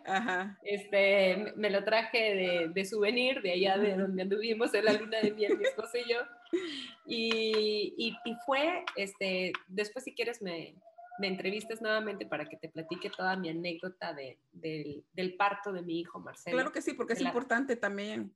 Este, 0.62 1.52
me 1.56 1.70
lo 1.70 1.84
traje 1.84 2.70
de, 2.72 2.84
souvenir, 2.84 3.42
de 3.42 3.52
allá 3.52 3.78
de 3.78 3.96
donde 3.96 4.22
anduvimos 4.22 4.72
en 4.74 4.84
la 4.84 4.92
luna 4.92 5.20
de 5.20 5.32
miel, 5.32 5.58
mi 5.58 5.64
esposo 5.64 5.98
y 5.98 6.10
yo. 6.10 6.18
Y, 7.06 8.16
fue, 8.46 8.84
este, 8.96 9.52
después 9.68 10.04
si 10.04 10.14
quieres 10.14 10.42
me, 10.42 10.74
me 11.20 11.28
entrevistas 11.28 11.80
nuevamente 11.82 12.26
para 12.26 12.48
que 12.48 12.56
te 12.56 12.68
platique 12.68 13.10
toda 13.10 13.36
mi 13.36 13.48
anécdota 13.50 14.14
de, 14.14 14.38
del 14.52 15.36
parto 15.36 15.72
de 15.72 15.82
mi 15.82 16.00
hijo 16.00 16.18
Marcelo. 16.18 16.56
Claro 16.56 16.72
que 16.72 16.82
sí, 16.82 16.94
porque 16.94 17.12
es 17.12 17.20
importante 17.20 17.76
también 17.76 18.34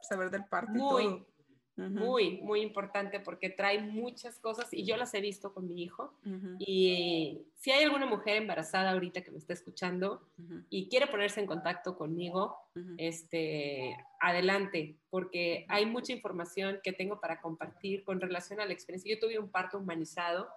saber 0.00 0.30
del 0.30 0.44
parto. 0.46 0.72
Muy, 0.72 1.04
y 1.04 1.06
todo 1.06 1.36
muy, 1.76 2.40
muy 2.40 2.62
importante 2.62 3.20
porque 3.20 3.50
trae 3.50 3.80
muchas 3.80 4.38
cosas 4.38 4.72
y 4.72 4.84
yo 4.84 4.96
las 4.96 5.12
he 5.12 5.20
visto 5.20 5.52
con 5.52 5.68
mi 5.68 5.82
hijo. 5.82 6.14
Y 6.58 7.42
si 7.54 7.70
hay 7.70 7.84
alguna 7.84 8.06
mujer 8.06 8.36
embarazada 8.36 8.92
ahorita 8.92 9.20
que 9.22 9.30
me 9.30 9.38
está 9.38 9.52
escuchando 9.52 10.26
y 10.70 10.88
quiere 10.88 11.06
ponerse 11.06 11.40
en 11.40 11.46
contacto 11.46 11.96
conmigo, 11.98 12.56
este, 12.96 13.94
adelante, 14.20 14.96
porque 15.10 15.66
hay 15.68 15.84
mucha 15.84 16.12
información 16.12 16.80
que 16.82 16.92
tengo 16.92 17.20
para 17.20 17.40
compartir 17.40 18.04
con 18.04 18.20
relación 18.20 18.60
a 18.60 18.64
la 18.64 18.72
experiencia. 18.72 19.14
Yo 19.14 19.20
tuve 19.20 19.38
un 19.38 19.50
parto 19.50 19.78
humanizado, 19.78 20.48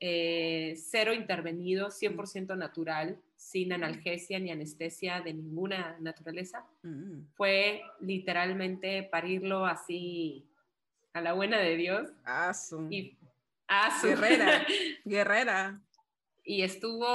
eh, 0.00 0.74
cero 0.76 1.12
intervenido, 1.12 1.88
100% 1.88 2.56
natural, 2.56 3.20
sin 3.36 3.72
analgesia 3.72 4.38
ni 4.38 4.50
anestesia 4.50 5.20
de 5.20 5.34
ninguna 5.34 5.96
naturaleza. 6.00 6.64
Mm. 6.82 7.26
Fue 7.34 7.82
literalmente 8.00 9.02
parirlo 9.02 9.66
así 9.66 10.46
a 11.12 11.20
la 11.20 11.34
buena 11.34 11.58
de 11.58 11.76
Dios. 11.76 12.08
Asu. 12.24 12.88
Y, 12.90 13.16
Guerrera, 14.02 14.66
guerrera. 15.04 15.80
Y 16.42 16.62
estuvo 16.62 17.06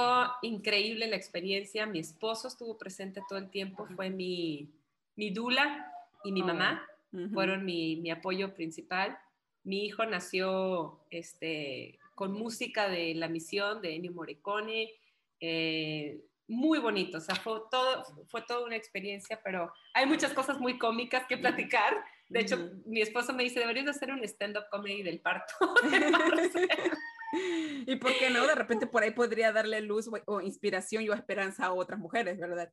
increíble 0.42 1.06
la 1.06 1.16
experiencia. 1.16 1.84
Mi 1.86 1.98
esposo 1.98 2.48
estuvo 2.48 2.78
presente 2.78 3.20
todo 3.28 3.38
el 3.38 3.50
tiempo, 3.50 3.86
fue 3.94 4.08
mi, 4.08 4.70
mi 5.16 5.30
dula 5.30 5.92
y 6.24 6.32
mi 6.32 6.42
oh, 6.42 6.46
mamá, 6.46 6.86
fueron 7.34 7.64
mi, 7.64 7.96
mi, 7.96 8.10
apoyo 8.10 8.54
principal. 8.54 9.18
Mi 9.64 9.84
hijo 9.84 10.06
nació 10.06 11.00
este, 11.10 11.98
con 12.16 12.32
música 12.32 12.88
de 12.88 13.14
La 13.14 13.28
Misión 13.28 13.80
de 13.80 13.94
Ennio 13.94 14.12
Morricone, 14.12 14.90
eh, 15.38 16.18
muy 16.48 16.78
bonito, 16.78 17.18
o 17.18 17.20
sea, 17.20 17.34
fue 17.34 17.60
todo, 17.70 18.04
fue 18.28 18.42
toda 18.42 18.64
una 18.64 18.76
experiencia, 18.76 19.40
pero 19.44 19.72
hay 19.94 20.06
muchas 20.06 20.32
cosas 20.32 20.58
muy 20.58 20.78
cómicas 20.78 21.26
que 21.28 21.36
platicar. 21.36 21.92
De 22.28 22.40
hecho, 22.40 22.70
mi 22.86 23.02
esposo 23.02 23.32
me 23.32 23.42
dice, 23.42 23.60
deberías 23.60 23.88
hacer 23.88 24.10
un 24.12 24.24
stand-up 24.24 24.64
comedy 24.70 25.02
del 25.02 25.20
parto. 25.20 25.54
y 27.86 27.96
por 27.96 28.16
qué 28.18 28.30
no, 28.30 28.46
de 28.46 28.54
repente 28.54 28.86
por 28.86 29.02
ahí 29.02 29.10
podría 29.10 29.52
darle 29.52 29.80
luz 29.80 30.08
o, 30.26 30.40
inspiración 30.40 31.02
y 31.02 31.08
o 31.08 31.14
esperanza 31.14 31.66
a 31.66 31.72
otras 31.72 31.98
mujeres, 31.98 32.38
¿verdad? 32.38 32.72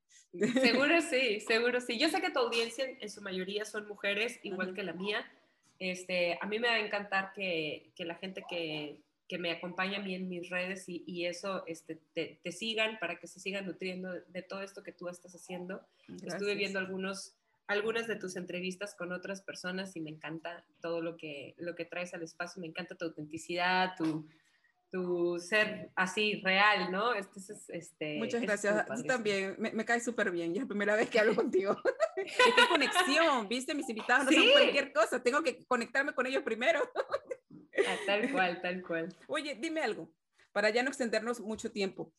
seguro 0.62 1.02
sí, 1.10 1.40
seguro 1.42 1.82
sí. 1.82 1.98
Yo 1.98 2.10
sé 2.10 2.22
que 2.22 2.32
tu 2.32 2.40
audiencia 2.40 2.86
en 2.86 3.10
su 3.10 3.22
mayoría 3.22 3.66
son 3.66 3.88
mujeres, 3.88 4.40
igual 4.44 4.74
que 4.74 4.84
la 4.84 4.94
mía. 4.94 5.26
Este, 5.80 6.38
a 6.40 6.46
mí 6.46 6.60
me 6.60 6.68
va 6.68 6.76
a 6.76 6.80
encantar 6.80 7.34
que, 7.34 7.92
que 7.96 8.06
la 8.06 8.16
gente 8.16 8.46
que, 8.48 9.02
que 9.28 9.38
me 9.38 9.52
acompaña 9.52 10.00
a 10.00 10.02
mí 10.02 10.16
en 10.16 10.28
mis 10.30 10.50
redes 10.50 10.86
y, 10.88 11.26
eso 11.26 11.64
este, 11.66 12.00
te, 12.14 12.52
sigan 12.52 13.00
para 13.00 13.20
que 13.20 13.28
se 13.28 13.40
sigan 13.40 13.66
nutriendo 13.66 14.12
de, 14.12 14.42
todo 14.42 14.62
esto 14.62 14.84
que 14.84 14.92
tú 14.92 15.08
estás 15.08 15.34
haciendo. 15.34 15.82
Estuve 16.26 16.56
viendo 16.56 16.80
algunos, 16.80 17.34
algunas 17.68 18.08
de 18.08 18.18
tus 18.18 18.36
entrevistas 18.36 18.96
con 18.96 19.12
otras 19.12 19.42
personas 19.42 19.96
y 19.96 20.02
me 20.02 20.10
encanta 20.10 20.66
todo 20.82 21.02
lo 21.02 21.18
que, 21.18 21.56
lo 21.58 21.76
que 21.76 21.86
traes 21.86 22.14
al 22.14 22.24
espacio, 22.24 22.62
me 22.62 22.68
encanta 22.68 22.96
tu 22.96 23.06
autenticidad, 23.06 23.96
tu, 23.98 24.28
tu 24.92 25.40
ser 25.40 25.90
así 25.96 26.40
real, 26.44 26.92
¿no? 26.92 27.16
Este, 27.16 27.40
este, 27.70 28.18
Muchas 28.20 28.42
gracias. 28.44 28.86
Tú 28.86 29.04
también, 29.04 29.56
me, 29.58 29.72
me 29.72 29.86
cae 29.86 30.00
súper 30.00 30.30
bien, 30.30 30.54
ya 30.54 30.60
es 30.60 30.66
la 30.66 30.68
primera 30.68 30.96
vez 30.96 31.10
que 31.10 31.20
hablo 31.20 31.34
contigo. 31.34 31.76
Esta 32.16 32.68
conexión, 32.70 33.48
viste, 33.48 33.74
mis 33.74 33.90
invitados 33.90 34.26
no 34.26 34.32
son 34.32 34.52
cualquier 34.52 34.94
cosa, 34.94 35.24
tengo 35.24 35.42
que 35.42 35.66
conectarme 35.66 36.14
con 36.14 36.28
ellos 36.28 36.44
primero. 36.44 36.80
Ah, 37.88 37.98
tal 38.06 38.32
cual, 38.32 38.62
tal 38.62 38.82
cual. 38.82 39.16
Oye, 39.28 39.56
dime 39.56 39.82
algo, 39.82 40.12
para 40.52 40.70
ya 40.70 40.84
no 40.84 40.90
extendernos 40.90 41.40
mucho 41.40 41.72
tiempo. 41.72 42.14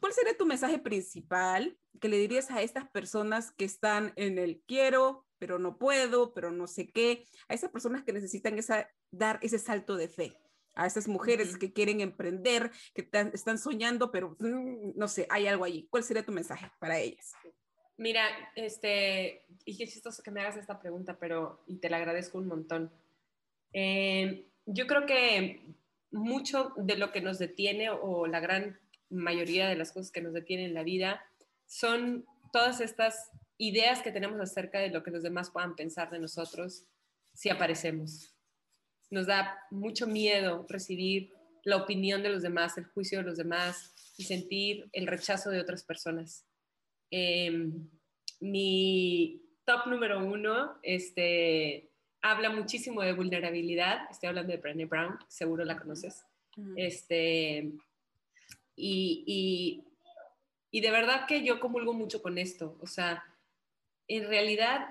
¿Cuál 0.00 0.12
sería 0.12 0.36
tu 0.36 0.46
mensaje 0.46 0.78
principal 0.78 1.78
que 2.00 2.08
le 2.08 2.18
dirías 2.18 2.50
a 2.50 2.62
estas 2.62 2.88
personas 2.90 3.52
que 3.52 3.64
están 3.64 4.12
en 4.16 4.38
el 4.38 4.62
quiero, 4.66 5.26
pero 5.38 5.58
no 5.58 5.78
puedo, 5.78 6.34
pero 6.34 6.50
no 6.50 6.66
sé 6.66 6.90
qué? 6.90 7.24
A 7.48 7.54
esas 7.54 7.70
personas 7.70 8.04
que 8.04 8.12
necesitan 8.12 8.58
esa, 8.58 8.90
dar 9.10 9.38
ese 9.42 9.58
salto 9.58 9.96
de 9.96 10.08
fe. 10.08 10.32
A 10.74 10.86
esas 10.86 11.08
mujeres 11.08 11.56
que 11.56 11.72
quieren 11.72 12.02
emprender, 12.02 12.70
que 12.94 13.08
están 13.32 13.58
soñando, 13.58 14.10
pero 14.12 14.36
mm, 14.38 14.92
no 14.94 15.08
sé, 15.08 15.26
hay 15.30 15.46
algo 15.46 15.64
allí. 15.64 15.86
¿Cuál 15.88 16.04
sería 16.04 16.26
tu 16.26 16.32
mensaje 16.32 16.70
para 16.78 16.98
ellas? 16.98 17.32
Mira, 17.96 18.28
este, 18.54 19.46
y 19.64 19.76
qué 19.78 19.86
chistoso 19.86 20.22
que 20.22 20.30
me 20.30 20.42
hagas 20.42 20.56
esta 20.56 20.78
pregunta, 20.78 21.18
pero 21.18 21.62
y 21.66 21.78
te 21.78 21.88
la 21.88 21.96
agradezco 21.96 22.36
un 22.36 22.46
montón. 22.46 22.92
Eh, 23.72 24.50
yo 24.66 24.86
creo 24.86 25.06
que 25.06 25.62
mucho 26.10 26.72
de 26.76 26.96
lo 26.96 27.12
que 27.12 27.20
nos 27.20 27.38
detiene 27.38 27.90
o 27.90 28.26
la 28.26 28.40
gran 28.40 28.78
mayoría 29.08 29.68
de 29.68 29.76
las 29.76 29.92
cosas 29.92 30.10
que 30.10 30.20
nos 30.20 30.32
detienen 30.32 30.66
en 30.66 30.74
la 30.74 30.82
vida 30.82 31.24
son 31.66 32.26
todas 32.52 32.80
estas 32.80 33.30
ideas 33.58 34.02
que 34.02 34.12
tenemos 34.12 34.40
acerca 34.40 34.78
de 34.78 34.90
lo 34.90 35.02
que 35.02 35.10
los 35.10 35.22
demás 35.22 35.50
puedan 35.50 35.76
pensar 35.76 36.10
de 36.10 36.18
nosotros 36.18 36.84
si 37.32 37.48
aparecemos. 37.48 38.34
Nos 39.10 39.26
da 39.26 39.58
mucho 39.70 40.06
miedo 40.06 40.66
recibir 40.68 41.32
la 41.64 41.76
opinión 41.76 42.22
de 42.22 42.30
los 42.30 42.42
demás, 42.42 42.76
el 42.78 42.86
juicio 42.86 43.18
de 43.18 43.24
los 43.24 43.36
demás 43.36 43.94
y 44.16 44.24
sentir 44.24 44.88
el 44.92 45.06
rechazo 45.06 45.50
de 45.50 45.60
otras 45.60 45.84
personas. 45.84 46.44
Em, 47.10 47.88
mi 48.40 49.42
top 49.64 49.86
número 49.86 50.24
uno, 50.24 50.78
este, 50.82 51.90
habla 52.22 52.50
muchísimo 52.50 53.02
de 53.02 53.12
vulnerabilidad. 53.12 54.10
Estoy 54.10 54.28
hablando 54.28 54.52
de 54.52 54.58
Brené 54.58 54.86
Brown, 54.86 55.18
seguro 55.28 55.64
la 55.64 55.78
conoces. 55.78 56.24
este, 56.76 57.70
y, 58.74 59.84
y, 60.70 60.80
de 60.80 60.90
verdad 60.90 61.26
que 61.26 61.44
yo 61.44 61.60
comulgo 61.60 61.92
mucho 61.92 62.22
con 62.22 62.38
esto. 62.38 62.76
O 62.80 62.86
sea, 62.86 63.24
en 64.08 64.28
realidad, 64.28 64.88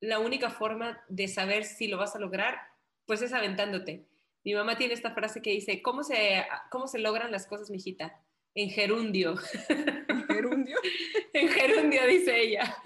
la 0.00 0.18
única 0.18 0.50
forma 0.50 1.02
de 1.08 1.28
saber 1.28 1.64
si 1.64 1.88
lo 1.88 1.98
vas 1.98 2.14
a 2.14 2.18
lograr, 2.18 2.58
pues 3.06 3.22
es 3.22 3.32
aventándote. 3.32 4.06
Mi 4.44 4.54
mamá 4.54 4.76
tiene 4.76 4.94
esta 4.94 5.12
frase 5.14 5.40
que 5.40 5.50
dice, 5.50 5.80
¿cómo 5.82 6.04
se, 6.04 6.44
cómo 6.70 6.86
se 6.86 6.98
logran 6.98 7.32
las 7.32 7.46
cosas, 7.46 7.70
mijita? 7.70 8.20
En 8.54 8.70
gerundio. 8.70 9.36
¿En 10.44 10.50
gerundio? 10.50 10.76
en 11.32 11.48
gerundio, 11.48 12.06
dice 12.06 12.40
ella. 12.40 12.76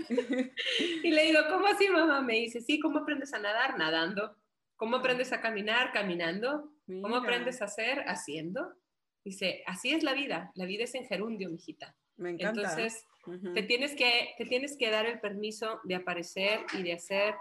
y 1.02 1.10
le 1.10 1.24
digo, 1.24 1.40
¿cómo 1.50 1.66
así, 1.66 1.88
mamá? 1.88 2.20
Me 2.20 2.34
dice, 2.34 2.60
sí, 2.60 2.78
¿cómo 2.78 3.00
aprendes 3.00 3.32
a 3.34 3.38
nadar? 3.38 3.78
Nadando. 3.78 4.36
¿Cómo 4.76 4.96
aprendes 4.96 5.32
a 5.32 5.40
caminar? 5.40 5.92
Caminando. 5.92 6.72
¿Cómo 6.86 7.16
aprendes 7.16 7.60
a 7.60 7.66
hacer? 7.66 8.04
Haciendo. 8.06 8.74
Dice, 9.24 9.62
así 9.66 9.90
es 9.90 10.02
la 10.02 10.14
vida. 10.14 10.52
La 10.54 10.64
vida 10.64 10.84
es 10.84 10.94
en 10.94 11.06
gerundio, 11.06 11.50
mijita. 11.50 11.96
Me 12.16 12.30
encanta. 12.30 12.60
Entonces, 12.60 13.04
te, 13.54 13.62
tienes 13.62 13.94
que, 13.94 14.34
te 14.38 14.46
tienes 14.46 14.76
que 14.76 14.90
dar 14.90 15.06
el 15.06 15.20
permiso 15.20 15.80
de 15.84 15.96
aparecer 15.96 16.60
y 16.72 16.82
de 16.82 16.92
hacer, 16.94 17.34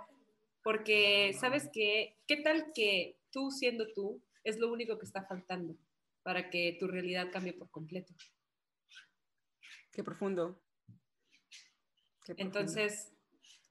porque, 0.64 1.34
¿sabes 1.40 1.70
qué? 1.72 2.18
¿Qué 2.28 2.38
tal 2.38 2.72
que 2.74 3.18
tú 3.32 3.52
siendo 3.52 3.88
tú 3.94 4.22
es 4.44 4.58
lo 4.58 4.72
único 4.72 4.98
que 4.98 5.06
está 5.06 5.24
faltando 5.24 5.76
para 6.24 6.50
que 6.50 6.76
tu 6.80 6.88
realidad 6.88 7.30
cambie 7.32 7.54
por 7.54 7.70
completo? 7.70 8.14
Qué 9.98 10.04
profundo. 10.04 10.62
Entonces, 12.38 13.12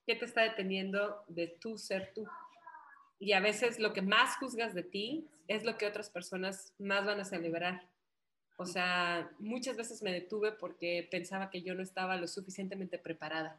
¿Qué 0.07 0.15
te 0.15 0.25
está 0.25 0.43
deteniendo 0.43 1.25
de 1.27 1.49
tú 1.61 1.77
ser 1.77 2.13
tú? 2.15 2.29
Y 3.19 3.33
a 3.33 3.41
veces 3.41 3.81
lo 3.81 3.93
que 3.93 4.03
más 4.03 4.37
juzgas 4.37 4.73
de 4.73 4.85
ti 4.85 5.27
es 5.49 5.65
lo 5.65 5.77
que 5.77 5.87
otras 5.87 6.11
personas 6.11 6.73
más 6.79 7.05
van 7.05 7.19
a 7.19 7.25
celebrar. 7.25 7.89
O 8.57 8.65
sea, 8.65 9.29
muchas 9.41 9.77
veces 9.77 10.03
me 10.03 10.13
detuve 10.13 10.53
porque 10.53 11.09
pensaba 11.11 11.51
que 11.51 11.63
yo 11.63 11.75
no 11.75 11.83
estaba 11.83 12.17
lo 12.17 12.29
suficientemente 12.29 12.99
preparada 12.99 13.59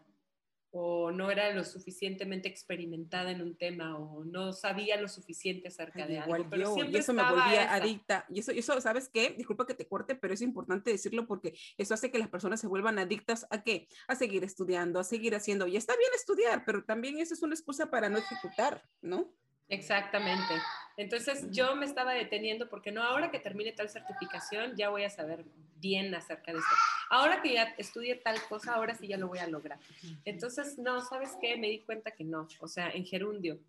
o 0.80 1.12
no 1.12 1.32
era 1.32 1.52
lo 1.56 1.64
suficientemente 1.64 2.48
experimentada 2.48 3.32
en 3.32 3.42
un 3.42 3.58
tema 3.58 3.98
o 3.98 4.24
no 4.24 4.54
sabía 4.54 5.02
lo 5.02 5.08
suficiente 5.08 5.70
acerca 5.70 6.06
de 6.06 6.20
algo. 6.20 6.48
Pero 6.52 6.76
y 6.88 6.96
eso 6.96 7.14
me 7.14 7.24
volvía 7.24 7.74
adicta. 7.74 8.26
Y 8.30 8.42
eso, 8.42 8.52
eso, 8.52 8.80
¿sabes 8.80 9.10
qué? 9.12 9.34
Disculpa 9.36 9.66
que 9.66 9.74
te 9.74 9.88
corte, 9.88 10.14
pero 10.14 10.36
es 10.36 10.42
importante 10.44 10.92
decirlo 10.92 11.26
porque 11.26 11.58
eso 11.80 11.96
hace 11.96 12.12
que 12.12 12.20
las 12.20 12.30
personas 12.30 12.62
se 12.62 12.68
vuelvan 12.68 13.00
adictas 13.00 13.48
a 13.50 13.64
qué? 13.64 13.88
A 14.08 14.14
seguir 14.14 14.44
estudiando, 14.44 15.00
a 15.00 15.04
seguir 15.04 15.34
haciendo. 15.34 15.66
Y 15.66 15.78
está 15.78 15.98
bien 15.98 16.12
estudiar, 16.16 16.64
pero 16.64 16.84
también 16.84 17.18
eso 17.18 17.34
es 17.34 17.42
una 17.42 17.56
excusa 17.56 17.90
para 17.90 18.08
no 18.08 18.20
ejecutar, 18.20 18.84
¿no? 19.02 19.34
Exactamente. 19.70 20.54
Entonces 20.98 21.48
yo 21.52 21.76
me 21.76 21.86
estaba 21.86 22.14
deteniendo 22.14 22.70
porque 22.70 22.92
no, 22.92 23.04
ahora 23.04 23.30
que 23.30 23.40
termine 23.40 23.72
tal 23.72 23.90
certificación 23.90 24.76
ya 24.76 24.90
voy 24.90 25.04
a 25.04 25.10
saber 25.10 25.46
bien 25.80 26.14
acerca 26.16 26.52
de 26.52 26.58
esto. 26.58 26.76
Ahora 27.10 27.42
que 27.42 27.54
ya 27.54 27.76
estudie 27.78 28.16
tal 28.16 28.42
cosa, 28.50 28.74
ahora 28.74 28.96
sí 28.96 29.08
ya 29.08 29.18
lo 29.18 29.28
voy 29.28 29.38
a 29.38 29.48
lograr. 29.48 29.80
Entonces, 30.26 30.80
no, 30.80 31.02
¿sabes 31.02 31.38
qué? 31.40 31.56
Me 31.56 31.70
di 31.70 31.80
cuenta 31.82 32.12
que 32.12 32.24
no, 32.24 32.48
o 32.60 32.68
sea, 32.68 32.90
en 32.90 33.06
gerundio. 33.06 33.60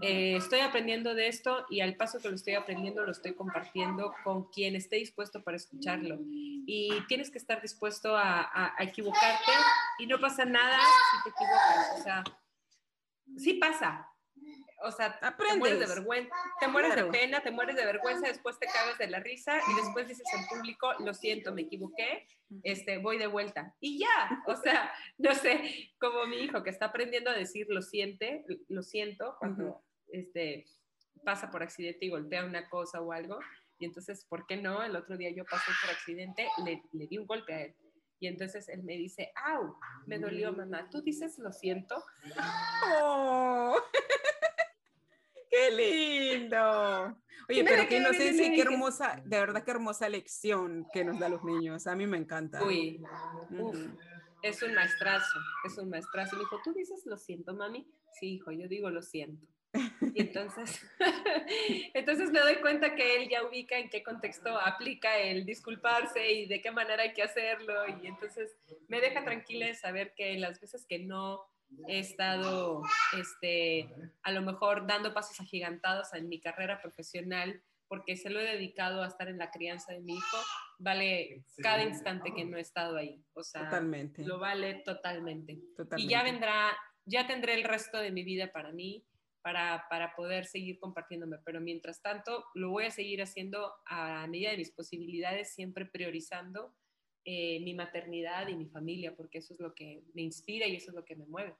Eh, 0.00 0.36
estoy 0.36 0.60
aprendiendo 0.60 1.14
de 1.14 1.28
esto 1.28 1.66
y 1.68 1.80
al 1.80 1.94
paso 1.94 2.18
que 2.18 2.28
lo 2.28 2.34
estoy 2.34 2.54
aprendiendo 2.54 3.04
lo 3.04 3.12
estoy 3.12 3.34
compartiendo 3.34 4.14
con 4.24 4.50
quien 4.50 4.74
esté 4.74 4.96
dispuesto 4.96 5.44
para 5.44 5.56
escucharlo. 5.56 6.18
Y 6.66 7.02
tienes 7.06 7.30
que 7.30 7.38
estar 7.38 7.62
dispuesto 7.62 8.16
a, 8.16 8.72
a 8.76 8.82
equivocarte 8.82 9.52
y 9.98 10.06
no 10.06 10.18
pasa 10.18 10.44
nada 10.44 10.78
si 10.78 11.22
te 11.22 11.30
equivocas. 11.30 12.00
O 12.00 12.02
sea, 12.02 12.24
sí 13.36 13.54
pasa, 13.54 14.08
o 14.84 14.92
sea, 14.92 15.18
te 15.18 15.56
mueres 15.56 15.80
de 15.80 15.86
vergüenza, 15.86 16.34
te 16.60 16.68
mueres 16.68 16.94
de 16.94 17.04
pena, 17.06 17.42
te 17.42 17.50
mueres 17.50 17.76
de 17.76 17.84
vergüenza, 17.84 18.28
después 18.28 18.58
te 18.58 18.66
cagas 18.66 18.98
de 18.98 19.08
la 19.08 19.20
risa 19.20 19.58
y 19.58 19.74
después 19.80 20.06
dices 20.06 20.26
en 20.34 20.46
público, 20.46 20.92
lo 21.00 21.14
siento, 21.14 21.54
me 21.54 21.62
equivoqué, 21.62 22.28
este, 22.62 22.98
voy 22.98 23.18
de 23.18 23.26
vuelta. 23.26 23.74
Y 23.80 23.98
ya, 23.98 24.42
o 24.46 24.56
sea, 24.62 24.92
no 25.18 25.34
sé, 25.34 25.90
como 25.98 26.26
mi 26.26 26.36
hijo 26.36 26.62
que 26.62 26.70
está 26.70 26.86
aprendiendo 26.86 27.30
a 27.30 27.34
decir 27.34 27.66
lo 27.70 27.82
siente, 27.82 28.44
lo 28.68 28.82
siento 28.82 29.36
cuando 29.38 29.82
este, 30.08 30.66
pasa 31.24 31.50
por 31.50 31.62
accidente 31.62 32.04
y 32.04 32.10
golpea 32.10 32.44
una 32.44 32.68
cosa 32.68 33.00
o 33.00 33.12
algo. 33.12 33.38
Y 33.78 33.86
entonces, 33.86 34.24
¿por 34.26 34.46
qué 34.46 34.56
no? 34.56 34.84
El 34.84 34.96
otro 34.96 35.16
día 35.16 35.30
yo 35.30 35.44
pasé 35.44 35.70
por 35.82 35.90
accidente, 35.90 36.48
le, 36.64 36.82
le 36.92 37.06
di 37.06 37.18
un 37.18 37.26
golpe 37.26 37.54
a 37.54 37.62
él. 37.62 37.74
Y 38.20 38.26
entonces 38.26 38.68
él 38.68 38.82
me 38.84 38.94
dice, 38.94 39.32
¡au! 39.44 39.76
Me 40.06 40.18
dolió, 40.18 40.52
mamá. 40.52 40.88
¿Tú 40.90 41.02
dices 41.02 41.38
lo 41.38 41.52
siento? 41.52 42.02
Oh. 43.02 43.76
¡Qué 45.54 45.70
lindo! 45.70 47.16
Oye, 47.48 47.64
pero 47.64 47.88
qué 47.88 47.98
inocencia 47.98 48.46
y 48.46 48.54
qué 48.54 48.62
hermosa, 48.62 49.22
de 49.24 49.38
verdad 49.38 49.62
qué 49.64 49.70
hermosa 49.70 50.08
lección 50.08 50.86
que 50.92 51.04
nos 51.04 51.18
da 51.20 51.28
los 51.28 51.44
niños. 51.44 51.86
A 51.86 51.94
mí 51.94 52.06
me 52.06 52.16
encanta. 52.16 52.64
Uy, 52.64 53.00
es 54.42 54.62
un 54.62 54.74
maestrazo, 54.74 55.38
es 55.64 55.78
un 55.78 55.90
maestrazo. 55.90 56.36
Me 56.36 56.40
dijo, 56.40 56.60
¿tú 56.64 56.72
dices 56.72 57.06
lo 57.06 57.16
siento, 57.16 57.54
mami? 57.54 57.86
Sí, 58.18 58.34
hijo, 58.34 58.50
yo 58.50 58.66
digo 58.66 58.90
lo 58.90 59.02
siento. 59.02 59.46
Y 60.14 60.22
entonces, 60.22 60.84
entonces 61.94 62.30
me 62.30 62.40
doy 62.40 62.56
cuenta 62.56 62.94
que 62.94 63.16
él 63.16 63.28
ya 63.28 63.44
ubica 63.44 63.78
en 63.78 63.90
qué 63.90 64.02
contexto 64.02 64.58
aplica 64.58 65.18
el 65.18 65.44
disculparse 65.44 66.32
y 66.32 66.46
de 66.46 66.60
qué 66.62 66.70
manera 66.70 67.02
hay 67.02 67.12
que 67.12 67.22
hacerlo. 67.22 67.74
Y 68.02 68.06
entonces 68.06 68.56
me 68.88 69.00
deja 69.00 69.22
tranquila 69.22 69.66
de 69.66 69.74
saber 69.74 70.14
que 70.14 70.36
las 70.38 70.60
veces 70.60 70.84
que 70.86 70.98
no 70.98 71.44
he 71.88 71.98
estado, 71.98 72.82
este, 73.18 73.88
a 74.22 74.32
lo 74.32 74.42
mejor 74.42 74.86
dando 74.86 75.12
pasos 75.12 75.40
agigantados 75.40 76.14
en 76.14 76.28
mi 76.28 76.40
carrera 76.40 76.80
profesional 76.80 77.62
porque 77.88 78.16
se 78.16 78.30
lo 78.30 78.40
he 78.40 78.44
dedicado 78.44 79.02
a 79.02 79.06
estar 79.06 79.28
en 79.28 79.38
la 79.38 79.50
crianza 79.50 79.92
de 79.92 80.00
mi 80.00 80.14
hijo, 80.14 80.36
vale 80.78 81.44
cada 81.62 81.84
instante 81.84 82.32
que 82.34 82.44
no 82.44 82.56
he 82.56 82.60
estado 82.60 82.96
ahí. 82.96 83.22
O 83.34 83.42
sea, 83.42 83.64
totalmente. 83.64 84.24
lo 84.24 84.38
vale 84.38 84.82
totalmente. 84.84 85.58
Y 85.96 86.08
ya 86.08 86.22
vendrá, 86.22 86.76
ya 87.04 87.26
tendré 87.26 87.54
el 87.54 87.64
resto 87.64 87.98
de 87.98 88.10
mi 88.10 88.24
vida 88.24 88.50
para 88.52 88.72
mí, 88.72 89.04
para, 89.42 89.86
para 89.90 90.14
poder 90.16 90.46
seguir 90.46 90.78
compartiéndome. 90.78 91.38
Pero 91.44 91.60
mientras 91.60 92.00
tanto, 92.00 92.46
lo 92.54 92.70
voy 92.70 92.86
a 92.86 92.90
seguir 92.90 93.22
haciendo 93.22 93.72
a 93.86 94.26
medida 94.26 94.50
de 94.50 94.56
mis 94.56 94.72
posibilidades, 94.72 95.54
siempre 95.54 95.84
priorizando 95.84 96.74
eh, 97.24 97.60
mi 97.60 97.74
maternidad 97.74 98.48
y 98.48 98.56
mi 98.56 98.66
familia, 98.66 99.14
porque 99.16 99.38
eso 99.38 99.54
es 99.54 99.60
lo 99.60 99.74
que 99.74 100.02
me 100.14 100.22
inspira 100.22 100.66
y 100.66 100.76
eso 100.76 100.90
es 100.90 100.94
lo 100.94 101.04
que 101.04 101.16
me 101.16 101.26
mueve. 101.26 101.54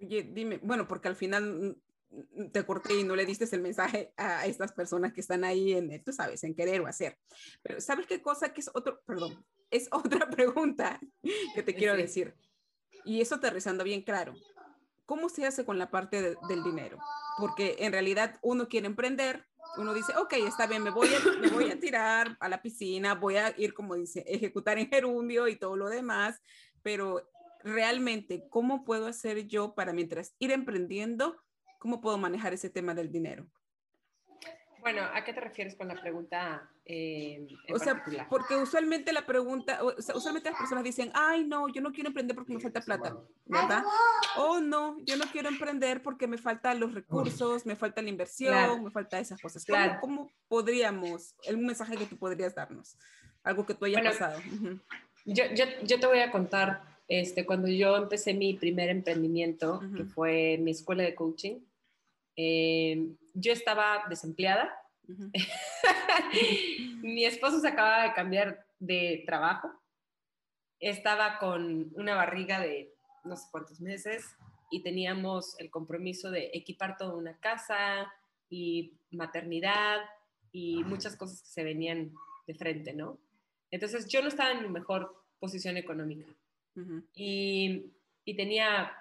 Oye, 0.00 0.22
dime, 0.22 0.58
bueno, 0.62 0.86
porque 0.86 1.08
al 1.08 1.16
final 1.16 1.76
mm, 2.10 2.50
te 2.52 2.64
corté 2.64 3.00
y 3.00 3.04
no 3.04 3.16
le 3.16 3.26
diste 3.26 3.44
el 3.54 3.62
mensaje 3.62 4.12
a 4.16 4.46
estas 4.46 4.72
personas 4.72 5.12
que 5.12 5.20
están 5.20 5.42
ahí 5.42 5.72
en, 5.72 6.02
tú 6.04 6.12
sabes, 6.12 6.44
en 6.44 6.54
querer 6.54 6.80
o 6.80 6.86
hacer. 6.86 7.18
Pero 7.62 7.80
¿sabes 7.80 8.06
qué 8.06 8.22
cosa 8.22 8.52
que 8.52 8.60
es 8.60 8.70
otro, 8.72 9.00
perdón, 9.06 9.44
es 9.70 9.88
otra 9.92 10.30
pregunta 10.30 11.00
que 11.54 11.62
te 11.62 11.74
quiero 11.74 11.96
decir? 11.96 12.34
Y 13.04 13.20
eso 13.20 13.36
aterrizando 13.36 13.84
bien 13.84 14.02
claro. 14.02 14.34
¿Cómo 15.04 15.30
se 15.30 15.46
hace 15.46 15.64
con 15.64 15.78
la 15.78 15.90
parte 15.90 16.36
del 16.48 16.62
dinero? 16.62 16.98
Porque 17.38 17.76
en 17.78 17.92
realidad 17.92 18.38
uno 18.42 18.68
quiere 18.68 18.86
emprender, 18.86 19.46
uno 19.76 19.94
dice, 19.94 20.12
ok, 20.16 20.32
está 20.46 20.66
bien, 20.66 20.82
me 20.82 20.90
voy, 20.90 21.08
a, 21.08 21.40
me 21.40 21.48
voy 21.48 21.70
a 21.70 21.78
tirar 21.78 22.36
a 22.40 22.48
la 22.48 22.60
piscina, 22.62 23.14
voy 23.14 23.36
a 23.36 23.54
ir, 23.58 23.74
como 23.74 23.94
dice, 23.94 24.24
ejecutar 24.26 24.78
en 24.78 24.88
gerundio 24.88 25.48
y 25.48 25.56
todo 25.56 25.76
lo 25.76 25.88
demás, 25.88 26.40
pero 26.82 27.28
realmente, 27.62 28.46
¿cómo 28.48 28.84
puedo 28.84 29.06
hacer 29.06 29.46
yo 29.46 29.74
para 29.74 29.92
mientras 29.92 30.34
ir 30.38 30.50
emprendiendo, 30.50 31.36
cómo 31.78 32.00
puedo 32.00 32.18
manejar 32.18 32.54
ese 32.54 32.70
tema 32.70 32.94
del 32.94 33.12
dinero? 33.12 33.46
Bueno, 34.80 35.02
¿a 35.12 35.24
qué 35.24 35.32
te 35.32 35.40
refieres 35.40 35.74
con 35.74 35.88
la 35.88 36.00
pregunta? 36.00 36.68
Eh, 36.84 37.46
o 37.72 37.78
sea, 37.78 38.02
porque 38.28 38.56
usualmente 38.56 39.12
la 39.12 39.26
pregunta, 39.26 39.82
o 39.82 40.00
sea, 40.00 40.16
usualmente 40.16 40.50
las 40.50 40.58
personas 40.58 40.84
dicen, 40.84 41.10
ay, 41.14 41.44
no, 41.44 41.68
yo 41.68 41.82
no 41.82 41.92
quiero 41.92 42.08
emprender 42.08 42.34
porque 42.34 42.54
me 42.54 42.60
falta 42.60 42.80
plata, 42.80 43.16
¿verdad? 43.46 43.82
O 44.36 44.60
no, 44.60 44.96
yo 45.04 45.16
no 45.16 45.24
quiero 45.30 45.48
emprender 45.48 46.02
porque 46.02 46.26
me 46.26 46.38
faltan 46.38 46.80
los 46.80 46.94
recursos, 46.94 47.66
me 47.66 47.76
falta 47.76 48.00
la 48.02 48.08
inversión, 48.08 48.84
me 48.84 48.90
falta 48.90 49.18
esas 49.18 49.40
cosas. 49.40 49.64
¿Cómo, 49.66 50.00
¿Cómo, 50.00 50.32
podríamos, 50.48 51.34
un 51.48 51.66
mensaje 51.66 51.96
que 51.96 52.06
tú 52.06 52.16
podrías 52.16 52.54
darnos? 52.54 52.96
Algo 53.42 53.66
que 53.66 53.74
tú 53.74 53.84
hayas 53.84 54.02
pasado. 54.02 54.40
yo, 55.24 55.44
yo, 55.54 55.64
yo, 55.82 56.00
te 56.00 56.06
voy 56.06 56.20
a 56.20 56.30
contar, 56.30 56.82
este, 57.08 57.44
cuando 57.44 57.68
yo 57.68 57.96
empecé 57.96 58.32
mi 58.32 58.54
primer 58.54 58.88
emprendimiento, 58.88 59.80
que 59.96 60.04
fue 60.04 60.58
mi 60.58 60.70
escuela 60.70 61.02
de 61.02 61.14
coaching, 61.14 61.60
eh, 62.40 63.16
yo 63.34 63.52
estaba 63.52 64.04
desempleada. 64.08 64.72
Mi 67.02 67.24
esposo 67.24 67.60
se 67.60 67.66
acababa 67.66 68.04
de 68.04 68.12
cambiar 68.12 68.64
de 68.78 69.24
trabajo. 69.26 69.72
Estaba 70.78 71.38
con 71.40 71.90
una 71.96 72.14
barriga 72.14 72.60
de 72.60 72.94
no 73.24 73.34
sé 73.36 73.48
cuántos 73.50 73.80
meses 73.80 74.24
y 74.70 74.84
teníamos 74.84 75.58
el 75.58 75.68
compromiso 75.68 76.30
de 76.30 76.50
equipar 76.54 76.96
toda 76.96 77.16
una 77.16 77.36
casa 77.40 78.12
y 78.48 78.92
maternidad 79.10 79.98
y 80.52 80.84
muchas 80.84 81.16
cosas 81.16 81.42
que 81.42 81.48
se 81.48 81.64
venían 81.64 82.14
de 82.46 82.54
frente, 82.54 82.92
¿no? 82.92 83.18
Entonces 83.72 84.06
yo 84.06 84.22
no 84.22 84.28
estaba 84.28 84.52
en 84.52 84.62
mi 84.62 84.68
mejor 84.68 85.24
posición 85.40 85.76
económica 85.76 86.26
y, 87.12 87.86
y 88.24 88.36
tenía 88.36 88.92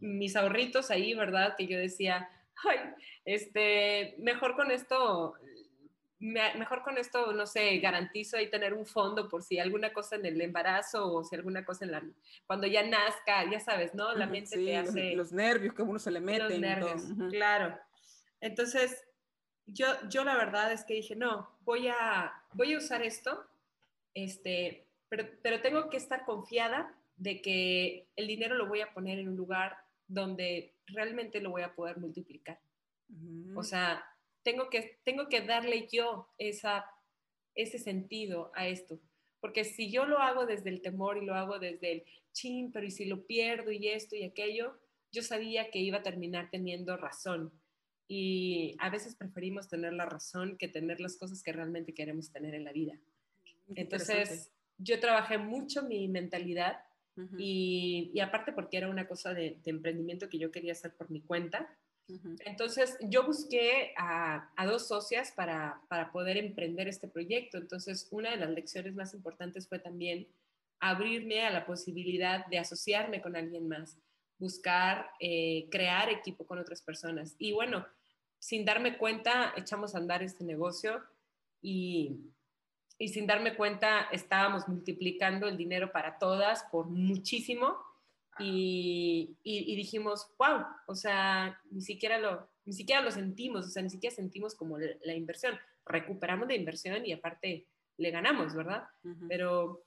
mis 0.00 0.36
ahorritos 0.36 0.90
ahí, 0.90 1.14
¿verdad? 1.14 1.54
Que 1.56 1.66
yo 1.66 1.78
decía, 1.78 2.28
ay, 2.68 2.78
este, 3.24 4.14
mejor 4.18 4.56
con 4.56 4.70
esto, 4.70 5.34
mejor 6.18 6.82
con 6.82 6.98
esto, 6.98 7.32
no 7.32 7.46
sé, 7.46 7.78
garantizo 7.78 8.36
ahí 8.36 8.48
tener 8.48 8.74
un 8.74 8.86
fondo 8.86 9.28
por 9.28 9.42
si 9.42 9.58
alguna 9.58 9.92
cosa 9.92 10.16
en 10.16 10.26
el 10.26 10.40
embarazo 10.40 11.12
o 11.12 11.24
si 11.24 11.34
alguna 11.34 11.64
cosa 11.64 11.84
en 11.84 11.90
la, 11.90 12.02
cuando 12.46 12.66
ya 12.66 12.82
nazca, 12.84 13.50
ya 13.50 13.58
sabes, 13.58 13.94
¿no? 13.94 14.14
La 14.14 14.26
mente 14.26 14.56
te 14.56 14.76
hace... 14.76 15.14
Los, 15.14 15.32
nervios 15.32 15.74
que 15.74 15.82
uno 15.82 15.98
se 15.98 16.10
le 16.10 16.20
mete. 16.20 16.44
Los 16.44 16.58
nervios, 16.58 17.02
claro. 17.30 17.76
Entonces, 18.40 19.04
yo, 19.66 19.86
yo 20.08 20.24
la 20.24 20.36
verdad 20.36 20.72
es 20.72 20.84
que 20.84 20.94
dije, 20.94 21.16
no, 21.16 21.50
voy 21.60 21.88
a, 21.88 22.32
voy 22.52 22.74
a 22.74 22.78
usar 22.78 23.02
esto, 23.02 23.44
este, 24.14 24.86
pero, 25.08 25.28
pero 25.42 25.60
tengo 25.60 25.90
que 25.90 25.96
estar 25.96 26.24
confiada 26.24 26.94
de 27.16 27.42
que 27.42 28.06
el 28.16 28.26
dinero 28.26 28.54
lo 28.54 28.66
voy 28.66 28.80
a 28.80 28.92
poner 28.92 29.18
en 29.18 29.28
un 29.28 29.36
lugar 29.36 29.76
donde 30.12 30.74
realmente 30.86 31.40
lo 31.40 31.50
voy 31.50 31.62
a 31.62 31.74
poder 31.74 31.98
multiplicar. 31.98 32.60
O 33.54 33.62
sea, 33.62 34.04
tengo 34.42 34.70
que, 34.70 35.00
tengo 35.04 35.28
que 35.28 35.42
darle 35.42 35.88
yo 35.90 36.28
esa, 36.38 36.86
ese 37.54 37.78
sentido 37.78 38.50
a 38.54 38.68
esto. 38.68 39.00
Porque 39.40 39.64
si 39.64 39.90
yo 39.90 40.06
lo 40.06 40.18
hago 40.18 40.46
desde 40.46 40.70
el 40.70 40.80
temor 40.80 41.18
y 41.18 41.26
lo 41.26 41.34
hago 41.34 41.58
desde 41.58 41.92
el 41.92 42.04
chin, 42.32 42.72
pero 42.72 42.86
y 42.86 42.90
si 42.90 43.04
lo 43.06 43.26
pierdo 43.26 43.72
y 43.72 43.88
esto 43.88 44.16
y 44.16 44.24
aquello, 44.24 44.78
yo 45.10 45.22
sabía 45.22 45.70
que 45.70 45.78
iba 45.78 45.98
a 45.98 46.02
terminar 46.02 46.48
teniendo 46.50 46.96
razón. 46.96 47.52
Y 48.08 48.76
a 48.78 48.90
veces 48.90 49.16
preferimos 49.16 49.68
tener 49.68 49.92
la 49.92 50.06
razón 50.06 50.56
que 50.58 50.68
tener 50.68 51.00
las 51.00 51.16
cosas 51.16 51.42
que 51.42 51.52
realmente 51.52 51.94
queremos 51.94 52.30
tener 52.30 52.54
en 52.54 52.64
la 52.64 52.72
vida. 52.72 52.98
Entonces, 53.74 54.52
yo 54.78 55.00
trabajé 55.00 55.38
mucho 55.38 55.82
mi 55.82 56.08
mentalidad 56.08 56.84
y, 57.38 58.18
aparte 58.20 58.52
porque 58.52 58.78
era 58.78 58.88
una 58.88 59.06
cosa 59.06 59.34
de, 59.34 59.58
emprendimiento 59.64 60.28
que 60.28 60.38
yo 60.38 60.50
quería 60.50 60.72
hacer 60.72 60.94
por 60.94 61.10
mi 61.10 61.20
cuenta. 61.20 61.68
Entonces 62.44 62.98
yo 63.00 63.24
busqué 63.24 63.94
a, 63.96 64.50
dos 64.66 64.88
socias 64.88 65.32
para, 65.32 65.80
para, 65.88 66.12
poder 66.12 66.36
emprender 66.36 66.88
este 66.88 67.08
proyecto. 67.08 67.58
Entonces 67.58 68.08
una 68.10 68.30
de 68.30 68.36
las 68.36 68.50
lecciones 68.50 68.94
más 68.94 69.14
importantes 69.14 69.68
fue 69.68 69.78
también 69.78 70.26
abrirme 70.80 71.42
a 71.46 71.50
la 71.50 71.64
posibilidad 71.64 72.44
de 72.46 72.58
asociarme 72.58 73.22
con 73.22 73.36
alguien 73.36 73.68
más, 73.68 73.96
buscar 74.38 75.10
eh, 75.20 75.68
crear 75.70 76.10
equipo 76.10 76.44
con 76.44 76.58
otras 76.58 76.82
personas. 76.82 77.36
Y 77.38 77.52
bueno, 77.52 77.86
sin 78.40 78.64
darme 78.64 78.98
cuenta, 78.98 79.54
echamos 79.56 79.94
a 79.94 79.98
andar 79.98 80.24
este 80.24 80.42
negocio 80.42 81.00
y, 81.62 82.18
y 83.02 83.08
sin 83.08 83.26
darme 83.26 83.56
cuenta 83.56 84.02
estábamos 84.12 84.68
multiplicando 84.68 85.48
el 85.48 85.56
dinero 85.56 85.90
para 85.90 86.18
todas 86.18 86.62
por 86.70 86.86
muchísimo 86.86 87.76
y, 88.38 89.36
y, 89.42 89.74
dijimos, 89.74 90.28
wow, 90.38 90.64
o 90.86 90.94
sea, 90.94 91.60
ni 91.72 91.82
siquiera, 91.82 92.18
lo, 92.18 92.48
ni 92.64 92.72
siquiera 92.72 93.02
lo 93.02 93.10
sentimos, 93.10 93.66
o 93.66 93.70
sea, 93.70 93.82
ni 93.82 93.90
siquiera 93.90 94.14
sentimos 94.14 94.54
como 94.54 94.78
la, 94.78 95.14
inversión. 95.14 95.58
Recuperamos 95.84 96.46
la 96.46 96.54
inversión 96.54 97.04
y 97.04 97.12
aparte 97.12 97.66
le 97.96 98.10
ganamos, 98.12 98.54
¿verdad? 98.54 98.84
Pero 99.28 99.84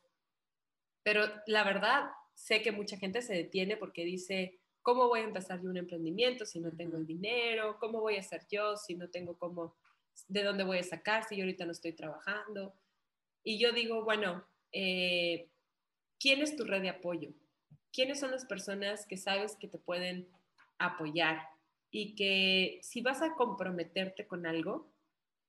pero 1.01 1.21
la 1.47 1.63
verdad, 1.63 2.09
sé 2.33 2.61
que 2.61 2.73
mucha 2.73 2.97
gente 2.97 3.21
se 3.21 3.33
detiene 3.33 3.77
porque 3.77 4.03
dice, 4.03 4.59
¿cómo 4.81 5.07
voy 5.07 5.21
a 5.21 5.23
empezar 5.23 5.61
yo 5.61 5.69
un 5.69 5.77
emprendimiento 5.77 6.45
si 6.45 6.59
no 6.59 6.69
tengo 6.69 6.97
el 6.97 7.05
dinero? 7.05 7.77
¿Cómo 7.79 8.01
voy 8.01 8.17
a 8.17 8.19
hacer 8.19 8.41
yo 8.51 8.75
si 8.75 8.95
no 8.95 9.07
tengo 9.09 9.37
cómo, 9.37 9.77
de 10.27 10.43
dónde 10.43 10.65
voy 10.65 10.79
a 10.79 10.83
sacar 10.83 11.23
si 11.23 11.37
yo 11.37 11.43
ahorita 11.43 11.65
no 11.65 11.71
estoy 11.71 11.93
trabajando? 11.93 12.73
Y 13.45 13.57
yo 13.59 13.71
digo, 13.71 14.03
bueno, 14.03 14.45
eh, 14.73 15.47
¿quién 16.19 16.41
es 16.41 16.57
tu 16.57 16.65
red 16.65 16.81
de 16.81 16.89
apoyo? 16.89 17.29
¿Quiénes 17.93 18.19
son 18.19 18.31
las 18.31 18.43
personas 18.43 19.05
que 19.05 19.15
sabes 19.15 19.55
que 19.55 19.69
te 19.69 19.77
pueden 19.77 20.27
apoyar? 20.79 21.47
Y 21.91 22.15
que 22.15 22.79
si 22.81 22.99
vas 22.99 23.21
a 23.21 23.35
comprometerte 23.35 24.27
con 24.27 24.45
algo, 24.45 24.91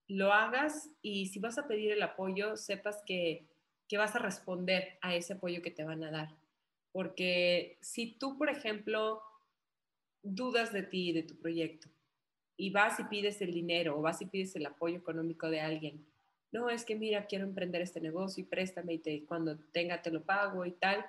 lo 0.06 0.32
hagas 0.32 0.90
y 1.02 1.26
si 1.26 1.40
vas 1.40 1.58
a 1.58 1.66
pedir 1.66 1.90
el 1.90 2.02
apoyo, 2.02 2.56
sepas 2.56 3.02
que 3.04 3.48
que 3.88 3.98
vas 3.98 4.14
a 4.16 4.18
responder 4.18 4.98
a 5.00 5.14
ese 5.14 5.34
apoyo 5.34 5.62
que 5.62 5.70
te 5.70 5.84
van 5.84 6.02
a 6.02 6.10
dar. 6.10 6.36
Porque 6.92 7.78
si 7.80 8.12
tú, 8.12 8.38
por 8.38 8.48
ejemplo, 8.48 9.22
dudas 10.22 10.72
de 10.72 10.82
ti 10.82 11.10
y 11.10 11.12
de 11.12 11.22
tu 11.22 11.36
proyecto 11.36 11.88
y 12.56 12.70
vas 12.70 12.98
y 12.98 13.04
pides 13.04 13.40
el 13.42 13.52
dinero 13.52 13.98
o 13.98 14.02
vas 14.02 14.22
y 14.22 14.26
pides 14.26 14.56
el 14.56 14.66
apoyo 14.66 14.96
económico 14.96 15.50
de 15.50 15.60
alguien, 15.60 16.06
no, 16.52 16.70
es 16.70 16.84
que 16.84 16.94
mira, 16.94 17.26
quiero 17.26 17.44
emprender 17.44 17.82
este 17.82 18.00
negocio 18.00 18.42
y 18.42 18.46
préstame 18.46 18.94
y 18.94 18.98
te, 18.98 19.24
cuando 19.24 19.58
tenga 19.72 20.02
te 20.02 20.10
lo 20.10 20.24
pago 20.24 20.64
y 20.64 20.72
tal, 20.72 21.04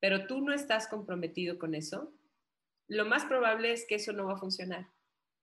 pero 0.00 0.26
tú 0.26 0.40
no 0.40 0.52
estás 0.52 0.88
comprometido 0.88 1.58
con 1.58 1.74
eso, 1.74 2.12
lo 2.88 3.04
más 3.04 3.24
probable 3.24 3.72
es 3.72 3.86
que 3.86 3.96
eso 3.96 4.12
no 4.12 4.26
va 4.26 4.34
a 4.34 4.38
funcionar. 4.38 4.88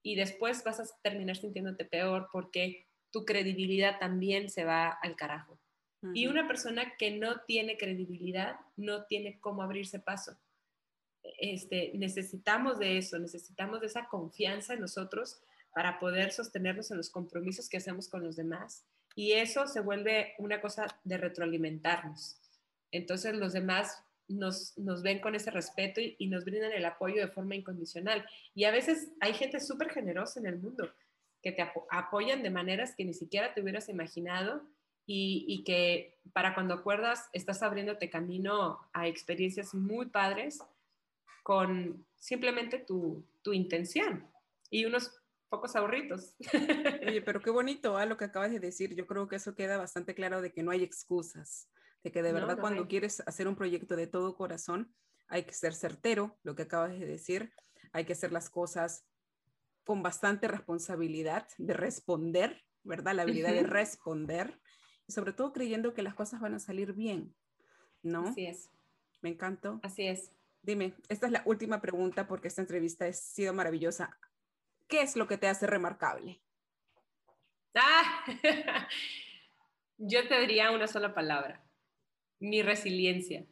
Y 0.03 0.15
después 0.15 0.63
vas 0.63 0.79
a 0.79 0.85
terminar 1.01 1.37
sintiéndote 1.37 1.85
peor 1.85 2.29
porque 2.31 2.87
tu 3.11 3.25
credibilidad 3.25 3.99
también 3.99 4.49
se 4.49 4.65
va 4.65 4.89
al 4.89 5.15
carajo. 5.15 5.59
Y 6.13 6.27
una 6.27 6.47
persona 6.47 6.95
que 6.97 7.11
no 7.11 7.41
tiene 7.41 7.77
credibilidad 7.77 8.59
no 8.75 9.05
tiene 9.05 9.39
cómo 9.39 9.63
abrirse 9.63 9.99
paso. 9.99 10.37
Este, 11.39 11.91
necesitamos 11.95 12.79
de 12.79 12.97
eso, 12.97 13.17
necesitamos 13.17 13.81
de 13.81 13.87
esa 13.87 14.07
confianza 14.07 14.73
en 14.73 14.81
nosotros 14.81 15.41
para 15.73 15.99
poder 15.99 16.31
sostenernos 16.31 16.91
en 16.91 16.97
los 16.97 17.09
compromisos 17.09 17.67
que 17.67 17.77
hacemos 17.77 18.07
con 18.07 18.23
los 18.23 18.35
demás. 18.35 18.85
Y 19.18 19.34
eso 19.34 19.68
se 19.68 19.81
vuelve 19.81 20.35
una 20.38 20.61
cosa 20.61 20.85
de 21.03 21.18
retroalimentarnos. 21.18 22.38
Entonces 22.91 23.35
los 23.35 23.52
demás 23.52 24.03
nos, 24.27 24.77
nos 24.77 25.02
ven 25.02 25.19
con 25.19 25.34
ese 25.34 25.49
respeto 25.49 25.99
y, 25.99 26.15
y, 26.19 26.27
nos 26.27 26.45
brindan 26.45 26.72
el 26.72 26.85
apoyo 26.85 27.19
de 27.19 27.27
forma 27.27 27.56
incondicional. 27.56 28.23
Y 28.53 28.65
a 28.65 28.72
veces 28.72 29.10
hay 29.19 29.34
gente 29.34 29.60
súper 29.60 29.89
generosa 29.89 30.39
en 30.39 30.45
el 30.45 30.57
mundo 30.57 30.94
que 31.41 31.52
te 31.52 31.68
apoyan 31.89 32.44
de 32.44 32.52
maneras 32.52 32.94
que 32.95 33.06
ni 33.06 33.14
siquiera 33.14 33.53
te 33.53 33.61
hubieras 33.61 33.89
imaginado 33.89 34.61
y, 35.10 35.64
que 35.65 36.19
para 36.34 36.53
cuando 36.53 36.73
acuerdas 36.73 37.30
estás 37.31 37.64
abriéndote 37.64 38.10
camino 38.10 38.80
a 38.94 39.07
experiencias 39.07 39.73
muy 39.73 40.07
padres 40.07 40.60
con 41.44 42.06
simplemente 42.18 42.77
tu, 42.77 43.23
tu 43.41 43.53
intención 43.53 44.27
y 44.69 44.85
unos 44.85 45.11
pocos 45.49 45.75
ahorritos. 45.75 46.35
Oye, 47.07 47.21
pero 47.21 47.41
qué 47.41 47.49
bonito 47.51 47.99
¿eh? 47.99 48.05
lo 48.05 48.17
que 48.17 48.25
acabas 48.25 48.51
de 48.51 48.59
decir. 48.59 48.95
Yo 48.95 49.07
creo 49.07 49.27
que 49.27 49.37
eso 49.37 49.55
queda 49.55 49.77
bastante 49.77 50.15
claro 50.15 50.41
de 50.41 50.51
que 50.51 50.63
no 50.63 50.71
hay 50.71 50.83
excusas, 50.83 51.69
de 52.03 52.11
que 52.11 52.21
de 52.21 52.33
verdad 52.33 52.59
cuando 52.59 52.87
quieres 52.87 53.21
hacer 53.25 53.47
un 53.47 53.55
proyecto 53.55 53.95
de 53.95 54.07
todo 54.07 54.35
corazón, 54.35 54.93
hay 55.27 55.43
que 55.43 55.53
ser 55.53 55.73
certero, 55.73 56.37
lo 56.43 56.55
que 56.55 56.63
acabas 56.63 56.97
de 56.97 57.05
decir, 57.05 57.51
hay 57.91 58.05
que 58.05 58.13
hacer 58.13 58.31
las 58.31 58.49
cosas 58.49 59.05
con 59.83 60.03
bastante 60.03 60.47
responsabilidad 60.47 61.47
de 61.57 61.73
responder, 61.73 62.63
¿verdad? 62.83 63.15
La 63.15 63.23
habilidad 63.23 63.53
de 63.53 63.63
responder 63.63 64.59
sobre 65.07 65.33
todo 65.33 65.53
creyendo 65.53 65.93
que 65.93 66.01
las 66.03 66.13
cosas 66.13 66.41
van 66.41 66.53
a 66.53 66.59
salir 66.59 66.93
bien, 66.93 67.33
¿no? 68.03 68.27
Así 68.27 68.45
es. 68.45 68.69
Me 69.21 69.29
encantó. 69.29 69.79
Así 69.83 70.05
es. 70.05 70.31
Dime, 70.61 70.95
esta 71.07 71.27
es 71.27 71.31
la 71.31 71.43
última 71.45 71.81
pregunta 71.81 72.27
porque 72.27 72.49
esta 72.49 72.61
entrevista 72.61 73.05
ha 73.05 73.13
sido 73.13 73.53
maravillosa. 73.53 74.17
¿Qué 74.88 75.01
es 75.01 75.15
lo 75.15 75.27
que 75.27 75.38
te 75.38 75.47
hace 75.47 75.68
remarcable? 75.68 76.41
Ah, 77.76 78.23
yo 79.97 80.27
te 80.27 80.39
diría 80.39 80.72
una 80.72 80.88
sola 80.88 81.14
palabra, 81.14 81.64
mi 82.39 82.61
resiliencia, 82.61 83.45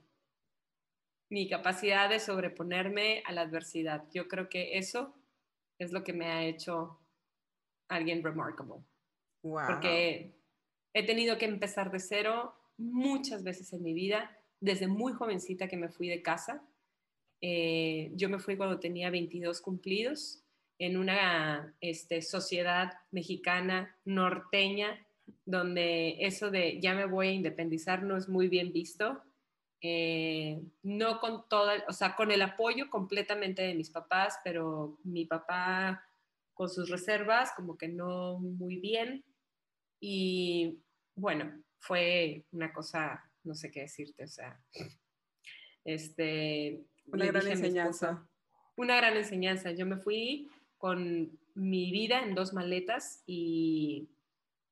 mi 1.30 1.48
capacidad 1.49 2.10
de 2.10 2.20
sobreponerme 2.20 3.22
a 3.26 3.34
la 3.34 3.41
adversidad. 3.41 4.06
Yo 4.14 4.28
creo 4.28 4.49
que 4.49 4.78
eso 4.78 5.16
es 5.78 5.91
lo 5.91 6.03
que 6.03 6.14
me 6.14 6.28
ha 6.28 6.44
hecho 6.44 6.99
alguien 7.88 8.24
remarkable. 8.24 8.84
Wow. 9.44 9.68
Porque 9.68 10.36
He 10.95 11.06
tenido 11.06 11.38
que 11.38 11.44
empezar 11.44 11.91
de 11.91 11.99
cero 11.99 12.56
muchas 12.78 13.44
veces 13.44 13.74
en 13.74 13.84
mi 13.84 13.94
vida, 13.94 14.40
desde 14.62 14.88
muy 14.88 15.12
jovencita 15.12 15.68
que 15.68 15.76
me 15.76 15.90
fui 15.90 16.07
de 16.07 16.22
casa. 16.22 16.66
Eh, 17.41 18.14
yo 18.16 18.30
me 18.30 18.40
fui 18.40 18.56
cuando 18.56 18.80
tenía 18.80 19.10
22 19.10 19.60
cumplidos 19.60 20.44
en 20.77 20.97
una 20.97 21.76
este, 21.81 22.22
sociedad 22.22 22.93
mexicana 23.11 23.95
norteña 24.06 25.06
donde 25.45 26.18
eso 26.19 26.52
de 26.52 26.80
ya 26.80 26.93
me 26.93 27.06
voy 27.06 27.27
a 27.27 27.34
independizar 27.34 28.03
no 28.03 28.18
es 28.18 28.27
muy 28.30 28.47
bien 28.47 28.72
visto. 28.72 29.22
Eh, 29.81 30.61
no 30.81 31.19
con 31.19 31.47
toda, 31.47 31.84
o 31.88 31.93
sea, 31.93 32.15
con 32.15 32.31
el 32.31 32.41
apoyo 32.41 32.89
completamente 32.89 33.61
de 33.61 33.76
mis 33.76 33.91
papás, 33.91 34.39
pero 34.43 34.97
mi 35.03 35.26
papá 35.26 36.03
con 36.53 36.69
sus 36.69 36.89
reservas, 36.89 37.52
como 37.56 37.77
que 37.77 37.88
no 37.88 38.39
muy 38.39 38.77
bien. 38.77 39.23
Y 39.99 40.80
bueno, 41.15 41.61
fue 41.77 42.45
una 42.52 42.73
cosa, 42.73 43.30
no 43.43 43.53
sé 43.53 43.69
qué 43.69 43.81
decirte, 43.81 44.23
o 44.23 44.27
sea, 44.27 44.60
este... 45.84 46.84
Una 47.07 47.27
gran 47.27 47.47
enseñanza. 47.47 48.27
una 48.76 48.97
gran 48.97 49.15
enseñanza. 49.15 49.72
Yo 49.72 49.85
me 49.85 49.97
fui 49.97 50.49
con 50.86 51.32
mi 51.56 51.90
vida 51.90 52.22
en 52.22 52.36
dos 52.36 52.53
maletas 52.53 53.24
y 53.26 54.07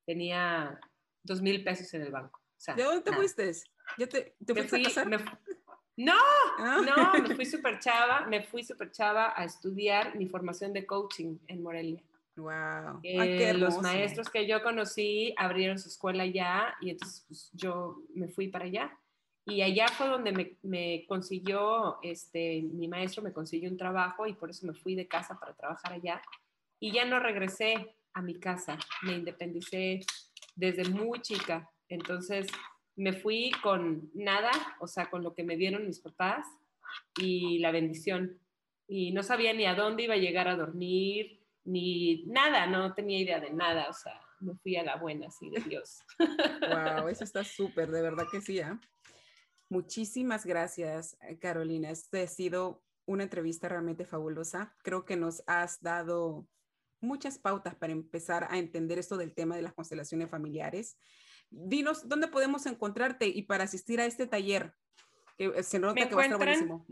tenía 0.06 0.78
dos 1.24 1.42
mil 1.42 1.64
pesos 1.64 1.92
en 1.92 2.02
el 2.02 2.12
banco. 2.12 2.40
¿De 2.76 2.84
dónde 2.84 3.00
te 3.00 3.12
fuiste? 3.12 3.50
¿Ya 3.98 4.06
te, 4.06 4.36
te 4.46 4.54
fuiste 4.54 4.76
a 4.76 4.82
casar? 4.84 5.08
no, 5.96 6.12
ah. 6.58 6.82
no, 6.86 7.20
me 7.20 7.34
fui 7.34 7.44
súper 7.44 7.80
chava, 7.80 8.26
me 8.28 8.44
fui 8.44 8.62
súper 8.62 8.92
chava 8.92 9.34
a 9.36 9.44
estudiar 9.44 10.14
mi 10.14 10.28
formación 10.28 10.72
de 10.72 10.86
coaching 10.86 11.36
en 11.48 11.64
Morelia. 11.64 12.00
Wow. 12.36 13.00
Eh, 13.02 13.52
los 13.54 13.82
maestros 13.82 14.30
que 14.30 14.46
yo 14.46 14.62
conocí 14.62 15.34
abrieron 15.36 15.80
su 15.80 15.88
escuela 15.88 16.22
allá 16.22 16.76
y 16.80 16.90
entonces 16.90 17.24
pues, 17.26 17.50
yo 17.54 18.04
me 18.14 18.28
fui 18.28 18.46
para 18.46 18.66
allá. 18.66 18.96
Y 19.46 19.60
allá 19.60 19.88
fue 19.88 20.08
donde 20.08 20.32
me, 20.32 20.56
me, 20.62 21.04
consiguió, 21.06 21.98
este, 22.02 22.62
mi 22.62 22.88
maestro 22.88 23.22
me 23.22 23.32
consiguió 23.32 23.70
un 23.70 23.76
trabajo 23.76 24.26
y 24.26 24.34
por 24.34 24.50
eso 24.50 24.66
me 24.66 24.74
fui 24.74 24.94
de 24.94 25.06
casa 25.06 25.38
para 25.38 25.54
trabajar 25.54 25.92
allá. 25.92 26.22
Y 26.80 26.92
ya 26.92 27.04
no 27.04 27.20
regresé 27.20 27.94
a 28.14 28.22
mi 28.22 28.38
casa, 28.38 28.78
me 29.02 29.14
independicé 29.14 30.00
desde 30.56 30.84
muy 30.88 31.20
chica. 31.20 31.70
Entonces 31.88 32.46
me 32.96 33.12
fui 33.12 33.50
con 33.62 34.10
nada, 34.14 34.50
o 34.80 34.86
sea, 34.86 35.10
con 35.10 35.22
lo 35.22 35.34
que 35.34 35.44
me 35.44 35.56
dieron 35.56 35.86
mis 35.86 36.00
papás 36.00 36.46
y 37.20 37.58
la 37.58 37.70
bendición. 37.70 38.38
Y 38.86 39.12
no 39.12 39.22
sabía 39.22 39.52
ni 39.52 39.66
a 39.66 39.74
dónde 39.74 40.04
iba 40.04 40.14
a 40.14 40.18
llegar 40.18 40.48
a 40.48 40.56
dormir, 40.56 41.40
ni 41.64 42.24
nada, 42.26 42.66
no 42.66 42.94
tenía 42.94 43.18
idea 43.18 43.40
de 43.40 43.50
nada, 43.50 43.88
o 43.88 43.92
sea, 43.92 44.20
me 44.40 44.54
fui 44.56 44.76
a 44.76 44.82
la 44.82 44.96
buena, 44.96 45.28
así 45.28 45.48
de 45.50 45.60
Dios. 45.60 46.02
Wow, 46.18 47.08
eso 47.08 47.24
está 47.24 47.42
súper, 47.42 47.90
de 47.90 48.02
verdad 48.02 48.26
que 48.30 48.40
sí. 48.40 48.58
¿eh? 48.58 48.78
Muchísimas 49.74 50.46
gracias, 50.46 51.18
eh, 51.20 51.36
Carolina. 51.36 51.90
Esta 51.90 52.22
ha 52.22 52.28
sido 52.28 52.84
una 53.06 53.24
entrevista 53.24 53.68
realmente 53.68 54.04
fabulosa. 54.04 54.72
Creo 54.84 55.04
que 55.04 55.16
nos 55.16 55.42
has 55.48 55.82
dado 55.82 56.46
muchas 57.00 57.40
pautas 57.40 57.74
para 57.74 57.92
empezar 57.92 58.46
a 58.50 58.58
entender 58.58 59.00
esto 59.00 59.16
del 59.16 59.34
tema 59.34 59.56
de 59.56 59.62
las 59.62 59.74
constelaciones 59.74 60.30
familiares. 60.30 60.96
Dinos 61.50 62.08
dónde 62.08 62.28
podemos 62.28 62.66
encontrarte 62.66 63.26
y 63.26 63.42
para 63.42 63.64
asistir 63.64 64.00
a 64.00 64.06
este 64.06 64.28
taller. 64.28 64.74
que 65.36 65.60
se 65.64 65.80
nota 65.80 66.08
que 66.08 66.14
va 66.14 66.22
a 66.22 66.24
estar 66.26 66.38
buenísimo. 66.38 66.86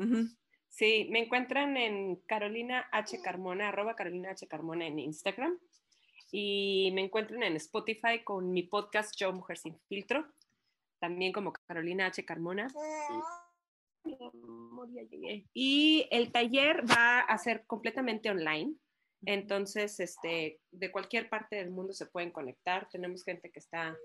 Sí, 0.67 1.07
me 1.13 1.21
encuentran 1.21 1.77
en 1.77 2.17
Carolina 2.27 2.89
H. 2.91 3.23
Carmona, 3.23 3.69
arroba 3.69 3.95
Carolina 3.95 4.31
H. 4.31 4.49
Carmona 4.49 4.89
en 4.89 4.99
Instagram. 4.99 5.57
Y 6.33 6.91
me 6.95 7.03
encuentran 7.03 7.45
en 7.45 7.55
Spotify 7.55 8.25
con 8.25 8.51
mi 8.51 8.65
podcast 8.65 9.15
Yo 9.17 9.33
Mujer 9.33 9.57
Sin 9.57 9.79
Filtro, 9.87 10.27
también 11.03 11.33
como 11.33 11.53
Carolina 11.53 12.07
H. 12.07 12.25
Carmona. 12.25 12.69
Y 15.53 16.07
el 16.13 16.31
taller 16.31 16.89
va 16.89 17.19
a 17.19 17.39
ser 17.39 17.65
completamente 17.67 18.31
online. 18.31 18.77
Entonces, 19.27 19.99
este, 19.99 20.61
de 20.71 20.93
cualquier 20.93 21.29
parte 21.29 21.57
del 21.57 21.71
mundo 21.71 21.93
se 21.93 22.07
pueden 22.07 22.31
conectar. 22.31 22.89
Tenemos 22.89 23.25
gente 23.25 23.51
que 23.51 23.59
está 23.59 23.97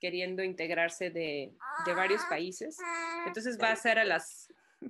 queriendo 0.00 0.42
integrarse 0.42 1.10
de, 1.10 1.54
de 1.86 1.94
varios 1.94 2.24
países. 2.24 2.76
Entonces 3.28 3.56
va 3.56 3.70
a 3.70 3.76
ser 3.76 4.00
a 4.00 4.04
las 4.04 4.48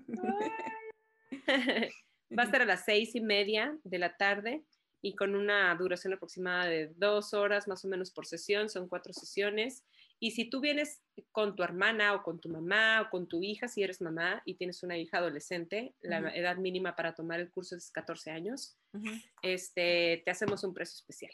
va 2.39 2.43
a 2.45 2.51
ser 2.51 2.63
a 2.63 2.65
las 2.65 2.87
seis 2.87 3.15
y 3.15 3.21
media 3.21 3.77
de 3.85 3.99
la 3.99 4.17
tarde 4.17 4.65
y 5.03 5.15
con 5.15 5.35
una 5.35 5.75
duración 5.75 6.15
aproximada 6.15 6.67
de 6.67 6.87
dos 6.97 7.35
horas 7.35 7.69
más 7.69 7.85
o 7.85 7.89
menos 7.89 8.11
por 8.11 8.25
sesión. 8.25 8.71
Son 8.71 8.89
cuatro 8.89 9.13
sesiones. 9.13 9.85
Y 10.21 10.33
si 10.33 10.51
tú 10.51 10.61
vienes 10.61 11.03
con 11.33 11.57
tu 11.57 11.63
hermana 11.63 12.15
o 12.15 12.23
con 12.23 12.41
tu 12.41 12.51
mamá 12.51 13.01
o 13.01 13.11
con 13.11 13.27
tu 13.27 13.43
hija, 13.43 13.69
si 13.69 13.83
eres 13.83 14.03
mamá 14.03 14.43
y 14.45 14.55
tienes 14.55 14.83
una 14.83 14.99
hija 14.99 15.17
adolescente, 15.19 15.95
la 16.01 16.19
edad 16.35 16.59
mínima 16.59 16.95
para 16.95 17.15
tomar 17.15 17.41
el 17.41 17.51
curso 17.51 17.75
es 17.75 17.91
14 17.91 18.31
años, 18.31 18.79
este, 19.43 20.23
te 20.25 20.31
hacemos 20.31 20.63
un 20.63 20.75
precio 20.75 20.97
especial. 20.97 21.33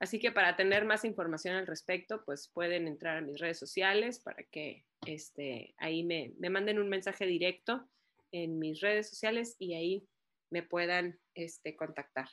Así 0.00 0.18
que 0.18 0.32
para 0.32 0.56
tener 0.56 0.84
más 0.84 1.04
información 1.04 1.56
al 1.56 1.66
respecto, 1.66 2.24
pues 2.24 2.50
pueden 2.52 2.88
entrar 2.88 3.18
a 3.18 3.20
mis 3.20 3.38
redes 3.38 3.58
sociales 3.58 4.20
para 4.20 4.42
que 4.44 4.84
este, 5.06 5.74
ahí 5.78 6.04
me, 6.04 6.32
me 6.38 6.50
manden 6.50 6.78
un 6.78 6.88
mensaje 6.88 7.26
directo 7.26 7.88
en 8.32 8.58
mis 8.58 8.80
redes 8.80 9.08
sociales 9.08 9.56
y 9.58 9.74
ahí 9.74 10.08
me 10.50 10.62
puedan 10.62 11.18
este, 11.34 11.76
contactar. 11.76 12.28